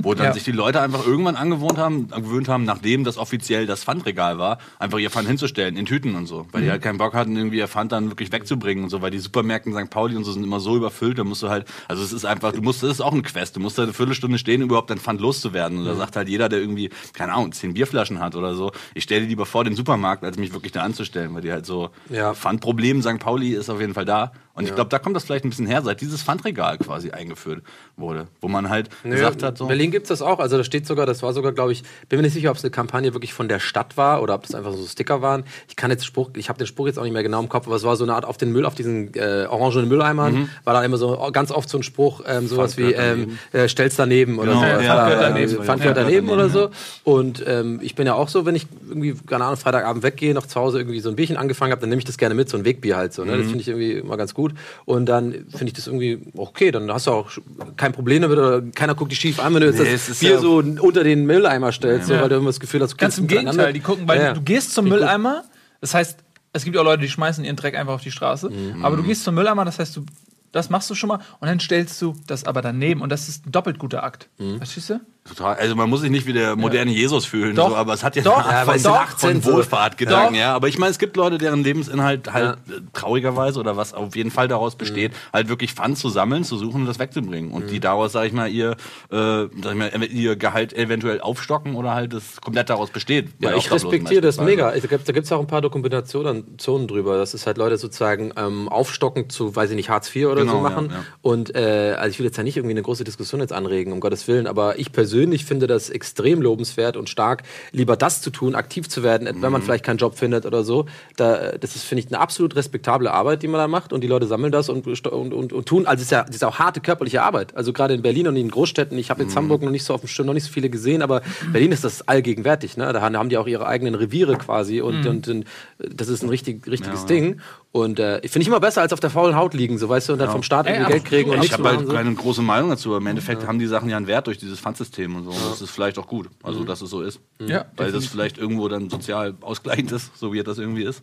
Wo 0.03 0.15
dann 0.15 0.27
Ja. 0.27 0.33
sich 0.35 0.45
die 0.45 0.53
Leute 0.53 0.81
einfach 0.83 1.07
irgendwann 1.07 1.37
angewohnt 1.37 1.79
haben, 1.79 2.09
gewöhnt 2.09 2.49
haben, 2.49 2.65
nachdem 2.65 3.05
das 3.05 3.17
offiziell 3.17 3.67
das 3.67 3.85
Pfandregal 3.85 4.39
war, 4.39 4.59
einfach 4.79 4.99
ihr 4.99 5.11
Pfand 5.11 5.27
hinzustellen, 5.29 5.77
in 5.77 5.87
Tüten 5.87 6.15
und 6.17 6.27
so. 6.27 6.47
Weil 6.53 6.63
die 6.63 6.71
halt 6.71 6.83
keinen 6.83 6.99
Bock 6.99 7.15
hatten, 7.15 7.35
irgendwie 7.37 7.59
ihr 7.59 7.69
Pfand 7.69 7.93
dann 7.93 8.11
wirklich 8.11 8.31
wegzubringen 8.31 8.85
und 8.85 8.91
so, 8.91 9.01
weil 9.01 9.11
die 9.11 9.19
Supermärkte 9.19 9.71
in 9.71 9.77
St. 9.77 9.89
Pauli 9.91 10.17
und 10.17 10.25
so 10.25 10.33
sind 10.33 10.45
immer 10.45 10.61
so 10.61 10.77
überfüllt, 10.77 11.19
da 11.19 11.25
musst 11.25 11.43
du 11.43 11.49
halt, 11.49 11.67
also 11.89 12.03
es 12.03 12.13
ist 12.13 12.25
einfach, 12.27 12.53
du 12.53 12.61
musst, 12.63 12.83
das 12.83 12.91
ist 12.91 13.01
auch 13.01 13.13
ein 13.15 13.23
Quest, 13.23 13.57
du 13.57 13.61
musst 13.61 13.79
da 13.79 13.85
eine 13.85 13.93
Viertelstunde 13.95 14.39
stehen, 14.39 14.63
um 14.63 14.69
überhaupt 14.69 14.91
dein 14.91 14.99
Pfand 14.99 15.21
loszuwerden. 15.21 15.79
Und 15.79 15.85
da 15.87 15.95
sagt 15.95 16.17
halt 16.17 16.29
jeder, 16.29 16.49
der 16.49 16.61
irgendwie, 16.61 16.91
keine 17.15 17.33
Ahnung, 17.39 17.53
zehn 17.53 17.75
Bierflaschen 17.75 18.21
hat 18.21 18.35
oder 18.37 18.55
so, 18.55 18.71
ich 18.95 19.05
stelle 19.05 19.23
die 19.23 19.29
lieber 19.29 19.47
vor 19.47 19.65
den 19.65 19.75
Supermarkt, 19.75 20.25
als 20.25 20.37
mich 20.39 20.53
wirklich 20.53 20.73
da 20.73 20.83
anzustellen, 20.83 21.35
weil 21.35 21.43
die 21.43 21.53
halt 21.53 21.67
so, 21.67 21.91
Ja. 22.11 22.35
Pfandproblem 22.35 23.03
St. 23.03 23.19
Pauli 23.19 23.55
ist 23.55 23.71
auf 23.71 23.81
jeden 23.81 23.95
Fall 23.95 24.05
da. 24.05 24.33
Und 24.55 24.65
ich 24.65 24.75
glaube, 24.75 24.91
da 24.91 24.99
kommt 24.99 25.15
das 25.15 25.23
vielleicht 25.23 25.45
ein 25.45 25.51
bisschen 25.51 25.69
her, 25.69 25.83
seit 25.83 26.01
dieses 26.01 26.21
Pfandregal 26.21 26.79
quasi 26.79 27.13
eingeführt 27.13 27.63
wurde, 27.97 28.27
wo 28.41 28.49
man 28.49 28.69
halt 28.69 28.89
gesagt 29.05 29.45
hat, 29.45 29.57
so. 29.57 29.65
In 29.65 29.69
Berlin 29.69 29.93
gibt's 29.93 30.09
das 30.09 30.21
auch. 30.21 30.41
Also 30.41 30.57
da 30.57 30.65
steht 30.65 30.85
sogar, 30.85 31.07
das 31.07 31.23
war 31.23 31.33
sogar, 31.33 31.53
glaube 31.53 31.71
ich, 31.71 31.85
bin 32.09 32.19
mir 32.19 32.25
nicht 32.25 32.33
sicher, 32.33 32.51
ob 32.51 32.57
es 32.57 32.65
eine 32.65 32.73
Kampagne 32.73 33.15
wirklich 33.15 33.33
von 33.33 33.47
der 33.47 33.61
Stadt 33.61 33.97
war 33.97 34.21
oder 34.21 34.35
ob 34.35 34.43
das 34.43 34.57
einfach 34.57 34.73
so 34.73 34.85
Sticker 34.85 35.23
waren. 35.23 35.45
Ich 35.69 35.77
kann 35.77 35.93
jetzt 35.93 36.05
Spruch, 36.05 36.31
ich 36.35 36.49
habe 36.49 36.59
den 36.59 36.67
Spruch 36.67 36.89
jetzt 36.89 36.99
auch 36.99 37.05
nicht 37.05 37.13
mehr 37.13 37.23
genau 37.23 37.39
im 37.39 37.49
Kopf, 37.49 37.69
aber 37.69 37.77
es 37.77 37.85
war 37.85 37.95
so 37.95 38.03
eine 38.03 38.15
Art 38.15 38.25
auf 38.25 38.37
den 38.37 38.51
Müll, 38.51 38.67
auf 38.67 38.75
diesen 38.75 39.15
äh, 39.15 39.47
orangenen 39.49 39.87
Mülleimern, 39.89 40.35
Mhm. 40.35 40.49
war 40.65 40.75
da 40.75 40.83
immer 40.85 40.97
so 40.97 41.17
ganz 41.33 41.53
oft 41.53 41.69
so 41.69 41.79
ein 41.79 41.85
Spruch, 41.85 42.23
ähm, 42.27 42.49
sowas 42.49 42.77
wie 42.77 42.93
ähm, 42.95 43.39
äh, 43.53 43.69
stell's 43.69 43.95
daneben 43.95 44.41
oder 44.41 44.49
Genau, 44.55 44.61
so. 44.63 44.67
ja, 44.67 44.81
ja, 44.81 45.09
äh, 45.09 45.21
daneben. 45.21 45.63
Pfand 45.63 45.85
Ja, 45.85 45.93
daneben 45.93 46.27
ja, 46.27 46.35
oder 46.35 46.49
so. 46.49 46.71
Und 47.05 47.28
Und 47.29 47.45
ähm, 47.47 47.79
ich 47.83 47.95
bin 47.95 48.07
ja 48.07 48.15
auch 48.15 48.29
so, 48.29 48.47
wenn 48.47 48.55
ich 48.55 48.67
irgendwie, 48.89 49.15
keine 49.27 49.45
Ahnung, 49.45 49.57
Freitagabend 49.59 50.03
weggehe, 50.03 50.33
noch 50.35 50.47
zu 50.47 50.59
Hause 50.59 50.79
irgendwie 50.79 51.01
so 51.01 51.11
ein 51.11 51.17
Bierchen 51.17 51.37
angefangen 51.37 51.73
habe, 51.73 51.81
dann 51.81 51.91
nehme 51.91 51.99
ich 52.01 52.05
das 52.07 52.17
gerne 52.17 52.35
mit, 52.35 52.49
so 52.49 52.57
ein 52.57 52.65
Wegbier 52.65 52.97
halt 52.97 53.13
so. 53.13 53.25
Ne? 53.25 53.37
Das 53.37 53.47
finde 53.47 53.61
ich 53.61 53.69
irgendwie 53.69 53.93
immer 53.93 54.17
ganz 54.17 54.33
gut. 54.35 54.55
Und 54.87 55.07
dann 55.07 55.33
finde 55.51 55.67
ich 55.67 55.73
das 55.75 55.87
irgendwie 55.87 56.21
okay, 56.37 56.71
dann 56.71 56.91
hast 56.93 57.07
du 57.07 57.11
auch 57.13 57.31
kein 57.77 57.93
Problem 57.93 58.23
damit 58.23 58.39
oder 58.39 58.63
keiner 58.75 58.95
guckt 58.95 59.13
dich 59.13 59.19
schief 59.21 59.41
an, 59.41 59.53
wenn 59.55 59.61
du 59.61 59.67
jetzt 59.69 59.79
Nee, 59.79 59.93
das 59.93 60.19
Bier 60.19 60.31
ja- 60.31 60.39
so 60.39 60.57
unter 60.57 61.05
den 61.05 61.27
Mülleimer 61.27 61.71
stellst, 61.73 62.09
so, 62.09 62.15
Ja. 62.15 62.23
weil 62.23 62.29
du 62.31 62.37
immer 62.37 62.47
das 62.47 62.61
Gefühl 62.61 62.81
hast, 62.83 62.93
du 62.93 62.97
Ganz 62.97 63.19
im 63.19 63.27
Gegenteil, 63.27 63.73
die 63.73 63.81
gucken, 63.81 64.09
weil 64.09 64.21
Ja, 64.21 64.29
du, 64.33 64.41
du 64.41 64.45
gehst 64.45 64.73
zum. 64.73 64.89
Mülleimer, 64.89 65.45
das 65.81 65.93
heißt, 65.95 66.19
es 66.55 66.65
gibt 66.65 66.75
ja 66.77 66.81
auch 66.81 66.87
Leute, 66.87 67.03
die 67.03 67.09
schmeißen 67.11 67.45
ihren 67.45 67.57
Dreck 67.57 67.77
einfach 67.77 67.93
auf 67.95 68.03
die 68.03 68.11
Straße, 68.11 68.49
Mhm. 68.51 68.85
aber 68.85 68.97
du 68.97 69.03
gehst 69.03 69.23
zum 69.25 69.35
Mülleimer, 69.35 69.65
das 69.67 69.79
heißt, 69.79 69.97
du, 69.97 70.05
das 70.51 70.71
machst 70.71 70.89
du 70.89 70.95
schon 70.95 71.09
mal 71.09 71.19
und 71.41 71.47
dann 71.49 71.61
stellst 71.61 72.01
du 72.01 72.15
das 72.27 72.45
aber 72.45 72.63
daneben 72.63 73.03
und 73.03 73.11
das 73.11 73.29
ist 73.29 73.47
ein 73.47 73.53
doppelt 73.53 73.79
guter 73.79 74.03
Akt. 74.03 74.29
Mhm. 74.39 74.57
Verstehst 74.57 74.89
du? 74.91 75.01
Total. 75.29 75.57
Also 75.57 75.77
man 75.77 75.89
muss 75.91 76.01
sich 76.01 76.11
nicht 76.11 76.27
wie 76.27 76.33
der 76.33 76.57
moderne 76.57 76.91
Jesus 76.91 77.27
fühlen, 77.27 77.55
Doch. 77.55 77.71
so, 77.71 77.77
aber 77.77 77.93
es 77.95 78.03
hat 78.03 78.17
ja 78.17 78.23
Doch. 78.23 78.37
eine 78.39 78.45
Art 78.47 78.53
Ja, 78.53 78.59
von, 78.61 78.69
weil 78.69 78.77
es 78.77 78.83
sind 78.83 78.93
von 78.93 79.01
18 79.01 79.43
so. 79.43 79.53
Wohlfahrtgedanken, 79.53 80.35
Doch. 80.35 80.41
ja. 80.41 80.55
Aber 80.55 80.69
ich 80.69 80.79
meine, 80.79 80.91
es 80.91 80.99
gibt 80.99 81.17
Leute, 81.17 81.39
deren 81.39 81.63
Lebensinhalt 81.63 82.33
halt 82.33 82.55
äh, 82.69 82.81
traurigerweise 82.93 83.61
oder 83.61 83.77
was 83.77 83.93
auf 83.95 84.17
jeden 84.17 84.31
Fall 84.31 84.49
daraus 84.49 84.77
besteht, 84.77 85.13
halt 85.33 85.49
wirklich 85.49 85.75
Fun 85.75 85.95
zu 85.97 86.09
sammeln, 86.09 86.45
zu 86.45 86.57
suchen 86.57 86.81
und 86.83 86.87
das 86.87 86.99
wegzubringen. 86.99 87.51
Und 87.53 87.71
die 87.71 87.81
daraus, 87.81 88.13
sag 88.13 88.27
ich 88.27 88.33
mal, 88.33 88.49
ihr, 88.51 88.71
äh, 88.71 88.77
sag 89.11 89.49
ich 89.73 89.75
mal, 89.75 89.91
ihr 90.05 90.37
Gehalt 90.37 90.73
eventuell 90.73 91.21
aufstocken 91.21 91.75
oder 91.75 91.95
halt 91.95 92.13
das 92.15 92.41
komplett 92.41 92.71
daraus 92.71 92.91
besteht. 92.91 93.29
Ja, 93.41 93.55
ich 93.55 93.71
respektiere 93.71 94.21
das 94.21 94.41
mega. 94.41 94.73
Da 94.73 94.79
gibt 95.13 95.27
es 95.27 95.33
auch 95.33 95.41
ein 95.41 95.47
paar 95.47 95.61
Dokumentationen 95.61 96.59
Zonen 96.59 96.89
drüber, 96.89 97.19
dass 97.19 97.35
es 97.35 97.47
halt 97.47 97.59
Leute 97.59 97.77
sozusagen 97.77 98.33
ähm, 98.37 98.69
aufstocken 98.69 99.29
zu, 99.29 99.55
weiß 99.55 99.71
ich 99.71 99.77
nicht, 99.77 99.91
Hartz 99.91 100.15
IV 100.15 100.27
oder 100.29 100.41
Genau, 100.43 100.53
so 100.53 100.61
machen. 100.61 100.87
ja, 100.91 100.97
ja. 100.97 101.05
Und 101.21 101.55
äh, 101.55 101.95
also 101.99 102.11
ich 102.11 102.19
will 102.19 102.27
jetzt 102.27 102.37
ja 102.39 102.43
nicht 102.45 102.57
irgendwie 102.57 102.75
eine 102.75 102.83
große 102.83 103.05
Diskussion 103.05 103.41
jetzt 103.41 103.53
anregen, 103.53 103.93
um 103.93 104.01
Gottes 104.01 104.27
Willen, 104.29 104.47
aber 104.47 104.79
ich 104.79 104.93
persönlich 104.93 105.18
finde 105.45 105.67
das 105.67 105.91
extrem 105.91 106.43
lobenswert 106.43 106.97
und 106.97 107.09
stark, 107.09 107.43
lieber 107.73 107.97
das 107.97 108.23
zu 108.23 108.31
tun, 108.31 108.55
aktiv 108.55 108.89
zu 108.89 109.03
werden, 109.03 109.27
wenn 109.27 109.37
Mhm. 109.37 109.53
man 109.53 109.63
vielleicht 109.63 109.85
keinen 109.85 109.99
Job 109.99 110.17
findet 110.19 110.47
oder 110.47 110.63
so. 110.65 110.87
Da, 111.17 111.53
das 111.59 111.77
ist, 111.77 111.85
finde 111.85 112.05
ich, 112.05 112.09
eine 112.09 112.21
absolut 112.21 112.55
respektable 112.57 113.13
Arbeit, 113.13 113.43
die 113.43 113.49
man 113.49 113.59
da 113.61 113.69
macht 113.69 113.93
und 113.93 114.03
die 114.03 114.07
Leute 114.09 114.27
sammeln 114.27 114.53
das 114.53 114.69
und, 114.69 114.87
und, 114.87 115.33
und, 115.35 115.53
und 115.53 115.67
tun. 115.67 115.87
Also 115.87 116.01
es 116.01 116.07
ist 116.07 116.11
ja, 116.11 116.25
es 116.29 116.37
ist 116.37 116.45
auch 116.45 116.59
harte 116.59 116.81
körperliche 116.81 117.23
Arbeit. 117.23 117.57
Also 117.57 117.73
gerade 117.73 117.95
in 117.95 118.03
Berlin 118.03 118.29
und 118.29 118.37
in 118.37 118.51
Großstädten, 118.51 118.97
ich 118.99 119.11
habe 119.11 119.23
Mhm. 119.23 119.29
jetzt 119.29 119.37
Hamburg 119.37 119.63
noch 119.63 119.71
nicht 119.71 119.85
so 119.85 119.95
auf 119.95 120.01
dem 120.03 120.09
Schirm, 120.09 120.27
noch 120.27 120.35
nicht 120.35 120.45
so 120.45 120.53
viele 120.53 120.71
gesehen, 120.71 121.03
aber 121.03 121.23
Berlin 121.53 121.73
ist 121.73 121.85
das 121.85 122.07
allgegenwärtig. 122.07 122.77
Ne? 122.77 122.93
Da 122.93 123.01
haben 123.01 123.29
die 123.29 123.37
auch 123.37 123.47
ihre 123.47 123.67
eigenen 123.67 123.95
Reviere 123.95 124.37
quasi 124.37 124.81
und, 124.81 125.05
Mhm. 125.05 125.11
und, 125.11 125.29
und 125.29 125.45
das 125.79 126.09
ist 126.09 126.23
ein 126.23 126.29
richtig, 126.29 126.67
richtiges 126.69 127.07
Ding. 127.07 127.41
Und 127.71 128.01
äh, 128.01 128.21
finde 128.23 128.41
ich 128.41 128.49
immer 128.49 128.61
besser 128.61 128.81
als 128.81 128.95
auf 128.95 129.01
der 129.01 129.11
faulen 129.11 129.37
Haut 129.37 129.53
liegen, 129.53 129.77
so 129.77 129.89
weißt 129.91 130.09
du, 130.09 130.15
und 130.15 130.19
dann 130.21 130.31
vom 130.31 130.43
Staat 130.43 130.67
irgendwie 130.67 130.91
Geld 130.91 131.05
kriegen 131.05 131.31
und 131.31 131.45
Ich 131.45 131.53
habe 131.53 131.69
halt. 131.69 131.87
So. 131.87 131.93
keine 131.93 132.15
große 132.15 132.41
Meinung 132.41 132.71
dazu, 132.71 132.89
aber 132.91 132.99
im 132.99 133.07
Endeffekt 133.09 133.47
haben 133.47 133.59
die 133.59 133.67
Sachen 133.67 133.91
ja 133.91 133.97
einen 133.99 134.07
Wert 134.07 134.27
durch 134.27 134.39
dieses 134.39 134.59
Pfandsystem 134.59 135.15
und 135.15 135.25
so. 135.25 135.31
Und 135.31 135.51
das 135.51 135.61
ist 135.61 135.71
vielleicht 135.71 135.99
auch 135.99 136.07
gut, 136.07 136.31
also 136.43 136.65
dass 136.65 136.81
es 136.81 136.89
so 136.89 137.03
ist. 137.03 137.21
Ja, 137.39 137.67
Weil 137.77 137.93
das 137.93 138.07
vielleicht 138.07 138.39
irgendwo 138.39 138.69
dann 138.69 138.89
sozial 138.89 139.35
ausgleichend 139.43 139.93
ist, 139.93 140.17
so 140.19 140.33
wie 140.33 140.43
das 140.43 140.57
irgendwie 140.59 140.85
ist. 140.85 141.03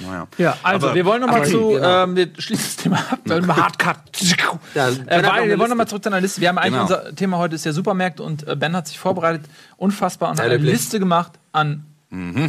Naja. 0.00 0.26
Ja, 0.38 0.56
also 0.62 0.86
Aber- 0.86 0.94
wir 0.96 1.04
wollen 1.04 1.20
noch 1.20 1.28
mal 1.28 1.36
aber- 1.42 1.44
zu, 1.44 1.68
genau. 1.68 2.04
ähm, 2.04 2.16
wir 2.16 2.30
schließen 2.38 2.64
das 2.64 2.76
Thema 2.76 2.96
ab, 3.10 3.18
weil 3.26 3.42
wir 3.46 3.54
Hardcut. 3.54 3.96
Ja, 4.74 4.88
äh, 4.88 5.22
weil 5.22 5.48
wir 5.50 5.58
wollen 5.58 5.68
noch 5.68 5.76
mal 5.76 5.82
Liste. 5.82 5.86
zurück 5.90 6.02
zu 6.04 6.08
einer 6.08 6.20
Liste. 6.22 6.40
Wir 6.40 6.48
haben 6.48 6.56
eigentlich 6.56 6.72
Genau. 6.88 6.98
unser 7.00 7.14
Thema 7.14 7.36
heute 7.36 7.56
ist 7.56 7.66
ja 7.66 7.74
Supermärkte 7.74 8.22
und 8.22 8.48
äh, 8.48 8.56
Ben 8.56 8.74
hat 8.74 8.88
sich 8.88 8.98
vorbereitet, 8.98 9.44
unfassbar 9.76 10.30
und 10.30 10.40
hat 10.40 10.46
Ja, 10.46 10.54
eine. 10.54 10.64
Liste 10.64 10.98
gemacht 10.98 11.32
an 11.52 11.84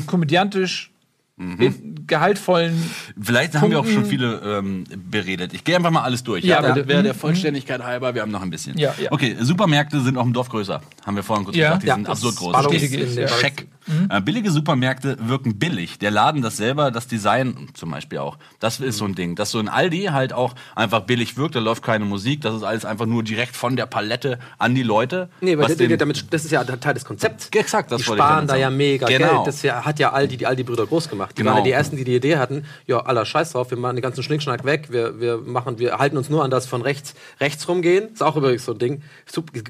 komödiantisch 0.07 0.92
in- 1.37 2.05
gehaltvollen. 2.05 2.73
Vielleicht 3.19 3.55
haben 3.55 3.71
wir 3.71 3.79
auch 3.79 3.83
Punkten. 3.83 4.01
schon 4.01 4.09
viele 4.09 4.39
ähm, 4.59 4.83
beredet. 5.09 5.53
Ich 5.53 5.63
gehe 5.63 5.75
einfach 5.75 5.89
mal 5.91 6.01
alles 6.03 6.23
durch. 6.23 6.43
Ja, 6.43 6.61
Ja, 6.61 6.75
wäre 6.87 6.99
Mhm. 6.99 7.03
der 7.05 7.13
Vollständigkeit 7.15 7.81
halber, 7.83 8.13
wir 8.13 8.21
haben 8.21 8.31
noch 8.31 8.41
ein 8.41 8.49
bisschen. 8.49 8.77
Ja, 8.77 8.93
ja. 9.01 9.11
Okay, 9.11 9.35
Supermärkte 9.39 9.99
sind 10.01 10.17
auch 10.17 10.25
im 10.25 10.33
Dorf 10.33 10.49
größer. 10.49 10.81
Haben 11.05 11.15
wir 11.15 11.23
vorhin 11.23 11.45
kurz 11.45 11.57
Ja. 11.57 11.69
gesagt. 11.69 11.83
Die 11.83 11.87
Ja, 11.87 11.95
sind 11.95 12.07
absurd 12.09 12.35
groß. 12.35 12.51
Ballungs 12.53 13.72
Check. 13.85 14.11
Äh, 14.11 14.21
billige 14.21 14.51
Supermärkte 14.51 15.17
wirken 15.19 15.57
billig. 15.59 15.99
Der 15.99 16.11
Laden 16.11 16.41
das 16.41 16.57
selber, 16.57 16.91
das 16.91 17.07
Design 17.07 17.69
zum 17.73 17.91
Beispiel 17.91 18.19
auch. 18.19 18.37
Das 18.59 18.79
ist 18.79 18.97
so 18.97 19.05
ein 19.05 19.15
Ding. 19.15 19.35
Dass 19.35 19.51
so 19.51 19.59
ein 19.59 19.67
Aldi 19.69 20.05
halt 20.11 20.33
auch 20.33 20.55
einfach 20.75 21.01
billig 21.01 21.37
wirkt, 21.37 21.55
da 21.55 21.59
läuft 21.59 21.83
keine 21.83 22.05
Musik, 22.05 22.41
das 22.41 22.55
ist 22.55 22.63
alles 22.63 22.85
einfach 22.85 23.05
nur 23.05 23.23
direkt 23.23 23.55
von 23.55 23.75
der 23.75 23.85
Palette 23.85 24.39
an 24.57 24.75
die 24.75 24.83
Leute. 24.83 25.29
Nee, 25.41 25.57
weil 25.57 25.75
den- 25.75 25.97
damit, 25.97 26.25
das 26.33 26.45
ist 26.45 26.51
ja 26.51 26.63
Teil 26.63 26.93
des 26.93 27.05
Konzepts. 27.05 27.49
Exakt, 27.53 27.91
das 27.91 27.99
die 27.99 28.03
sparen 28.05 28.47
da 28.47 28.55
ja 28.55 28.69
mega 28.69 29.07
Genau. 29.07 29.43
Geld. 29.43 29.47
Das 29.47 29.63
hat 29.85 29.99
ja 29.99 30.11
Aldi, 30.11 30.37
die 30.37 30.45
Aldi-Brüder 30.47 30.85
groß 30.85 31.09
gemacht. 31.09 31.31
Die 31.37 31.41
Genau. 31.41 31.51
waren 31.51 31.57
ja 31.59 31.63
die 31.63 31.71
ersten, 31.71 31.97
die 31.97 32.03
die 32.03 32.15
Idee 32.15 32.37
hatten, 32.37 32.65
ja, 32.87 32.99
aller 32.99 33.25
Scheiß 33.25 33.51
drauf, 33.51 33.69
wir 33.71 33.77
machen 33.77 33.95
den 33.95 34.01
ganzen 34.01 34.23
Schnickschnack 34.23 34.65
weg, 34.65 34.87
wir, 34.91 35.19
wir, 35.19 35.37
machen, 35.37 35.79
wir 35.79 35.97
halten 35.99 36.17
uns 36.17 36.29
nur 36.29 36.43
an 36.43 36.51
das 36.51 36.65
von 36.67 36.81
rechts, 36.81 37.13
rechts 37.39 37.67
rumgehen. 37.67 38.09
Ist 38.13 38.23
auch 38.23 38.35
übrigens 38.35 38.65
so 38.65 38.71
ein 38.73 38.79
Ding. 38.79 39.01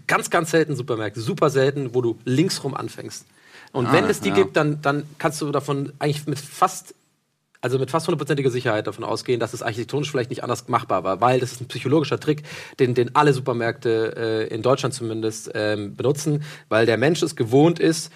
Ganz, 0.08 0.30
ganz 0.30 0.52
selten 0.52 0.76
Supermärkte, 0.76 1.22
super 1.22 1.50
selten, 1.50 1.94
wo 1.94 2.02
du 2.02 2.20
links 2.26 2.64
rum 2.64 2.74
anfängst. 2.76 3.26
Und 3.74 3.92
wenn 3.92 4.06
es 4.06 4.22
die 4.22 4.30
ja. 4.30 4.36
gibt, 4.36 4.56
dann, 4.56 4.82
dann 4.82 5.04
kannst 5.18 5.42
du 5.42 5.52
davon 5.52 5.92
eigentlich 6.00 6.26
mit 6.28 6.40
fast 6.40 6.96
also 7.64 7.80
mit 7.80 7.90
fast 7.90 8.08
hundertprozentiger 8.08 8.50
Sicherheit 8.50 8.88
davon 8.88 9.06
ausgehen, 9.06 9.40
dass 9.40 9.54
es 9.54 9.64
architektonisch 9.64 10.12
vielleicht 10.12 10.30
nicht 10.30 10.44
anders 10.44 10.68
machbar 10.68 11.06
war, 11.06 11.22
weil 11.22 11.40
das 11.40 11.54
ist 11.54 11.62
ein 11.62 11.70
psychologischer 11.70 12.20
Trick, 12.20 12.44
den, 12.78 12.94
den 12.94 13.16
alle 13.16 13.32
Supermärkte 13.32 14.50
äh, 14.52 14.54
in 14.54 14.62
Deutschland 14.62 14.94
zumindest 14.94 15.50
ähm, 15.54 15.96
benutzen, 15.96 16.44
weil 16.68 16.86
der 16.86 16.98
Mensch 16.98 17.24
es 17.24 17.38
gewohnt 17.38 17.80
ist, 17.80 18.12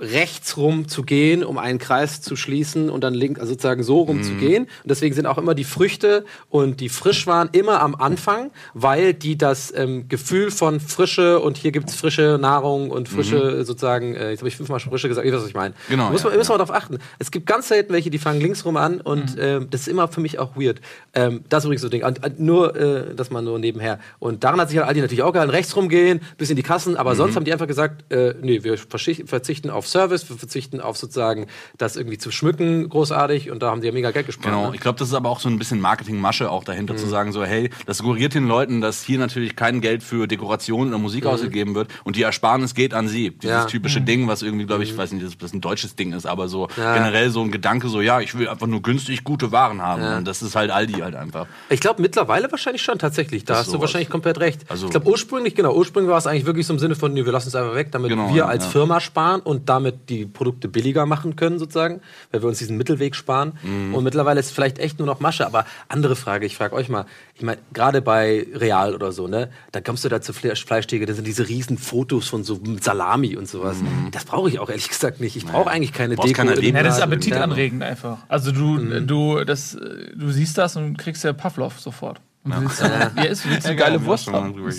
rechts 0.00 0.56
rum 0.56 0.86
zu 0.86 1.02
gehen, 1.02 1.42
um 1.42 1.58
einen 1.58 1.78
Kreis 1.78 2.20
zu 2.22 2.36
schließen 2.36 2.88
und 2.88 3.02
dann 3.02 3.14
links, 3.14 3.40
also 3.40 3.52
sozusagen 3.52 3.82
so 3.82 4.02
rum 4.02 4.22
zu 4.22 4.36
gehen. 4.36 4.64
Und 4.64 4.90
deswegen 4.90 5.14
sind 5.14 5.26
auch 5.26 5.38
immer 5.38 5.54
die 5.56 5.64
Früchte 5.64 6.24
und 6.50 6.80
die 6.80 6.88
Frischwaren 6.88 7.48
immer 7.52 7.80
am 7.80 7.94
Anfang, 7.96 8.50
weil 8.74 9.12
die 9.12 9.36
das 9.36 9.72
ähm, 9.74 10.08
Gefühl 10.08 10.50
von 10.52 10.78
Frische 10.78 11.40
und 11.40 11.56
hier 11.56 11.72
gibt's 11.72 11.96
frische 11.96 12.38
Nahrung 12.40 12.90
und 12.90 13.08
frische 13.08 13.64
sozusagen, 13.64 14.14
äh, 14.14 14.30
jetzt 14.30 14.40
habe 14.40 14.48
ich 14.48 14.56
fünfmal 14.56 14.78
schon 14.78 14.90
frische 14.92 15.08
gesagt, 15.08 15.26
ihr 15.26 15.32
wisst, 15.32 15.42
was 15.42 15.48
ich 15.48 15.54
meine. 15.56 15.74
Genau, 15.88 16.10
Muss 16.10 16.22
man, 16.22 16.32
ja, 16.32 16.38
muss 16.38 16.48
man 16.48 16.58
darauf 16.58 16.74
achten. 16.74 16.98
Es 17.18 17.30
gibt 17.32 17.46
ganz 17.46 17.66
selten 17.68 17.92
welche, 17.92 18.10
die 18.10 18.18
fangen 18.18 18.40
links 18.40 18.64
rum 18.64 18.76
an 18.76 19.00
und 19.00 19.34
Mhm. 19.34 19.40
ähm, 19.42 19.66
das 19.70 19.80
ist 19.82 19.88
immer 19.88 20.06
für 20.06 20.20
mich 20.20 20.38
auch 20.38 20.54
weird. 20.56 20.80
Ähm, 21.14 21.42
das 21.48 21.64
ist 21.64 21.66
übrigens 21.66 21.82
so 21.82 21.88
ein 21.88 21.90
Ding. 21.90 22.04
Und, 22.04 22.24
und 22.24 22.38
nur, 22.40 22.76
äh, 22.76 23.14
dass 23.16 23.30
man 23.30 23.44
nur 23.44 23.58
nebenher. 23.58 23.98
Und 24.20 24.44
daran 24.44 24.60
hat 24.60 24.68
sich 24.68 24.78
halt 24.78 24.86
Aldi 24.86 25.00
natürlich 25.00 25.22
auch 25.24 25.32
gehalten, 25.32 25.50
rechts 25.50 25.74
rumgehen, 25.74 26.20
bis 26.36 26.50
in 26.50 26.56
die 26.56 26.62
Kassen, 26.62 26.96
aber 26.96 27.12
Mhm. 27.12 27.16
sonst 27.16 27.36
haben 27.36 27.44
die 27.44 27.52
einfach 27.52 27.66
gesagt, 27.66 28.12
äh, 28.12 28.34
nee, 28.40 28.62
wir 28.62 28.78
verzichten 28.78 29.70
auf 29.70 29.87
Service, 29.90 30.28
wir 30.28 30.36
verzichten 30.36 30.80
auf 30.80 30.96
sozusagen 30.96 31.46
das 31.76 31.96
irgendwie 31.96 32.18
zu 32.18 32.30
schmücken, 32.30 32.88
großartig 32.88 33.50
und 33.50 33.62
da 33.62 33.70
haben 33.70 33.80
die 33.80 33.86
ja 33.88 33.92
mega 33.92 34.10
Geld 34.10 34.26
gespart. 34.26 34.46
Genau, 34.46 34.68
ne? 34.70 34.74
ich 34.74 34.80
glaube, 34.80 34.98
das 34.98 35.08
ist 35.08 35.14
aber 35.14 35.28
auch 35.30 35.40
so 35.40 35.48
ein 35.48 35.58
bisschen 35.58 35.80
Marketingmasche 35.80 36.50
auch 36.50 36.64
dahinter 36.64 36.96
zu 36.96 37.06
sagen, 37.06 37.32
so, 37.32 37.44
hey, 37.44 37.70
das 37.86 37.98
suggeriert 37.98 38.34
den 38.34 38.46
Leuten, 38.46 38.80
dass 38.80 39.02
hier 39.02 39.18
natürlich 39.18 39.56
kein 39.56 39.80
Geld 39.80 40.02
für 40.02 40.26
Dekoration 40.26 40.88
oder 40.88 40.98
Musik 40.98 41.26
ausgegeben 41.26 41.74
wird 41.74 41.88
und 42.04 42.16
die 42.16 42.22
Ersparnis 42.22 42.74
geht 42.74 42.94
an 42.94 43.08
sie. 43.08 43.30
Dieses 43.30 43.48
Ja. 43.50 43.64
typische 43.64 44.00
Ding, 44.00 44.28
was 44.28 44.42
irgendwie, 44.42 44.66
glaube 44.66 44.82
ich, 44.84 44.96
weiß 44.96 45.12
nicht, 45.12 45.24
dass 45.26 45.36
das 45.38 45.52
ein 45.52 45.60
deutsches 45.60 45.96
Ding 45.96 46.12
ist, 46.12 46.26
aber 46.26 46.48
so 46.48 46.68
Ja. 46.76 46.94
generell 46.94 47.30
so 47.30 47.42
ein 47.42 47.50
Gedanke, 47.50 47.88
so, 47.88 48.00
ja, 48.00 48.20
ich 48.20 48.36
will 48.38 48.48
einfach 48.48 48.66
nur 48.66 48.82
günstig 48.82 49.24
gute 49.24 49.52
Waren 49.52 49.82
haben. 49.82 50.02
Und 50.18 50.24
das 50.26 50.42
ist 50.42 50.54
halt 50.56 50.70
Aldi 50.70 50.94
halt 51.00 51.14
einfach. 51.14 51.46
Ich 51.70 51.80
glaube 51.80 52.02
mittlerweile 52.02 52.50
wahrscheinlich 52.50 52.82
schon 52.82 52.98
tatsächlich. 52.98 53.44
Da 53.44 53.52
Das 53.54 53.58
hast 53.60 53.66
ist 53.66 53.68
du 53.68 53.72
sowas. 53.78 53.82
wahrscheinlich 53.88 54.10
komplett 54.10 54.38
recht. 54.40 54.60
Also- 54.68 54.86
ich 54.86 54.90
glaube 54.92 55.08
ursprünglich, 55.08 55.54
genau, 55.54 55.74
ursprünglich 55.74 56.10
war 56.10 56.18
es 56.18 56.26
eigentlich 56.26 56.46
wirklich 56.46 56.66
so 56.66 56.72
im 56.72 56.78
Sinne 56.78 56.94
von, 56.94 57.12
nee, 57.12 57.24
wir 57.24 57.32
lassen 57.32 57.48
es 57.48 57.54
einfach 57.54 57.74
weg, 57.74 57.88
damit 57.92 58.10
Genau, 58.10 58.28
wir 58.30 58.36
ja, 58.36 58.46
als 58.46 58.64
ja. 58.64 58.70
Firma 58.70 59.00
sparen 59.00 59.40
und 59.40 59.68
damit 59.78 60.08
die 60.08 60.26
Produkte 60.26 60.68
billiger 60.68 61.06
machen 61.06 61.36
können 61.36 61.58
sozusagen, 61.58 62.00
weil 62.30 62.42
wir 62.42 62.48
uns 62.48 62.58
diesen 62.58 62.76
Mittelweg 62.76 63.14
sparen. 63.16 63.52
Mhm. 63.62 63.94
Und 63.94 64.04
mittlerweile 64.04 64.40
ist 64.40 64.46
es 64.46 64.52
vielleicht 64.52 64.78
echt 64.78 64.98
nur 64.98 65.06
noch 65.06 65.20
Masche. 65.20 65.46
Aber 65.46 65.64
andere 65.88 66.16
Frage, 66.16 66.46
ich 66.46 66.56
frage 66.56 66.74
euch 66.74 66.88
mal, 66.88 67.06
ich 67.34 67.42
meine, 67.42 67.58
gerade 67.72 68.02
bei 68.02 68.46
Real 68.54 68.94
oder 68.94 69.12
so, 69.12 69.28
ne, 69.28 69.50
da 69.72 69.80
kommst 69.80 70.04
du 70.04 70.08
da 70.08 70.20
zur 70.20 70.34
Fleisch 70.34 70.64
Fleischtheke, 70.64 71.06
da 71.06 71.14
sind 71.14 71.26
diese 71.26 71.48
riesen 71.48 71.78
Fotos 71.78 72.28
von 72.28 72.44
so 72.44 72.60
Salami 72.80 73.36
und 73.36 73.48
sowas. 73.48 73.76
Das 74.12 74.24
brauche 74.24 74.48
ich 74.48 74.58
auch 74.58 74.68
ehrlich 74.68 74.88
gesagt 74.88 75.20
nicht. 75.20 75.36
Ich 75.36 75.46
brauche 75.46 75.70
eigentlich 75.70 75.92
keine 75.92 76.14
Mhm. 76.14 76.20
Deko. 76.20 76.32
kein 76.34 76.46
in- 76.48 76.52
Erlebnis. 76.54 76.74
Ja, 76.74 76.82
das 76.82 76.96
ist 76.98 77.02
appetitanregend 77.02 77.82
einfach. 77.82 78.18
Also 78.28 78.52
du, 78.52 78.64
Mhm. 78.78 79.06
du, 79.06 79.44
das, 79.44 79.76
du 80.16 80.30
siehst 80.30 80.58
das 80.58 80.76
und 80.76 80.96
kriegst 80.98 81.24
ja 81.24 81.32
Pavlov 81.32 81.80
sofort. 81.80 82.20
Willst, 82.44 82.80
ja. 82.80 83.06
ist, 83.24 83.48
willst 83.48 83.66
eine 83.66 83.76
Ja, 83.76 83.84
geile 83.84 83.98
geil, 83.98 84.06
Wurst 84.06 84.28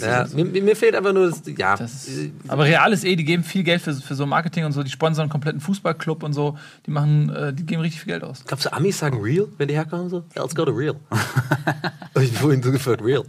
Ja, 0.01 0.25
mir, 0.33 0.45
mir 0.45 0.75
fehlt 0.75 0.95
einfach 0.95 1.13
nur 1.13 1.29
das, 1.29 1.41
ja. 1.57 1.75
Das 1.75 2.07
ist, 2.07 2.31
aber 2.47 2.65
Real 2.65 2.91
ist 2.93 3.03
eh, 3.03 3.15
die 3.15 3.23
geben 3.23 3.43
viel 3.43 3.63
Geld 3.63 3.81
für, 3.81 3.93
für 3.93 4.15
so 4.15 4.25
Marketing 4.25 4.65
und 4.65 4.71
so, 4.71 4.81
die 4.81 4.89
sponsern 4.89 5.23
einen 5.23 5.29
kompletten 5.29 5.61
Fußballclub 5.61 6.23
und 6.23 6.33
so, 6.33 6.57
die 6.85 6.91
machen, 6.91 7.29
äh, 7.29 7.53
die 7.53 7.65
geben 7.65 7.81
richtig 7.81 8.01
viel 8.01 8.13
Geld 8.13 8.23
aus. 8.23 8.43
Glaubst 8.45 8.65
du, 8.65 8.73
Amis 8.73 8.97
sagen 8.97 9.21
real, 9.21 9.47
wenn 9.57 9.67
die 9.67 9.75
herkommen? 9.75 10.09
So? 10.09 10.23
Ja, 10.35 10.41
let's 10.41 10.55
go 10.55 10.65
to 10.65 10.71
real. 10.71 10.95
Hab 11.11 12.21
ich 12.21 12.31
vorhin 12.31 12.63
so 12.63 12.71
gefragt, 12.71 13.03
real. 13.03 13.23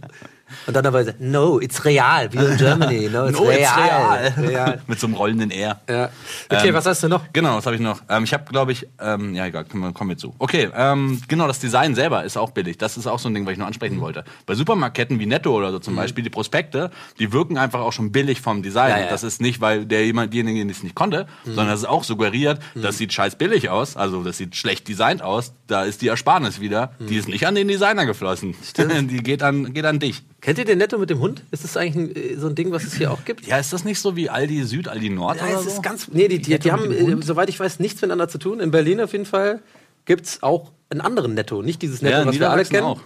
Und 0.67 0.75
dann 0.75 0.85
aber 0.85 1.05
no, 1.19 1.59
it's 1.59 1.83
real, 1.85 2.29
we 2.33 2.43
in 2.51 2.57
Germany. 2.57 3.09
No, 3.09 3.27
it's 3.27 3.39
No, 3.39 3.45
real. 3.47 3.59
it's 3.59 4.37
real. 4.37 4.47
real. 4.47 4.81
Mit 4.87 4.99
so 4.99 5.07
einem 5.07 5.15
rollenden 5.15 5.51
R. 5.51 5.79
Ja. 5.89 6.09
Okay, 6.49 6.69
Ähm, 6.69 6.73
was 6.73 6.85
hast 6.85 7.03
du 7.03 7.07
noch? 7.07 7.21
Genau, 7.33 7.55
was 7.57 7.65
habe 7.65 7.75
ich 7.75 7.81
noch? 7.81 8.01
Ähm, 8.09 8.23
ich 8.23 8.33
habe, 8.33 8.45
glaube 8.51 8.71
ich, 8.71 8.87
ähm, 8.99 9.33
ja 9.35 9.45
egal, 9.45 9.65
kommen 9.65 10.09
wir, 10.09 10.17
zu. 10.17 10.33
Okay, 10.39 10.69
ähm, 10.75 11.21
genau, 11.27 11.47
das 11.47 11.59
Design 11.59 11.95
selber 11.95 12.23
ist 12.23 12.37
auch 12.37 12.51
billig. 12.51 12.77
Das 12.77 12.97
ist 12.97 13.07
auch 13.07 13.19
so 13.19 13.29
ein 13.29 13.33
Ding, 13.33 13.45
was 13.45 13.53
ich 13.53 13.59
noch 13.59 13.67
ansprechen 13.67 13.97
Mhm. 13.97 14.01
wollte. 14.01 14.23
Bei 14.45 14.55
Supermarktketten 14.55 15.19
wie 15.19 15.25
Netto 15.25 15.55
oder 15.55 15.71
so 15.71 15.79
zum 15.79 15.95
Beispiel, 15.95 16.23
die 16.23 16.29
Prospekte, 16.29 16.91
die 17.19 17.31
wirken 17.33 17.57
einfach 17.57 17.79
auch 17.81 17.93
schon 17.93 18.11
billig 18.11 18.41
vom 18.41 18.61
Design. 18.63 18.89
Ja, 18.91 18.99
ja. 19.01 19.09
Das 19.09 19.23
ist 19.23 19.41
nicht, 19.41 19.61
weil 19.61 19.85
der 19.85 20.05
jemand, 20.05 20.33
derjenige 20.33 20.69
es 20.71 20.83
nicht 20.83 20.95
konnte, 20.95 21.27
sondern 21.45 21.67
das 21.69 21.79
ist 21.81 21.85
auch 21.87 22.03
suggeriert, 22.03 22.59
Mhm. 22.75 22.81
das 22.83 22.97
sieht 22.97 23.13
scheiß 23.13 23.35
billig 23.37 23.69
aus, 23.69 23.95
also 23.97 24.23
das 24.23 24.37
sieht 24.37 24.55
schlecht 24.55 24.87
designt 24.87 25.21
aus, 25.21 25.53
da 25.67 25.83
ist 25.83 26.01
die 26.01 26.07
Ersparnis 26.07 26.59
wieder, 26.59 26.91
Mhm. 26.99 27.07
die 27.07 27.15
ist 27.17 27.27
nicht 27.27 27.45
an 27.47 27.55
den 27.55 27.67
Designer 27.67 28.05
geflossen. 28.05 28.55
die 29.09 29.17
geht 29.23 29.43
an, 29.43 29.73
geht 29.73 29.85
an 29.85 29.99
dich. 29.99 30.23
Kennt 30.41 30.57
ihr 30.57 30.65
den 30.65 30.79
Netto 30.79 30.97
mit 30.97 31.09
dem 31.11 31.19
Hund? 31.19 31.43
Ist 31.51 31.63
das 31.63 31.77
eigentlich 31.77 31.95
ein, 31.95 32.15
äh, 32.15 32.35
so 32.37 32.47
ein 32.47 32.55
Ding, 32.55 32.71
was 32.71 32.83
es 32.83 32.95
hier 32.95 33.11
auch 33.11 33.23
gibt? 33.25 33.45
Ja, 33.45 33.59
ist 33.59 33.71
das 33.73 33.85
nicht 33.85 33.99
so 33.99 34.15
wie 34.15 34.29
Aldi 34.29 34.63
Süd, 34.63 34.87
Aldi 34.87 35.11
Nord 35.11 35.37
Ja, 35.37 35.45
oder 35.45 35.57
es 35.59 35.63
so? 35.65 35.69
ist 35.69 35.83
ganz. 35.83 36.07
Nee, 36.11 36.27
die, 36.27 36.39
die, 36.41 36.57
die 36.57 36.71
haben, 36.71 36.91
äh, 36.91 37.15
soweit 37.23 37.47
ich 37.49 37.59
weiß, 37.59 37.79
nichts 37.79 38.01
miteinander 38.01 38.27
zu 38.27 38.39
tun. 38.39 38.59
In 38.59 38.71
Berlin 38.71 38.99
auf 39.01 39.11
jeden 39.13 39.25
Fall 39.25 39.61
gibt 40.05 40.25
es 40.25 40.41
auch 40.43 40.71
einen 40.89 41.01
anderen 41.01 41.35
Netto. 41.35 41.61
Nicht 41.61 41.81
dieses 41.83 42.01
Netto, 42.01 42.17
Ja, 42.17 42.25
was 42.25 42.39
wir 42.39 42.49
alle 42.49 42.65
kennen. 42.65 42.83
auch. 42.83 43.01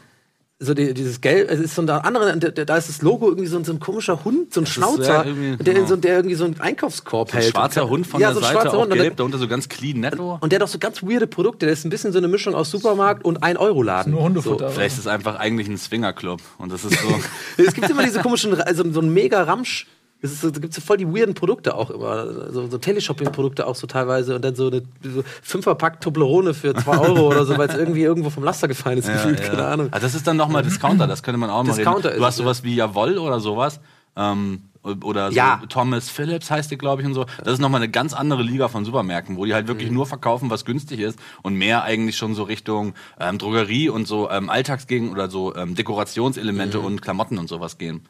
So 0.57 0.73
die, 0.73 0.93
dieses 0.93 1.19
Gelb, 1.19 1.51
es 1.51 1.59
ist 1.59 1.75
so 1.75 1.81
ein 1.81 1.89
andere, 1.89 2.37
da, 2.37 2.77
ist 2.77 2.87
das 2.87 3.01
Logo 3.01 3.27
irgendwie 3.27 3.47
so, 3.47 3.57
ein- 3.57 3.65
so 3.65 3.73
ein 3.73 3.81
komischer 3.81 4.23
Hund, 4.23 4.53
so 4.53 4.61
ein 4.61 4.63
ist 4.63 4.69
Schnauzer, 4.69 5.25
der, 5.25 5.73
genau. 5.73 5.85
so, 5.85 5.97
der 5.97 6.15
irgendwie 6.15 6.35
so 6.35 6.45
einen 6.45 6.57
Einkaufskorb 6.61 7.33
Ein 7.33 7.41
hält. 7.41 7.51
schwarzer 7.51 7.89
Hund 7.89 8.07
von 8.07 8.21
ja, 8.21 8.27
der 8.27 8.35
so 8.35 8.39
ein 8.39 8.43
Seite, 8.43 8.53
schwarzer 8.61 8.77
auch 8.77 8.81
Hund. 8.83 8.91
Und 8.93 8.97
gelb, 8.97 9.09
der, 9.09 9.15
darunter 9.17 9.37
so 9.37 9.49
ganz 9.49 9.67
clean 9.67 9.99
netto. 9.99 10.37
und 10.39 10.51
der 10.53 10.57
hat 10.59 10.61
doch 10.61 10.71
so 10.71 10.79
ganz 10.79 11.03
weirde 11.03 11.27
Produkte. 11.27 11.65
Der 11.65 11.73
ist 11.73 11.83
ein 11.83 11.89
bisschen 11.89 12.13
so 12.13 12.19
eine 12.19 12.29
Mischung 12.29 12.55
aus 12.55 12.71
Supermarkt 12.71 13.25
und 13.25 13.43
1-Euro-Laden. 13.43 14.13
Nur 14.13 14.23
Hundefutter. 14.23 14.69
Vielleicht 14.69 14.93
ist 14.93 15.01
es 15.01 15.07
einfach 15.07 15.35
eigentlich 15.35 15.67
ein 15.67 15.77
Swingerclub 15.77 16.39
und 16.57 16.71
das 16.71 16.85
ist 16.85 16.99
so. 17.01 17.19
Es 17.61 17.73
gibt 17.73 17.89
immer 17.89 18.03
diese 18.03 18.21
komischen, 18.21 18.53
also 18.61 18.89
so 18.93 19.01
ein 19.01 19.13
mega 19.13 19.43
Ramsch. 19.43 19.87
Es 20.21 20.41
so, 20.41 20.49
da 20.49 20.59
gibt 20.59 20.73
so 20.73 20.81
voll 20.81 20.97
die 20.97 21.07
weirden 21.07 21.35
Produkte 21.35 21.75
auch 21.75 21.89
immer. 21.91 22.51
So, 22.51 22.67
so 22.67 22.77
Teleshopping-Produkte 22.77 23.67
auch 23.67 23.75
so 23.75 23.85
teilweise. 23.85 24.35
Und 24.35 24.43
dann 24.43 24.55
so 24.55 24.67
eine 24.67 24.81
so 25.03 25.23
Fünferpack 25.43 26.01
Toblerone 26.01 26.53
für 26.53 26.73
2 26.73 26.97
Euro 26.97 27.27
oder 27.27 27.45
so, 27.45 27.57
weil 27.57 27.69
es 27.69 27.75
irgendwie 27.75 28.01
irgendwo 28.01 28.29
vom 28.29 28.43
Laster 28.43 28.67
gefallen 28.67 28.97
ist, 28.97 29.11
gefühlt. 29.11 29.41
Keine 29.41 29.65
Ahnung. 29.65 29.89
Ah, 29.91 29.99
das 29.99 30.15
ist 30.15 30.25
dann 30.25 30.37
nochmal 30.37 30.63
Discounter, 30.63 31.05
das 31.05 31.21
könnte 31.21 31.37
man 31.37 31.49
auch 31.49 31.63
mal 31.63 31.73
Discounter 31.75 32.09
reden. 32.09 32.15
ist 32.15 32.19
Du 32.21 32.25
hast 32.25 32.35
sowas 32.37 32.63
wie 32.63 32.75
Jawoll 32.75 33.17
oder 33.17 33.39
sowas. 33.39 33.79
Ähm, 34.15 34.63
oder 35.03 35.31
so 35.31 35.35
Ja. 35.37 35.61
Thomas 35.67 36.09
Phillips 36.09 36.51
heißt 36.51 36.69
die, 36.71 36.77
glaube 36.77 37.01
ich, 37.01 37.07
und 37.07 37.13
so. 37.13 37.25
Das 37.43 37.53
ist 37.53 37.59
nochmal 37.59 37.81
eine 37.81 37.89
ganz 37.91 38.13
andere 38.13 38.43
Liga 38.43 38.67
von 38.67 38.85
Supermärkten, 38.85 39.35
wo 39.37 39.45
die 39.45 39.53
halt 39.53 39.65
Mhm. 39.65 39.69
wirklich 39.69 39.91
nur 39.91 40.05
verkaufen, 40.05 40.49
was 40.49 40.63
günstig 40.65 40.99
ist 40.99 41.19
und 41.41 41.55
mehr 41.55 41.83
eigentlich 41.83 42.17
schon 42.17 42.35
so 42.35 42.43
Richtung 42.43 42.93
ähm, 43.19 43.37
Drogerie 43.37 43.89
und 43.89 44.07
so 44.07 44.29
ähm, 44.29 44.49
Alltagsgegen 44.49 45.11
oder 45.11 45.29
so 45.29 45.55
ähm, 45.55 45.75
Dekorationselemente 45.75 46.77
Mhm. 46.79 46.85
und 46.85 47.01
Klamotten 47.01 47.37
und 47.37 47.47
sowas 47.49 47.77
gehen. 47.77 48.01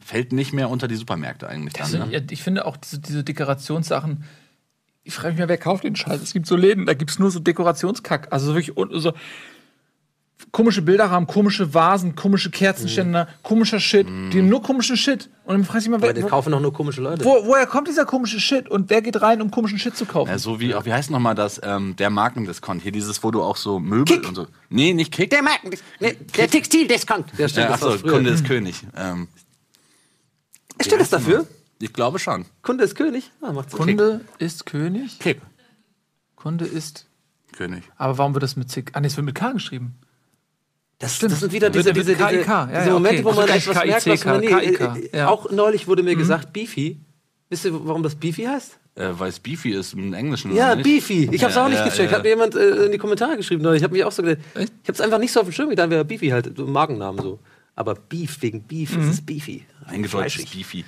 Fällt 0.00 0.32
nicht 0.32 0.52
mehr 0.52 0.68
unter 0.70 0.88
die 0.88 0.96
Supermärkte 0.96 1.48
eigentlich 1.48 1.74
dann. 1.74 1.82
Also, 1.84 1.98
Ne? 1.98 2.08
ja, 2.10 2.20
ich 2.30 2.42
finde 2.42 2.66
auch 2.66 2.76
diese, 2.76 2.98
diese 2.98 3.22
Dekorationssachen. 3.24 4.24
Ich 5.06 5.14
frage 5.14 5.32
mich 5.34 5.40
mal, 5.40 5.48
wer 5.48 5.58
kauft 5.58 5.84
den 5.84 5.96
Scheiß? 5.96 6.22
Es 6.22 6.32
gibt 6.32 6.46
so 6.46 6.56
Läden, 6.56 6.86
da 6.86 6.94
gibt 6.94 7.10
es 7.10 7.18
nur 7.18 7.30
so 7.30 7.38
Dekorationskack. 7.38 8.28
Also 8.32 8.46
so 8.46 8.54
wirklich 8.54 8.74
so 9.02 9.12
komische 10.52 10.82
Bilderrahmen, 10.82 11.26
komische 11.26 11.74
Vasen, 11.74 12.14
komische 12.14 12.50
Kerzenständer, 12.50 13.28
komischer 13.42 13.80
Shit. 13.80 14.06
Die 14.06 14.38
haben 14.38 14.48
nur 14.48 14.62
komischen 14.62 14.96
Shit. 14.96 15.28
Und 15.44 15.54
dann 15.56 15.64
frage 15.64 15.80
ich 15.80 15.88
mich 15.88 16.00
mal, 16.00 16.14
wer, 16.14 16.22
wo, 16.22 16.26
kaufen 16.26 16.52
doch 16.52 16.60
nur 16.60 16.72
komische 16.72 17.00
Leute. 17.02 17.24
wo, 17.24 17.46
woher 17.46 17.66
kommt 17.66 17.88
dieser 17.88 18.04
komische 18.04 18.40
Shit? 18.40 18.68
Und 18.68 18.88
wer 18.88 19.02
geht 19.02 19.20
rein, 19.20 19.42
um 19.42 19.50
komischen 19.50 19.78
Shit 19.78 19.96
zu 19.96 20.06
kaufen? 20.06 20.30
Ja, 20.30 20.38
so 20.38 20.60
wie, 20.60 20.74
wie 20.84 20.92
heißt 20.92 21.10
nochmal 21.10 21.34
das, 21.34 21.60
ähm, 21.62 21.96
der 21.96 22.10
Markendiscount? 22.10 22.82
Hier 22.82 22.92
dieses, 22.92 23.22
wo 23.22 23.30
du 23.30 23.42
auch 23.42 23.56
so 23.56 23.78
Möbel 23.78 24.24
und 24.24 24.34
so. 24.34 24.46
Nee, 24.70 24.94
nicht 24.94 25.12
Kick. 25.12 25.30
Der 25.30 25.42
Marken, 25.42 25.70
nee, 26.00 26.16
der 26.36 26.48
Textildiscount. 26.48 27.26
Der 27.38 27.48
stimmt, 27.48 27.64
ja, 27.64 27.80
war 27.80 27.90
achso. 27.92 28.08
Kunde 28.08 28.30
ist 28.30 28.44
König. 28.44 28.86
Ähm, 28.96 29.28
Steht 30.80 31.00
das 31.00 31.10
dafür? 31.10 31.46
ich 31.80 31.92
glaube 31.92 32.18
schon. 32.18 32.46
Kunde 32.62 32.84
ist 32.84 32.94
König? 32.94 33.30
Ah. 33.42 33.52
Kunde 33.70 34.22
ist 34.38 34.66
König. 34.66 35.18
Kick. 35.18 35.40
Kunde 36.36 36.64
ist. 36.64 37.06
König. 37.52 37.84
Aber 37.96 38.18
warum 38.18 38.34
wird 38.34 38.42
das 38.42 38.56
mit 38.56 38.70
C? 38.70 38.84
Ah, 38.92 39.00
nee, 39.00 39.06
es 39.06 39.16
wird 39.16 39.24
mit 39.26 39.34
K 39.34 39.52
geschrieben. 39.52 39.94
Das, 41.04 41.16
Stimmt. 41.16 41.32
das 41.32 41.40
sind 41.40 41.52
wieder 41.52 41.70
diese, 41.70 41.92
diese, 41.92 42.14
diese, 42.14 42.26
KIK, 42.26 42.46
ja, 42.48 42.66
diese 42.66 42.86
ja, 42.86 42.92
Momente, 42.92 43.16
okay. 43.16 43.24
wo 43.24 43.32
man 43.40 43.50
Also 43.50 43.70
etwas 43.70 43.82
KICK, 43.82 43.86
merkt, 43.90 44.06
was 44.06 44.24
man 44.24 44.40
nie, 44.40 44.46
äh, 44.46 44.72
KIK, 44.72 45.12
äh, 45.12 45.18
ja. 45.18 45.28
Auch 45.28 45.50
neulich 45.50 45.86
wurde 45.86 46.02
mir 46.02 46.16
gesagt, 46.16 46.52
Beefy. 46.52 46.98
Wisst 47.50 47.66
ihr, 47.66 47.72
warum 47.86 48.02
das 48.02 48.14
Beefy 48.14 48.44
heißt? 48.44 48.78
Äh, 48.96 49.08
weil 49.18 49.28
es 49.28 49.38
Beefy 49.40 49.70
ist 49.72 49.92
im 49.92 50.14
Englischen. 50.14 50.54
Ja, 50.54 50.68
oder 50.68 50.76
nicht? 50.76 50.84
Beefy. 50.84 51.28
Ich 51.30 51.44
hab's 51.44 51.56
Ja, 51.56 51.64
auch 51.64 51.68
nicht 51.68 51.78
ja, 51.78 51.84
gecheckt. 51.84 52.10
ja. 52.10 52.16
Hat 52.16 52.22
mir 52.22 52.30
jemand 52.30 52.54
äh, 52.54 52.86
in 52.86 52.92
die 52.92 52.98
Kommentare 52.98 53.36
geschrieben 53.36 53.62
neulich. 53.62 53.80
Ich 53.80 53.84
habe 53.84 53.92
mich 53.92 54.04
auch 54.04 54.12
so 54.12 54.22
gedacht. 54.22 54.38
Echt? 54.54 54.72
Ich 54.82 54.88
hab's 54.88 55.00
einfach 55.00 55.18
nicht 55.18 55.32
so 55.32 55.40
auf 55.40 55.46
dem 55.46 55.52
Schirm 55.52 55.68
getan, 55.68 55.90
wäre 55.90 56.04
Beefy 56.04 56.28
halt, 56.28 56.56
so 56.56 56.64
ein 56.64 56.72
Markennamen 56.72 57.20
so. 57.22 57.38
Aber 57.74 57.94
Beef, 57.96 58.40
wegen 58.40 58.62
Beef 58.62 58.96
ist 58.96 59.08
es 59.08 59.20
Beefy. 59.20 59.64
Eingedeutschtes 59.86 60.44
Fleischig. 60.44 60.52
Beefy. 60.52 60.84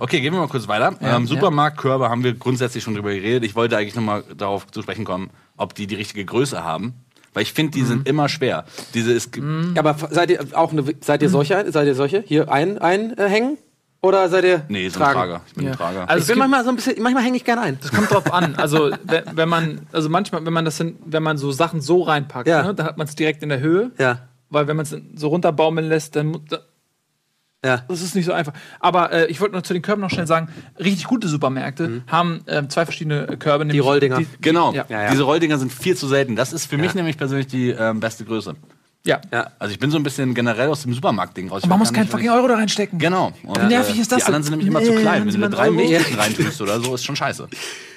Okay, 0.00 0.20
gehen 0.20 0.32
wir 0.32 0.40
mal 0.40 0.48
kurz 0.48 0.68
weiter. 0.68 0.96
ähm, 1.00 1.26
Supermarktkörbe 1.26 2.08
haben 2.08 2.24
wir 2.24 2.34
grundsätzlich 2.34 2.84
schon 2.84 2.94
drüber 2.94 3.12
geredet. 3.14 3.44
Ich 3.44 3.54
wollte 3.54 3.76
eigentlich 3.76 3.94
nochmal 3.94 4.24
darauf 4.36 4.66
zu 4.70 4.82
sprechen 4.82 5.04
kommen, 5.04 5.30
ob 5.56 5.74
die 5.74 5.86
die 5.86 5.94
richtige 5.94 6.24
Größe 6.24 6.62
haben. 6.62 6.94
Weil 7.36 7.42
ich 7.42 7.52
finde, 7.52 7.72
die 7.72 7.82
Mhm. 7.82 7.86
sind 7.86 8.08
immer 8.08 8.30
schwer. 8.30 8.64
Diese 8.94 9.12
ist, 9.12 9.36
Ja, 9.36 9.42
aber 9.76 9.94
seid 10.10 10.30
ihr 10.30 10.40
auch 10.54 10.72
eine, 10.72 10.82
seid 11.02 11.20
ihr 11.20 11.28
solche, 11.28 11.70
seid 11.70 11.86
ihr 11.86 11.94
solche? 11.94 12.22
Hier 12.26 12.50
ein, 12.50 12.78
ein 12.78 13.12
äh? 13.18 13.42
Oder 14.00 14.30
seid 14.30 14.44
ihr 14.44 14.62
Nee, 14.68 14.88
so 14.88 14.98
tragen? 15.00 15.18
Trager. 15.18 15.40
Ich 15.46 15.52
bin 15.54 15.64
Ja. 15.66 15.72
ein 15.72 15.76
Trager. 15.76 16.08
Also 16.08 16.22
Ich 16.22 16.28
bin 16.28 16.38
manchmal 16.38 16.64
so 16.64 16.70
ein 16.70 16.76
bisschen, 16.76 17.02
manchmal 17.02 17.24
hänge 17.24 17.36
ich 17.36 17.44
gerne 17.44 17.60
ein. 17.60 17.78
Das 17.82 17.92
kommt 17.92 18.10
drauf 18.10 18.32
an. 18.32 18.54
Also 18.56 18.90
wenn, 19.04 19.24
wenn 19.34 19.48
man, 19.50 19.80
also 19.92 20.08
manchmal, 20.08 20.46
wenn 20.46 20.52
man 20.54 20.64
das, 20.64 20.80
in, 20.80 20.96
wenn 21.04 21.22
man 21.22 21.36
so 21.36 21.52
Sachen 21.52 21.82
so 21.82 22.00
reinpackt, 22.04 22.48
Ja. 22.48 22.62
ne, 22.62 22.74
dann 22.74 22.86
hat 22.86 22.96
man 22.96 23.06
es 23.06 23.14
direkt 23.16 23.42
in 23.42 23.50
der 23.50 23.60
Höhe. 23.60 23.90
Ja, 23.98 24.20
Weil 24.48 24.66
wenn 24.66 24.76
man 24.76 24.84
es 24.84 24.96
so 25.16 25.28
runterbaumeln 25.28 25.86
lässt, 25.90 26.16
dann 26.16 26.38
ja. 27.66 27.82
das 27.88 28.02
ist 28.02 28.14
nicht 28.14 28.24
so 28.24 28.32
einfach. 28.32 28.52
Aber 28.80 29.12
äh, 29.12 29.26
ich 29.26 29.40
wollte 29.40 29.54
noch 29.54 29.62
zu 29.62 29.72
den 29.72 29.82
Körben 29.82 30.00
noch 30.00 30.10
schnell 30.10 30.26
sagen: 30.26 30.48
Richtig 30.78 31.06
gute 31.06 31.28
Supermärkte 31.28 32.02
haben 32.06 32.40
ähm, 32.46 32.70
zwei 32.70 32.84
verschiedene 32.86 33.36
Körbe. 33.38 33.66
Die 33.66 33.78
Rolldinger. 33.78 34.20
genau, 34.40 34.72
Ja. 34.72 34.86
Ja, 34.88 35.02
ja. 35.02 35.10
diese 35.10 35.24
Rolldinger 35.24 35.58
sind 35.58 35.72
viel 35.72 35.96
zu 35.96 36.06
selten. 36.06 36.36
Das 36.36 36.52
ist 36.52 36.66
für 36.66 36.78
mich 36.78 36.94
nämlich 36.94 37.18
persönlich 37.18 37.46
die 37.48 37.70
ähm, 37.70 38.00
beste 38.00 38.24
Größe. 38.24 38.54
Ja. 39.04 39.20
Ja. 39.32 39.52
Also 39.58 39.72
ich 39.72 39.78
bin 39.78 39.90
so 39.90 39.96
ein 39.98 40.02
bisschen 40.02 40.34
generell 40.34 40.68
aus 40.68 40.82
dem 40.82 40.92
Supermarkt-Ding 40.92 41.48
raus. 41.48 41.62
Und 41.62 41.68
man 41.68 41.78
muss 41.78 41.92
keinen 41.92 42.08
fucking 42.08 42.30
Euro 42.30 42.48
da 42.48 42.54
reinstecken. 42.56 42.98
Genau. 42.98 43.32
Und, 43.44 43.62
Wie 43.62 43.66
nervig 43.66 43.98
ist 44.00 44.10
das 44.10 44.18
Die 44.18 44.24
anderen 44.24 44.42
denn? 44.42 44.50
sind 44.50 44.64
nämlich 44.64 44.68
immer 44.68 44.82
zu 44.82 45.00
klein. 45.00 45.22
Wenn 45.22 45.30
Sie 45.30 45.38
du 45.38 45.48
da 45.48 45.56
drei? 45.56 45.70
Milchtüten 45.70 46.18
reintust 46.18 46.60
oder 46.60 46.80
so, 46.80 46.94
ist 46.94 47.04
schon 47.04 47.14
scheiße. 47.16 47.48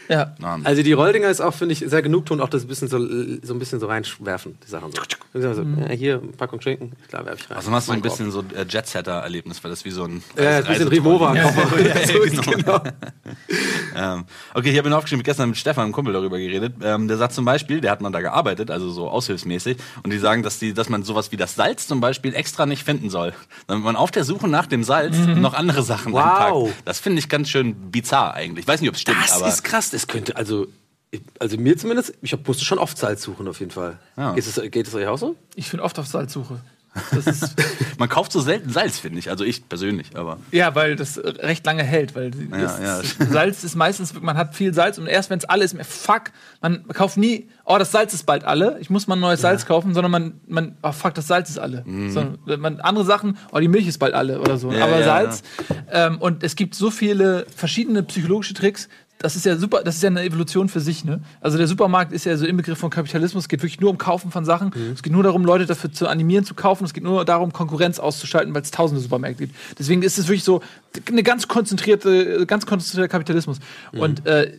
Ja. 0.10 0.34
Ja. 0.42 0.60
Also 0.64 0.82
die 0.84 0.92
Rolldinger 0.94 1.30
ist 1.30 1.40
auch, 1.40 1.54
finde 1.54 1.74
ich, 1.74 1.80
sehr 1.80 2.02
genugtuend, 2.02 2.42
auch 2.42 2.50
das 2.50 2.66
bisschen 2.66 2.88
so, 2.88 2.98
so 2.98 3.54
ein 3.54 3.60
bisschen 3.60 3.80
so 3.80 3.88
reinwerfen, 3.88 4.58
die 4.66 4.70
Sachen 4.70 4.92
so. 4.92 5.52
so 5.54 5.64
Mhm. 5.64 5.80
ja, 5.82 5.90
hier, 5.90 6.14
eine 6.22 6.32
Packung 6.34 6.60
Schinken, 6.62 6.94
klar, 7.08 7.26
werfe 7.26 7.40
ich 7.44 7.50
rein. 7.50 7.58
Also 7.58 7.72
hast 7.72 7.88
du 7.88 7.92
ein 7.94 8.02
bisschen 8.02 8.32
so 8.32 8.42
äh, 8.56 8.66
Jet-Setter-Erlebnis, 8.68 9.64
weil 9.64 9.72
das 9.72 9.86
wie 9.86 9.92
so 9.92 10.06
ein 10.06 10.24
Ja, 10.38 10.58
ein 10.58 10.66
bisschen 10.66 10.88
Rimowa. 10.88 11.34
Ja, 11.36 11.44
ja, 11.44 12.08
So 12.08 12.22
ist 12.24 12.42
genau. 12.44 12.80
genau. 12.80 12.84
ähm, 13.96 14.26
okay, 14.54 14.70
ich 14.72 14.78
habe 14.78 14.88
mir 14.88 14.92
noch 14.92 14.98
aufgeschrieben, 14.98 15.24
gestern 15.24 15.50
mit 15.50 15.58
Stefan, 15.58 15.84
einem 15.86 15.94
Kumpel, 15.94 16.14
darüber 16.14 16.38
geredet. 16.38 16.74
Ähm, 16.82 17.08
der 17.08 17.18
sagt 17.18 17.34
zum 17.34 17.46
Beispiel, 17.46 17.82
der 17.82 17.92
hat 17.92 18.02
man 18.02 18.12
da 18.12 18.22
gearbeitet, 18.22 18.72
also 18.72 18.90
so 18.90 19.10
aushilfsmäßig, 19.10 19.78
und 20.04 20.12
die 20.12 20.18
sagen, 20.18 20.44
dass, 20.44 20.60
die, 20.60 20.74
dass 20.74 20.90
man 20.90 21.04
sowas 21.04 21.32
wie 21.32 21.38
das 21.38 21.56
Salz 21.56 21.88
zum 21.88 22.02
Beispiel 22.02 22.34
extra 22.34 22.66
nicht 22.66 22.84
finden 22.84 23.10
soll. 23.10 23.34
Damit 23.68 23.84
man 23.84 23.96
auf 23.96 24.12
der 24.12 24.24
Suche 24.24 24.48
nach 24.48 24.66
dem 24.66 24.84
Salz 24.84 25.18
noch 25.18 25.54
andere 25.54 25.84
Sachen 25.84 26.10
Mhm. 26.12 26.16
Wow. 26.16 26.22
anpackt. 26.70 26.82
Das 26.86 27.00
finde 27.00 27.20
ich 27.20 27.30
ganz 27.30 27.50
schön 27.50 27.92
bizarr 27.92 28.34
eigentlich. 28.34 28.64
Ich 28.66 28.68
weiß 28.68 28.82
nicht, 28.82 28.90
ob 28.90 28.96
es 28.96 29.02
stimmt, 29.02 29.18
Das 29.22 29.34
aber 29.34 29.48
ist 29.48 29.64
krass, 29.64 29.94
das 30.00 30.08
könnte, 30.08 30.36
also, 30.38 30.68
ich- 31.12 31.22
also 31.40 31.58
mir 31.58 31.76
zumindest, 31.78 32.14
ich 32.22 32.32
hab, 32.34 32.48
musste 32.48 32.64
schon 32.64 32.80
oft 32.80 32.98
Salz 32.98 33.22
suchen 33.22 33.48
auf 33.48 33.60
jeden 33.60 33.72
Fall. 33.72 34.00
Ja. 34.18 34.34
Geht, 34.34 34.48
es, 34.48 34.62
geht 34.72 34.88
es 34.88 34.96
euch 34.96 35.08
auch 35.08 35.18
so? 35.18 35.36
Ich 35.56 35.70
bin 35.72 35.80
oft 35.80 36.00
auf 36.00 36.08
Salzsuche. 36.08 36.60
Man 38.00 38.10
kauft 38.10 38.32
so 38.32 38.40
selten 38.40 38.72
Salz, 38.72 38.98
finde 39.00 39.20
ich. 39.20 39.30
Also 39.30 39.44
ich 39.44 39.70
persönlich, 39.70 40.08
aber. 40.16 40.38
ja, 40.52 40.74
weil 40.74 40.96
das 40.96 41.20
recht 41.24 41.64
lange 41.66 41.84
hält. 41.84 42.16
Weil 42.16 42.32
das, 42.32 42.80
ja. 42.80 43.26
Salz 43.30 43.64
ist 43.64 43.76
meistens, 43.76 44.20
man 44.20 44.36
hat 44.38 44.56
viel 44.56 44.74
Salz 44.74 44.98
und 44.98 45.06
erst 45.06 45.30
wenn 45.30 45.38
es 45.38 45.46
alle 45.46 45.64
ist, 45.66 45.76
fuck, 45.86 46.32
man 46.62 46.88
kauft 46.88 47.18
nie, 47.18 47.48
oh, 47.64 47.78
das 47.78 47.92
Salz 47.92 48.14
ist 48.16 48.26
bald 48.26 48.44
alle, 48.44 48.80
ich 48.80 48.90
muss 48.90 49.06
mal 49.08 49.16
ein 49.16 49.20
neues 49.22 49.42
Salz 49.42 49.66
kaufen, 49.68 49.94
sondern 49.94 50.12
man, 50.12 50.42
man 50.48 50.78
oh, 50.82 50.92
fuck, 50.92 51.14
das 51.14 51.28
Salz 51.28 51.50
ist 51.52 51.60
alle. 51.60 51.84
Sondern 51.86 52.40
wenn 52.46 52.60
man 52.60 52.80
andere 52.80 53.06
Sachen, 53.06 53.38
oh, 53.52 53.60
die 53.60 53.68
Milch 53.68 53.88
ist 53.88 54.00
bald 54.00 54.16
alle 54.16 54.40
oder 54.42 54.58
so. 54.58 54.70
Mhm. 54.72 54.78
Ja, 54.78 54.86
Aber 54.86 55.00
ja, 55.00 55.06
Salz, 55.06 55.44
Ähm, 55.92 56.18
und 56.20 56.44
es 56.44 56.56
gibt 56.56 56.74
so 56.74 56.90
viele 56.90 57.46
verschiedene 57.56 58.02
psychologische 58.04 58.56
Tricks, 58.56 58.90
das 59.20 59.36
ist 59.36 59.46
ja 59.46 59.58
super, 59.58 59.84
das 59.84 59.98
ist 59.98 60.02
ja 60.02 60.08
eine 60.08 60.24
Evolution 60.24 60.70
für 60.70 60.80
sich, 60.80 61.04
ne? 61.04 61.20
Also 61.42 61.58
der 61.58 61.68
Supermarkt 61.68 62.14
ist 62.14 62.26
ja 62.26 62.38
so 62.38 62.46
im 62.46 62.56
Begriff 62.56 62.80
von 62.80 62.90
Kapitalismus, 62.90 63.44
es 63.44 63.50
geht 63.50 63.62
wirklich 63.62 63.82
nur 63.82 63.90
um 63.90 63.98
Kaufen 63.98 64.32
von 64.32 64.46
Sachen. 64.46 64.72
Mhm. 64.74 64.94
Es 64.94 65.04
geht 65.04 65.12
nur 65.12 65.24
darum, 65.24 65.44
Leute 65.44 65.66
dafür 65.66 65.92
zu 65.92 66.08
animieren, 66.08 66.46
zu 66.46 66.56
kaufen. 66.56 66.86
Es 66.86 66.94
geht 66.94 67.04
nur 67.04 67.26
darum, 67.26 67.52
Konkurrenz 67.52 68.00
auszuschalten, 68.00 68.56
weil 68.56 68.62
es 68.62 68.72
tausende 68.72 69.02
Supermärkte 69.02 69.46
gibt. 69.46 69.60
Deswegen 69.78 70.04
ist 70.04 70.18
es 70.18 70.28
wirklich 70.28 70.46
so 70.46 70.62
eine 71.10 71.22
ganz 71.22 71.50
konzentrierte, 71.50 72.46
ganz 72.46 72.66
konzentrierter 72.66 73.10
Kapitalismus. 73.10 73.60
Mhm. 73.92 74.00
Und 74.00 74.26
äh, 74.26 74.54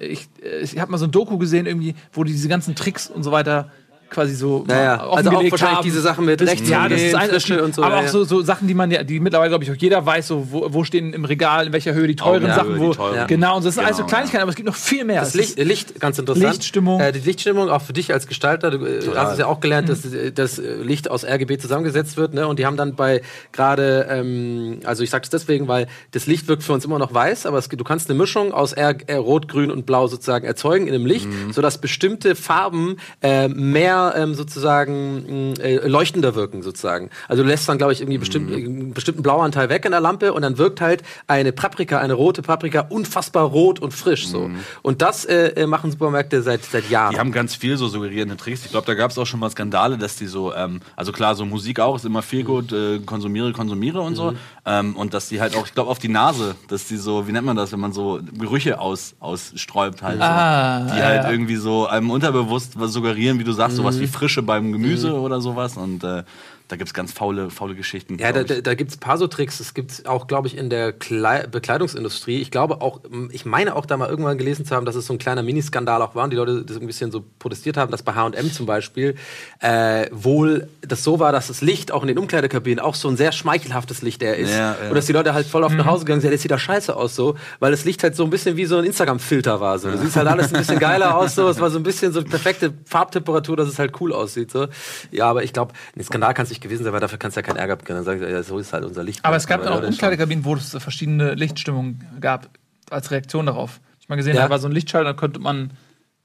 ich, 0.00 0.28
ich 0.62 0.78
habe 0.78 0.92
mal 0.92 0.98
so 0.98 1.06
ein 1.06 1.10
Doku 1.10 1.36
gesehen, 1.36 1.66
irgendwie, 1.66 1.96
wo 2.12 2.22
die 2.22 2.32
diese 2.32 2.48
ganzen 2.48 2.76
Tricks 2.76 3.10
und 3.10 3.24
so 3.24 3.32
weiter 3.32 3.72
quasi 4.10 4.34
so 4.34 4.64
Ja, 4.68 4.74
ja. 4.82 4.96
mal 4.96 5.16
Also 5.16 5.30
auch 5.30 5.34
wahrscheinlich 5.34 5.60
haben. 5.78 5.82
diese 5.84 6.00
Sachen 6.00 6.24
mit 6.24 6.40
rechts 6.42 6.68
ja, 6.68 6.88
das 6.88 7.00
ist 7.00 7.14
ein, 7.14 7.28
Frische 7.28 7.62
und 7.62 7.74
so, 7.74 7.82
Aber 7.82 7.94
ja, 7.94 8.00
auch 8.00 8.04
ja. 8.04 8.08
so, 8.08 8.24
so 8.24 8.42
Sachen, 8.42 8.66
die 8.68 8.74
man 8.74 8.90
ja, 8.90 9.02
die 9.04 9.20
mittlerweile, 9.20 9.50
glaube 9.50 9.64
ich, 9.64 9.70
auch 9.70 9.76
jeder 9.76 10.04
weiß, 10.04 10.28
so, 10.28 10.48
wo, 10.50 10.66
wo 10.72 10.84
stehen 10.84 11.12
im 11.12 11.24
Regal, 11.24 11.66
in 11.66 11.72
welcher 11.72 11.94
Höhe 11.94 12.06
die 12.06 12.16
teuren 12.16 12.44
Augenhöhe, 12.44 12.54
Sachen, 12.54 12.74
die 12.74 12.80
wo. 12.80 12.92
teuren. 12.94 13.26
Genau, 13.26 13.56
und 13.56 13.64
das 13.64 13.74
sind 13.74 13.84
alles 13.84 13.96
so 13.96 14.02
Genau, 14.04 14.08
Kleinigkeiten, 14.10 14.42
aber 14.42 14.50
es 14.50 14.56
gibt 14.56 14.66
noch 14.68 14.74
viel 14.76 15.04
mehr. 15.04 15.20
Das 15.20 15.34
ist- 15.34 15.56
Licht, 15.56 15.58
Licht, 15.68 16.00
ganz 16.00 16.18
interessant. 16.18 16.46
Lichtstimmung. 16.52 17.00
Äh, 17.00 17.12
die 17.12 17.20
Lichtstimmung, 17.20 17.68
auch 17.68 17.82
für 17.82 17.92
dich 17.92 18.12
als 18.12 18.26
Gestalter, 18.26 18.70
du 18.70 18.84
äh, 18.86 19.00
hast 19.14 19.32
es 19.32 19.38
ja 19.38 19.46
auch 19.46 19.60
gelernt, 19.60 19.88
dass 19.88 20.04
äh, 20.04 20.32
das 20.32 20.58
äh, 20.58 20.76
Licht 20.82 21.10
aus 21.10 21.24
RGB 21.24 21.58
zusammengesetzt 21.58 22.16
wird. 22.16 22.34
Ne? 22.34 22.46
Und 22.48 22.58
die 22.58 22.66
haben 22.66 22.76
dann 22.76 22.94
bei 22.96 23.22
gerade, 23.52 24.06
ähm, 24.10 24.80
also 24.84 25.02
ich 25.02 25.10
sage 25.10 25.24
es 25.24 25.30
deswegen, 25.30 25.68
weil 25.68 25.86
das 26.12 26.26
Licht 26.26 26.48
wirkt 26.48 26.62
für 26.62 26.72
uns 26.72 26.84
immer 26.84 26.98
noch 26.98 27.12
weiß, 27.12 27.46
aber 27.46 27.58
es, 27.58 27.68
du 27.68 27.84
kannst 27.84 28.08
eine 28.10 28.18
Mischung 28.18 28.52
aus 28.52 28.72
R 28.72 28.94
äh, 29.06 29.14
Rot, 29.16 29.48
Grün 29.48 29.70
und 29.70 29.86
Blau 29.86 30.06
sozusagen 30.06 30.46
erzeugen 30.46 30.86
in 30.86 30.94
einem 30.94 31.06
Licht, 31.06 31.26
Mhm. 31.26 31.52
sodass 31.52 31.78
bestimmte 31.78 32.34
Farben 32.34 32.96
äh, 33.22 33.48
mehr 33.48 33.97
mehr 33.98 34.14
ähm, 34.16 34.34
sozusagen 34.34 35.52
mh, 35.52 35.62
äh, 35.62 35.88
leuchtender 35.88 36.34
wirken 36.34 36.62
sozusagen. 36.62 37.10
Also 37.28 37.42
du 37.42 37.48
lässt 37.48 37.68
dann, 37.68 37.78
glaube 37.78 37.92
ich, 37.92 38.00
irgendwie 38.00 38.18
bestimmt, 38.18 38.52
einen 38.52 38.94
bestimmten 38.94 39.22
Blauanteil 39.22 39.68
weg 39.68 39.84
in 39.84 39.90
der 39.90 40.00
Lampe 40.00 40.32
und 40.32 40.42
dann 40.42 40.58
wirkt 40.58 40.80
halt 40.80 41.02
eine 41.26 41.52
Paprika, 41.52 41.98
eine 41.98 42.14
rote 42.14 42.42
Paprika 42.42 42.80
unfassbar 42.88 43.44
rot 43.44 43.80
und 43.80 43.92
frisch 43.92 44.28
so. 44.28 44.50
Und 44.82 45.02
das 45.02 45.24
äh, 45.24 45.48
äh, 45.48 45.66
machen 45.66 45.90
Supermärkte 45.90 46.42
seit 46.42 46.64
seit 46.64 46.88
Jahren. 46.90 47.12
Die 47.12 47.18
haben 47.18 47.32
ganz 47.32 47.54
viel 47.54 47.76
so 47.76 47.88
suggerierende 47.88 48.36
Tricks. 48.36 48.64
Ich 48.64 48.70
glaube, 48.70 48.86
da 48.86 48.94
gab 48.94 49.10
es 49.10 49.18
auch 49.18 49.26
schon 49.26 49.40
mal 49.40 49.50
Skandale, 49.50 49.98
dass 49.98 50.16
die 50.16 50.26
so, 50.26 50.54
ähm, 50.54 50.80
also 50.96 51.12
klar, 51.12 51.34
so 51.34 51.44
Musik 51.44 51.80
auch 51.80 51.96
ist 51.96 52.04
immer 52.04 52.22
viel 52.22 52.44
gut, 52.44 52.72
äh, 52.72 52.98
konsumiere, 53.00 53.52
konsumiere 53.52 54.00
und 54.00 54.14
so. 54.14 54.34
Ähm, 54.64 54.96
und 54.96 55.14
dass 55.14 55.28
die 55.28 55.40
halt 55.40 55.56
auch, 55.56 55.66
ich 55.66 55.74
glaube, 55.74 55.90
auf 55.90 55.98
die 55.98 56.08
Nase, 56.08 56.54
dass 56.68 56.86
die 56.86 56.96
so, 56.96 57.26
wie 57.26 57.32
nennt 57.32 57.46
man 57.46 57.56
das, 57.56 57.72
wenn 57.72 57.80
man 57.80 57.92
so 57.92 58.20
Gerüche 58.38 58.80
aus, 58.80 59.14
aussträubt 59.20 60.02
halt. 60.02 60.20
Ah, 60.20 60.86
so. 60.86 60.94
Die 60.94 60.98
ja, 60.98 61.06
halt 61.06 61.24
ja. 61.24 61.30
irgendwie 61.30 61.56
so 61.56 61.86
einem 61.86 62.10
unterbewusst 62.10 62.78
was 62.78 62.92
suggerieren, 62.92 63.38
wie 63.38 63.44
du 63.44 63.52
sagst, 63.52 63.78
sowas 63.88 64.00
wie 64.00 64.06
Frische 64.06 64.42
beim 64.42 64.72
Gemüse 64.72 65.14
oder 65.14 65.40
sowas. 65.40 65.76
Und 65.76 66.04
äh, 66.04 66.24
da 66.68 66.76
gibt's 66.76 66.92
ganz 66.92 67.12
faule, 67.12 67.50
faule 67.50 67.74
Geschichten. 67.74 68.18
Ja, 68.18 68.30
da, 68.30 68.44
da, 68.44 68.60
da 68.60 68.74
gibt 68.74 68.90
es 68.90 68.98
ein 68.98 69.00
paar 69.00 69.16
so 69.16 69.26
Tricks. 69.26 69.56
Das 69.56 69.72
gibt 69.72 69.90
es 69.90 70.06
auch, 70.06 70.26
glaube 70.26 70.48
ich, 70.48 70.56
in 70.56 70.68
der 70.68 70.92
Klei 70.92 71.46
Bekleidungsindustrie. 71.46 72.40
Ich 72.42 72.50
glaube 72.50 72.82
auch, 72.82 73.00
ich 73.30 73.46
meine 73.46 73.74
auch 73.74 73.86
da 73.86 73.96
mal 73.96 74.08
irgendwann 74.10 74.36
gelesen 74.36 74.66
zu 74.66 74.76
haben, 74.76 74.84
dass 74.84 74.94
es 74.94 75.06
so 75.06 75.14
ein 75.14 75.18
kleiner 75.18 75.42
Miniskandal 75.42 76.02
auch 76.02 76.14
war 76.14 76.24
und 76.24 76.30
die 76.30 76.36
Leute 76.36 76.64
das 76.66 76.76
ein 76.76 76.86
bisschen 76.86 77.10
so 77.10 77.24
protestiert 77.38 77.78
haben, 77.78 77.90
dass 77.90 78.02
bei 78.02 78.12
H&M 78.12 78.52
zum 78.52 78.66
Beispiel 78.66 79.14
äh, 79.60 80.08
wohl 80.12 80.68
das 80.82 81.02
so 81.02 81.18
war, 81.18 81.32
dass 81.32 81.46
das 81.46 81.62
Licht 81.62 81.90
auch 81.90 82.02
in 82.02 82.08
den 82.08 82.18
Umkleidekabinen 82.18 82.80
auch 82.80 82.94
so 82.94 83.08
ein 83.08 83.16
sehr 83.16 83.32
schmeichelhaftes 83.32 84.02
Licht 84.02 84.22
er 84.22 84.36
ist. 84.36 84.50
Ja, 84.50 84.76
ja. 84.80 84.88
Und 84.90 84.94
dass 84.94 85.06
die 85.06 85.12
Leute 85.12 85.32
halt 85.32 85.46
voll 85.46 85.64
auf 85.64 85.72
nach 85.72 85.86
Hause 85.86 86.04
gegangen 86.04 86.20
sind, 86.20 86.30
ja, 86.30 86.34
das 86.34 86.42
sieht 86.42 86.50
da 86.50 86.58
scheiße 86.58 86.94
aus 86.94 87.14
so, 87.14 87.36
weil 87.60 87.70
das 87.70 87.86
Licht 87.86 88.02
halt 88.02 88.14
so 88.14 88.24
ein 88.24 88.30
bisschen 88.30 88.58
wie 88.58 88.66
so 88.66 88.76
ein 88.76 88.84
Instagram-Filter 88.84 89.58
war. 89.60 89.78
So. 89.78 89.90
Du 89.90 89.96
siehst 89.96 90.16
halt 90.16 90.28
alles 90.28 90.52
ein 90.52 90.58
bisschen 90.58 90.78
geiler 90.78 91.16
aus, 91.16 91.34
so. 91.34 91.48
Es 91.48 91.60
war 91.60 91.70
so 91.70 91.78
ein 91.78 91.82
bisschen 91.82 92.12
so 92.12 92.22
perfekte 92.22 92.74
Farbtemperatur, 92.84 93.56
dass 93.56 93.68
es 93.68 93.78
halt 93.78 93.98
cool 94.02 94.12
aussieht. 94.12 94.50
So. 94.50 94.66
Ja, 95.10 95.30
aber 95.30 95.44
ich 95.44 95.54
glaube, 95.54 95.72
ein 95.96 96.04
Skandal 96.04 96.34
kann 96.34 96.44
es 96.44 96.57
nicht 96.58 96.62
gewesen 96.62 96.84
sein, 96.84 96.92
weil 96.92 97.00
dafür 97.00 97.18
kannst 97.18 97.36
du 97.36 97.40
ja 97.40 97.46
keinen 97.46 97.56
Ärger 97.56 97.76
bekommen. 97.76 97.98
Dann 97.98 98.04
sag 98.04 98.16
ich, 98.20 98.28
ja, 98.30 98.42
so 98.42 98.58
ist 98.58 98.72
halt 98.72 98.84
unser 98.84 99.04
Licht. 99.04 99.24
Aber 99.24 99.36
es 99.36 99.46
gab 99.46 99.62
dann 99.62 99.72
auch. 99.72 99.82
Umkleidekabinen, 99.82 100.44
wo 100.44 100.54
es 100.54 100.76
verschiedene 100.78 101.34
Lichtstimmungen 101.34 102.04
gab, 102.20 102.48
als 102.90 103.10
Reaktion 103.10 103.46
darauf. 103.46 103.80
Ich 104.00 104.08
mal 104.08 104.16
gesehen, 104.16 104.34
Ja. 104.36 104.42
da 104.44 104.50
war 104.50 104.58
so 104.58 104.66
ein 104.68 104.72
Lichtschalter, 104.72 105.10
da 105.10 105.12
konnte 105.12 105.38
man 105.40 105.70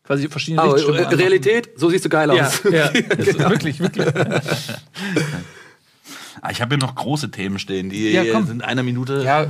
quasi 0.03 0.27
verschiedene 0.27 0.63
Oh, 0.63 0.65
Lichtstimmungen 0.73 0.99
äh, 1.03 1.05
anmachen. 1.05 1.19
Realität, 1.19 1.69
so 1.77 1.89
siehst 1.89 2.05
du 2.05 2.09
geil 2.09 2.33
Ja, 2.35 2.47
aus. 2.47 2.61
ja. 2.69 2.89
Das- 2.89 3.37
wirklich, 3.49 3.79
wirklich. 3.79 4.07
Ah, 6.41 6.49
ich 6.51 6.61
habe 6.61 6.75
hier 6.75 6.85
noch 6.85 6.95
große 6.95 7.31
Themen 7.31 7.57
stehen, 7.59 7.89
die 7.89 8.11
Ja, 8.11 8.23
komm. 8.33 8.45
sind 8.47 8.55
in 8.57 8.61
einer 8.61 8.83
Minute. 8.83 9.21
Ja, 9.23 9.45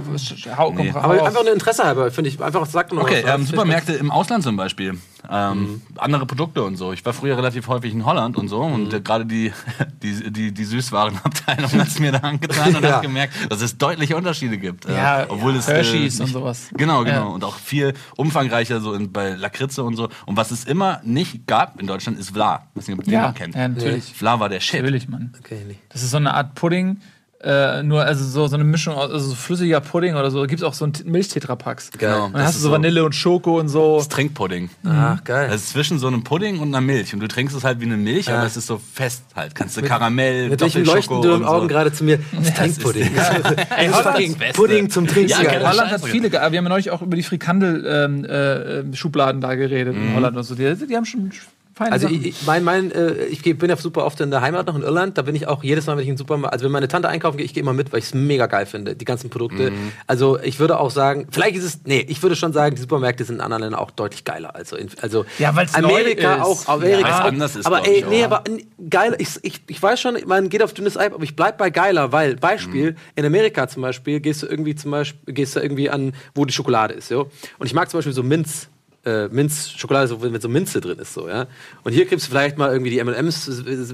hau, 0.57 0.71
komm, 0.73 0.85
Nee. 0.85 0.93
hau 0.93 0.99
Aber 0.99 1.25
einfach 1.25 1.39
eine 1.41 1.49
Interesse 1.49 1.83
halber, 1.83 2.11
finde 2.11 2.29
ich. 2.29 2.39
Einfach 2.39 2.65
sag 2.67 2.89
doch 2.89 2.97
noch 2.97 3.03
Okay, 3.03 3.23
was. 3.25 3.35
ähm, 3.35 3.45
Supermärkte 3.47 3.93
im 3.93 4.11
Ausland 4.11 4.43
zum 4.43 4.55
Beispiel. 4.57 4.99
Ähm, 5.29 5.81
Andere 5.97 6.25
Produkte 6.25 6.63
und 6.63 6.75
so. 6.75 6.91
Ich 6.93 7.05
war 7.05 7.13
früher 7.13 7.37
relativ 7.37 7.67
häufig 7.67 7.93
in 7.93 8.05
Holland 8.05 8.35
und 8.37 8.49
so 8.49 8.59
und 8.61 8.93
äh, 8.93 8.99
gerade 9.01 9.25
die, 9.25 9.51
die, 10.03 10.31
die, 10.31 10.51
die 10.53 10.63
Süßwarenabteilung 10.65 11.71
hat 11.79 11.87
es 11.87 11.99
mir 11.99 12.11
da 12.11 12.19
angetan 12.19 12.75
und 12.75 12.83
Ja. 12.83 12.95
hat 12.97 13.01
gemerkt, 13.01 13.33
dass 13.49 13.61
es 13.61 13.77
deutliche 13.77 14.15
Unterschiede 14.17 14.57
gibt. 14.57 14.85
Äh, 14.85 14.95
Ja, 14.95 15.25
obwohl 15.29 15.53
ja, 15.53 15.59
es 15.59 15.67
Hershey's 15.67 16.19
und 16.19 16.25
nicht- 16.25 16.33
sowas. 16.33 16.67
Genau, 16.73 17.03
genau. 17.03 17.13
Ja. 17.15 17.23
Und 17.23 17.43
auch 17.43 17.55
viel 17.55 17.93
umfangreicher 18.17 18.81
so 18.81 18.93
in, 18.93 19.11
bei 19.11 19.29
Lakritze 19.31 19.83
und 19.83 19.95
so. 19.95 20.09
Und 20.25 20.35
was 20.37 20.51
es 20.51 20.65
immer 20.65 20.99
nicht 21.03 21.47
gab 21.47 21.79
in 21.79 21.87
Deutschland, 21.87 22.19
ist 22.19 22.31
Vla. 22.31 22.67
Ich 22.75 22.81
weiß 22.81 22.87
nicht, 22.89 22.99
ob 22.99 23.05
ihr 23.07 23.11
den 23.11 23.21
noch 23.21 23.33
kennt. 23.33 23.55
ja, 23.55 23.67
natürlich. 23.67 24.13
Vla 24.13 24.39
war 24.39 24.49
der 24.49 24.59
Shit. 24.59 24.81
Natürlich, 24.81 25.07
Mann. 25.07 25.33
Okay. 25.39 25.77
Das 25.89 26.03
ist 26.03 26.11
so 26.11 26.17
eine 26.17 26.33
Art 26.33 26.55
Pudding, 26.55 26.97
äh, 27.43 27.83
nur 27.83 28.03
also 28.03 28.23
so, 28.23 28.47
so 28.47 28.55
eine 28.55 28.63
Mischung 28.63 28.95
aus 28.95 29.11
also 29.11 29.29
so 29.29 29.35
flüssiger 29.35 29.81
Pudding 29.81 30.15
oder 30.15 30.31
so. 30.31 30.41
Gibt 30.43 30.61
es 30.61 30.63
auch 30.63 30.73
so 30.73 30.85
einen 30.85 30.93
Milchtetrapacks. 31.05 31.91
Genau. 31.97 32.25
Und 32.25 32.33
dann 32.33 32.39
Das 32.39 32.45
hast 32.47 32.53
du 32.55 32.57
ist 32.59 32.63
so 32.63 32.71
Vanille 32.71 33.03
und 33.03 33.13
Schoko 33.13 33.59
und 33.59 33.67
so. 33.67 33.95
Das 33.97 34.05
ist 34.05 34.11
Trinkpudding. 34.13 34.69
Ach, 34.85 35.21
geil. 35.23 35.47
Das 35.49 35.61
ist 35.63 35.69
zwischen 35.71 35.99
so 35.99 36.07
einem 36.07 36.23
Pudding 36.23 36.59
und 36.59 36.69
einer 36.69 36.79
Milch. 36.81 37.13
Und 37.13 37.19
du 37.19 37.27
trinkst 37.27 37.55
es 37.55 37.63
halt 37.63 37.79
wie 37.81 37.85
eine 37.85 37.97
Milch, 37.97 38.31
aber 38.31 38.45
es 38.45 38.55
ist 38.55 38.67
so 38.67 38.79
fest 38.93 39.23
halt. 39.35 39.55
Kannst 39.55 39.75
du 39.75 39.81
Karamell, 39.81 40.49
Mit 40.49 40.61
welchen 40.61 40.85
Doppelschoko 40.85 41.15
leuchten 41.15 41.29
du 41.29 41.33
und 41.35 41.41
im 41.41 41.47
so. 41.47 41.53
Augen 41.53 41.67
gerade 41.67 41.91
zu 41.91 42.03
mir? 42.05 42.19
Das 42.31 42.53
Trinkpudding. 42.53 43.03
Ey, 43.03 43.11
Das 43.15 43.29
ist 43.29 43.93
Holland- 43.93 44.03
fucking 44.15 44.37
Beste. 44.37 44.53
Pudding 44.61 44.89
zum 44.89 45.07
Trinken. 45.07 45.29
Ja, 45.31 45.41
Ja. 45.41 45.69
Holland 45.69 45.91
hat 45.91 46.01
viele, 46.05 46.29
ge- 46.29 46.39
wir 46.39 46.45
haben 46.45 46.53
ja 46.53 46.61
neulich 46.61 46.91
auch 46.91 47.01
über 47.01 47.15
die 47.17 47.23
Frikandel-Schubladen 47.23 49.41
da 49.41 49.55
geredet 49.55 49.95
in 49.95 50.15
Holland 50.15 50.37
und 50.37 50.43
so. 50.43 50.55
Die, 50.55 50.73
die 50.87 50.95
haben 50.95 51.05
schon 51.05 51.31
feine 51.73 51.91
Also 51.91 52.07
Sachen. 52.07 52.23
ich, 52.25 52.35
mein, 52.45 52.63
mein, 52.63 52.91
äh, 52.91 53.25
ich 53.25 53.41
geh- 53.41 53.53
bin 53.53 53.69
ja 53.69 53.75
super 53.77 54.05
oft 54.05 54.19
in 54.21 54.31
der 54.31 54.41
Heimat 54.41 54.67
noch 54.67 54.75
in 54.75 54.81
Irland, 54.83 55.17
da 55.17 55.21
bin 55.23 55.35
ich 55.35 55.47
auch 55.47 55.63
jedes 55.63 55.85
Mal, 55.87 55.93
wenn 55.97 56.03
ich 56.03 56.07
in 56.09 56.13
den 56.13 56.17
Supermarkt, 56.17 56.53
also 56.53 56.65
wenn 56.65 56.71
meine 56.71 56.87
Tante 56.87 57.09
einkaufen 57.09 57.37
geht, 57.37 57.45
ich 57.47 57.53
gehe 57.53 57.61
immer 57.63 57.73
mit, 57.73 57.91
weil 57.91 57.99
ich 57.99 58.05
es 58.05 58.13
mega 58.13 58.45
geil 58.45 58.65
finde, 58.65 58.95
die 58.95 59.05
ganzen 59.05 59.29
Produkte. 59.29 59.73
Also 60.07 60.39
ich 60.39 60.59
würde 60.59 60.79
auch 60.79 60.91
sagen, 60.91 61.27
vielleicht 61.31 61.55
ist 61.55 61.63
es, 61.63 61.79
nee, 61.85 62.05
ich 62.07 62.21
würde 62.21 62.35
schon 62.35 62.53
sagen, 62.53 62.75
die 62.75 62.81
Supermärkte 62.81 63.23
sind 63.25 63.35
in 63.35 63.41
anderen 63.41 63.63
Ländern 63.63 63.79
auch 63.79 63.91
deutlich 63.91 64.23
geiler. 64.23 64.55
Also, 64.55 64.75
in, 64.75 64.89
also 65.01 65.25
Ja, 65.39 65.55
weil's 65.55 65.73
Amerika 65.73 66.35
neu 66.37 66.51
ist. 66.51 66.67
auch, 66.67 66.67
Amerika 66.75 67.09
Ja, 67.09 67.21
auch. 67.21 67.25
anders 67.25 67.55
ist, 67.55 67.65
aber 67.65 67.85
ey, 67.87 67.99
ich, 67.99 68.07
nee, 68.07 68.21
auch. 68.25 68.31
aber 68.31 68.43
geiler, 68.89 69.19
ich, 69.19 69.29
ich, 69.41 69.61
ich 69.67 69.81
weiß 69.81 69.99
schon, 69.99 70.17
man 70.25 70.49
geht 70.49 70.61
auf 70.63 70.73
dünnes 70.73 70.97
Eis, 70.97 71.11
aber 71.13 71.23
ich 71.23 71.35
bleib 71.35 71.57
bei 71.57 71.69
geiler, 71.69 72.11
weil, 72.11 72.35
Beispiel, 72.35 72.95
in 73.15 73.25
Amerika 73.25 73.67
zum 73.67 73.81
Beispiel, 73.81 74.19
gehst 74.19 74.43
du 74.43 74.47
irgendwie 74.47 74.75
zum 74.75 74.91
Beispiel, 74.91 75.33
gehst 75.33 75.55
du 75.55 75.59
irgendwie 75.59 75.89
an, 75.89 76.13
wo 76.35 76.45
die 76.45 76.53
Schokolade 76.53 76.93
ist, 76.93 77.09
jo? 77.09 77.29
Und 77.59 77.65
ich 77.67 77.73
mag 77.73 77.89
zum 77.89 77.97
Beispiel 77.97 78.13
so 78.13 78.23
Minz, 78.23 78.67
äh, 79.05 79.27
Minz, 79.27 79.69
Schokolade, 79.69 80.07
so, 80.07 80.21
wenn 80.21 80.39
so 80.39 80.49
Minze 80.49 80.81
drin 80.81 80.99
ist, 80.99 81.13
so, 81.13 81.27
ja. 81.27 81.47
Und 81.83 81.93
hier 81.93 82.07
kriegst 82.07 82.27
du 82.27 82.31
vielleicht 82.31 82.57
mal 82.57 82.71
irgendwie 82.71 82.91
die 82.91 82.99
M&M's, 82.99 83.47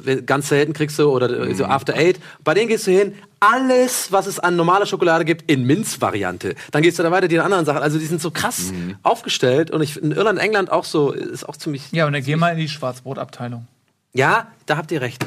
äh, 0.05 0.21
ganz 0.21 0.49
selten 0.49 0.73
kriegst 0.73 0.99
du, 0.99 1.09
oder 1.09 1.47
äh, 1.47 1.55
so 1.55 1.65
After 1.65 1.95
Eight. 1.95 2.19
Bei 2.43 2.53
denen 2.53 2.67
gehst 2.67 2.87
du 2.87 2.91
hin, 2.91 3.15
alles, 3.39 4.11
was 4.11 4.27
es 4.27 4.39
an 4.39 4.55
normaler 4.55 4.85
Schokolade 4.85 5.25
gibt, 5.25 5.49
in 5.49 5.63
Minz-Variante. 5.63 6.55
Dann 6.71 6.83
gehst 6.83 6.99
du 6.99 7.03
da 7.03 7.11
weiter 7.11 7.27
die 7.27 7.39
anderen 7.39 7.65
Sachen. 7.65 7.81
Also 7.81 7.97
die 7.97 8.05
sind 8.05 8.21
so 8.21 8.31
krass 8.31 8.73
aufgestellt 9.03 9.71
und 9.71 9.81
ich 9.81 10.01
in 10.01 10.11
Irland, 10.11 10.39
England 10.39 10.71
auch 10.71 10.83
so, 10.83 11.11
ist 11.11 11.47
auch 11.47 11.55
ziemlich. 11.55 11.91
ja, 11.91 12.05
und 12.05 12.13
dann 12.13 12.23
geh 12.23 12.35
mal 12.35 12.51
in 12.51 12.57
die 12.57 12.69
Schwarzbrotabteilung. 12.69 13.65
Ja, 14.13 14.47
da 14.65 14.77
habt 14.77 14.91
ihr 14.91 15.01
recht. 15.01 15.25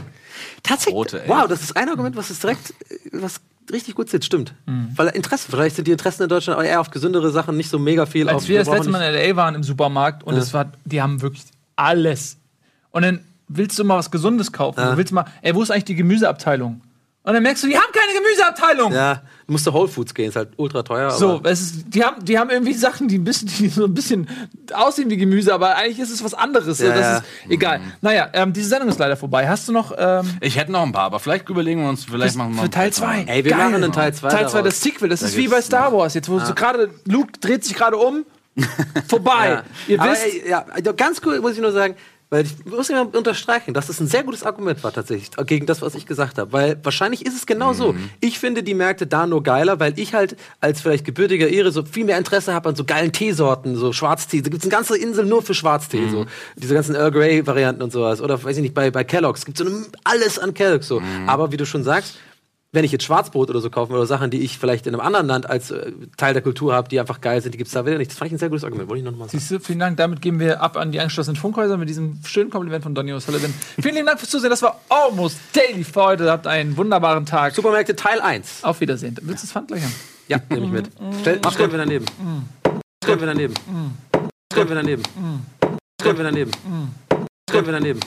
Tatsächlich. 0.62 0.94
Brote, 0.94 1.22
ey. 1.22 1.28
wow, 1.28 1.46
das 1.46 1.62
ist 1.62 1.76
ein 1.76 1.88
Argument, 1.88 2.16
was 2.16 2.30
ist 2.30 2.42
direkt, 2.42 2.70
äh, 2.88 2.96
was 3.12 3.40
richtig 3.70 3.94
gut 3.94 4.08
sitzt, 4.08 4.26
stimmt. 4.26 4.54
Mhm. 4.66 4.90
Weil 4.96 5.08
Interesse, 5.08 5.50
vielleicht 5.50 5.76
sind 5.76 5.86
die 5.86 5.92
Interessen 5.92 6.22
in 6.22 6.28
Deutschland 6.28 6.58
auch 6.58 6.64
eher 6.64 6.80
auf 6.80 6.90
gesündere 6.90 7.30
Sachen, 7.30 7.56
nicht 7.56 7.70
so 7.70 7.78
mega 7.78 8.06
viel 8.06 8.28
Als 8.28 8.44
auf. 8.44 8.48
wir 8.48 8.58
das 8.58 8.68
letzte 8.68 8.90
Mal 8.90 9.02
in 9.02 9.30
LA 9.30 9.36
waren 9.36 9.54
im 9.54 9.62
Supermarkt 9.62 10.24
und 10.24 10.36
es 10.36 10.52
war, 10.52 10.72
die 10.84 11.00
haben 11.00 11.22
wirklich 11.22 11.44
alles. 11.76 12.38
Und 12.90 13.02
dann 13.02 13.20
willst 13.48 13.78
du 13.78 13.84
mal 13.84 13.96
was 13.96 14.10
Gesundes 14.10 14.52
kaufen. 14.52 14.80
Du 14.80 14.96
willst 14.96 15.12
mal, 15.12 15.26
ey, 15.42 15.54
wo 15.54 15.62
ist 15.62 15.70
eigentlich 15.70 15.84
die 15.84 15.94
Gemüseabteilung? 15.94 16.80
Und 17.24 17.32
dann 17.32 17.42
merkst 17.42 17.62
du, 17.62 17.68
die 17.68 17.76
haben 17.76 17.92
keine 17.92 18.18
Gemüseabteilung. 18.18 18.92
Ja, 18.92 19.22
du 19.46 19.52
musst 19.52 19.64
zu 19.64 19.72
Whole 19.72 19.88
Foods 19.88 20.14
gehen, 20.14 20.28
ist 20.28 20.36
halt 20.36 20.50
ultra 20.56 20.82
teuer. 20.82 21.10
So, 21.10 21.36
aber- 21.36 21.50
es 21.50 21.60
ist, 21.60 21.84
die, 21.88 22.04
haben, 22.04 22.24
die 22.24 22.38
haben 22.38 22.50
irgendwie 22.50 22.74
Sachen, 22.74 23.08
die, 23.08 23.18
ein 23.18 23.24
bisschen, 23.24 23.48
die 23.58 23.68
so 23.68 23.84
ein 23.84 23.94
bisschen 23.94 24.28
aussehen 24.72 25.10
wie 25.10 25.16
Gemüse, 25.16 25.52
aber 25.52 25.76
eigentlich 25.76 25.98
ist 25.98 26.10
es 26.10 26.22
was 26.22 26.34
anderes. 26.34 26.78
Ja, 26.78 26.88
das 26.88 27.00
ja. 27.00 27.16
ist 27.16 27.24
egal. 27.48 27.80
Naja, 28.00 28.28
ähm, 28.32 28.52
diese 28.52 28.68
Sendung 28.68 28.88
ist 28.88 28.98
leider 28.98 29.16
vorbei. 29.16 29.48
Hast 29.48 29.68
du 29.68 29.72
noch 29.72 29.92
ähm, 29.96 30.26
Ich 30.40 30.56
hätte 30.56 30.72
noch 30.72 30.82
ein 30.82 30.92
paar, 30.92 31.04
aber 31.04 31.20
vielleicht 31.20 31.48
überlegen 31.48 31.82
wir 31.82 31.88
uns, 31.88 32.04
vielleicht 32.04 32.36
machen 32.36 32.54
wir 32.56 32.62
für 32.62 32.70
Teil 32.70 32.92
2? 32.92 33.24
Ey, 33.26 33.44
wir 33.44 33.56
machen 33.56 33.74
einen 33.74 33.92
Teil 33.92 34.14
2. 34.14 34.28
Teil 34.28 34.48
2, 34.48 34.62
das 34.62 34.80
Sequel. 34.80 35.08
Das 35.08 35.22
ist 35.22 35.36
wie 35.36 35.48
bei 35.48 35.60
Star 35.60 35.92
Wars. 35.92 36.14
Jetzt, 36.14 36.28
wo 36.28 36.38
so 36.38 36.54
gerade, 36.54 36.90
Luke 37.06 37.32
dreht 37.40 37.64
sich 37.64 37.74
gerade 37.74 37.96
um. 37.96 38.24
Vorbei. 39.08 39.48
Ja. 39.48 39.62
Ihr 39.88 40.00
Aber, 40.00 40.12
wisst, 40.12 40.26
ey, 40.26 40.50
ja, 40.50 40.66
also 40.70 40.92
ganz 40.94 41.22
cool 41.24 41.40
muss 41.40 41.52
ich 41.52 41.60
nur 41.60 41.72
sagen, 41.72 41.94
weil 42.32 42.46
ich 42.46 42.64
muss 42.64 42.88
immer 42.88 43.14
unterstreichen, 43.14 43.74
dass 43.74 43.88
das 43.88 44.00
ein 44.00 44.06
sehr 44.06 44.22
gutes 44.22 44.42
Argument 44.42 44.82
war 44.82 44.90
tatsächlich 44.90 45.28
gegen 45.46 45.66
das, 45.66 45.82
was 45.82 45.94
ich 45.94 46.06
gesagt 46.06 46.38
habe. 46.38 46.50
Weil 46.50 46.78
wahrscheinlich 46.82 47.26
ist 47.26 47.36
es 47.36 47.44
genau 47.44 47.74
so. 47.74 47.92
Mhm. 47.92 48.08
Ich 48.20 48.38
finde 48.38 48.62
die 48.62 48.72
Märkte 48.72 49.06
da 49.06 49.26
nur 49.26 49.42
geiler, 49.42 49.78
weil 49.80 49.98
ich 49.98 50.14
halt 50.14 50.36
als 50.58 50.80
vielleicht 50.80 51.04
gebürtiger 51.04 51.48
Ire 51.50 51.70
so 51.72 51.84
viel 51.84 52.06
mehr 52.06 52.16
Interesse 52.16 52.54
habe 52.54 52.70
an 52.70 52.74
so 52.74 52.84
geilen 52.84 53.12
Teesorten, 53.12 53.76
so 53.76 53.92
Schwarztee. 53.92 54.40
Da 54.40 54.48
gibt 54.48 54.62
es 54.62 54.64
eine 54.64 54.70
ganze 54.70 54.96
Insel 54.96 55.26
nur 55.26 55.42
für 55.42 55.52
Schwarztee, 55.52 56.00
Mhm. 56.00 56.10
so 56.10 56.26
diese 56.56 56.72
ganzen 56.72 56.94
Earl 56.94 57.10
Grey 57.10 57.46
Varianten 57.46 57.82
und 57.82 57.92
sowas. 57.92 58.22
Oder 58.22 58.42
weiß 58.42 58.56
ich 58.56 58.62
nicht, 58.62 58.74
bei, 58.74 58.90
bei 58.90 59.04
Kellogg's 59.04 59.44
gibt 59.44 59.60
es 59.60 59.66
so 59.66 59.72
alles 60.04 60.38
an 60.38 60.54
Kellogg's 60.54 60.88
so. 60.88 61.00
Mhm. 61.00 61.28
Aber 61.28 61.52
wie 61.52 61.58
du 61.58 61.66
schon 61.66 61.84
sagst, 61.84 62.16
wenn 62.72 62.84
ich 62.84 62.92
jetzt 62.92 63.04
Schwarzbrot 63.04 63.50
oder 63.50 63.60
so 63.60 63.68
kaufen 63.68 63.92
oder 63.92 64.06
Sachen, 64.06 64.30
die 64.30 64.40
ich 64.40 64.58
vielleicht 64.58 64.86
in 64.86 64.94
einem 64.94 65.04
anderen 65.04 65.26
Land 65.26 65.48
als 65.48 65.70
äh, 65.70 65.92
Teil 66.16 66.32
der 66.32 66.42
Kultur 66.42 66.72
habe, 66.72 66.88
die 66.88 66.98
einfach 66.98 67.20
geil 67.20 67.40
sind, 67.42 67.52
die 67.52 67.58
gibt 67.58 67.68
es 67.68 67.74
da 67.74 67.84
wieder 67.84 67.98
nicht. 67.98 68.10
Das 68.10 68.18
fand 68.18 68.28
ich 68.28 68.32
ein 68.32 68.38
sehr 68.38 68.48
gutes 68.48 68.64
Argument. 68.64 68.88
Wollte 68.88 69.00
ich 69.00 69.04
noch 69.04 69.12
mal 69.12 69.26
sagen. 69.28 69.38
Siehst 69.38 69.50
du, 69.50 69.60
vielen 69.60 69.78
Dank. 69.78 69.98
Damit 69.98 70.22
geben 70.22 70.40
wir 70.40 70.62
ab 70.62 70.78
an 70.78 70.90
die 70.90 70.98
angeschlossenen 70.98 71.36
Funkhäuser 71.36 71.76
mit 71.76 71.90
diesem 71.90 72.20
schönen 72.24 72.48
Kompliment 72.48 72.82
von 72.82 72.94
Donny 72.94 73.12
O'Sullivan. 73.12 73.52
vielen 73.78 73.94
lieben 73.94 74.06
Dank 74.06 74.18
fürs 74.18 74.30
Zusehen. 74.30 74.48
Das 74.48 74.62
war 74.62 74.80
Almost 74.88 75.38
Daily 75.52 75.84
für 75.84 76.02
heute. 76.02 76.30
Habt 76.30 76.46
einen 76.46 76.74
wunderbaren 76.76 77.26
Tag. 77.26 77.54
Supermärkte 77.54 77.94
Teil 77.94 78.22
1. 78.22 78.64
Auf 78.64 78.80
Wiedersehen. 78.80 79.16
Willst 79.20 79.42
du 79.42 79.46
das 79.46 79.52
Pfand 79.52 79.68
gleich 79.68 79.82
haben? 79.82 79.94
Ja, 80.28 80.38
nehme 80.48 80.64
ich 80.66 80.72
mit. 80.72 80.90
Stell, 81.20 81.40
stellen 81.50 81.72
wir 81.72 81.78
daneben. 81.78 82.06
Stellen 83.04 83.20
wir 83.20 83.26
daneben. 83.26 83.54
Stellen 84.50 84.68
wir 84.68 84.74
daneben. 84.76 85.02
Stellen 86.00 86.16
wir 86.16 86.24
daneben. 86.24 86.50
Stellen 87.50 87.66
wir 87.66 87.72
daneben. 87.72 88.00